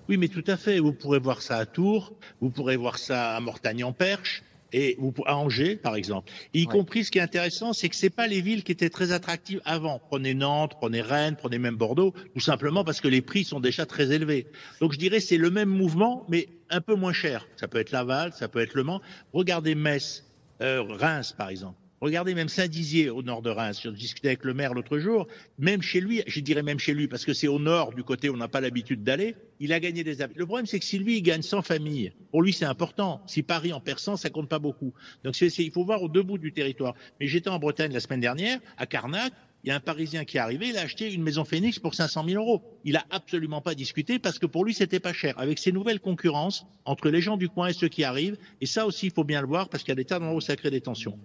Oui, 0.08 0.16
mais 0.16 0.28
tout 0.28 0.44
à 0.46 0.56
fait. 0.56 0.78
Vous 0.78 0.92
pourrez 0.92 1.18
voir 1.18 1.42
ça 1.42 1.56
à 1.56 1.66
Tours, 1.66 2.12
vous 2.40 2.50
pourrez 2.50 2.76
voir 2.76 2.98
ça 2.98 3.36
à 3.36 3.40
Mortagne-en-Perche, 3.40 4.42
et 4.72 4.96
vous, 4.98 5.14
à 5.26 5.36
Angers, 5.36 5.76
par 5.76 5.96
exemple. 5.96 6.30
Y 6.54 6.66
compris, 6.66 7.04
ce 7.04 7.10
qui 7.10 7.18
est 7.18 7.22
intéressant, 7.22 7.72
c'est 7.72 7.88
que 7.88 7.96
c'est 7.96 8.10
pas 8.10 8.26
les 8.26 8.40
villes 8.40 8.64
qui 8.64 8.72
étaient 8.72 8.90
très 8.90 9.12
attractives 9.12 9.60
avant. 9.64 10.00
Prenez 10.08 10.34
Nantes, 10.34 10.74
prenez 10.78 11.00
Rennes, 11.00 11.36
prenez 11.36 11.58
même 11.58 11.76
Bordeaux, 11.76 12.14
tout 12.34 12.40
simplement 12.40 12.84
parce 12.84 13.00
que 13.00 13.08
les 13.08 13.22
prix 13.22 13.44
sont 13.44 13.60
déjà 13.60 13.86
très 13.86 14.12
élevés. 14.12 14.46
Donc 14.80 14.92
je 14.92 14.98
dirais 14.98 15.20
c'est 15.20 15.38
le 15.38 15.50
même 15.50 15.68
mouvement, 15.68 16.26
mais 16.28 16.48
un 16.70 16.80
peu 16.80 16.94
moins 16.94 17.12
cher. 17.12 17.46
Ça 17.56 17.68
peut 17.68 17.78
être 17.78 17.90
Laval, 17.90 18.32
ça 18.32 18.48
peut 18.48 18.60
être 18.60 18.74
Le 18.74 18.84
Mans. 18.84 19.00
Regardez 19.32 19.74
Metz, 19.74 20.24
euh, 20.60 20.82
Reims, 20.82 21.34
par 21.36 21.48
exemple. 21.48 21.76
Regardez 22.00 22.34
même 22.34 22.48
Saint-Dizier 22.48 23.10
au 23.10 23.22
nord 23.22 23.42
de 23.42 23.50
Reims. 23.50 23.80
Je 23.82 23.90
discutais 23.90 24.28
avec 24.28 24.44
le 24.44 24.54
maire 24.54 24.72
l'autre 24.72 24.98
jour. 24.98 25.26
Même 25.58 25.82
chez 25.82 26.00
lui, 26.00 26.22
je 26.26 26.40
dirais 26.40 26.62
même 26.62 26.78
chez 26.78 26.94
lui, 26.94 27.08
parce 27.08 27.24
que 27.24 27.32
c'est 27.32 27.48
au 27.48 27.58
nord 27.58 27.92
du 27.92 28.04
côté 28.04 28.28
où 28.28 28.34
on 28.34 28.36
n'a 28.36 28.48
pas 28.48 28.60
l'habitude 28.60 29.02
d'aller, 29.02 29.34
il 29.58 29.72
a 29.72 29.80
gagné 29.80 30.04
des 30.04 30.22
habitants. 30.22 30.38
Le 30.38 30.46
problème, 30.46 30.66
c'est 30.66 30.78
que 30.78 30.84
si 30.84 30.98
lui, 30.98 31.16
il 31.18 31.22
gagne 31.22 31.42
sans 31.42 31.62
famille, 31.62 32.12
pour 32.30 32.42
lui, 32.42 32.52
c'est 32.52 32.64
important. 32.64 33.20
Si 33.26 33.42
Paris 33.42 33.72
en 33.72 33.80
perçant, 33.80 34.16
ça 34.16 34.30
compte 34.30 34.48
pas 34.48 34.60
beaucoup. 34.60 34.92
Donc 35.24 35.40
il 35.40 35.72
faut 35.72 35.84
voir 35.84 36.02
au 36.02 36.08
deux 36.08 36.22
bouts 36.22 36.38
du 36.38 36.52
territoire. 36.52 36.94
Mais 37.20 37.26
j'étais 37.26 37.50
en 37.50 37.58
Bretagne 37.58 37.92
la 37.92 38.00
semaine 38.00 38.20
dernière, 38.20 38.60
à 38.76 38.86
Carnac, 38.86 39.32
il 39.64 39.68
y 39.68 39.72
a 39.72 39.76
un 39.76 39.80
Parisien 39.80 40.24
qui 40.24 40.36
est 40.36 40.40
arrivé, 40.40 40.68
il 40.68 40.78
a 40.78 40.82
acheté 40.82 41.12
une 41.12 41.22
maison 41.22 41.44
Phoenix 41.44 41.80
pour 41.80 41.94
500 41.94 42.24
000 42.28 42.40
euros. 42.40 42.62
Il 42.84 42.96
a 42.96 43.04
absolument 43.10 43.60
pas 43.60 43.74
discuté 43.74 44.20
parce 44.20 44.38
que 44.38 44.46
pour 44.46 44.64
lui, 44.64 44.72
c'était 44.72 45.00
pas 45.00 45.12
cher. 45.12 45.34
Avec 45.36 45.58
ces 45.58 45.72
nouvelles 45.72 45.98
concurrences 45.98 46.64
entre 46.84 47.10
les 47.10 47.20
gens 47.20 47.36
du 47.36 47.48
coin 47.48 47.66
et 47.66 47.72
ceux 47.72 47.88
qui 47.88 48.04
arrivent, 48.04 48.36
et 48.60 48.66
ça 48.66 48.86
aussi, 48.86 49.06
il 49.06 49.12
faut 49.12 49.24
bien 49.24 49.40
le 49.40 49.48
voir 49.48 49.68
parce 49.68 49.82
qu'il 49.82 49.90
y 49.90 49.92
a 49.92 49.96
des 49.96 50.04
tas 50.04 50.20
d'endroits 50.20 50.36
où 50.36 50.40
ça 50.40 50.54
crée 50.54 50.70
des 50.70 50.80
tensions. 50.80 51.18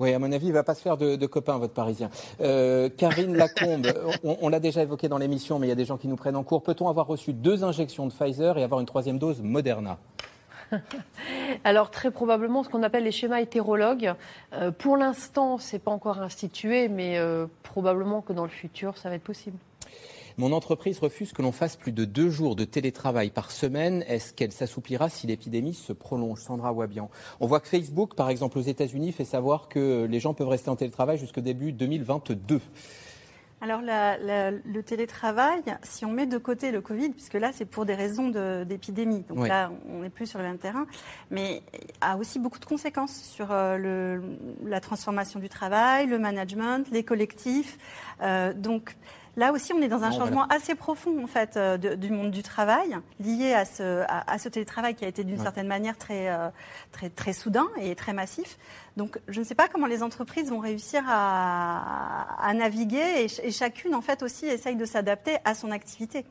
Oui, 0.00 0.14
à 0.14 0.18
mon 0.18 0.32
avis, 0.32 0.46
il 0.46 0.48
ne 0.48 0.54
va 0.54 0.62
pas 0.62 0.74
se 0.74 0.80
faire 0.80 0.96
de, 0.96 1.26
copains, 1.26 1.58
votre 1.58 1.74
Parisien. 1.74 2.08
Euh, 2.40 2.88
Karine 2.88 3.36
Lacombe, 3.36 3.86
on, 4.24 4.48
l'a 4.48 4.58
déjà 4.58 4.80
évoqué 4.80 5.08
dans 5.08 5.18
l'émission, 5.18 5.58
mais 5.58 5.66
il 5.66 5.68
y 5.68 5.72
a 5.72 5.76
des 5.76 5.84
gens 5.84 5.98
qui 5.98 6.08
nous 6.08 6.16
prennent 6.16 6.36
en 6.36 6.42
cours. 6.42 6.62
Peut-on 6.62 6.88
avoir 6.88 7.06
reçu 7.06 7.34
deux 7.34 7.64
injections 7.64 8.06
de 8.06 8.12
Pfizer 8.12 8.56
et 8.56 8.62
avoir 8.62 8.80
une 8.80 8.86
troisième 8.86 9.18
dose 9.18 9.42
Moderna? 9.42 9.98
Alors 11.64 11.90
très 11.90 12.10
probablement 12.10 12.62
ce 12.62 12.70
qu'on 12.70 12.82
appelle 12.82 13.04
les 13.04 13.12
schémas 13.12 13.40
hétérologues. 13.40 14.14
Euh, 14.54 14.70
pour 14.70 14.96
l'instant, 14.96 15.58
ce 15.58 15.76
n'est 15.76 15.80
pas 15.80 15.90
encore 15.90 16.22
institué, 16.22 16.88
mais 16.88 17.18
euh, 17.18 17.46
probablement 17.62 18.22
que 18.22 18.32
dans 18.32 18.44
le 18.44 18.48
futur, 18.48 18.96
ça 18.96 19.10
va 19.10 19.16
être 19.16 19.22
possible. 19.22 19.58
Mon 20.40 20.52
entreprise 20.52 20.98
refuse 21.00 21.34
que 21.34 21.42
l'on 21.42 21.52
fasse 21.52 21.76
plus 21.76 21.92
de 21.92 22.06
deux 22.06 22.30
jours 22.30 22.56
de 22.56 22.64
télétravail 22.64 23.28
par 23.28 23.50
semaine. 23.50 24.02
Est-ce 24.08 24.32
qu'elle 24.32 24.52
s'assouplira 24.52 25.10
si 25.10 25.26
l'épidémie 25.26 25.74
se 25.74 25.92
prolonge? 25.92 26.40
Sandra 26.40 26.72
Wabian. 26.72 27.10
On 27.40 27.46
voit 27.46 27.60
que 27.60 27.68
Facebook, 27.68 28.14
par 28.14 28.30
exemple 28.30 28.56
aux 28.56 28.62
États-Unis, 28.62 29.12
fait 29.12 29.26
savoir 29.26 29.68
que 29.68 30.06
les 30.08 30.18
gens 30.18 30.32
peuvent 30.32 30.48
rester 30.48 30.70
en 30.70 30.76
télétravail 30.76 31.18
jusqu'au 31.18 31.42
début 31.42 31.72
2022. 31.72 32.58
Alors 33.60 33.82
le 33.82 34.80
télétravail, 34.80 35.60
si 35.82 36.06
on 36.06 36.10
met 36.10 36.24
de 36.24 36.38
côté 36.38 36.70
le 36.70 36.80
Covid, 36.80 37.10
puisque 37.10 37.34
là 37.34 37.50
c'est 37.52 37.66
pour 37.66 37.84
des 37.84 37.94
raisons 37.94 38.30
d'épidémie, 38.64 39.22
donc 39.28 39.46
là 39.46 39.70
on 39.90 40.00
n'est 40.00 40.08
plus 40.08 40.26
sur 40.26 40.38
le 40.38 40.46
même 40.46 40.56
terrain, 40.56 40.86
mais 41.30 41.62
a 42.00 42.16
aussi 42.16 42.38
beaucoup 42.38 42.58
de 42.58 42.64
conséquences 42.64 43.14
sur 43.14 43.48
euh, 43.50 44.18
la 44.64 44.80
transformation 44.80 45.38
du 45.38 45.50
travail, 45.50 46.06
le 46.06 46.18
management, 46.18 46.86
les 46.90 47.04
collectifs. 47.04 47.76
Euh, 48.22 48.54
donc 48.54 48.96
Là 49.40 49.54
aussi, 49.54 49.72
on 49.72 49.80
est 49.80 49.88
dans 49.88 50.04
un 50.04 50.10
changement 50.10 50.44
assez 50.48 50.74
profond 50.74 51.24
en 51.24 51.26
fait 51.26 51.56
euh, 51.56 51.78
du 51.78 52.10
monde 52.10 52.30
du 52.30 52.42
travail, 52.42 52.94
lié 53.20 53.54
à 53.54 53.64
ce, 53.64 54.04
à, 54.06 54.38
ce 54.38 54.50
télétravail 54.50 54.94
qui 54.94 55.06
a 55.06 55.08
été 55.08 55.24
d'une 55.24 55.38
certaine 55.38 55.66
manière 55.66 55.96
très, 55.96 56.28
euh, 56.28 56.50
très, 56.92 57.08
très 57.08 57.32
soudain 57.32 57.66
et 57.80 57.94
très 57.94 58.12
massif. 58.12 58.58
Donc, 58.98 59.18
je 59.28 59.40
ne 59.40 59.44
sais 59.46 59.54
pas 59.54 59.66
comment 59.66 59.86
les 59.86 60.02
entreprises 60.02 60.50
vont 60.50 60.58
réussir 60.58 61.02
à, 61.08 62.36
à 62.38 62.52
naviguer 62.52 63.24
et, 63.24 63.46
et, 63.46 63.50
chacune 63.50 63.94
en 63.94 64.02
fait 64.02 64.22
aussi 64.22 64.44
essaye 64.44 64.76
de 64.76 64.84
s'adapter 64.84 65.38
à 65.46 65.54
son 65.54 65.70
activité. 65.70 66.26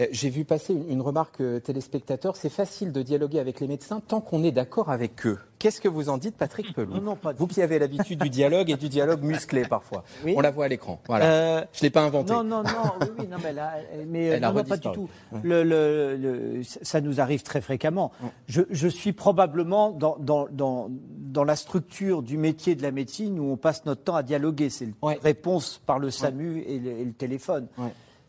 Euh, 0.00 0.06
j'ai 0.10 0.28
vu 0.28 0.44
passer 0.44 0.74
une, 0.74 1.00
remarque 1.00 1.42
téléspectateur. 1.62 2.36
C'est 2.36 2.50
facile 2.50 2.92
de 2.92 3.00
dialoguer 3.00 3.38
avec 3.38 3.60
les 3.60 3.66
médecins 3.66 4.00
tant 4.00 4.20
qu'on 4.20 4.44
est 4.44 4.52
d'accord 4.52 4.90
avec 4.90 5.26
eux. 5.26 5.38
Qu'est-ce 5.62 5.80
que 5.80 5.88
vous 5.88 6.08
en 6.08 6.18
dites, 6.18 6.36
Patrick 6.36 6.74
Pelou 6.74 6.98
non, 6.98 7.14
pas 7.14 7.34
Vous 7.34 7.46
qui 7.46 7.62
avez 7.62 7.78
l'habitude 7.78 8.20
du 8.20 8.30
dialogue 8.30 8.68
et 8.68 8.76
du 8.76 8.88
dialogue 8.88 9.22
musclé 9.22 9.62
parfois. 9.62 10.02
On 10.26 10.40
la 10.40 10.50
voit 10.50 10.64
à 10.64 10.68
l'écran. 10.68 11.00
Voilà. 11.06 11.24
Euh, 11.24 11.64
je 11.72 11.78
ne 11.78 11.82
l'ai 11.84 11.90
pas 11.90 12.02
inventé. 12.02 12.32
Non, 12.32 12.42
non, 12.42 12.64
non. 12.64 13.06
oui, 13.16 13.28
non 13.30 13.36
mais, 13.40 13.52
là, 13.52 13.74
mais 14.08 14.40
non, 14.40 14.52
pas 14.64 14.76
du 14.76 14.90
tout. 14.90 15.08
Le, 15.44 16.62
ça 16.64 17.00
nous 17.00 17.20
arrive 17.20 17.44
très 17.44 17.60
fréquemment. 17.60 18.10
Je, 18.48 18.88
suis 18.88 19.12
probablement 19.12 19.92
dans, 19.92 20.16
dans, 20.18 20.48
dans, 20.50 20.88
dans, 20.90 21.44
la 21.44 21.54
structure 21.54 22.24
du 22.24 22.38
métier 22.38 22.74
de 22.74 22.82
la 22.82 22.90
médecine 22.90 23.38
où 23.38 23.52
on 23.52 23.56
passe 23.56 23.84
notre 23.84 24.02
temps 24.02 24.16
à 24.16 24.24
dialoguer. 24.24 24.68
C'est 24.68 24.88
la 25.00 25.14
réponse 25.22 25.80
par 25.86 26.00
le 26.00 26.10
SAMU 26.10 26.64
et, 26.66 26.80
le, 26.80 26.90
et 26.90 27.04
le 27.04 27.12
téléphone 27.12 27.68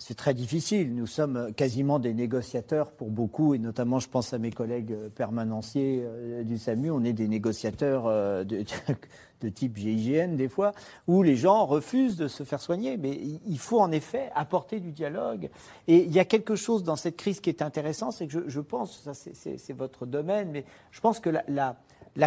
c'est 0.06 0.16
très 0.16 0.34
difficile. 0.34 0.94
Nous 0.94 1.08
sommes 1.08 1.54
quasiment 1.56 1.98
des 1.98 2.14
négociateurs 2.14 2.92
pour 2.92 3.10
beaucoup, 3.10 3.54
et 3.54 3.58
notamment, 3.58 4.00
je 4.00 4.10
pense 4.10 4.34
à 4.34 4.38
mes 4.38 4.52
collègues 4.52 4.94
permanenciers 5.16 6.02
euh, 6.04 6.44
du 6.44 6.58
SAMU, 6.58 6.92
on 6.92 7.06
est 7.06 7.14
des 7.14 7.30
négociateurs 7.30 8.08
euh, 8.08 8.44
de, 8.44 8.66
type 9.50 9.78
GIGN 9.78 10.36
des 10.36 10.50
fois, 10.50 10.74
où 11.08 11.24
les 11.24 11.38
gens 11.38 11.66
refusent 11.66 12.18
de 12.18 12.28
se 12.28 12.44
faire 12.44 12.60
soigner. 12.60 12.98
Mais 12.98 13.18
il 13.48 13.58
faut 13.58 13.80
en 13.80 13.94
effet 13.94 14.30
apporter 14.36 14.82
du 14.82 14.92
dialogue. 14.92 15.50
Et 15.88 16.04
il 16.04 16.12
y 16.12 16.20
a 16.20 16.26
quelque 16.26 16.58
chose 16.58 16.84
dans 16.84 16.98
cette 16.98 17.16
crise 17.16 17.40
qui 17.40 17.50
est 17.50 17.62
intéressant, 17.62 18.12
c'est 18.12 18.28
que 18.28 18.50
je, 18.50 18.60
pense, 18.60 19.04
ça 19.04 19.14
c'est 19.14 19.74
votre 19.74 20.06
domaine, 20.06 20.50
mais 20.52 20.66
je 20.92 21.00
pense 21.00 21.22
que 21.22 21.30
la 21.30 21.78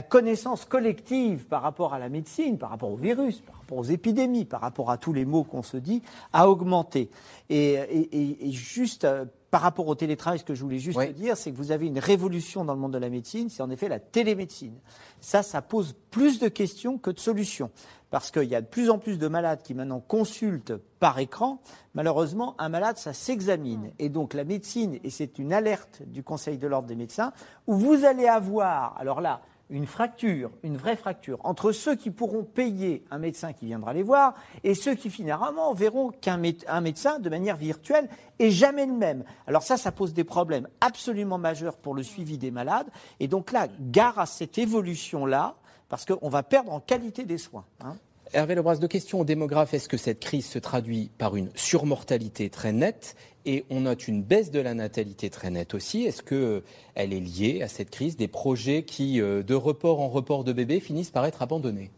connaissance 0.03 0.64
collective 0.64 1.47
par 1.47 1.62
rapport 1.62 1.95
à 1.95 1.99
la 1.99 2.09
médecine, 2.09 2.59
par 2.59 2.70
rapport 2.70 2.91
au 2.91 2.97
virus, 2.97 3.41
par 3.41 3.57
rapport 3.57 3.78
aux 3.78 3.84
épidémies, 3.84 4.45
par 4.45 4.61
rapport 4.61 4.91
à 4.91 4.99
tous 4.99 5.12
les 5.12 5.24
mots 5.24 5.45
qu'on 5.45 5.62
se 5.62 5.76
dit, 5.76 6.03
a 6.32 6.49
augmenté. 6.49 7.11
Et, 7.49 8.51
juste 8.51 9.05
euh, 9.05 9.24
par 9.51 9.61
rapport 9.61 9.87
au 9.87 9.95
télétravail, 9.95 10.41
ce 10.41 10.45
que 10.45 10.55
je 10.55 10.62
voulais 10.62 10.78
juste 10.78 11.01
dire, 11.12 11.37
c'est 11.37 11.53
que 11.53 11.57
vous 11.57 11.70
avez 11.70 11.87
une 11.87 12.01
révolution 12.01 12.64
dans 12.64 12.74
le 12.74 12.80
monde 12.80 12.93
de 12.93 12.99
la 12.99 13.09
médecine, 13.09 13.49
c'est 13.49 13.62
en 13.62 13.70
effet 13.70 13.89
la 13.89 14.01
télémédecine. 14.01 14.74
Ça, 15.20 15.43
ça 15.43 15.62
pose 15.62 15.95
plus 16.11 16.41
de 16.41 16.49
questions 16.49 16.99
que 16.99 17.11
de 17.11 17.20
solutions. 17.20 17.70
Parce 18.11 18.30
qu'il 18.30 18.45
y 18.45 18.55
a 18.55 18.61
de 18.61 18.66
plus 18.66 18.91
en 18.91 18.99
plus 18.99 19.18
de 19.18 19.28
malades 19.28 19.62
qui 19.62 19.74
maintenant 19.74 20.01
consultent 20.01 20.74
par 21.01 21.18
écran. 21.18 21.61
Malheureusement, 21.95 22.55
un 22.59 22.68
malade, 22.68 22.99
ça 22.99 23.12
s'examine. 23.12 23.91
Et 23.99 24.09
donc 24.09 24.34
la 24.34 24.45
médecine, 24.45 24.99
et 25.03 25.11
c'est 25.11 25.39
une 25.39 25.53
alerte 25.53 26.03
du 26.07 26.22
Conseil 26.22 26.57
de 26.59 26.66
l'ordre 26.66 26.87
des 26.87 26.95
médecins, 26.95 27.32
où 27.66 27.74
vous 27.74 28.05
allez 28.05 28.28
avoir, 28.28 28.97
alors 28.99 29.20
là, 29.20 29.41
une 29.69 29.87
fracture, 29.87 30.51
une 30.62 30.77
vraie 30.77 30.97
fracture, 30.97 31.39
entre 31.43 31.73
ceux 31.73 31.97
qui 31.97 32.11
pourront 32.11 32.45
payer 32.45 33.05
un 33.11 33.19
médecin 33.19 33.53
qui 33.53 33.67
viendra 33.67 33.93
les 33.93 34.03
voir 34.03 34.35
et 34.62 34.75
ceux 34.75 34.95
qui 34.95 35.11
finalement 35.11 35.75
verront 35.75 36.11
qu'un 36.11 36.37
médecin 36.37 37.19
de 37.19 37.29
manière 37.29 37.57
virtuelle 37.57 38.09
est 38.39 38.51
jamais 38.51 38.87
le 38.87 38.93
même. 38.93 39.25
Alors 39.47 39.62
ça, 39.62 39.77
ça 39.77 39.91
pose 39.91 40.14
des 40.14 40.25
problèmes 40.25 40.69
absolument 40.81 41.39
majeurs 41.39 41.77
pour 41.77 41.95
le 41.95 42.03
suivi 42.03 42.39
des 42.39 42.51
malades. 42.51 42.89
Et 43.19 43.27
donc 43.27 43.51
là, 43.51 43.67
gare 43.81 44.19
à 44.19 44.27
cette 44.27 44.59
évolution-là, 44.59 45.57
parce 45.89 46.05
qu'on 46.05 46.29
va 46.29 46.43
perdre 46.43 46.73
en 46.73 46.81
qualité 46.81 47.25
des 47.25 47.39
soins. 47.39 47.64
Hein. 47.81 47.97
Hervé 48.33 48.57
Lebras, 48.57 48.77
deux 48.77 48.89
questions 48.89 49.20
aux 49.20 49.24
démographes. 49.24 49.72
Est-ce 49.72 49.89
que 49.89 49.97
cette 49.97 50.18
crise 50.18 50.47
se 50.47 50.59
traduit 50.59 51.11
par 51.16 51.37
une 51.37 51.51
surmortalité 51.55 52.51
très 52.51 52.72
nette 52.72 53.14
et 53.45 53.64
on 53.70 53.83
note 53.83 54.09
une 54.09 54.22
baisse 54.22 54.51
de 54.51 54.59
la 54.59 54.74
natalité 54.74 55.31
très 55.31 55.51
nette 55.51 55.74
aussi? 55.74 56.05
Est-ce 56.05 56.24
qu'elle 56.24 56.39
euh, 56.39 56.61
est 56.97 57.07
liée 57.07 57.62
à 57.62 57.68
cette 57.68 57.91
crise? 57.91 58.16
Des 58.16 58.27
projets 58.27 58.83
qui, 58.83 59.20
euh, 59.20 59.45
de 59.45 59.55
report 59.55 60.01
en 60.01 60.09
report 60.09 60.43
de 60.43 60.53
bébés, 60.53 60.81
finissent 60.81 61.12
par 61.12 61.24
être 61.24 61.41
abandonnés? 61.41 61.93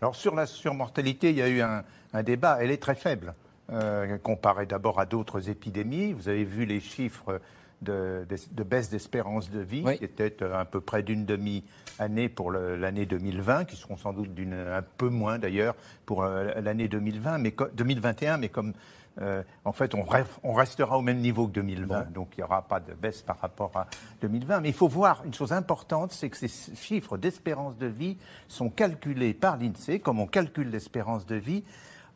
Alors 0.00 0.14
sur 0.14 0.36
la 0.36 0.46
surmortalité, 0.46 1.30
il 1.30 1.36
y 1.36 1.42
a 1.42 1.48
eu 1.48 1.60
un, 1.60 1.82
débat. 2.22 2.58
Elle 2.60 2.70
est 2.70 2.82
très 2.82 2.94
faible. 2.94 3.34
Euh, 3.72 4.18
comparée 4.18 4.66
d'abord 4.66 5.00
à 5.00 5.06
d'autres 5.06 5.48
épidémies. 5.48 6.12
Vous 6.12 6.28
avez 6.28 6.44
vu 6.44 6.64
les 6.64 6.80
chiffres 6.80 7.40
de, 7.82 8.26
baisse 8.64 8.90
d'espérance 8.90 9.50
de 9.50 9.60
vie, 9.60 9.84
qui 9.98 10.04
était 10.04 10.42
à 10.42 10.64
peu 10.64 10.80
près 10.80 11.02
d'une 11.02 11.24
demi-année 11.24 12.28
pour 12.28 12.52
l'année 12.52 13.06
2020, 13.06 13.64
qui 13.64 13.76
seront 13.76 13.96
sans 13.96 14.12
doute 14.12 14.34
d'une 14.34 14.54
un 14.54 14.82
peu 14.82 15.08
moins 15.08 15.38
d'ailleurs 15.38 15.74
pour 16.06 16.22
euh, 16.22 16.60
l'année 16.60 16.88
2020, 16.88 17.38
mais 17.38 17.54
2021, 17.74 18.38
mais 18.38 18.48
comme 18.48 18.72
euh, 19.20 19.42
en 19.66 19.72
fait 19.72 19.94
on, 19.94 20.06
on, 20.42 20.52
restera 20.54 20.96
au 20.96 21.02
même 21.02 21.18
niveau 21.18 21.46
que 21.46 21.52
2020, 21.52 22.12
donc 22.12 22.28
il 22.36 22.40
n'y 22.40 22.44
aura 22.44 22.62
pas 22.62 22.80
de 22.80 22.94
baisse 22.94 23.20
par 23.20 23.38
rapport 23.40 23.72
à 23.76 23.86
2020. 24.22 24.60
Mais 24.60 24.68
il 24.68 24.74
faut 24.74 24.88
voir 24.88 25.22
une 25.26 25.34
chose 25.34 25.52
importante, 25.52 26.12
c'est 26.12 26.30
que 26.30 26.36
ces 26.36 26.74
chiffres 26.74 27.18
d'espérance 27.18 27.76
de 27.76 27.86
vie 27.86 28.16
sont 28.48 28.70
calculés 28.70 29.34
par 29.34 29.58
l'INSEE, 29.58 30.00
comme 30.00 30.18
on 30.18 30.26
calcule 30.26 30.70
l'espérance 30.70 31.26
de 31.26 31.36
vie, 31.36 31.62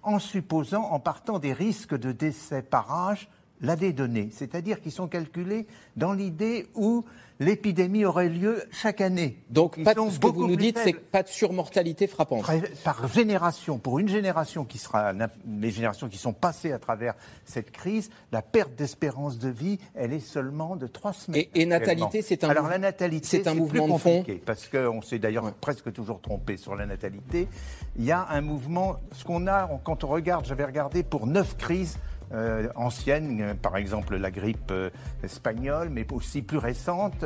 en 0.03 0.19
supposant, 0.19 0.85
en 0.85 1.01
partant 1.01 1.39
des 1.39 1.53
risques 1.53 1.97
de 1.99 2.13
décès 2.13 2.63
par 2.63 2.91
âge 2.93 3.29
des 3.61 3.93
données, 3.93 4.31
c'est-à-dire 4.33 4.81
qu'ils 4.81 4.93
sont 4.93 5.09
calculés 5.09 5.67
dans 5.97 6.13
l'idée 6.13 6.67
où 6.75 7.05
l'épidémie 7.39 8.05
aurait 8.05 8.29
lieu 8.29 8.65
chaque 8.71 9.01
année. 9.01 9.39
Donc, 9.51 9.83
pas 9.83 9.95
ce 9.95 10.19
que 10.19 10.27
vous 10.27 10.49
nous 10.49 10.57
dites, 10.57 10.79
c'est 10.79 10.95
pas 10.95 11.23
de 11.23 11.29
surmortalité 11.29 12.07
frappante. 12.07 12.47
Par 12.85 13.09
génération, 13.09 13.79
pour 13.79 13.99
une 13.99 14.09
génération 14.09 14.65
qui 14.65 14.79
sera 14.79 15.13
les 15.13 15.71
générations 15.71 16.09
qui 16.09 16.17
sont 16.17 16.33
passées 16.33 16.73
à 16.73 16.79
travers 16.79 17.15
cette 17.45 17.71
crise, 17.71 18.11
la 18.33 18.43
perte 18.43 18.75
d'espérance 18.75 19.39
de 19.39 19.49
vie, 19.49 19.79
elle 19.95 20.13
est 20.13 20.21
seulement 20.21 20.77
de 20.77 20.87
trois 20.87 21.13
semaines. 21.13 21.45
Et, 21.55 21.67
natalité, 21.67 22.23
c'est 22.23 22.45
un, 22.45 22.49
Alors, 22.49 22.69
la 22.69 22.79
natalité, 22.79 23.27
c'est 23.27 23.47
un 23.47 23.55
mouvement 23.55 23.89
de 23.89 23.99
fond. 23.99 24.25
Parce 24.45 24.69
qu'on 24.69 25.03
s'est 25.03 25.19
d'ailleurs 25.19 25.53
presque 25.55 25.93
toujours 25.93 26.21
trompé 26.21 26.57
sur 26.57 26.75
la 26.75 26.87
natalité. 26.87 27.49
Il 27.97 28.05
y 28.05 28.13
a 28.13 28.27
un 28.31 28.41
mouvement, 28.41 28.97
ce 29.13 29.25
qu'on 29.25 29.47
a, 29.47 29.69
quand 29.85 30.05
on 30.05 30.09
regarde, 30.09 30.47
j'avais 30.47 30.65
regardé 30.65 31.03
pour 31.03 31.27
neuf 31.27 31.57
crises 31.57 31.99
euh, 32.35 32.69
anciennes, 32.75 33.41
euh, 33.41 33.55
par 33.55 33.77
exemple 33.77 34.17
la 34.17 34.33
grippe 34.33 34.71
euh, 34.73 34.91
espagnole, 35.23 35.91
mais 35.91 36.05
aussi 36.13 36.43
plus 36.43 36.59
récentes, 36.59 37.25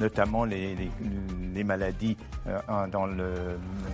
notamment 0.00 0.44
les, 0.44 0.76
maladies 1.64 2.16
dans 2.92 3.06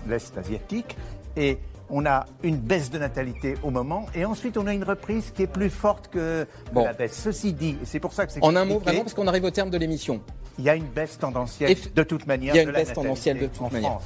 l'Est 0.08 0.36
asiatique. 0.36 0.96
Et 1.36 1.58
on 1.88 2.04
a 2.04 2.26
une 2.42 2.56
baisse 2.56 2.90
de 2.90 2.98
natalité 2.98 3.54
au 3.62 3.70
moment, 3.70 4.06
et 4.14 4.24
ensuite 4.24 4.56
on 4.56 4.66
a 4.66 4.74
une 4.74 4.84
reprise 4.84 5.30
qui 5.30 5.44
est 5.44 5.46
plus 5.46 5.70
forte 5.70 6.08
que 6.08 6.46
la 6.74 6.92
baisse. 6.92 7.14
Ceci 7.14 7.52
dit, 7.52 7.78
c'est 7.84 8.00
pour 8.00 8.12
ça 8.12 8.26
que 8.26 8.32
c'est 8.32 8.42
En 8.42 8.56
un 8.56 8.64
mot, 8.64 8.78
vraiment, 8.80 9.02
parce 9.02 9.14
qu'on 9.14 9.28
arrive 9.28 9.44
au 9.44 9.50
terme 9.50 9.70
de 9.70 9.78
l'émission. 9.78 10.20
Il 10.58 10.64
y 10.64 10.68
a 10.68 10.74
une 10.74 10.88
baisse 10.88 11.16
tendancielle 11.16 11.76
de 11.94 12.02
toute 12.02 12.26
manière. 12.26 12.54
Il 12.54 12.58
y 12.58 12.60
a 12.60 12.64
une 12.64 12.72
baisse 12.72 12.92
tendancielle 12.92 13.38
de 13.38 13.46
toute 13.46 13.70
manière. 13.72 14.00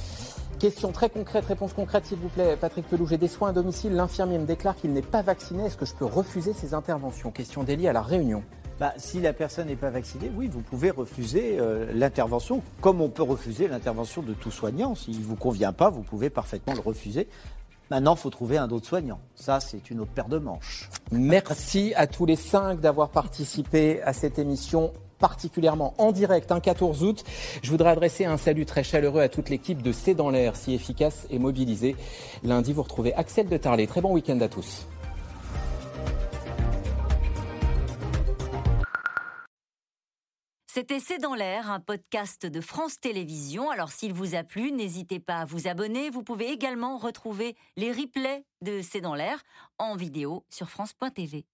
Question 0.63 0.93
très 0.93 1.09
concrète, 1.09 1.43
réponse 1.43 1.73
concrète 1.73 2.05
s'il 2.05 2.19
vous 2.19 2.29
plaît, 2.29 2.55
Patrick 2.55 2.87
Pelou. 2.87 3.05
J'ai 3.05 3.17
des 3.17 3.27
soins 3.27 3.49
à 3.49 3.51
domicile, 3.51 3.95
l'infirmier 3.95 4.37
me 4.37 4.45
déclare 4.45 4.77
qu'il 4.77 4.93
n'est 4.93 5.01
pas 5.01 5.21
vacciné. 5.21 5.65
Est-ce 5.65 5.75
que 5.75 5.85
je 5.85 5.93
peux 5.93 6.05
refuser 6.05 6.53
ces 6.53 6.73
interventions? 6.73 7.31
Question 7.31 7.63
déliée 7.63 7.89
à 7.89 7.91
la 7.91 8.01
Réunion. 8.01 8.43
Bah, 8.79 8.93
si 8.95 9.19
la 9.19 9.33
personne 9.33 9.67
n'est 9.67 9.75
pas 9.75 9.89
vaccinée, 9.89 10.31
oui, 10.37 10.47
vous 10.47 10.61
pouvez 10.61 10.89
refuser 10.89 11.57
euh, 11.59 11.91
l'intervention, 11.93 12.61
comme 12.79 13.01
on 13.01 13.09
peut 13.09 13.23
refuser 13.23 13.67
l'intervention 13.67 14.21
de 14.21 14.33
tout 14.33 14.51
soignant. 14.51 14.95
S'il 14.95 15.19
ne 15.19 15.25
vous 15.25 15.35
convient 15.35 15.73
pas, 15.73 15.89
vous 15.89 16.01
pouvez 16.01 16.29
parfaitement 16.29 16.73
le 16.73 16.79
refuser. 16.79 17.27
Maintenant, 17.91 18.15
il 18.15 18.19
faut 18.21 18.29
trouver 18.29 18.57
un 18.57 18.69
autre 18.69 18.85
soignant. 18.85 19.19
Ça, 19.35 19.59
c'est 19.59 19.91
une 19.91 19.99
autre 19.99 20.11
paire 20.11 20.29
de 20.29 20.37
manches. 20.37 20.89
Merci 21.11 21.93
à 21.97 22.07
tous 22.07 22.25
les 22.25 22.37
cinq 22.37 22.79
d'avoir 22.79 23.09
participé 23.09 24.01
à 24.03 24.13
cette 24.13 24.39
émission 24.39 24.93
particulièrement 25.19 25.93
en 25.97 26.11
direct 26.11 26.51
un 26.51 26.59
14 26.59 27.03
août. 27.03 27.23
Je 27.61 27.69
voudrais 27.69 27.91
adresser 27.91 28.25
un 28.25 28.37
salut 28.37 28.65
très 28.65 28.83
chaleureux 28.83 29.21
à 29.21 29.29
toute 29.29 29.49
l'équipe 29.49 29.81
de 29.81 29.91
C'est 29.91 30.15
dans 30.15 30.29
l'air, 30.29 30.55
si 30.55 30.73
efficace 30.73 31.27
et 31.29 31.39
mobilisée. 31.39 31.95
Lundi, 32.43 32.73
vous 32.73 32.83
retrouvez 32.83 33.13
Axel 33.13 33.47
de 33.47 33.57
Tarlet. 33.57 33.87
Très 33.87 34.01
bon 34.01 34.13
week-end 34.13 34.39
à 34.41 34.47
tous. 34.47 34.87
C'était 40.75 40.99
C'est 40.99 41.19
dans 41.19 41.35
l'air, 41.35 41.69
un 41.69 41.79
podcast 41.79 42.47
de 42.47 42.59
France 42.59 42.99
Télévisions. 42.99 43.69
Alors 43.69 43.91
s'il 43.91 44.11
vous 44.11 44.33
a 44.33 44.41
plu, 44.41 44.71
n'hésitez 44.71 45.19
pas 45.19 45.41
à 45.41 45.45
vous 45.45 45.67
abonner. 45.67 46.09
Vous 46.09 46.23
pouvez 46.23 46.49
également 46.49 46.97
retrouver 46.97 47.55
les 47.77 47.91
replays 47.91 48.43
de 48.63 48.81
C'est 48.81 48.99
dans 48.99 49.13
l'air 49.13 49.43
en 49.77 49.95
vidéo 49.95 50.45
sur 50.49 50.71
France.tv. 50.71 51.45